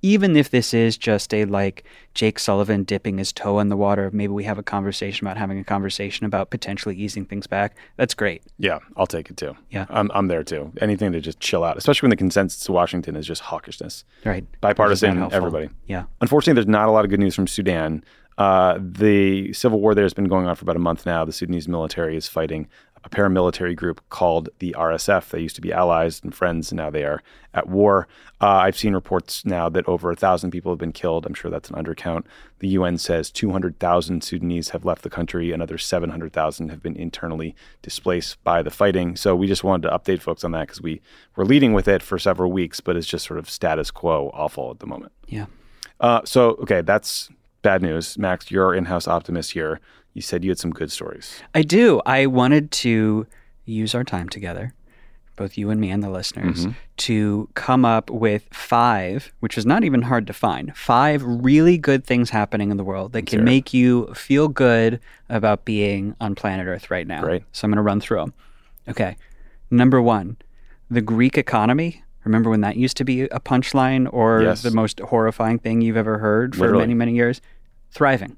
even 0.03 0.35
if 0.35 0.51
this 0.51 0.73
is 0.73 0.97
just 0.97 1.33
a 1.33 1.45
like 1.45 1.85
Jake 2.13 2.37
Sullivan 2.37 2.83
dipping 2.83 3.17
his 3.17 3.31
toe 3.33 3.57
in 3.59 3.69
the 3.69 3.77
water, 3.77 4.11
maybe 4.13 4.33
we 4.33 4.43
have 4.43 4.59
a 4.59 4.63
conversation 4.63 5.25
about 5.25 5.37
having 5.37 5.57
a 5.57 5.63
conversation 5.63 6.25
about 6.25 6.51
potentially 6.51 6.95
easing 6.95 7.25
things 7.25 7.47
back. 7.47 7.75
That's 7.97 8.13
great. 8.13 8.43
Yeah, 8.59 8.79
I'll 8.97 9.07
take 9.07 9.29
it 9.31 9.37
too. 9.37 9.55
Yeah. 9.71 9.85
I'm, 9.89 10.11
I'm 10.13 10.27
there 10.27 10.43
too. 10.43 10.71
Anything 10.81 11.11
to 11.13 11.21
just 11.21 11.39
chill 11.39 11.63
out, 11.63 11.77
especially 11.77 12.07
when 12.07 12.11
the 12.11 12.17
consensus 12.17 12.59
to 12.65 12.71
Washington 12.73 13.15
is 13.15 13.25
just 13.25 13.41
hawkishness. 13.41 14.03
Right. 14.25 14.45
Bipartisan, 14.61 15.09
Which 15.09 15.15
is 15.15 15.19
not 15.19 15.31
helpful. 15.31 15.47
everybody. 15.47 15.69
Yeah. 15.87 16.03
Unfortunately, 16.21 16.53
there's 16.53 16.67
not 16.67 16.87
a 16.87 16.91
lot 16.91 17.05
of 17.05 17.09
good 17.09 17.19
news 17.21 17.33
from 17.33 17.47
Sudan. 17.47 18.03
Uh, 18.37 18.77
the 18.81 19.53
civil 19.53 19.79
war 19.79 19.95
there 19.95 20.03
has 20.05 20.13
been 20.13 20.27
going 20.27 20.47
on 20.47 20.55
for 20.55 20.63
about 20.65 20.75
a 20.75 20.79
month 20.79 21.05
now. 21.05 21.23
The 21.23 21.31
Sudanese 21.31 21.67
military 21.67 22.17
is 22.17 22.27
fighting 22.27 22.67
a 23.03 23.09
paramilitary 23.09 23.75
group 23.75 24.01
called 24.09 24.49
the 24.59 24.75
RSF. 24.77 25.29
They 25.29 25.41
used 25.41 25.55
to 25.55 25.61
be 25.61 25.73
allies 25.73 26.21
and 26.23 26.33
friends, 26.33 26.71
and 26.71 26.77
now 26.77 26.89
they 26.89 27.03
are 27.03 27.21
at 27.53 27.67
war. 27.67 28.07
Uh, 28.41 28.47
I've 28.47 28.77
seen 28.77 28.93
reports 28.93 29.45
now 29.45 29.69
that 29.69 29.87
over 29.87 30.11
a 30.11 30.15
thousand 30.15 30.51
people 30.51 30.71
have 30.71 30.79
been 30.79 30.93
killed. 30.93 31.25
I'm 31.25 31.33
sure 31.33 31.51
that's 31.51 31.69
an 31.69 31.75
undercount. 31.75 32.23
The 32.59 32.69
UN 32.69 32.97
says 32.97 33.29
200,000 33.29 34.23
Sudanese 34.23 34.69
have 34.69 34.85
left 34.85 35.01
the 35.01 35.09
country. 35.09 35.51
Another 35.51 35.77
700,000 35.77 36.69
have 36.69 36.81
been 36.81 36.95
internally 36.95 37.55
displaced 37.81 38.41
by 38.43 38.61
the 38.61 38.71
fighting. 38.71 39.15
So 39.15 39.35
we 39.35 39.47
just 39.47 39.63
wanted 39.63 39.89
to 39.89 39.97
update 39.97 40.21
folks 40.21 40.43
on 40.43 40.51
that 40.51 40.67
because 40.67 40.81
we 40.81 41.01
were 41.35 41.45
leading 41.45 41.73
with 41.73 41.87
it 41.87 42.01
for 42.01 42.17
several 42.17 42.51
weeks, 42.51 42.79
but 42.79 42.95
it's 42.95 43.07
just 43.07 43.25
sort 43.25 43.39
of 43.39 43.49
status 43.49 43.91
quo, 43.91 44.31
awful 44.33 44.71
at 44.71 44.79
the 44.79 44.87
moment. 44.87 45.11
Yeah. 45.27 45.47
Uh, 45.99 46.21
so 46.23 46.51
okay, 46.61 46.81
that's 46.81 47.29
bad 47.63 47.81
news. 47.81 48.17
Max, 48.17 48.51
you're 48.51 48.75
in-house 48.75 49.07
optimist 49.07 49.51
here. 49.51 49.79
You 50.13 50.21
said 50.21 50.43
you 50.43 50.51
had 50.51 50.59
some 50.59 50.71
good 50.71 50.91
stories. 50.91 51.41
I 51.55 51.61
do. 51.63 52.01
I 52.05 52.25
wanted 52.27 52.71
to 52.71 53.25
use 53.65 53.95
our 53.95 54.03
time 54.03 54.29
together, 54.29 54.73
both 55.35 55.57
you 55.57 55.69
and 55.71 55.81
me 55.81 55.89
and 55.89 56.03
the 56.03 56.09
listeners, 56.09 56.67
Mhm. 56.67 56.75
to 56.97 57.49
come 57.55 57.83
up 57.85 58.09
with 58.11 58.47
five, 58.51 59.31
which 59.39 59.57
is 59.57 59.65
not 59.65 59.83
even 59.83 60.03
hard 60.03 60.27
to 60.27 60.33
find, 60.33 60.75
five 60.77 61.23
really 61.23 61.77
good 61.79 62.05
things 62.05 62.29
happening 62.29 62.69
in 62.69 62.77
the 62.77 62.83
world 62.83 63.13
that 63.13 63.25
can 63.25 63.39
it. 63.39 63.43
make 63.43 63.73
you 63.73 64.13
feel 64.13 64.47
good 64.49 64.99
about 65.29 65.65
being 65.65 66.15
on 66.21 66.35
planet 66.35 66.67
Earth 66.67 66.91
right 66.91 67.07
now. 67.07 67.21
Great. 67.21 67.43
So 67.51 67.65
I'm 67.65 67.71
going 67.71 67.77
to 67.77 67.81
run 67.81 67.99
through 67.99 68.19
them. 68.19 68.33
Okay. 68.87 69.15
Number 69.71 69.99
one, 70.01 70.37
the 70.91 71.01
Greek 71.01 71.37
economy. 71.37 72.03
Remember 72.25 72.49
when 72.51 72.61
that 72.61 72.77
used 72.77 72.95
to 72.97 73.03
be 73.03 73.21
a 73.23 73.39
punchline 73.39 74.07
or 74.13 74.43
Yes. 74.43 74.61
the 74.61 74.71
most 74.71 74.99
horrifying 74.99 75.57
thing 75.57 75.81
you've 75.81 75.97
ever 75.97 76.19
heard 76.19 76.53
for 76.55 76.61
Literally. 76.61 76.83
many, 76.83 76.93
many 76.93 77.15
years? 77.15 77.41
Thriving. 77.91 78.37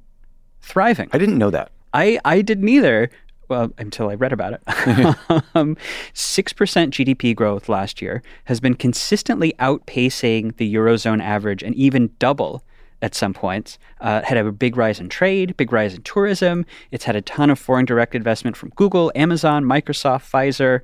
Thriving. 0.65 1.09
I 1.13 1.19
didn't 1.19 1.37
know 1.37 1.51
that. 1.51 1.71
I, 1.93 2.19
I 2.25 2.41
didn't 2.41 2.67
either. 2.67 3.11
Well, 3.47 3.71
until 3.77 4.09
I 4.09 4.15
read 4.15 4.33
about 4.33 4.53
it. 4.53 4.61
um, 5.55 5.77
6% 6.15 6.89
GDP 6.89 7.35
growth 7.35 7.69
last 7.69 8.01
year 8.01 8.23
has 8.45 8.59
been 8.59 8.73
consistently 8.73 9.53
outpacing 9.59 10.57
the 10.57 10.73
Eurozone 10.73 11.21
average 11.21 11.61
and 11.61 11.75
even 11.75 12.09
double 12.17 12.63
at 13.03 13.13
some 13.13 13.31
points. 13.31 13.77
Uh, 14.01 14.23
had 14.23 14.37
a 14.37 14.51
big 14.51 14.75
rise 14.75 14.99
in 14.99 15.07
trade, 15.07 15.55
big 15.55 15.71
rise 15.71 15.93
in 15.93 16.01
tourism. 16.01 16.65
It's 16.89 17.03
had 17.03 17.15
a 17.15 17.21
ton 17.21 17.51
of 17.51 17.59
foreign 17.59 17.85
direct 17.85 18.15
investment 18.15 18.57
from 18.57 18.69
Google, 18.69 19.11
Amazon, 19.13 19.63
Microsoft, 19.63 20.27
Pfizer. 20.31 20.81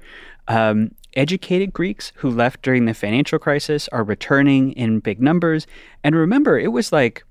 Um, 0.48 0.92
educated 1.16 1.74
Greeks 1.74 2.14
who 2.18 2.30
left 2.30 2.62
during 2.62 2.86
the 2.86 2.94
financial 2.94 3.40
crisis 3.40 3.88
are 3.90 4.04
returning 4.04 4.74
in 4.74 5.00
big 5.00 5.20
numbers. 5.20 5.66
And 6.04 6.16
remember, 6.16 6.60
it 6.60 6.72
was 6.72 6.92
like 6.92 7.24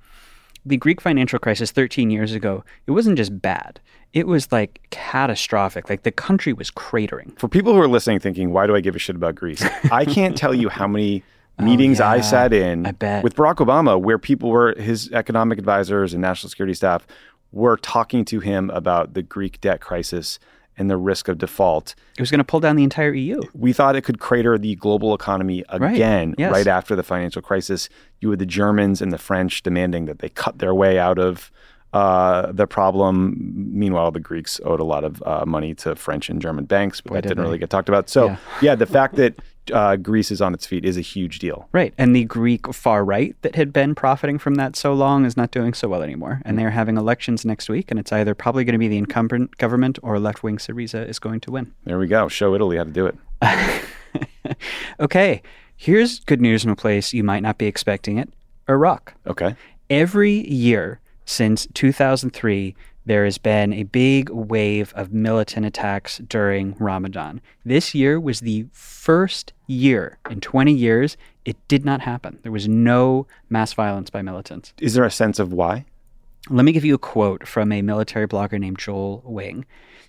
the 0.65 0.77
Greek 0.77 1.01
financial 1.01 1.39
crisis 1.39 1.71
13 1.71 2.11
years 2.11 2.33
ago, 2.33 2.65
it 2.87 2.93
wasn't 2.93 3.17
just 3.17 3.41
bad. 3.41 3.81
It 4.13 4.27
was 4.27 4.51
like 4.51 4.81
catastrophic. 4.91 5.89
Like 5.89 6.03
the 6.03 6.11
country 6.11 6.53
was 6.53 6.71
cratering. 6.71 7.39
For 7.39 7.49
people 7.49 7.73
who 7.73 7.81
are 7.81 7.89
listening, 7.89 8.19
thinking, 8.19 8.53
"Why 8.53 8.67
do 8.67 8.75
I 8.75 8.81
give 8.81 8.97
a 8.97 8.99
shit 8.99 9.17
about 9.17 9.37
Greece?" 9.37 9.63
I 9.93 10.05
can't 10.05 10.37
tell 10.37 10.55
you 10.55 10.69
how 10.69 10.89
many 10.89 11.23
oh, 11.59 11.65
meetings 11.65 12.01
I 12.01 12.15
Oh, 12.15 12.17
yeah. 12.17 12.23
sat 12.23 12.53
in 12.53 12.87
I 12.87 13.21
with 13.23 13.37
Barack 13.37 13.57
Obama, 13.57 14.01
where 14.01 14.19
people 14.19 14.51
were 14.51 14.75
his 14.77 15.11
economic 15.13 15.59
advisors 15.59 16.13
and 16.13 16.21
national 16.21 16.51
security 16.51 16.75
staff 16.75 17.07
were 17.53 17.77
talking 17.77 18.25
to 18.27 18.41
him 18.41 18.71
about 18.71 19.15
the 19.15 19.23
Greek 19.23 19.61
debt 19.61 19.81
crisis 19.81 20.39
and 20.81 20.91
the 20.91 20.97
risk 20.97 21.29
of 21.29 21.37
default. 21.37 21.95
It 22.17 22.23
was 22.23 22.31
going 22.31 22.39
to 22.39 22.45
pull 22.45 22.59
down 22.59 22.75
the 22.75 22.83
entire 22.83 23.13
EU. 23.13 23.43
We 23.53 23.75
thought 23.75 23.97
it 23.97 24.01
could 24.01 24.19
crater 24.19 24.57
the 24.57 24.77
global 24.77 25.15
economy 25.15 25.63
again 25.69 26.35
yes. 26.39 26.51
right 26.51 26.67
after 26.67 26.97
the 26.97 27.03
financial 27.03 27.43
crisis. 27.43 27.91
You 28.21 28.31
had 28.31 28.39
the 28.39 28.47
Germans 28.47 29.03
and 29.03 29.13
the 29.13 29.19
French 29.19 29.63
demanding 29.63 30.07
that 30.07 30.21
they 30.21 30.31
cut 30.31 30.59
their 30.59 30.75
way 30.75 30.99
out 30.99 31.19
of 31.19 31.53
uh, 31.93 32.53
the 32.53 32.67
problem. 32.67 33.35
Meanwhile, 33.73 34.11
the 34.13 34.21
Greeks 34.21 34.61
owed 34.65 34.81
a 34.81 34.85
lot 34.85 35.05
of 35.05 35.23
uh, 35.25 35.45
money 35.47 35.75
to 35.77 35.97
French 35.97 36.29
and 36.29 36.41
German 36.41 36.65
banks, 36.65 37.01
but 37.01 37.11
Boy, 37.11 37.15
that 37.17 37.23
did 37.23 37.29
didn't 37.31 37.45
really 37.45 37.59
get 37.59 37.71
talked 37.71 37.89
about. 37.89 38.09
So, 38.09 38.27
Yeah. 38.27 38.37
yeah, 38.63 38.75
the 38.75 38.87
fact 38.87 39.17
that 39.17 39.35
uh, 39.73 39.97
Greece 39.97 40.31
is 40.31 40.41
on 40.41 40.53
its 40.55 40.67
feet 40.67 40.85
is 40.85 40.97
a 40.97 41.01
huge 41.01 41.39
deal. 41.39 41.69
Right. 41.73 41.95
And 41.99 42.15
the 42.17 42.25
Greek 42.25 42.73
far 42.75 43.05
right 43.05 43.37
that 43.43 43.55
had 43.55 43.73
been 43.73 43.95
profiting 43.95 44.39
from 44.39 44.55
that 44.57 44.75
so 44.75 44.93
long 44.95 45.25
is 45.25 45.37
not 45.37 45.51
doing 45.53 45.75
so 45.75 45.87
well 45.89 46.03
anymore. 46.03 46.41
And 46.45 46.59
they're 46.59 46.71
having 46.71 46.97
elections 46.97 47.45
next 47.45 47.69
week. 47.69 47.91
And 47.91 48.01
it's 48.01 48.13
either 48.13 48.35
probably 48.35 48.65
going 48.65 48.73
to 48.73 48.79
be 48.79 48.89
the 48.89 48.99
incumbent 48.99 49.59
government 49.59 49.99
or 50.03 50.19
left 50.19 50.43
wing 50.43 50.57
Syriza 50.57 51.09
is 51.09 51.19
going 51.21 51.41
to 51.41 51.51
win. 51.53 51.73
There 51.85 51.99
we 51.99 52.07
go. 52.09 52.27
Show 52.29 52.55
Italy 52.55 52.79
how 52.79 52.85
to 52.85 52.91
do 52.91 53.07
it. 53.07 53.17
Okay. 54.99 55.43
Here's 55.77 56.21
good 56.21 56.41
news 56.41 56.63
from 56.63 56.73
a 56.73 56.77
place 56.77 57.13
you 57.15 57.25
might 57.25 57.43
not 57.43 57.57
be 57.59 57.67
expecting 57.67 58.19
it 58.19 58.29
Iraq. 58.69 59.15
Okay. 59.27 59.57
Every 59.89 60.47
year 60.51 61.01
since 61.31 61.69
2003, 61.75 62.75
there 63.07 63.25
has 63.25 63.39
been 63.39 63.73
a 63.73 63.85
big 63.85 64.29
wave 64.31 64.93
of 64.97 65.13
militant 65.13 65.65
attacks 65.65 66.19
during 66.19 66.75
Ramadan. 66.79 67.41
This 67.65 67.95
year 67.95 68.19
was 68.19 68.41
the 68.41 68.67
first 68.73 69.53
year 69.67 70.19
in 70.29 70.41
20 70.41 70.73
years 70.73 71.17
it 71.45 71.57
did 71.69 71.85
not 71.85 72.01
happen. 72.03 72.41
There 72.43 72.53
was 72.53 72.69
no 72.69 73.27
mass 73.49 73.73
violence 73.73 74.11
by 74.11 74.23
militants. 74.23 74.75
Is 74.81 74.95
there 74.95 75.05
a 75.05 75.11
sense 75.11 75.39
of 75.39 75.53
why? 75.53 75.87
Let 76.49 76.65
me 76.65 76.73
give 76.73 76.85
you 76.85 76.95
a 76.95 76.99
quote 76.99 77.47
from 77.47 77.71
a 77.71 77.83
military 77.83 78.27
blogger 78.27 78.59
named 78.59 78.79
Joel 78.79 79.23
Wing. 79.25 79.67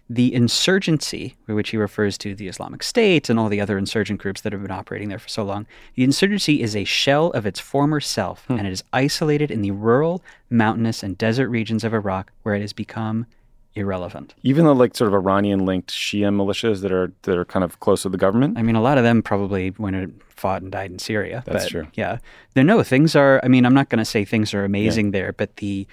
The 0.09 0.33
insurgency, 0.33 1.35
which 1.45 1.69
he 1.69 1.77
refers 1.77 2.17
to 2.19 2.35
the 2.35 2.47
Islamic 2.47 2.83
State 2.83 3.29
and 3.29 3.39
all 3.39 3.47
the 3.47 3.61
other 3.61 3.77
insurgent 3.77 4.19
groups 4.19 4.41
that 4.41 4.51
have 4.51 4.61
been 4.61 4.71
operating 4.71 5.07
there 5.07 5.19
for 5.19 5.29
so 5.29 5.43
long, 5.43 5.65
the 5.95 6.03
insurgency 6.03 6.61
is 6.61 6.75
a 6.75 6.83
shell 6.83 7.27
of 7.31 7.45
its 7.45 7.59
former 7.59 8.01
self, 8.01 8.45
hmm. 8.47 8.53
and 8.53 8.67
it 8.67 8.71
is 8.71 8.83
isolated 8.91 9.51
in 9.51 9.61
the 9.61 9.71
rural, 9.71 10.21
mountainous, 10.49 11.01
and 11.01 11.17
desert 11.17 11.49
regions 11.49 11.83
of 11.83 11.93
Iraq 11.93 12.31
where 12.43 12.55
it 12.55 12.61
has 12.61 12.73
become 12.73 13.25
irrelevant. 13.73 14.33
Even 14.43 14.65
the 14.65 14.75
like 14.75 14.97
sort 14.97 15.07
of 15.07 15.13
Iranian-linked 15.13 15.89
Shia 15.89 16.33
militias 16.33 16.81
that 16.81 16.91
are 16.91 17.13
that 17.21 17.37
are 17.37 17.45
kind 17.45 17.63
of 17.63 17.79
close 17.79 18.01
to 18.01 18.09
the 18.09 18.17
government. 18.17 18.57
I 18.57 18.63
mean, 18.63 18.75
a 18.75 18.81
lot 18.81 18.97
of 18.97 19.05
them 19.05 19.21
probably 19.21 19.71
went 19.77 19.95
and 19.95 20.19
fought 20.27 20.61
and 20.61 20.71
died 20.71 20.91
in 20.91 20.99
Syria. 20.99 21.43
That's 21.45 21.65
but, 21.65 21.71
true. 21.71 21.87
Yeah. 21.93 22.17
There, 22.53 22.65
no, 22.65 22.83
things 22.83 23.15
are, 23.15 23.39
I 23.43 23.47
mean, 23.47 23.65
I'm 23.65 23.73
not 23.73 23.87
going 23.87 23.99
to 23.99 24.05
say 24.05 24.25
things 24.25 24.53
are 24.53 24.65
amazing 24.65 25.11
there, 25.11 25.31
but 25.31 25.57
the 25.57 25.87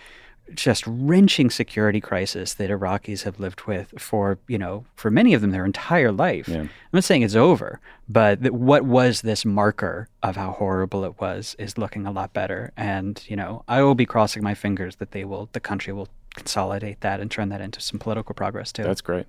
just 0.54 0.84
wrenching 0.86 1.50
security 1.50 2.00
crisis 2.00 2.54
that 2.54 2.70
Iraqis 2.70 3.22
have 3.24 3.38
lived 3.38 3.62
with 3.66 3.92
for, 3.98 4.38
you 4.48 4.58
know, 4.58 4.84
for 4.94 5.10
many 5.10 5.34
of 5.34 5.40
them 5.40 5.50
their 5.50 5.64
entire 5.64 6.10
life. 6.12 6.48
I'm 6.48 6.70
not 6.92 7.04
saying 7.04 7.22
it's 7.22 7.34
over, 7.34 7.80
but 8.08 8.42
that 8.42 8.54
what 8.54 8.84
was 8.84 9.22
this 9.22 9.44
marker 9.44 10.08
of 10.22 10.36
how 10.36 10.52
horrible 10.52 11.04
it 11.04 11.20
was 11.20 11.54
is 11.58 11.78
looking 11.78 12.06
a 12.06 12.10
lot 12.12 12.32
better. 12.32 12.72
And, 12.76 13.22
you 13.28 13.36
know, 13.36 13.62
I 13.68 13.82
will 13.82 13.94
be 13.94 14.06
crossing 14.06 14.42
my 14.42 14.54
fingers 14.54 14.96
that 14.96 15.12
they 15.12 15.24
will, 15.24 15.48
the 15.52 15.60
country 15.60 15.92
will 15.92 16.08
consolidate 16.34 17.00
that 17.00 17.20
and 17.20 17.30
turn 17.30 17.48
that 17.50 17.60
into 17.60 17.80
some 17.80 17.98
political 17.98 18.34
progress 18.34 18.72
too. 18.72 18.84
That's 18.84 19.00
great. 19.00 19.26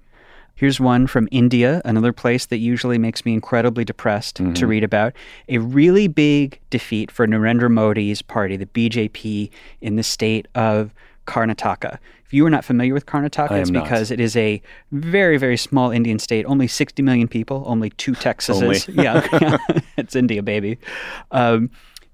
Here's 0.55 0.79
one 0.79 1.07
from 1.07 1.29
India, 1.31 1.81
another 1.85 2.11
place 2.11 2.45
that 2.47 2.57
usually 2.57 2.97
makes 2.97 3.23
me 3.25 3.33
incredibly 3.33 3.85
depressed 3.85 4.35
to 4.35 4.43
Mhm. 4.43 4.67
read 4.67 4.83
about. 4.83 5.13
A 5.47 5.57
really 5.59 6.07
big 6.09 6.59
defeat 6.69 7.09
for 7.11 7.25
Narendra 7.25 7.71
Modi's 7.71 8.21
party, 8.21 8.57
the 8.57 8.65
BJP, 8.65 9.51
in 9.79 9.95
the 9.95 10.03
state 10.03 10.47
of 10.55 10.93
Karnataka. 11.29 11.99
If 12.25 12.33
you 12.33 12.45
are 12.45 12.49
not 12.49 12.65
familiar 12.65 12.93
with 12.93 13.05
Karnataka, 13.05 13.61
it's 13.61 13.69
not. 13.69 13.83
because 13.83 14.09
it 14.09 14.19
is 14.19 14.35
a 14.35 14.61
very, 14.91 15.37
very 15.37 15.57
small 15.57 15.91
Indian 15.91 16.17
state, 16.17 16.43
only 16.45 16.67
60 16.67 17.03
million 17.03 17.27
people, 17.27 17.63
only 17.67 17.91
two 17.91 18.13
Texases. 18.13 18.89
Only. 18.89 19.03
yeah, 19.03 19.27
yeah. 19.39 19.57
it's 19.97 20.15
India, 20.15 20.41
baby. 20.41 20.79
Um, 21.29 21.69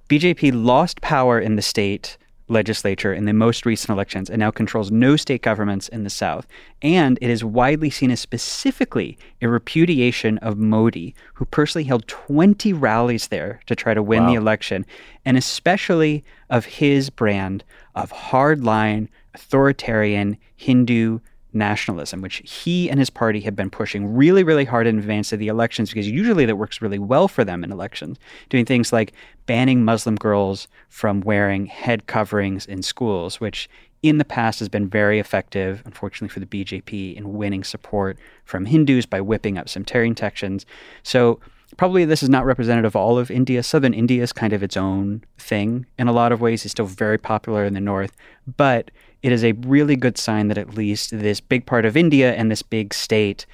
BJP 0.10 0.52
lost 0.54 1.00
power 1.00 1.40
in 1.40 1.56
the 1.56 1.62
state 1.62 2.18
legislature 2.48 3.14
in 3.14 3.26
the 3.26 3.34
most 3.34 3.66
recent 3.66 3.90
elections 3.90 4.30
and 4.30 4.40
now 4.40 4.52
controls 4.52 4.92
no 4.92 5.16
state 5.16 5.42
governments 5.42 5.88
in 5.88 6.04
the 6.04 6.10
South. 6.10 6.46
And 6.82 7.18
it 7.22 7.30
is 7.30 7.44
widely 7.44 7.90
seen 7.90 8.12
as 8.12 8.20
specifically 8.20 9.18
a 9.42 9.48
repudiation 9.48 10.38
of 10.40 10.58
Modi, 10.58 11.16
who 11.36 11.46
personally 11.46 11.86
held 11.86 12.08
20 12.08 12.74
rallies 12.74 13.30
there 13.30 13.62
to 13.66 13.76
try 13.76 13.94
to 13.94 14.04
win 14.04 14.28
the 14.28 14.36
election, 14.36 14.86
and 15.24 15.38
especially 15.38 16.24
of 16.50 16.66
his 16.66 17.10
brand 17.10 17.64
of 17.96 18.12
hardline, 18.12 19.08
authoritarian 19.34 20.38
Hindu 20.56 21.20
nationalism, 21.56 22.22
which 22.22 22.42
he 22.46 22.90
and 22.90 23.00
his 23.00 23.10
party 23.10 23.40
have 23.42 23.56
been 23.56 23.70
pushing 23.70 24.14
really, 24.14 24.44
really 24.44 24.66
hard 24.66 24.86
in 24.86 25.00
advance 25.00 25.32
of 25.32 25.40
the 25.40 25.48
elections 25.48 25.90
because 25.90 26.08
usually 26.08 26.46
that 26.46 26.58
works 26.58 26.82
really 26.82 27.00
well 27.00 27.28
for 27.28 27.44
them 27.44 27.64
in 27.64 27.72
elections, 27.72 28.20
doing 28.50 28.66
things 28.66 28.92
like 28.92 29.14
banning 29.46 29.84
Muslim 29.84 30.16
girls 30.16 30.68
from 30.90 31.22
wearing 31.22 31.66
head 31.66 32.06
coverings 32.08 32.66
in 32.66 32.84
schools, 32.84 33.40
which 33.40 33.70
in 34.04 34.18
the 34.20 34.26
past 34.26 34.60
has 34.60 34.70
been 34.70 34.88
very 34.88 35.18
effective, 35.18 35.82
unfortunately 35.86 36.32
for 36.32 36.40
the 36.40 36.46
BJP, 36.46 37.16
in 37.16 37.34
winning 37.34 37.64
support 37.64 38.18
from 38.44 38.66
Hindus 38.66 39.06
by 39.06 39.22
whipping 39.22 39.58
up 39.58 39.68
sectarian 39.68 40.14
tensions. 40.14 40.66
So 41.02 41.40
probably 41.78 42.06
this 42.06 42.24
is 42.24 42.30
not 42.30 42.46
representative 42.46 42.90
of 42.90 42.96
all 42.96 43.18
of 43.18 43.30
India. 43.30 43.64
Southern 43.64 43.94
India 43.94 44.24
is 44.24 44.32
kind 44.34 44.54
of 44.54 44.64
its 44.64 44.78
own 44.78 45.24
thing 45.38 45.86
in 45.98 46.08
a 46.08 46.14
lot 46.14 46.32
of 46.32 46.42
ways. 46.42 46.66
It's 46.66 46.72
still 46.72 46.86
very 46.86 47.18
popular 47.18 47.66
in 47.66 47.74
the 47.74 47.82
north, 47.82 48.16
but 48.58 48.92
it 49.24 49.32
is 49.32 49.44
a 49.44 49.54
really 49.54 49.96
good 49.96 50.18
sign 50.18 50.48
that 50.50 50.58
at 50.58 50.76
least 50.76 51.12
this 51.12 51.40
big 51.40 51.66
part 51.66 51.86
of 51.86 51.98
India 51.98 52.34
and 52.36 52.52
this 52.52 52.62
big 52.62 52.94
state 52.94 53.46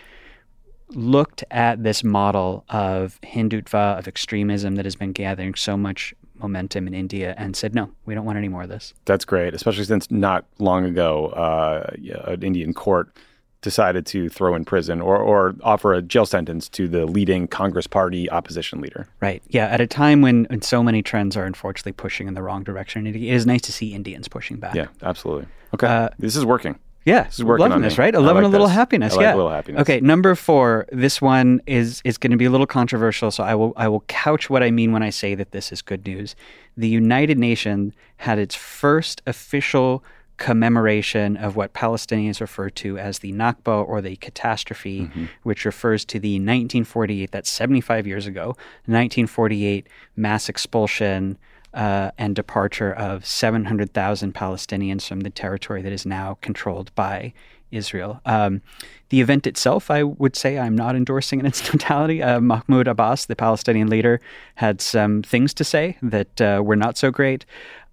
looked 0.89 1.43
at 1.51 1.83
this 1.83 2.03
model 2.03 2.65
of 2.69 3.19
Hindutva, 3.23 3.97
of 3.97 4.07
extremism 4.07 4.75
that 4.75 4.85
has 4.85 4.95
been 4.95 5.13
gathering 5.13 5.55
so 5.55 5.77
much 5.77 6.13
momentum 6.35 6.87
in 6.87 6.93
India 6.93 7.33
and 7.37 7.55
said, 7.55 7.73
no, 7.73 7.89
we 8.05 8.13
don't 8.13 8.25
want 8.25 8.37
any 8.37 8.49
more 8.49 8.63
of 8.63 8.69
this. 8.69 8.93
That's 9.05 9.23
great, 9.23 9.53
especially 9.53 9.85
since 9.85 10.09
not 10.11 10.45
long 10.59 10.85
ago, 10.85 11.27
uh, 11.27 11.93
an 12.25 12.43
Indian 12.43 12.73
court 12.73 13.15
decided 13.61 14.05
to 14.07 14.27
throw 14.29 14.55
in 14.55 14.65
prison 14.65 14.99
or, 15.01 15.17
or 15.17 15.55
offer 15.63 15.93
a 15.93 16.01
jail 16.01 16.25
sentence 16.25 16.67
to 16.69 16.87
the 16.87 17.05
leading 17.05 17.47
Congress 17.47 17.87
Party 17.87 18.29
opposition 18.29 18.81
leader. 18.81 19.07
Right. 19.21 19.41
Yeah. 19.49 19.67
At 19.67 19.79
a 19.81 19.87
time 19.87 20.21
when, 20.21 20.45
when 20.45 20.61
so 20.61 20.81
many 20.83 21.01
trends 21.03 21.37
are 21.37 21.45
unfortunately 21.45 21.91
pushing 21.93 22.27
in 22.27 22.33
the 22.33 22.41
wrong 22.41 22.63
direction, 22.63 23.05
it 23.07 23.15
is 23.15 23.45
nice 23.45 23.61
to 23.61 23.71
see 23.71 23.93
Indians 23.93 24.27
pushing 24.27 24.57
back. 24.57 24.75
Yeah, 24.75 24.87
absolutely. 25.03 25.45
Uh, 25.71 25.75
okay. 25.75 26.09
this 26.19 26.35
is 26.35 26.45
working. 26.45 26.77
Yeah, 27.03 27.23
This 27.23 27.39
is 27.39 27.43
working 27.43 27.61
loving 27.61 27.75
on 27.77 27.81
this, 27.81 27.97
me. 27.97 28.03
right? 28.03 28.13
Loving 28.13 28.35
like 28.35 28.43
a 28.43 28.47
little 28.47 28.67
this. 28.67 28.75
happiness. 28.75 29.15
Like 29.15 29.23
yeah, 29.23 29.33
a 29.33 29.35
little 29.35 29.49
happiness. 29.49 29.81
Okay, 29.81 29.99
number 30.01 30.35
four. 30.35 30.85
This 30.91 31.19
one 31.19 31.59
is 31.65 31.99
is 32.03 32.19
going 32.19 32.29
to 32.29 32.37
be 32.37 32.45
a 32.45 32.51
little 32.51 32.67
controversial, 32.67 33.31
so 33.31 33.43
I 33.43 33.55
will 33.55 33.73
I 33.75 33.87
will 33.87 34.01
couch 34.01 34.51
what 34.51 34.61
I 34.61 34.69
mean 34.69 34.91
when 34.91 35.01
I 35.01 35.09
say 35.09 35.33
that 35.33 35.49
this 35.51 35.71
is 35.71 35.81
good 35.81 36.05
news. 36.05 36.35
The 36.77 36.87
United 36.87 37.39
Nations 37.39 37.93
had 38.17 38.37
its 38.37 38.53
first 38.53 39.23
official 39.25 40.03
commemoration 40.41 41.37
of 41.37 41.55
what 41.55 41.71
Palestinians 41.73 42.41
refer 42.41 42.67
to 42.67 42.97
as 42.97 43.19
the 43.19 43.31
Nakba 43.31 43.87
or 43.87 44.01
the 44.01 44.15
catastrophe, 44.15 45.01
Mm-hmm. 45.01 45.25
which 45.43 45.65
refers 45.65 46.03
to 46.05 46.19
the 46.19 46.33
1948, 46.35 47.29
that's 47.29 47.49
75 47.49 48.07
years 48.07 48.25
ago, 48.25 48.47
1948 48.87 49.85
mass 50.15 50.49
expulsion 50.49 51.37
uh, 51.75 52.09
and 52.17 52.35
departure 52.35 52.91
of 52.91 53.23
700,000 53.23 54.33
Palestinians 54.33 55.07
from 55.07 55.19
the 55.19 55.29
territory 55.29 55.83
that 55.83 55.91
is 55.91 56.07
now 56.07 56.39
controlled 56.41 56.93
by 56.95 57.33
Israel. 57.69 58.19
Um, 58.25 58.61
the 59.09 59.21
event 59.21 59.45
itself, 59.45 59.91
I 59.91 60.01
would 60.03 60.35
say, 60.35 60.57
I'm 60.57 60.75
not 60.75 60.95
endorsing 60.95 61.39
in 61.39 61.45
its 61.45 61.61
totality. 61.71 62.23
Uh, 62.23 62.41
Mahmoud 62.41 62.87
Abbas, 62.87 63.27
the 63.27 63.35
Palestinian 63.35 63.89
leader, 63.89 64.19
had 64.55 64.81
some 64.81 65.21
things 65.21 65.53
to 65.53 65.63
say 65.63 65.97
that 66.01 66.41
uh, 66.41 66.63
were 66.65 66.75
not 66.75 66.97
so 66.97 67.11
great. 67.11 67.45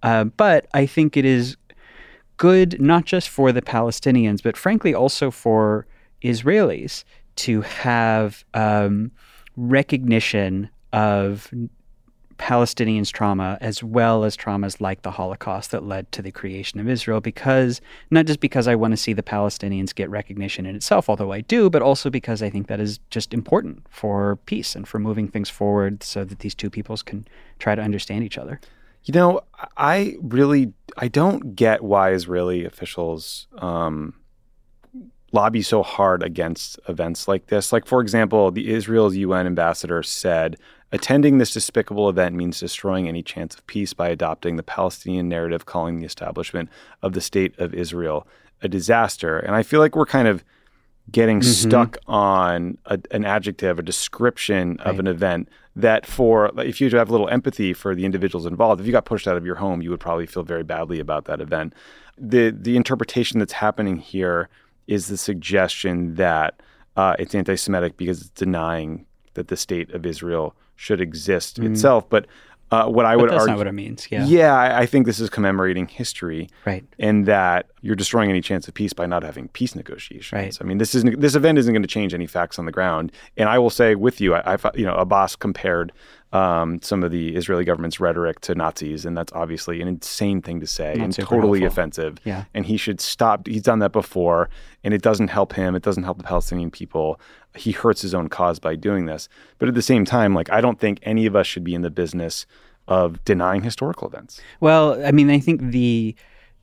Uh, 0.03 0.25
but 0.25 0.67
I 0.73 0.87
think 0.87 1.17
it 1.17 1.27
is 1.27 1.57
good 2.39 2.81
not 2.81 3.05
just 3.05 3.29
for 3.29 3.53
the 3.53 3.63
Palestinians, 3.63 4.43
but 4.43 4.57
frankly 4.57 4.95
also 4.95 5.31
for 5.31 5.87
Israelis 6.23 7.05
to 7.37 7.61
have 7.61 8.45
um, 8.55 9.13
recognition 9.57 10.71
of 10.93 11.53
Palestinians' 12.39 13.13
trauma 13.13 13.59
as 13.61 13.83
well 13.83 14.25
as 14.25 14.37
traumas 14.37 14.81
like 14.81 15.03
the 15.03 15.11
Holocaust 15.11 15.73
that 15.73 15.83
led 15.83 16.11
to 16.13 16.23
the 16.23 16.31
creation 16.31 16.79
of 16.79 16.89
Israel 16.89 17.21
because 17.21 17.81
not 18.11 18.27
just 18.27 18.41
because 18.41 18.69
I 18.69 18.77
want 18.77 18.93
to 18.93 18.97
see 18.97 19.13
the 19.13 19.23
Palestinians 19.23 19.95
get 19.95 20.09
recognition 20.09 20.65
in 20.65 20.77
itself, 20.77 21.09
although 21.09 21.33
I 21.33 21.41
do, 21.41 21.69
but 21.69 21.83
also 21.83 22.11
because 22.11 22.43
I 22.43 22.49
think 22.49 22.69
that 22.69 22.81
is 22.81 22.99
just 23.11 23.35
important 23.35 23.87
for 23.91 24.37
peace 24.47 24.77
and 24.77 24.87
for 24.87 24.99
moving 24.99 25.29
things 25.29 25.51
forward 25.51 26.03
so 26.03 26.25
that 26.25 26.39
these 26.39 26.55
two 26.55 26.71
peoples 26.71 27.03
can 27.03 27.27
try 27.59 27.75
to 27.75 27.83
understand 27.83 28.25
each 28.25 28.39
other. 28.39 28.61
You 29.05 29.15
know, 29.15 29.41
I 29.77 30.17
really 30.21 30.73
I 30.97 31.09
don't 31.09 31.55
get 31.55 31.83
why 31.83 32.13
Israeli 32.13 32.65
officials 32.65 33.47
um, 33.59 34.15
lobby 35.33 35.63
so 35.63 35.83
hard 35.83 36.23
against 36.23 36.79
events 36.89 37.29
like 37.29 37.47
this. 37.47 37.73
Like, 37.73 37.87
for 37.87 38.01
example, 38.01 38.51
the 38.51 38.71
Israel's 38.71 39.17
UN 39.17 39.47
ambassador 39.47 40.03
said 40.03 40.57
attending 40.91 41.39
this 41.39 41.53
despicable 41.53 42.09
event 42.09 42.35
means 42.35 42.61
destroying 42.61 43.09
any 43.09 43.23
chance 43.23 43.55
of 43.55 43.67
peace 43.67 43.93
by 43.93 44.09
adopting 44.09 44.57
the 44.57 44.63
Palestinian 44.63 45.29
narrative, 45.29 45.67
calling 45.67 45.99
the 45.99 46.07
establishment 46.07 46.69
of 47.03 47.13
the 47.13 47.21
state 47.21 47.59
of 47.59 47.75
Israel 47.75 48.27
a 48.63 48.69
disaster. 48.69 49.39
And 49.39 49.55
I 49.55 49.63
feel 49.63 49.81
like 49.81 49.95
we're 49.95 50.07
kind 50.07 50.29
of 50.29 50.45
getting 51.11 51.41
Mhm. 51.41 51.45
stuck 51.45 51.97
on 52.07 52.77
a, 52.87 52.99
an 53.11 53.25
adjective, 53.25 53.79
a 53.79 53.83
description 53.83 54.79
of 54.81 54.99
an 54.99 55.07
event 55.07 55.49
that 55.77 56.05
for 56.07 56.51
if 56.59 56.81
you 56.81 56.91
have 56.91 57.09
a 57.09 57.13
little 57.13 57.29
empathy 57.29 57.73
for 57.73 57.95
the 57.95 58.05
individuals 58.05 58.47
involved, 58.47 58.81
if 58.81 58.87
you 58.87 58.93
got 58.93 59.05
pushed 59.05 59.27
out 59.29 59.37
of 59.37 59.47
your 59.47 59.55
home, 59.57 59.81
you 59.81 59.91
would 59.91 60.01
probably 60.01 60.27
feel 60.27 60.43
very 60.43 60.65
badly 60.65 60.99
about 61.01 61.25
that 61.27 61.41
event. 61.41 61.73
The 62.19 62.51
the 62.51 62.77
interpretation 62.77 63.39
that's 63.39 63.53
happening 63.55 63.97
here 63.97 64.49
is 64.87 65.07
the 65.09 65.17
suggestion 65.17 66.15
that 66.17 66.61
uh, 66.97 67.15
it's 67.19 67.35
anti-Semitic 67.35 67.97
because 67.97 68.21
it's 68.23 68.31
denying 68.31 69.07
that 69.35 69.49
the 69.49 69.57
state 69.57 69.91
of 69.95 70.05
Israel 70.05 70.55
should 70.75 71.01
exist 71.01 71.61
Mm. 71.61 71.71
itself. 71.71 72.09
But 72.11 72.27
uh, 72.71 72.87
what 72.87 73.07
I 73.07 73.15
But 73.15 73.21
would 73.23 73.31
that's 73.31 73.41
argue, 73.41 73.53
not 73.53 73.59
what 73.59 73.67
it 73.67 73.73
means, 73.73 74.09
yeah. 74.11 74.25
yeah, 74.27 74.55
I, 74.55 74.81
I 74.81 74.87
think 74.87 75.07
this 75.07 75.21
is 75.21 75.31
commemorating 75.31 75.89
history, 75.89 76.49
Right. 76.67 76.85
And 76.99 77.27
that 77.27 77.67
you're 77.81 77.97
destroying 77.97 78.29
any 78.29 78.41
chance 78.41 78.69
of 78.69 78.75
peace 78.75 78.93
by 78.93 79.07
not 79.07 79.23
having 79.23 79.49
peace 79.49 79.75
negotiations. 79.75 80.33
Right. 80.33 80.59
I 80.61 80.65
mean, 80.65 80.79
this 80.79 80.95
isn't 80.95 81.21
this 81.21 81.35
event 81.35 81.59
isn't 81.59 81.73
going 81.73 81.83
to 81.83 81.89
change 81.89 82.13
any 82.13 82.27
facts 82.27 82.59
on 82.59 82.67
the 82.67 82.73
ground. 82.73 83.13
And 83.37 83.49
I 83.49 83.59
will 83.59 83.71
say 83.71 83.95
with 83.95 84.21
you, 84.21 84.35
I, 84.35 84.55
I 84.55 84.71
you 84.75 84.85
know, 84.85 84.95
Abbas 84.95 85.37
compared 85.37 85.93
um, 86.33 86.81
some 86.83 87.03
of 87.03 87.11
the 87.11 87.37
Israeli 87.37 87.65
government's 87.65 88.01
rhetoric 88.01 88.41
to 88.41 88.55
Nazis, 88.55 89.07
and 89.07 89.17
that's 89.17 89.33
obviously 89.33 89.81
an 89.81 89.89
insane 89.89 90.43
thing 90.43 90.61
to 90.61 90.67
say 90.67 90.95
Not 90.95 91.05
and 91.05 91.15
totally 91.15 91.61
helpful. 91.61 91.67
offensive. 91.83 92.19
Yeah. 92.25 92.45
And 92.53 92.67
he 92.67 92.77
should 92.77 93.01
stop. 93.01 93.47
He's 93.47 93.63
done 93.63 93.79
that 93.79 93.93
before, 93.93 94.51
and 94.85 94.93
it 94.93 95.01
doesn't 95.03 95.29
help 95.29 95.55
him. 95.55 95.75
It 95.75 95.83
doesn't 95.83 96.03
help 96.03 96.19
the 96.19 96.25
Palestinian 96.25 96.71
people. 96.71 97.19
He 97.57 97.73
hurts 97.73 98.03
his 98.03 98.15
own 98.15 98.29
cause 98.29 98.59
by 98.59 98.77
doing 98.77 99.07
this. 99.07 99.29
But 99.59 99.69
at 99.69 99.75
the 99.75 99.83
same 99.83 100.05
time, 100.05 100.35
like 100.35 100.51
I 100.53 100.61
don't 100.61 100.79
think 100.79 100.99
any 101.03 101.25
of 101.27 101.35
us 101.35 101.47
should 101.47 101.65
be 101.65 101.75
in 101.75 101.83
the 101.83 101.91
business 101.91 102.45
of 102.89 103.25
denying 103.25 103.63
historical 103.63 104.09
events. 104.09 104.41
Well, 104.61 105.05
I 105.05 105.13
mean, 105.13 105.31
I 105.31 105.41
think 105.41 105.61
the 105.61 106.15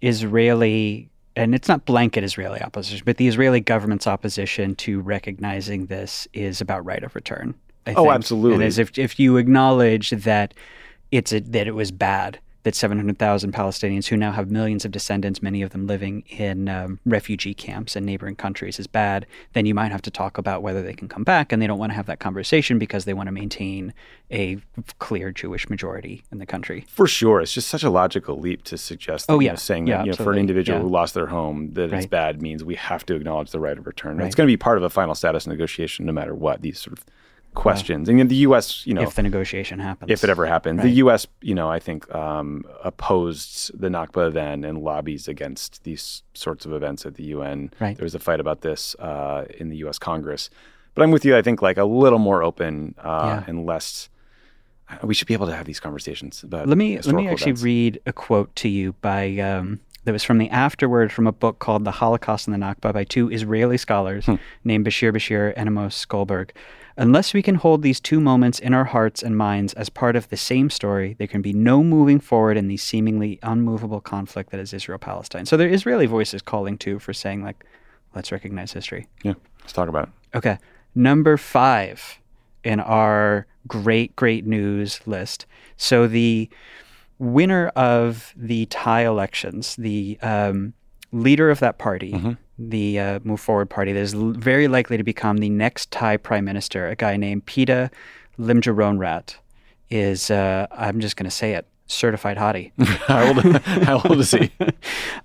Israeli, 0.01 1.09
and 1.35 1.53
it's 1.55 1.67
not 1.67 1.85
blanket 1.85 2.23
Israeli 2.23 2.61
opposition, 2.61 3.03
but 3.05 3.17
the 3.17 3.27
Israeli 3.27 3.59
government's 3.59 4.07
opposition 4.07 4.75
to 4.75 5.01
recognizing 5.01 5.87
this 5.87 6.27
is 6.33 6.61
about 6.61 6.85
right 6.85 7.03
of 7.03 7.15
return. 7.15 7.55
I 7.87 7.91
Oh, 7.93 8.03
think. 8.03 8.13
absolutely. 8.15 8.55
And 8.55 8.63
as 8.63 8.77
if 8.77 8.97
if 8.97 9.19
you 9.19 9.37
acknowledge 9.37 10.09
that 10.11 10.53
it's 11.11 11.31
a, 11.31 11.39
that 11.39 11.67
it 11.67 11.75
was 11.75 11.91
bad 11.91 12.39
that 12.63 12.73
700,000 12.73 13.53
Palestinians 13.53 14.07
who 14.07 14.17
now 14.17 14.31
have 14.31 14.49
millions 14.49 14.85
of 14.85 14.91
descendants, 14.91 15.39
many 15.39 15.61
of 15.61 15.69
them 15.69 15.85
living 15.85 16.23
in 16.29 16.67
um, 16.67 16.99
refugee 17.05 17.53
camps 17.53 17.95
in 17.95 18.03
neighboring 18.03 18.35
countries, 18.35 18.79
is 18.79 18.87
bad, 18.87 19.27
then 19.53 19.67
you 19.67 19.75
might 19.75 19.91
have 19.91 20.01
to 20.01 20.09
talk 20.09 20.39
about 20.39 20.63
whether 20.63 20.81
they 20.81 20.93
can 20.95 21.07
come 21.07 21.23
back. 21.23 21.51
And 21.51 21.61
they 21.61 21.67
don't 21.67 21.77
want 21.77 21.91
to 21.91 21.95
have 21.95 22.07
that 22.07 22.17
conversation 22.17 22.79
because 22.79 23.05
they 23.05 23.13
want 23.13 23.27
to 23.27 23.31
maintain 23.31 23.93
a 24.31 24.57
clear 24.97 25.31
Jewish 25.31 25.69
majority 25.69 26.23
in 26.31 26.39
the 26.39 26.45
country. 26.47 26.85
For 26.89 27.05
sure, 27.05 27.39
it's 27.39 27.53
just 27.53 27.67
such 27.67 27.83
a 27.83 27.91
logical 27.91 28.39
leap 28.39 28.63
to 28.63 28.79
suggest. 28.79 29.27
That, 29.27 29.33
Oh, 29.33 29.39
you 29.39 29.45
yeah. 29.45 29.51
know, 29.51 29.57
saying 29.57 29.85
Yeah, 29.85 29.97
that 29.97 30.05
you 30.07 30.11
know, 30.13 30.15
for 30.15 30.31
an 30.31 30.39
individual 30.39 30.79
Yeah. 30.79 30.83
who 30.85 30.89
lost 30.89 31.13
their 31.13 31.27
home 31.27 31.69
that 31.73 31.93
it's 31.93 32.07
bad 32.07 32.41
means 32.41 32.63
we 32.63 32.73
have 32.73 33.05
to 33.05 33.13
acknowledge 33.13 33.51
the 33.51 33.59
right 33.59 33.77
of 33.77 33.85
return. 33.85 34.17
Right. 34.17 34.25
It's 34.25 34.33
going 34.33 34.47
to 34.47 34.51
be 34.51 34.57
part 34.57 34.79
of 34.79 34.83
a 34.83 34.89
final 34.89 35.13
status 35.13 35.45
negotiation, 35.45 36.07
no 36.07 36.13
matter 36.13 36.33
what 36.33 36.63
these 36.63 36.79
sort 36.79 36.97
of 36.97 37.05
questions. 37.55 38.07
and 38.09 38.29
the 38.29 38.35
U.S., 38.47 38.85
you 38.85 38.93
know, 38.93 39.01
if 39.01 39.15
the 39.15 39.23
negotiation 39.23 39.79
happens. 39.79 40.11
if 40.11 40.23
it 40.23 40.29
ever 40.29 40.45
happens, 40.45 40.77
Right. 40.79 40.83
the 40.85 40.95
U.S., 41.05 41.25
you 41.41 41.55
know, 41.55 41.69
I 41.69 41.79
think 41.79 42.13
um, 42.13 42.63
opposed 42.83 43.71
the 43.79 43.89
Nakba 43.89 44.31
then 44.33 44.63
and 44.63 44.79
lobbies 44.79 45.27
against 45.27 45.83
these 45.83 46.23
sorts 46.33 46.65
of 46.65 46.73
events 46.73 47.05
at 47.05 47.15
the 47.15 47.23
UN. 47.35 47.71
Right. 47.79 47.95
There 47.97 48.03
was 48.05 48.15
a 48.15 48.19
fight 48.19 48.39
about 48.39 48.61
this 48.61 48.95
uh, 48.99 49.45
in 49.59 49.69
the 49.69 49.77
U.S. 49.77 49.97
Congress, 49.99 50.49
but 50.93 51.01
I'm 51.03 51.11
with 51.11 51.25
you. 51.25 51.35
I 51.37 51.41
think 51.41 51.61
like 51.61 51.77
a 51.77 51.85
little 51.85 52.19
more 52.19 52.43
open 52.43 52.95
uh, 52.99 53.23
Yeah. 53.25 53.43
and 53.47 53.65
less. 53.65 54.09
We 55.03 55.15
should 55.15 55.27
be 55.27 55.33
able 55.33 55.47
to 55.47 55.55
have 55.55 55.65
these 55.65 55.79
conversations 55.79 56.43
about. 56.43 56.67
let 56.67 56.77
me 56.77 56.99
let 57.01 57.15
me 57.15 57.27
actually 57.27 57.51
events. 57.53 57.63
read 57.63 58.01
a 58.05 58.13
quote 58.13 58.55
to 58.57 58.69
you 58.69 58.93
by 59.01 59.35
um, 59.39 59.79
that 60.03 60.11
was 60.11 60.23
from 60.23 60.37
the 60.37 60.47
afterword 60.51 61.11
from 61.11 61.25
a 61.25 61.31
book 61.31 61.57
called 61.57 61.85
The 61.85 61.91
Holocaust 61.91 62.47
and 62.47 62.53
the 62.53 62.59
Nakba 62.63 62.93
by 62.93 63.03
two 63.03 63.31
Israeli 63.31 63.77
scholars 63.77 64.27
Hmm. 64.27 64.35
named 64.63 64.85
Bashir 64.85 65.11
Bashir 65.11 65.53
and 65.57 65.67
Amos 65.67 66.05
Goldberg. 66.05 66.53
Unless 66.97 67.33
we 67.33 67.41
can 67.41 67.55
hold 67.55 67.81
these 67.81 67.99
two 67.99 68.21
moments 68.21 68.57
in 68.59 68.73
our 68.73 68.85
hearts 68.85 69.21
and 69.21 69.37
minds 69.37 69.73
as 69.73 69.89
part 69.89 70.15
of 70.15 70.29
the 70.29 70.37
same 70.37 70.69
story, 70.69 71.15
there 71.19 71.27
can 71.27 71.41
be 71.41 71.51
no 71.51 71.83
moving 71.83 72.19
forward 72.21 72.55
in 72.55 72.67
the 72.67 72.77
seemingly 72.77 73.37
unmovable 73.43 73.99
conflict 73.99 74.51
that 74.51 74.61
is 74.61 74.73
Israel 74.73 74.97
Palestine. 74.97 75.45
So 75.45 75.57
there 75.57 75.67
are 75.67 75.73
Israeli 75.73 76.05
voices 76.05 76.41
calling 76.41 76.77
too 76.77 76.99
for 76.99 77.11
saying 77.11 77.43
like, 77.43 77.65
let's 78.15 78.31
recognize 78.31 78.71
history. 78.71 79.07
Yeah, 79.23 79.33
let's 79.61 79.73
talk 79.73 79.89
about 79.89 80.07
it. 80.07 80.37
Okay. 80.37 80.57
Number 80.95 81.35
five 81.35 82.19
in 82.63 82.79
our 82.79 83.45
great, 83.67 84.15
great 84.15 84.45
news 84.45 85.01
list. 85.05 85.45
So 85.75 86.07
the 86.07 86.49
winner 87.19 87.67
of 87.69 88.33
the 88.37 88.67
Thai 88.67 89.05
elections, 89.05 89.75
the 89.75 90.17
um, 90.21 90.73
leader 91.11 91.49
of 91.49 91.59
that 91.59 91.77
party, 91.77 92.13
Mm-hmm. 92.13 92.31
The 92.57 92.99
uh, 92.99 93.19
Move 93.23 93.39
Forward 93.39 93.69
Party, 93.69 93.91
that 93.93 93.99
is 93.99 94.13
l- 94.13 94.31
very 94.31 94.67
likely 94.67 94.97
to 94.97 95.03
become 95.03 95.37
the 95.37 95.49
next 95.49 95.91
Thai 95.91 96.17
prime 96.17 96.45
minister, 96.45 96.87
a 96.87 96.95
guy 96.95 97.17
named 97.17 97.45
Pita 97.45 97.91
Limjaroenrat, 98.39 99.35
is, 99.89 100.31
uh, 100.31 100.67
I'm 100.71 100.99
just 100.99 101.15
going 101.17 101.25
to 101.25 101.35
say 101.35 101.53
it, 101.53 101.67
certified 101.87 102.37
hottie. 102.37 102.71
how, 103.07 103.27
old, 103.27 103.39
how 103.83 104.01
old 104.07 104.19
is 104.19 104.31
he? 104.31 104.51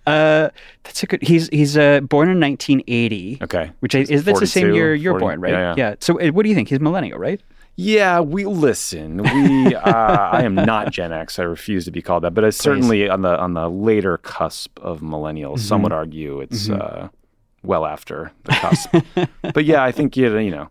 Uh, 0.07 0.49
that's 0.83 1.03
a 1.03 1.07
good. 1.07 1.23
He's 1.23 1.49
he's 1.51 1.77
uh, 1.77 2.01
born 2.01 2.31
in 2.31 2.41
1980. 2.41 3.39
Okay, 3.43 3.71
which 3.81 3.95
is, 3.95 4.11
is 4.11 4.25
that's 4.25 4.41
the 4.41 4.47
same 4.47 4.75
year 4.75 4.95
you're 4.95 5.13
40 5.13 5.23
born, 5.23 5.41
right? 5.41 5.51
yeah, 5.53 5.75
yeah. 5.77 5.95
So 6.01 6.19
uh, 6.21 6.29
what 6.33 6.43
do 6.43 6.49
you 6.49 6.55
think? 6.55 6.69
He's 6.71 6.81
millennial, 6.81 7.19
right? 7.19 7.41
Yeah, 7.77 8.21
we 8.21 8.45
listen. 8.47 9.19
We 9.23 9.75
uh, 9.75 9.81
I 9.83 10.43
am 10.43 10.55
not 10.55 10.91
Gen 10.91 11.13
X. 11.13 11.39
I 11.39 11.43
refuse 11.43 11.85
to 11.85 11.91
be 11.91 12.03
called 12.03 12.25
that, 12.25 12.33
but 12.33 12.45
it's 12.45 12.57
certainly 12.57 13.09
on 13.09 13.21
the 13.23 13.39
on 13.39 13.53
the 13.55 13.69
later 13.69 14.17
cusp 14.19 14.79
of 14.81 15.01
millennials. 15.01 15.61
Some 15.61 15.81
Mhm. 15.81 15.85
would 15.85 15.93
argue 15.93 16.41
it's 16.41 16.69
Mhm. 16.69 16.81
uh, 16.81 17.09
well 17.63 17.87
after 17.87 18.33
the 18.45 18.53
cusp. 18.53 18.95
but 19.55 19.65
yeah, 19.65 19.83
I 19.83 19.93
think 19.93 20.17
you 20.17 20.37
you 20.39 20.51
know. 20.51 20.69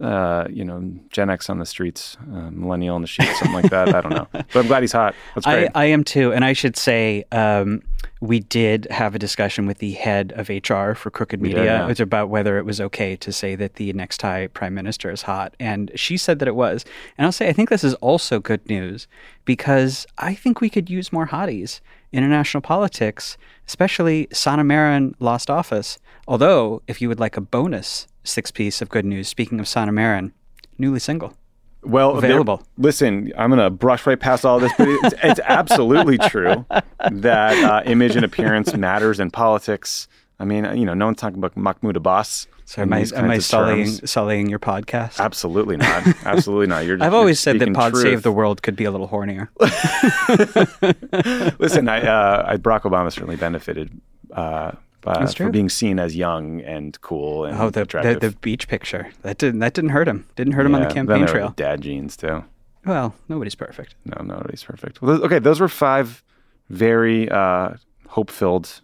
Uh, 0.00 0.46
you 0.50 0.64
know, 0.64 0.92
Gen 1.10 1.30
X 1.30 1.48
on 1.48 1.60
the 1.60 1.64
streets, 1.64 2.16
uh, 2.20 2.50
millennial 2.50 2.96
on 2.96 3.00
the 3.00 3.06
sheets, 3.06 3.38
something 3.38 3.54
like 3.54 3.70
that. 3.70 3.94
I 3.94 4.00
don't 4.00 4.10
know, 4.10 4.26
but 4.32 4.56
I'm 4.56 4.66
glad 4.66 4.82
he's 4.82 4.92
hot. 4.92 5.14
That's 5.36 5.46
great. 5.46 5.68
I, 5.72 5.82
I 5.82 5.84
am 5.86 6.02
too, 6.02 6.32
and 6.32 6.44
I 6.44 6.52
should 6.52 6.76
say, 6.76 7.24
um, 7.30 7.80
we 8.24 8.40
did 8.40 8.86
have 8.90 9.14
a 9.14 9.18
discussion 9.18 9.66
with 9.66 9.78
the 9.78 9.92
head 9.92 10.32
of 10.36 10.48
HR 10.48 10.94
for 10.94 11.10
Crooked 11.10 11.40
did, 11.40 11.48
Media. 11.48 11.64
yeah. 11.64 11.88
It's 11.88 12.00
about 12.00 12.30
whether 12.30 12.58
it 12.58 12.64
was 12.64 12.80
okay 12.80 13.16
to 13.16 13.32
say 13.32 13.54
that 13.56 13.74
the 13.74 13.92
next 13.92 14.18
Thai 14.18 14.46
prime 14.48 14.74
minister 14.74 15.10
is 15.10 15.22
hot. 15.22 15.54
And 15.60 15.90
she 15.94 16.16
said 16.16 16.38
that 16.38 16.48
it 16.48 16.54
was. 16.54 16.84
And 17.18 17.26
I'll 17.26 17.32
say, 17.32 17.48
I 17.48 17.52
think 17.52 17.68
this 17.68 17.84
is 17.84 17.94
also 17.94 18.40
good 18.40 18.66
news 18.68 19.06
because 19.44 20.06
I 20.18 20.34
think 20.34 20.60
we 20.60 20.70
could 20.70 20.88
use 20.88 21.12
more 21.12 21.26
hotties 21.26 21.80
in 22.03 22.03
international 22.14 22.60
politics, 22.60 23.36
especially 23.66 24.28
Sana 24.32 24.64
Marin 24.64 25.14
lost 25.18 25.50
office. 25.50 25.98
Although, 26.26 26.82
if 26.86 27.02
you 27.02 27.08
would 27.08 27.20
like 27.20 27.36
a 27.36 27.40
bonus 27.40 28.06
six 28.22 28.50
piece 28.50 28.80
of 28.80 28.88
good 28.88 29.04
news, 29.04 29.28
speaking 29.28 29.60
of 29.60 29.68
Sana 29.68 29.92
Marin, 29.92 30.32
newly 30.78 31.00
single. 31.00 31.34
Well, 31.82 32.16
Available. 32.16 32.62
listen, 32.78 33.30
I'm 33.36 33.50
going 33.50 33.60
to 33.60 33.68
brush 33.68 34.06
right 34.06 34.18
past 34.18 34.46
all 34.46 34.58
this, 34.58 34.72
but 34.78 34.88
it's, 34.88 35.14
it's 35.22 35.40
absolutely 35.44 36.16
true 36.16 36.64
that 37.10 37.62
uh, 37.62 37.82
image 37.84 38.16
and 38.16 38.24
appearance 38.24 38.74
matters 38.74 39.20
in 39.20 39.30
politics. 39.30 40.08
I 40.40 40.44
mean, 40.44 40.64
you 40.76 40.84
know, 40.84 40.94
no 40.94 41.06
one's 41.06 41.18
talking 41.18 41.38
about 41.38 41.56
Mahmoud 41.56 41.96
Abbas. 41.96 42.48
So 42.66 42.82
am 42.82 42.92
I, 42.92 43.04
am 43.14 43.30
I 43.30 43.38
sullying, 43.38 43.88
sullying 44.06 44.48
your 44.48 44.58
podcast? 44.58 45.20
Absolutely 45.20 45.76
not. 45.76 46.06
Absolutely 46.24 46.66
not. 46.66 46.86
You're. 46.86 46.96
I've 46.96 47.12
you're 47.12 47.20
always 47.20 47.38
said 47.38 47.58
that 47.58 47.72
Pod 47.74 47.92
truth. 47.92 48.02
Save 48.02 48.22
the 48.22 48.32
World 48.32 48.62
could 48.62 48.74
be 48.74 48.84
a 48.84 48.90
little 48.90 49.08
hornier. 49.08 49.48
Listen, 51.58 51.88
I, 51.88 52.00
uh, 52.00 52.44
I, 52.48 52.56
Barack 52.56 52.82
Obama 52.82 53.12
certainly 53.12 53.36
benefited 53.36 53.90
uh, 54.32 54.72
uh, 55.06 55.26
for 55.26 55.50
being 55.50 55.68
seen 55.68 55.98
as 55.98 56.16
young 56.16 56.62
and 56.62 56.98
cool 57.02 57.44
and 57.44 57.58
Oh, 57.58 57.70
the, 57.70 57.84
the 57.84 58.18
the 58.18 58.36
beach 58.40 58.66
picture 58.66 59.10
that 59.22 59.38
didn't 59.38 59.60
that 59.60 59.74
didn't 59.74 59.90
hurt 59.90 60.08
him. 60.08 60.26
Didn't 60.34 60.54
hurt 60.54 60.66
him 60.66 60.74
on 60.74 60.82
the 60.82 60.88
campaign 60.92 61.26
trail. 61.26 61.52
Dad 61.56 61.82
jeans 61.82 62.16
too. 62.16 62.44
Well, 62.86 63.14
nobody's 63.28 63.54
perfect. 63.54 63.94
No, 64.04 64.22
nobody's 64.22 64.62
perfect. 64.62 65.00
Well, 65.00 65.16
those, 65.16 65.24
okay, 65.26 65.38
those 65.38 65.60
were 65.60 65.68
five 65.68 66.22
very 66.68 67.30
uh, 67.30 67.74
hope-filled 68.08 68.80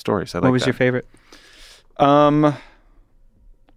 stories. 0.00 0.34
I 0.34 0.38
like 0.38 0.44
what 0.44 0.52
was 0.52 0.62
that. 0.62 0.68
your 0.68 0.74
favorite? 0.74 1.06
Um, 1.98 2.42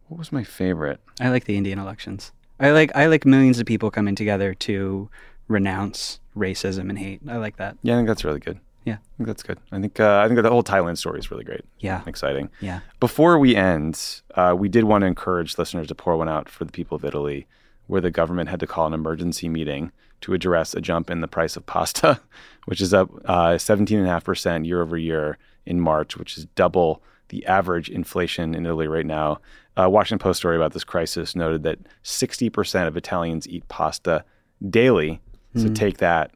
what 0.07 0.17
was 0.17 0.31
my 0.31 0.43
favorite? 0.43 0.99
I 1.19 1.29
like 1.29 1.45
the 1.45 1.57
Indian 1.57 1.79
elections. 1.79 2.31
I 2.59 2.71
like 2.71 2.95
I 2.95 3.07
like 3.07 3.25
millions 3.25 3.59
of 3.59 3.65
people 3.65 3.91
coming 3.91 4.15
together 4.15 4.53
to 4.53 5.09
renounce 5.47 6.19
racism 6.35 6.89
and 6.89 6.97
hate. 6.97 7.21
I 7.27 7.37
like 7.37 7.57
that. 7.57 7.77
Yeah, 7.83 7.93
I 7.93 7.97
think 7.97 8.07
that's 8.07 8.23
really 8.23 8.39
good. 8.39 8.59
Yeah. 8.85 8.95
I 8.95 9.17
think 9.17 9.27
that's 9.27 9.43
good. 9.43 9.59
I 9.71 9.79
think 9.79 9.99
uh, 9.99 10.21
I 10.23 10.27
think 10.27 10.41
the 10.41 10.49
whole 10.49 10.63
Thailand 10.63 10.97
story 10.97 11.19
is 11.19 11.31
really 11.31 11.43
great. 11.43 11.63
Yeah. 11.79 12.01
exciting. 12.05 12.49
Yeah. 12.59 12.81
Before 12.99 13.39
we 13.39 13.55
end, 13.55 14.21
uh, 14.35 14.55
we 14.57 14.67
did 14.69 14.83
want 14.83 15.01
to 15.03 15.07
encourage 15.07 15.57
listeners 15.57 15.87
to 15.87 15.95
pour 15.95 16.17
one 16.17 16.29
out 16.29 16.49
for 16.49 16.65
the 16.65 16.71
people 16.71 16.95
of 16.95 17.05
Italy, 17.05 17.47
where 17.87 18.01
the 18.01 18.11
government 18.11 18.49
had 18.49 18.59
to 18.59 18.67
call 18.67 18.87
an 18.87 18.93
emergency 18.93 19.49
meeting 19.49 19.91
to 20.21 20.33
address 20.33 20.73
a 20.73 20.81
jump 20.81 21.09
in 21.09 21.21
the 21.21 21.27
price 21.27 21.57
of 21.57 21.65
pasta, 21.65 22.19
which 22.65 22.79
is 22.81 22.93
up 22.93 23.09
uh, 23.25 23.49
17.5% 23.57 24.65
year 24.65 24.81
over 24.81 24.97
year 24.97 25.37
in 25.65 25.79
March, 25.79 26.17
which 26.17 26.37
is 26.37 26.45
double 26.55 27.01
the 27.29 27.45
average 27.45 27.89
inflation 27.89 28.53
in 28.55 28.65
Italy 28.65 28.87
right 28.87 29.05
now. 29.05 29.39
Uh, 29.75 29.89
Washington 29.89 30.19
Post 30.21 30.37
story 30.39 30.55
about 30.55 30.71
this 30.73 30.83
crisis 30.83 31.35
noted 31.35 31.63
that 31.63 31.79
60% 32.03 32.87
of 32.87 32.95
Italians 32.95 33.47
eat 33.47 33.67
pasta 33.69 34.23
daily. 34.69 35.19
So 35.55 35.67
Hmm. 35.67 35.73
take 35.73 35.97
that 35.97 36.31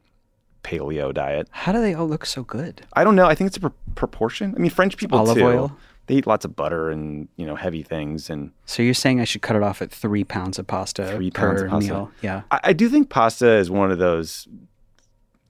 paleo 0.64 1.12
diet. 1.14 1.48
How 1.50 1.72
do 1.72 1.80
they 1.80 1.94
all 1.94 2.06
look 2.08 2.26
so 2.26 2.42
good? 2.42 2.82
I 2.94 3.04
don't 3.04 3.16
know. 3.16 3.26
I 3.26 3.34
think 3.34 3.48
it's 3.48 3.56
a 3.56 3.60
pr- 3.60 3.68
proportion. 3.94 4.54
I 4.56 4.60
mean, 4.60 4.70
French 4.70 4.96
people 4.96 5.18
Olive 5.18 5.36
too. 5.36 5.44
oil? 5.44 5.72
They 6.08 6.16
eat 6.16 6.26
lots 6.26 6.44
of 6.44 6.56
butter 6.56 6.90
and 6.90 7.28
you 7.36 7.46
know 7.46 7.54
heavy 7.54 7.82
things. 7.82 8.28
And 8.30 8.50
So 8.66 8.82
you're 8.82 8.94
saying 8.94 9.20
I 9.20 9.24
should 9.24 9.42
cut 9.42 9.54
it 9.56 9.62
off 9.62 9.80
at 9.80 9.90
three 9.92 10.24
pounds 10.24 10.58
of 10.58 10.66
pasta 10.66 11.14
Three 11.14 11.30
per 11.30 11.48
pounds 11.48 11.62
of 11.62 11.70
pasta. 11.70 11.92
meal? 11.92 12.10
Yeah. 12.22 12.42
I, 12.50 12.60
I 12.64 12.72
do 12.72 12.88
think 12.88 13.08
pasta 13.10 13.48
is 13.56 13.70
one 13.70 13.90
of 13.92 13.98
those 13.98 14.48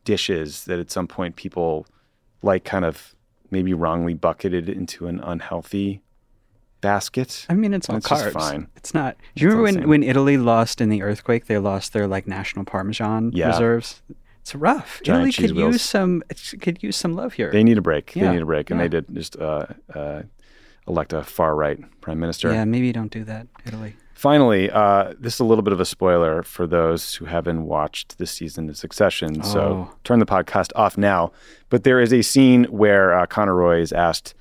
dishes 0.04 0.64
that 0.64 0.78
at 0.78 0.90
some 0.90 1.06
point 1.06 1.36
people 1.36 1.86
like 2.42 2.64
kind 2.64 2.84
of 2.84 3.14
maybe 3.50 3.74
wrongly 3.74 4.14
bucketed 4.14 4.68
into 4.68 5.06
an 5.06 5.20
unhealthy 5.20 6.02
basket. 6.80 7.46
I 7.48 7.54
mean, 7.54 7.74
it's 7.74 7.88
all 7.88 7.96
And 7.96 8.04
carbs. 8.04 8.32
fine. 8.32 8.68
It's 8.76 8.94
not. 8.94 9.16
Do 9.34 9.44
you 9.44 9.50
remember 9.50 9.80
when, 9.80 9.88
when 9.88 10.02
Italy 10.02 10.36
lost 10.38 10.80
in 10.80 10.88
the 10.88 11.02
earthquake? 11.02 11.46
They 11.46 11.58
lost 11.58 11.92
their 11.92 12.06
like 12.06 12.26
national 12.26 12.64
Parmesan 12.64 13.32
Yeah. 13.34 13.48
reserves. 13.48 14.02
It's 14.42 14.54
rough. 14.54 15.00
Giant 15.02 15.28
Italy 15.38 15.48
could 15.48 15.56
wheels. 15.56 15.74
use 15.74 15.82
some. 15.82 16.22
could 16.60 16.82
use 16.82 16.96
some 16.96 17.12
love 17.14 17.34
here. 17.34 17.50
They 17.50 17.62
need 17.64 17.76
a 17.76 17.82
break. 17.82 18.14
Yeah, 18.16 18.24
They 18.28 18.32
need 18.34 18.42
a 18.42 18.46
break, 18.46 18.70
and 18.70 18.78
yeah. 18.80 18.84
they 18.84 18.88
did 18.88 19.14
just 19.14 19.36
uh, 19.38 19.66
uh, 19.94 20.22
elect 20.88 21.12
a 21.12 21.22
far 21.22 21.54
right 21.54 21.78
prime 22.00 22.18
minister. 22.18 22.52
Yeah, 22.52 22.64
maybe 22.64 22.90
don't 22.92 23.10
do 23.12 23.24
that, 23.24 23.46
Italy. 23.66 23.96
Finally, 24.14 24.68
uh, 24.70 25.14
this 25.20 25.34
is 25.34 25.40
a 25.40 25.44
little 25.44 25.62
bit 25.62 25.72
of 25.72 25.78
a 25.80 25.84
spoiler 25.84 26.42
for 26.42 26.66
those 26.66 27.14
who 27.14 27.24
haven't 27.26 27.64
watched 27.66 28.18
this 28.18 28.32
season 28.32 28.68
of 28.68 28.76
Succession. 28.76 29.42
So 29.44 29.60
Oh. 29.60 29.94
turn 30.02 30.18
the 30.18 30.26
podcast 30.26 30.72
off 30.74 30.98
now. 30.98 31.30
But 31.70 31.84
there 31.84 32.00
is 32.00 32.12
a 32.12 32.22
scene 32.22 32.64
where 32.64 33.14
uh, 33.14 33.26
Connor 33.26 33.54
Roy 33.54 33.80
is 33.80 33.92
asked 33.92 34.34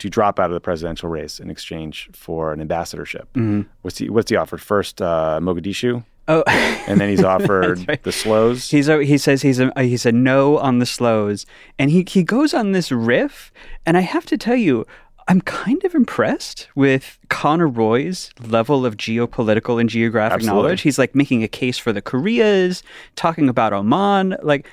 to 0.00 0.10
drop 0.10 0.38
out 0.38 0.50
of 0.50 0.54
the 0.54 0.60
presidential 0.60 1.08
race 1.08 1.38
in 1.40 1.48
exchange 1.48 2.10
for 2.12 2.52
an 2.52 2.60
ambassadorship. 2.60 3.32
Mhm. 3.32 3.64
What's 3.80 3.96
he 3.98 4.10
What's 4.10 4.28
he 4.30 4.36
offered? 4.36 4.60
First, 4.60 5.00
uh, 5.00 5.38
Mogadishu, 5.40 6.04
Oh, 6.28 6.42
and 6.46 7.00
then 7.00 7.08
he's 7.08 7.22
offered 7.34 7.86
right. 7.88 8.02
the 8.02 8.12
slows. 8.12 8.70
He's 8.70 8.88
a, 8.88 9.02
he 9.04 9.16
says 9.16 9.40
he's 9.42 9.60
a 9.60 9.70
he's 9.82 10.04
a 10.04 10.12
no 10.12 10.58
on 10.58 10.80
the 10.80 10.86
slows, 10.86 11.46
and 11.78 11.90
he 11.90 12.04
he 12.08 12.24
goes 12.24 12.52
on 12.52 12.72
this 12.72 12.90
riff, 12.92 13.52
and 13.86 13.96
I 13.96 14.00
have 14.00 14.26
to 14.26 14.36
tell 14.36 14.56
you. 14.56 14.84
I'm 15.28 15.40
kind 15.40 15.82
of 15.84 15.94
impressed 15.94 16.68
with 16.74 17.18
Connor 17.30 17.66
Roy's 17.68 18.30
level 18.46 18.84
of 18.84 18.96
geopolitical 18.96 19.80
and 19.80 19.88
geographic 19.88 20.34
Absolutely. 20.36 20.62
knowledge. 20.62 20.80
He's 20.82 20.98
like 20.98 21.14
making 21.14 21.42
a 21.42 21.48
case 21.48 21.78
for 21.78 21.92
the 21.92 22.02
Koreas, 22.02 22.82
talking 23.16 23.48
about 23.48 23.72
Oman. 23.72 24.36
Like 24.42 24.68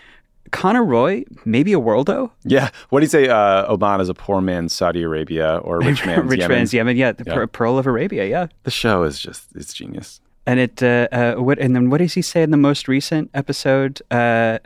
Connor 0.51 0.83
Roy, 0.83 1.23
maybe 1.45 1.71
a 1.71 1.79
worldo. 1.79 2.31
Yeah. 2.43 2.69
What 2.89 2.99
do 2.99 3.05
you 3.05 3.09
say? 3.09 3.29
Uh, 3.29 3.71
Oman 3.71 4.01
is 4.01 4.09
a 4.09 4.13
poor 4.13 4.41
man's 4.41 4.73
Saudi 4.73 5.03
Arabia 5.03 5.57
or 5.63 5.79
rich 5.81 6.05
man's 6.05 6.25
Rich 6.29 6.39
Yemen? 6.41 6.57
man's 6.57 6.73
Yemen, 6.73 6.97
yeah, 6.97 7.13
the 7.13 7.23
Yeah. 7.25 7.45
Pearl 7.51 7.77
of 7.77 7.87
Arabia, 7.87 8.25
yeah. 8.25 8.47
The 8.63 8.71
show 8.71 9.03
is 9.03 9.19
just 9.19 9.45
it's 9.55 9.73
genius. 9.73 10.19
And 10.45 10.59
it, 10.59 10.81
uh, 10.83 11.07
uh, 11.11 11.35
what, 11.35 11.59
and 11.59 11.75
then 11.75 11.89
what 11.91 11.99
does 11.99 12.15
he 12.15 12.21
say 12.23 12.41
in 12.41 12.49
the 12.51 12.57
most 12.57 12.87
recent 12.87 13.29
episode? 13.33 14.01
Uh, 14.11 14.57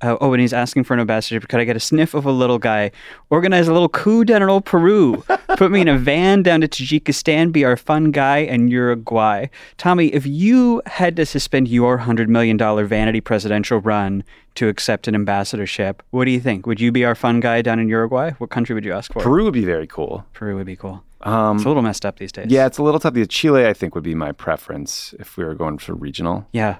uh, 0.00 0.16
oh, 0.20 0.32
and 0.32 0.40
he's 0.40 0.52
asking 0.52 0.84
for 0.84 0.94
an 0.94 1.00
ambassadorship. 1.00 1.48
Could 1.48 1.60
I 1.60 1.64
get 1.64 1.76
a 1.76 1.80
sniff 1.80 2.14
of 2.14 2.24
a 2.24 2.30
little 2.32 2.58
guy? 2.58 2.90
Organize 3.30 3.66
a 3.68 3.72
little 3.72 3.88
coup 3.88 4.24
down 4.24 4.42
in 4.42 4.48
old 4.48 4.64
Peru. 4.64 5.24
Put 5.56 5.70
me 5.70 5.80
in 5.80 5.88
a 5.88 5.98
van 5.98 6.42
down 6.42 6.60
to 6.60 6.68
Tajikistan. 6.68 7.50
Be 7.52 7.64
our 7.64 7.76
fun 7.76 8.10
guy 8.10 8.38
in 8.38 8.68
Uruguay. 8.68 9.46
Tommy, 9.76 10.08
if 10.08 10.24
you 10.26 10.82
had 10.86 11.16
to 11.16 11.26
suspend 11.26 11.68
your 11.68 11.98
hundred 11.98 12.28
million 12.28 12.56
dollar 12.56 12.84
vanity 12.84 13.20
presidential 13.20 13.80
run 13.80 14.22
to 14.54 14.68
accept 14.68 15.08
an 15.08 15.14
ambassadorship, 15.14 16.02
what 16.10 16.24
do 16.24 16.30
you 16.30 16.40
think? 16.40 16.66
Would 16.66 16.80
you 16.80 16.92
be 16.92 17.04
our 17.04 17.14
fun 17.14 17.40
guy 17.40 17.62
down 17.62 17.78
in 17.78 17.88
Uruguay? 17.88 18.32
What 18.38 18.50
country 18.50 18.74
would 18.74 18.84
you 18.84 18.92
ask 18.92 19.12
for? 19.12 19.22
Peru 19.22 19.44
would 19.44 19.54
be 19.54 19.64
very 19.64 19.86
cool. 19.86 20.24
Peru 20.32 20.56
would 20.56 20.66
be 20.66 20.76
cool. 20.76 21.02
Um, 21.22 21.56
It's 21.56 21.64
a 21.64 21.68
little 21.68 21.82
messed 21.82 22.06
up 22.06 22.18
these 22.18 22.30
days. 22.30 22.46
Yeah, 22.48 22.66
it's 22.66 22.78
a 22.78 22.82
little 22.82 23.00
tough. 23.00 23.14
The 23.14 23.26
Chile, 23.26 23.66
I 23.66 23.72
think, 23.74 23.94
would 23.96 24.04
be 24.04 24.14
my 24.14 24.30
preference 24.30 25.14
if 25.18 25.36
we 25.36 25.44
were 25.44 25.54
going 25.54 25.78
for 25.78 25.94
regional. 25.94 26.46
Yeah. 26.52 26.76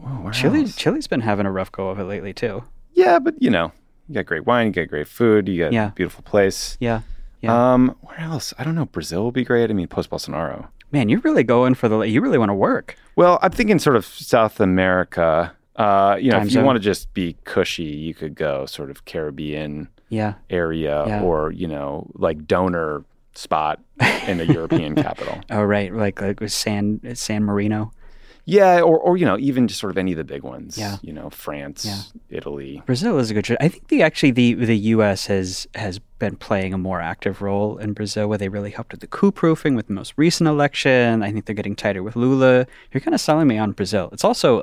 Whoa, 0.00 0.22
where 0.22 0.32
Chile, 0.32 0.62
else? 0.62 0.76
Chile's 0.76 1.06
been 1.06 1.20
having 1.20 1.46
a 1.46 1.52
rough 1.52 1.70
go 1.72 1.88
of 1.88 1.98
it 1.98 2.04
lately 2.04 2.32
too. 2.32 2.64
Yeah, 2.92 3.18
but 3.18 3.40
you 3.40 3.50
know, 3.50 3.72
you 4.08 4.14
got 4.14 4.26
great 4.26 4.46
wine, 4.46 4.68
you 4.68 4.72
got 4.72 4.88
great 4.88 5.08
food, 5.08 5.48
you 5.48 5.62
got 5.64 5.72
Yeah. 5.72 5.88
a 5.88 5.92
beautiful 5.92 6.22
place. 6.22 6.76
Yeah. 6.80 7.00
Yeah. 7.40 7.72
Um, 7.72 7.96
where 8.02 8.20
else? 8.20 8.52
I 8.58 8.64
don't 8.64 8.74
know. 8.74 8.84
Brazil 8.86 9.24
would 9.24 9.34
be 9.34 9.44
great. 9.44 9.70
I 9.70 9.72
mean, 9.72 9.88
post 9.88 10.10
Bolsonaro. 10.10 10.68
Man, 10.92 11.08
you're 11.08 11.20
really 11.20 11.44
going 11.44 11.74
for 11.74 11.88
the. 11.88 12.00
You 12.00 12.20
really 12.20 12.36
want 12.36 12.50
to 12.50 12.54
work. 12.54 12.96
Well, 13.16 13.38
I'm 13.42 13.52
thinking 13.52 13.78
sort 13.78 13.96
of 13.96 14.04
South 14.04 14.60
America. 14.60 15.52
Uh, 15.76 16.16
you 16.20 16.30
know, 16.30 16.38
Time 16.38 16.46
if 16.48 16.52
you 16.52 16.60
want 16.62 16.76
to 16.76 16.80
just 16.82 17.14
be 17.14 17.36
cushy, 17.44 17.84
you 17.84 18.12
could 18.12 18.34
go 18.34 18.66
sort 18.66 18.90
of 18.90 19.04
Caribbean 19.06 19.88
Yeah. 20.10 20.34
area 20.50 21.04
Yeah. 21.06 21.22
or 21.22 21.52
you 21.52 21.66
know, 21.68 22.10
like 22.14 22.46
donor 22.46 23.04
spot 23.34 23.80
in 24.26 24.36
the 24.38 24.46
European 24.52 24.94
capital. 24.96 25.38
Oh 25.50 25.62
right, 25.62 25.94
like 25.94 26.20
like 26.20 26.40
with 26.40 26.52
San 26.52 27.00
San 27.14 27.44
Marino. 27.44 27.92
Yeah, 28.44 28.80
or 28.80 28.98
or 28.98 29.16
you 29.16 29.24
know, 29.26 29.38
even 29.38 29.68
just 29.68 29.80
sort 29.80 29.90
of 29.90 29.98
any 29.98 30.12
of 30.12 30.18
the 30.18 30.24
big 30.24 30.42
ones. 30.42 30.76
Yeah. 30.78 30.96
You 31.02 31.12
know, 31.12 31.30
France, 31.30 31.84
Yeah. 31.84 32.02
Italy. 32.30 32.82
Brazil 32.86 33.18
is 33.18 33.30
a 33.30 33.34
good 33.34 33.44
choice. 33.44 33.58
I 33.60 33.68
think 33.68 33.88
the 33.88 34.02
actually 34.02 34.30
the 34.32 34.54
the 34.54 34.76
U.S. 34.94 35.26
has 35.26 35.66
has 35.74 35.98
been 36.18 36.36
playing 36.36 36.74
a 36.74 36.78
more 36.78 37.00
active 37.00 37.42
role 37.42 37.78
in 37.78 37.92
Brazil, 37.92 38.28
where 38.28 38.38
they 38.38 38.48
really 38.48 38.70
helped 38.70 38.92
with 38.92 39.00
the 39.00 39.06
coup 39.06 39.30
proofing 39.32 39.74
with 39.74 39.86
the 39.86 39.92
most 39.94 40.14
recent 40.16 40.48
election. 40.48 41.22
I 41.22 41.32
think 41.32 41.44
they're 41.46 41.54
getting 41.54 41.76
tighter 41.76 42.02
with 42.02 42.16
Lula. 42.16 42.66
You're 42.92 43.00
kind 43.00 43.14
of 43.14 43.20
selling 43.20 43.46
me 43.48 43.58
on 43.58 43.72
Brazil. 43.72 44.08
It's 44.12 44.24
also 44.24 44.62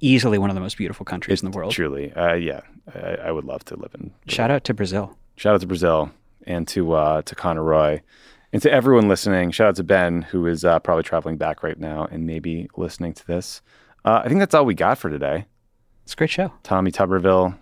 easily 0.00 0.38
one 0.38 0.50
of 0.50 0.54
the 0.54 0.60
most 0.60 0.76
beautiful 0.76 1.04
countries 1.04 1.42
in 1.42 1.50
the 1.50 1.56
world. 1.56 1.72
Truly, 1.72 2.12
uh, 2.14 2.34
yeah, 2.34 2.62
I, 2.94 3.16
I 3.26 3.32
would 3.32 3.44
love 3.44 3.64
to 3.66 3.76
live 3.76 3.90
in. 3.94 4.12
Shout 4.28 4.50
out 4.50 4.64
to 4.64 4.74
Brazil. 4.74 5.16
Shout 5.36 5.54
out 5.54 5.60
to 5.60 5.66
Brazil 5.66 6.10
and 6.46 6.66
to 6.68 6.92
uh, 6.92 7.22
to 7.22 7.34
Connor 7.34 7.62
Roy 7.62 8.02
and 8.54 8.62
to 8.62 8.70
everyone 8.70 9.08
listening. 9.08 9.50
Shout 9.50 9.66
out 9.66 9.76
to 9.76 9.82
Ben, 9.82 10.22
who 10.22 10.46
is 10.46 10.64
uh, 10.64 10.78
probably 10.78 11.02
traveling 11.02 11.36
back 11.36 11.64
right 11.64 11.78
now 11.78 12.06
and 12.10 12.24
maybe 12.24 12.70
listening 12.76 13.12
to 13.14 13.26
this. 13.26 13.60
Uh, 14.04 14.22
I 14.24 14.28
think 14.28 14.38
that's 14.38 14.54
all 14.54 14.64
we 14.64 14.74
got 14.74 14.96
for 14.96 15.10
today. 15.10 15.46
It's 16.04 16.12
a 16.12 16.16
great 16.16 16.30
show. 16.30 16.52
Tommy 16.62 16.92
Tuberville, 16.92 17.58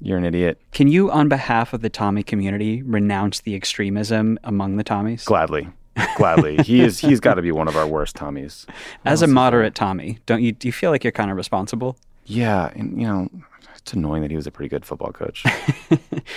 you're 0.00 0.16
an 0.16 0.24
idiot. 0.24 0.60
Can 0.70 0.86
you, 0.86 1.10
on 1.10 1.28
behalf 1.28 1.72
of 1.72 1.80
the 1.80 1.90
Tommy 1.90 2.22
community, 2.22 2.82
renounce 2.82 3.40
the 3.40 3.56
extremism 3.56 4.38
among 4.44 4.76
the 4.76 4.84
Tommies? 4.84 5.24
Gladly, 5.24 5.70
gladly. 6.16 6.58
he 6.58 6.82
is. 6.82 7.00
He's 7.00 7.18
got 7.18 7.34
to 7.34 7.42
be 7.42 7.50
one 7.50 7.66
of 7.66 7.76
our 7.76 7.86
worst 7.88 8.14
Tommies. 8.14 8.64
As 9.04 9.22
a 9.22 9.26
moderate 9.26 9.74
Tommy, 9.74 10.20
don't 10.26 10.42
you 10.42 10.52
do 10.52 10.68
you 10.68 10.72
feel 10.72 10.92
like 10.92 11.02
you're 11.02 11.10
kind 11.10 11.32
of 11.32 11.36
responsible? 11.36 11.96
Yeah, 12.26 12.70
and 12.76 13.00
you 13.00 13.08
know, 13.08 13.28
It's 13.76 13.92
annoying 13.92 14.22
that 14.22 14.30
he 14.30 14.36
was 14.36 14.46
a 14.46 14.52
pretty 14.52 14.68
good 14.68 14.84
football 14.84 15.10
coach. 15.10 15.44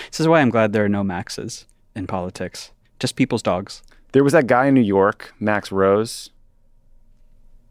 This 0.10 0.20
is 0.22 0.28
why 0.28 0.40
I'm 0.42 0.50
glad 0.50 0.74
there 0.74 0.86
are 0.86 0.90
no 0.90 1.04
Maxes 1.04 1.66
in 1.96 2.08
politics. 2.08 2.72
Just 3.00 3.16
people's 3.16 3.42
dogs. 3.44 3.84
There 4.12 4.24
was 4.24 4.34
that 4.34 4.48
guy 4.48 4.68
in 4.68 4.74
New 4.74 4.82
York, 4.82 5.34
Max 5.40 5.72
Rose, 5.72 6.30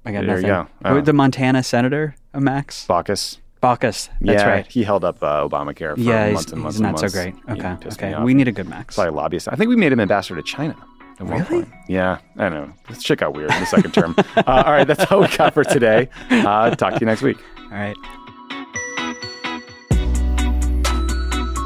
I 0.05 0.13
got 0.13 0.27
There 0.27 0.41
you 0.41 0.47
nothing. 0.47 0.73
go. 0.83 0.89
Oh. 0.91 1.01
The 1.01 1.13
Montana 1.13 1.63
senator, 1.63 2.15
a 2.33 2.41
Max? 2.41 2.87
Baucus. 2.87 3.39
Baucus. 3.63 4.09
That's 4.21 4.43
yeah, 4.43 4.49
right. 4.49 4.67
He 4.67 4.83
held 4.85 5.05
up 5.05 5.23
uh, 5.23 5.47
Obamacare 5.47 5.95
for 5.95 6.01
Yeah, 6.01 6.33
months 6.33 6.51
and 6.53 6.63
months 6.63 6.79
he's 6.79 6.81
and 6.85 6.93
not 6.93 7.01
so 7.01 7.09
great. 7.09 7.35
Okay, 7.51 7.77
okay. 7.93 8.23
We 8.23 8.33
need 8.33 8.49
a 8.49 8.53
good 8.53 8.69
Max. 8.69 8.95
Probably 8.95 9.11
a 9.11 9.13
lobbyist. 9.13 9.49
I 9.49 9.57
think 9.57 9.69
we 9.69 9.77
made 9.77 9.93
him 9.93 10.01
ambassador 10.01 10.41
to 10.41 10.43
China 10.43 10.75
Really? 11.21 11.67
Yeah, 11.87 12.19
I 12.39 12.49
don't 12.49 12.69
know. 12.69 12.75
This 12.89 13.03
shit 13.03 13.19
got 13.19 13.35
weird 13.35 13.51
in 13.53 13.61
the 13.61 13.67
second 13.67 13.93
term. 13.93 14.17
Uh, 14.37 14.63
all 14.67 14.73
right, 14.73 14.87
that's 14.87 15.11
all 15.13 15.21
we 15.21 15.29
got 15.29 15.53
for 15.53 15.65
today. 15.65 16.09
Uh, 16.31 16.75
talk 16.75 16.95
to 16.95 17.01
you 17.01 17.07
next 17.07 17.21
week. 17.21 17.37
All 17.65 17.71
right. 17.71 17.97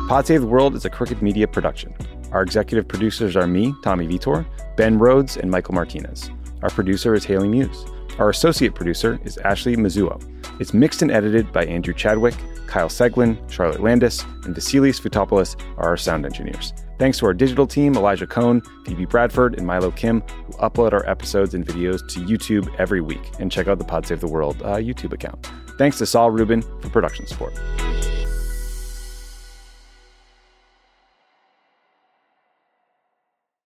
Pod 0.09 0.26
Save 0.26 0.40
the 0.40 0.46
World 0.46 0.74
is 0.74 0.84
a 0.84 0.90
Crooked 0.90 1.22
Media 1.22 1.46
production. 1.46 1.94
Our 2.35 2.43
executive 2.43 2.89
producers 2.89 3.36
are 3.36 3.47
me, 3.47 3.73
Tommy 3.85 4.09
Vitor, 4.09 4.44
Ben 4.77 4.98
Rhodes, 4.98 5.36
and 5.36 5.48
Michael 5.48 5.74
Martinez. 5.74 6.31
Our 6.62 6.70
producer 6.70 7.15
is 7.15 7.24
Haley 7.24 7.48
Muse. 7.48 7.85
Our 8.19 8.31
associate 8.31 8.74
producer 8.74 9.20
is 9.23 9.39
Ashley 9.39 9.77
Mizuo. 9.77 10.20
It's 10.61 10.74
mixed 10.74 11.02
and 11.02 11.12
edited 11.12 11.52
by 11.52 11.65
Andrew 11.65 11.94
Chadwick, 11.94 12.35
Kyle 12.66 12.89
Seglin, 12.89 13.39
Charlotte 13.48 13.81
Landis, 13.81 14.24
and 14.44 14.55
Vasilis 14.55 15.01
Fotopoulos 15.01 15.61
are 15.78 15.90
our 15.90 15.97
sound 15.97 16.27
engineers. 16.27 16.73
Thanks 16.98 17.19
to 17.19 17.27
our 17.27 17.35
digital 17.35 17.69
team, 17.69 17.97
Elijah 17.97 18.27
Cohn, 18.27 18.62
Phoebe 18.85 19.05
Bradford, 19.05 19.56
and 19.56 19.65
Milo 19.65 19.93
Kim, 19.93 20.20
who 20.23 20.52
upload 20.55 20.93
our 20.93 21.09
episodes 21.09 21.55
and 21.55 21.65
videos 21.65 22.06
to 22.09 22.20
YouTube 22.20 22.69
every 22.78 23.01
week. 23.01 23.31
And 23.39 23.51
check 23.51 23.69
out 23.69 23.78
the 23.78 23.85
Pod 23.85 24.06
Save 24.06 24.20
the 24.20 24.27
World 24.27 24.61
uh, 24.62 24.77
YouTube 24.77 25.12
account. 25.12 25.48
Thanks 25.78 25.98
to 25.98 26.06
Saul 26.06 26.32
Rubin 26.32 26.62
for 26.81 26.89
production 26.89 27.28
support. 27.28 27.55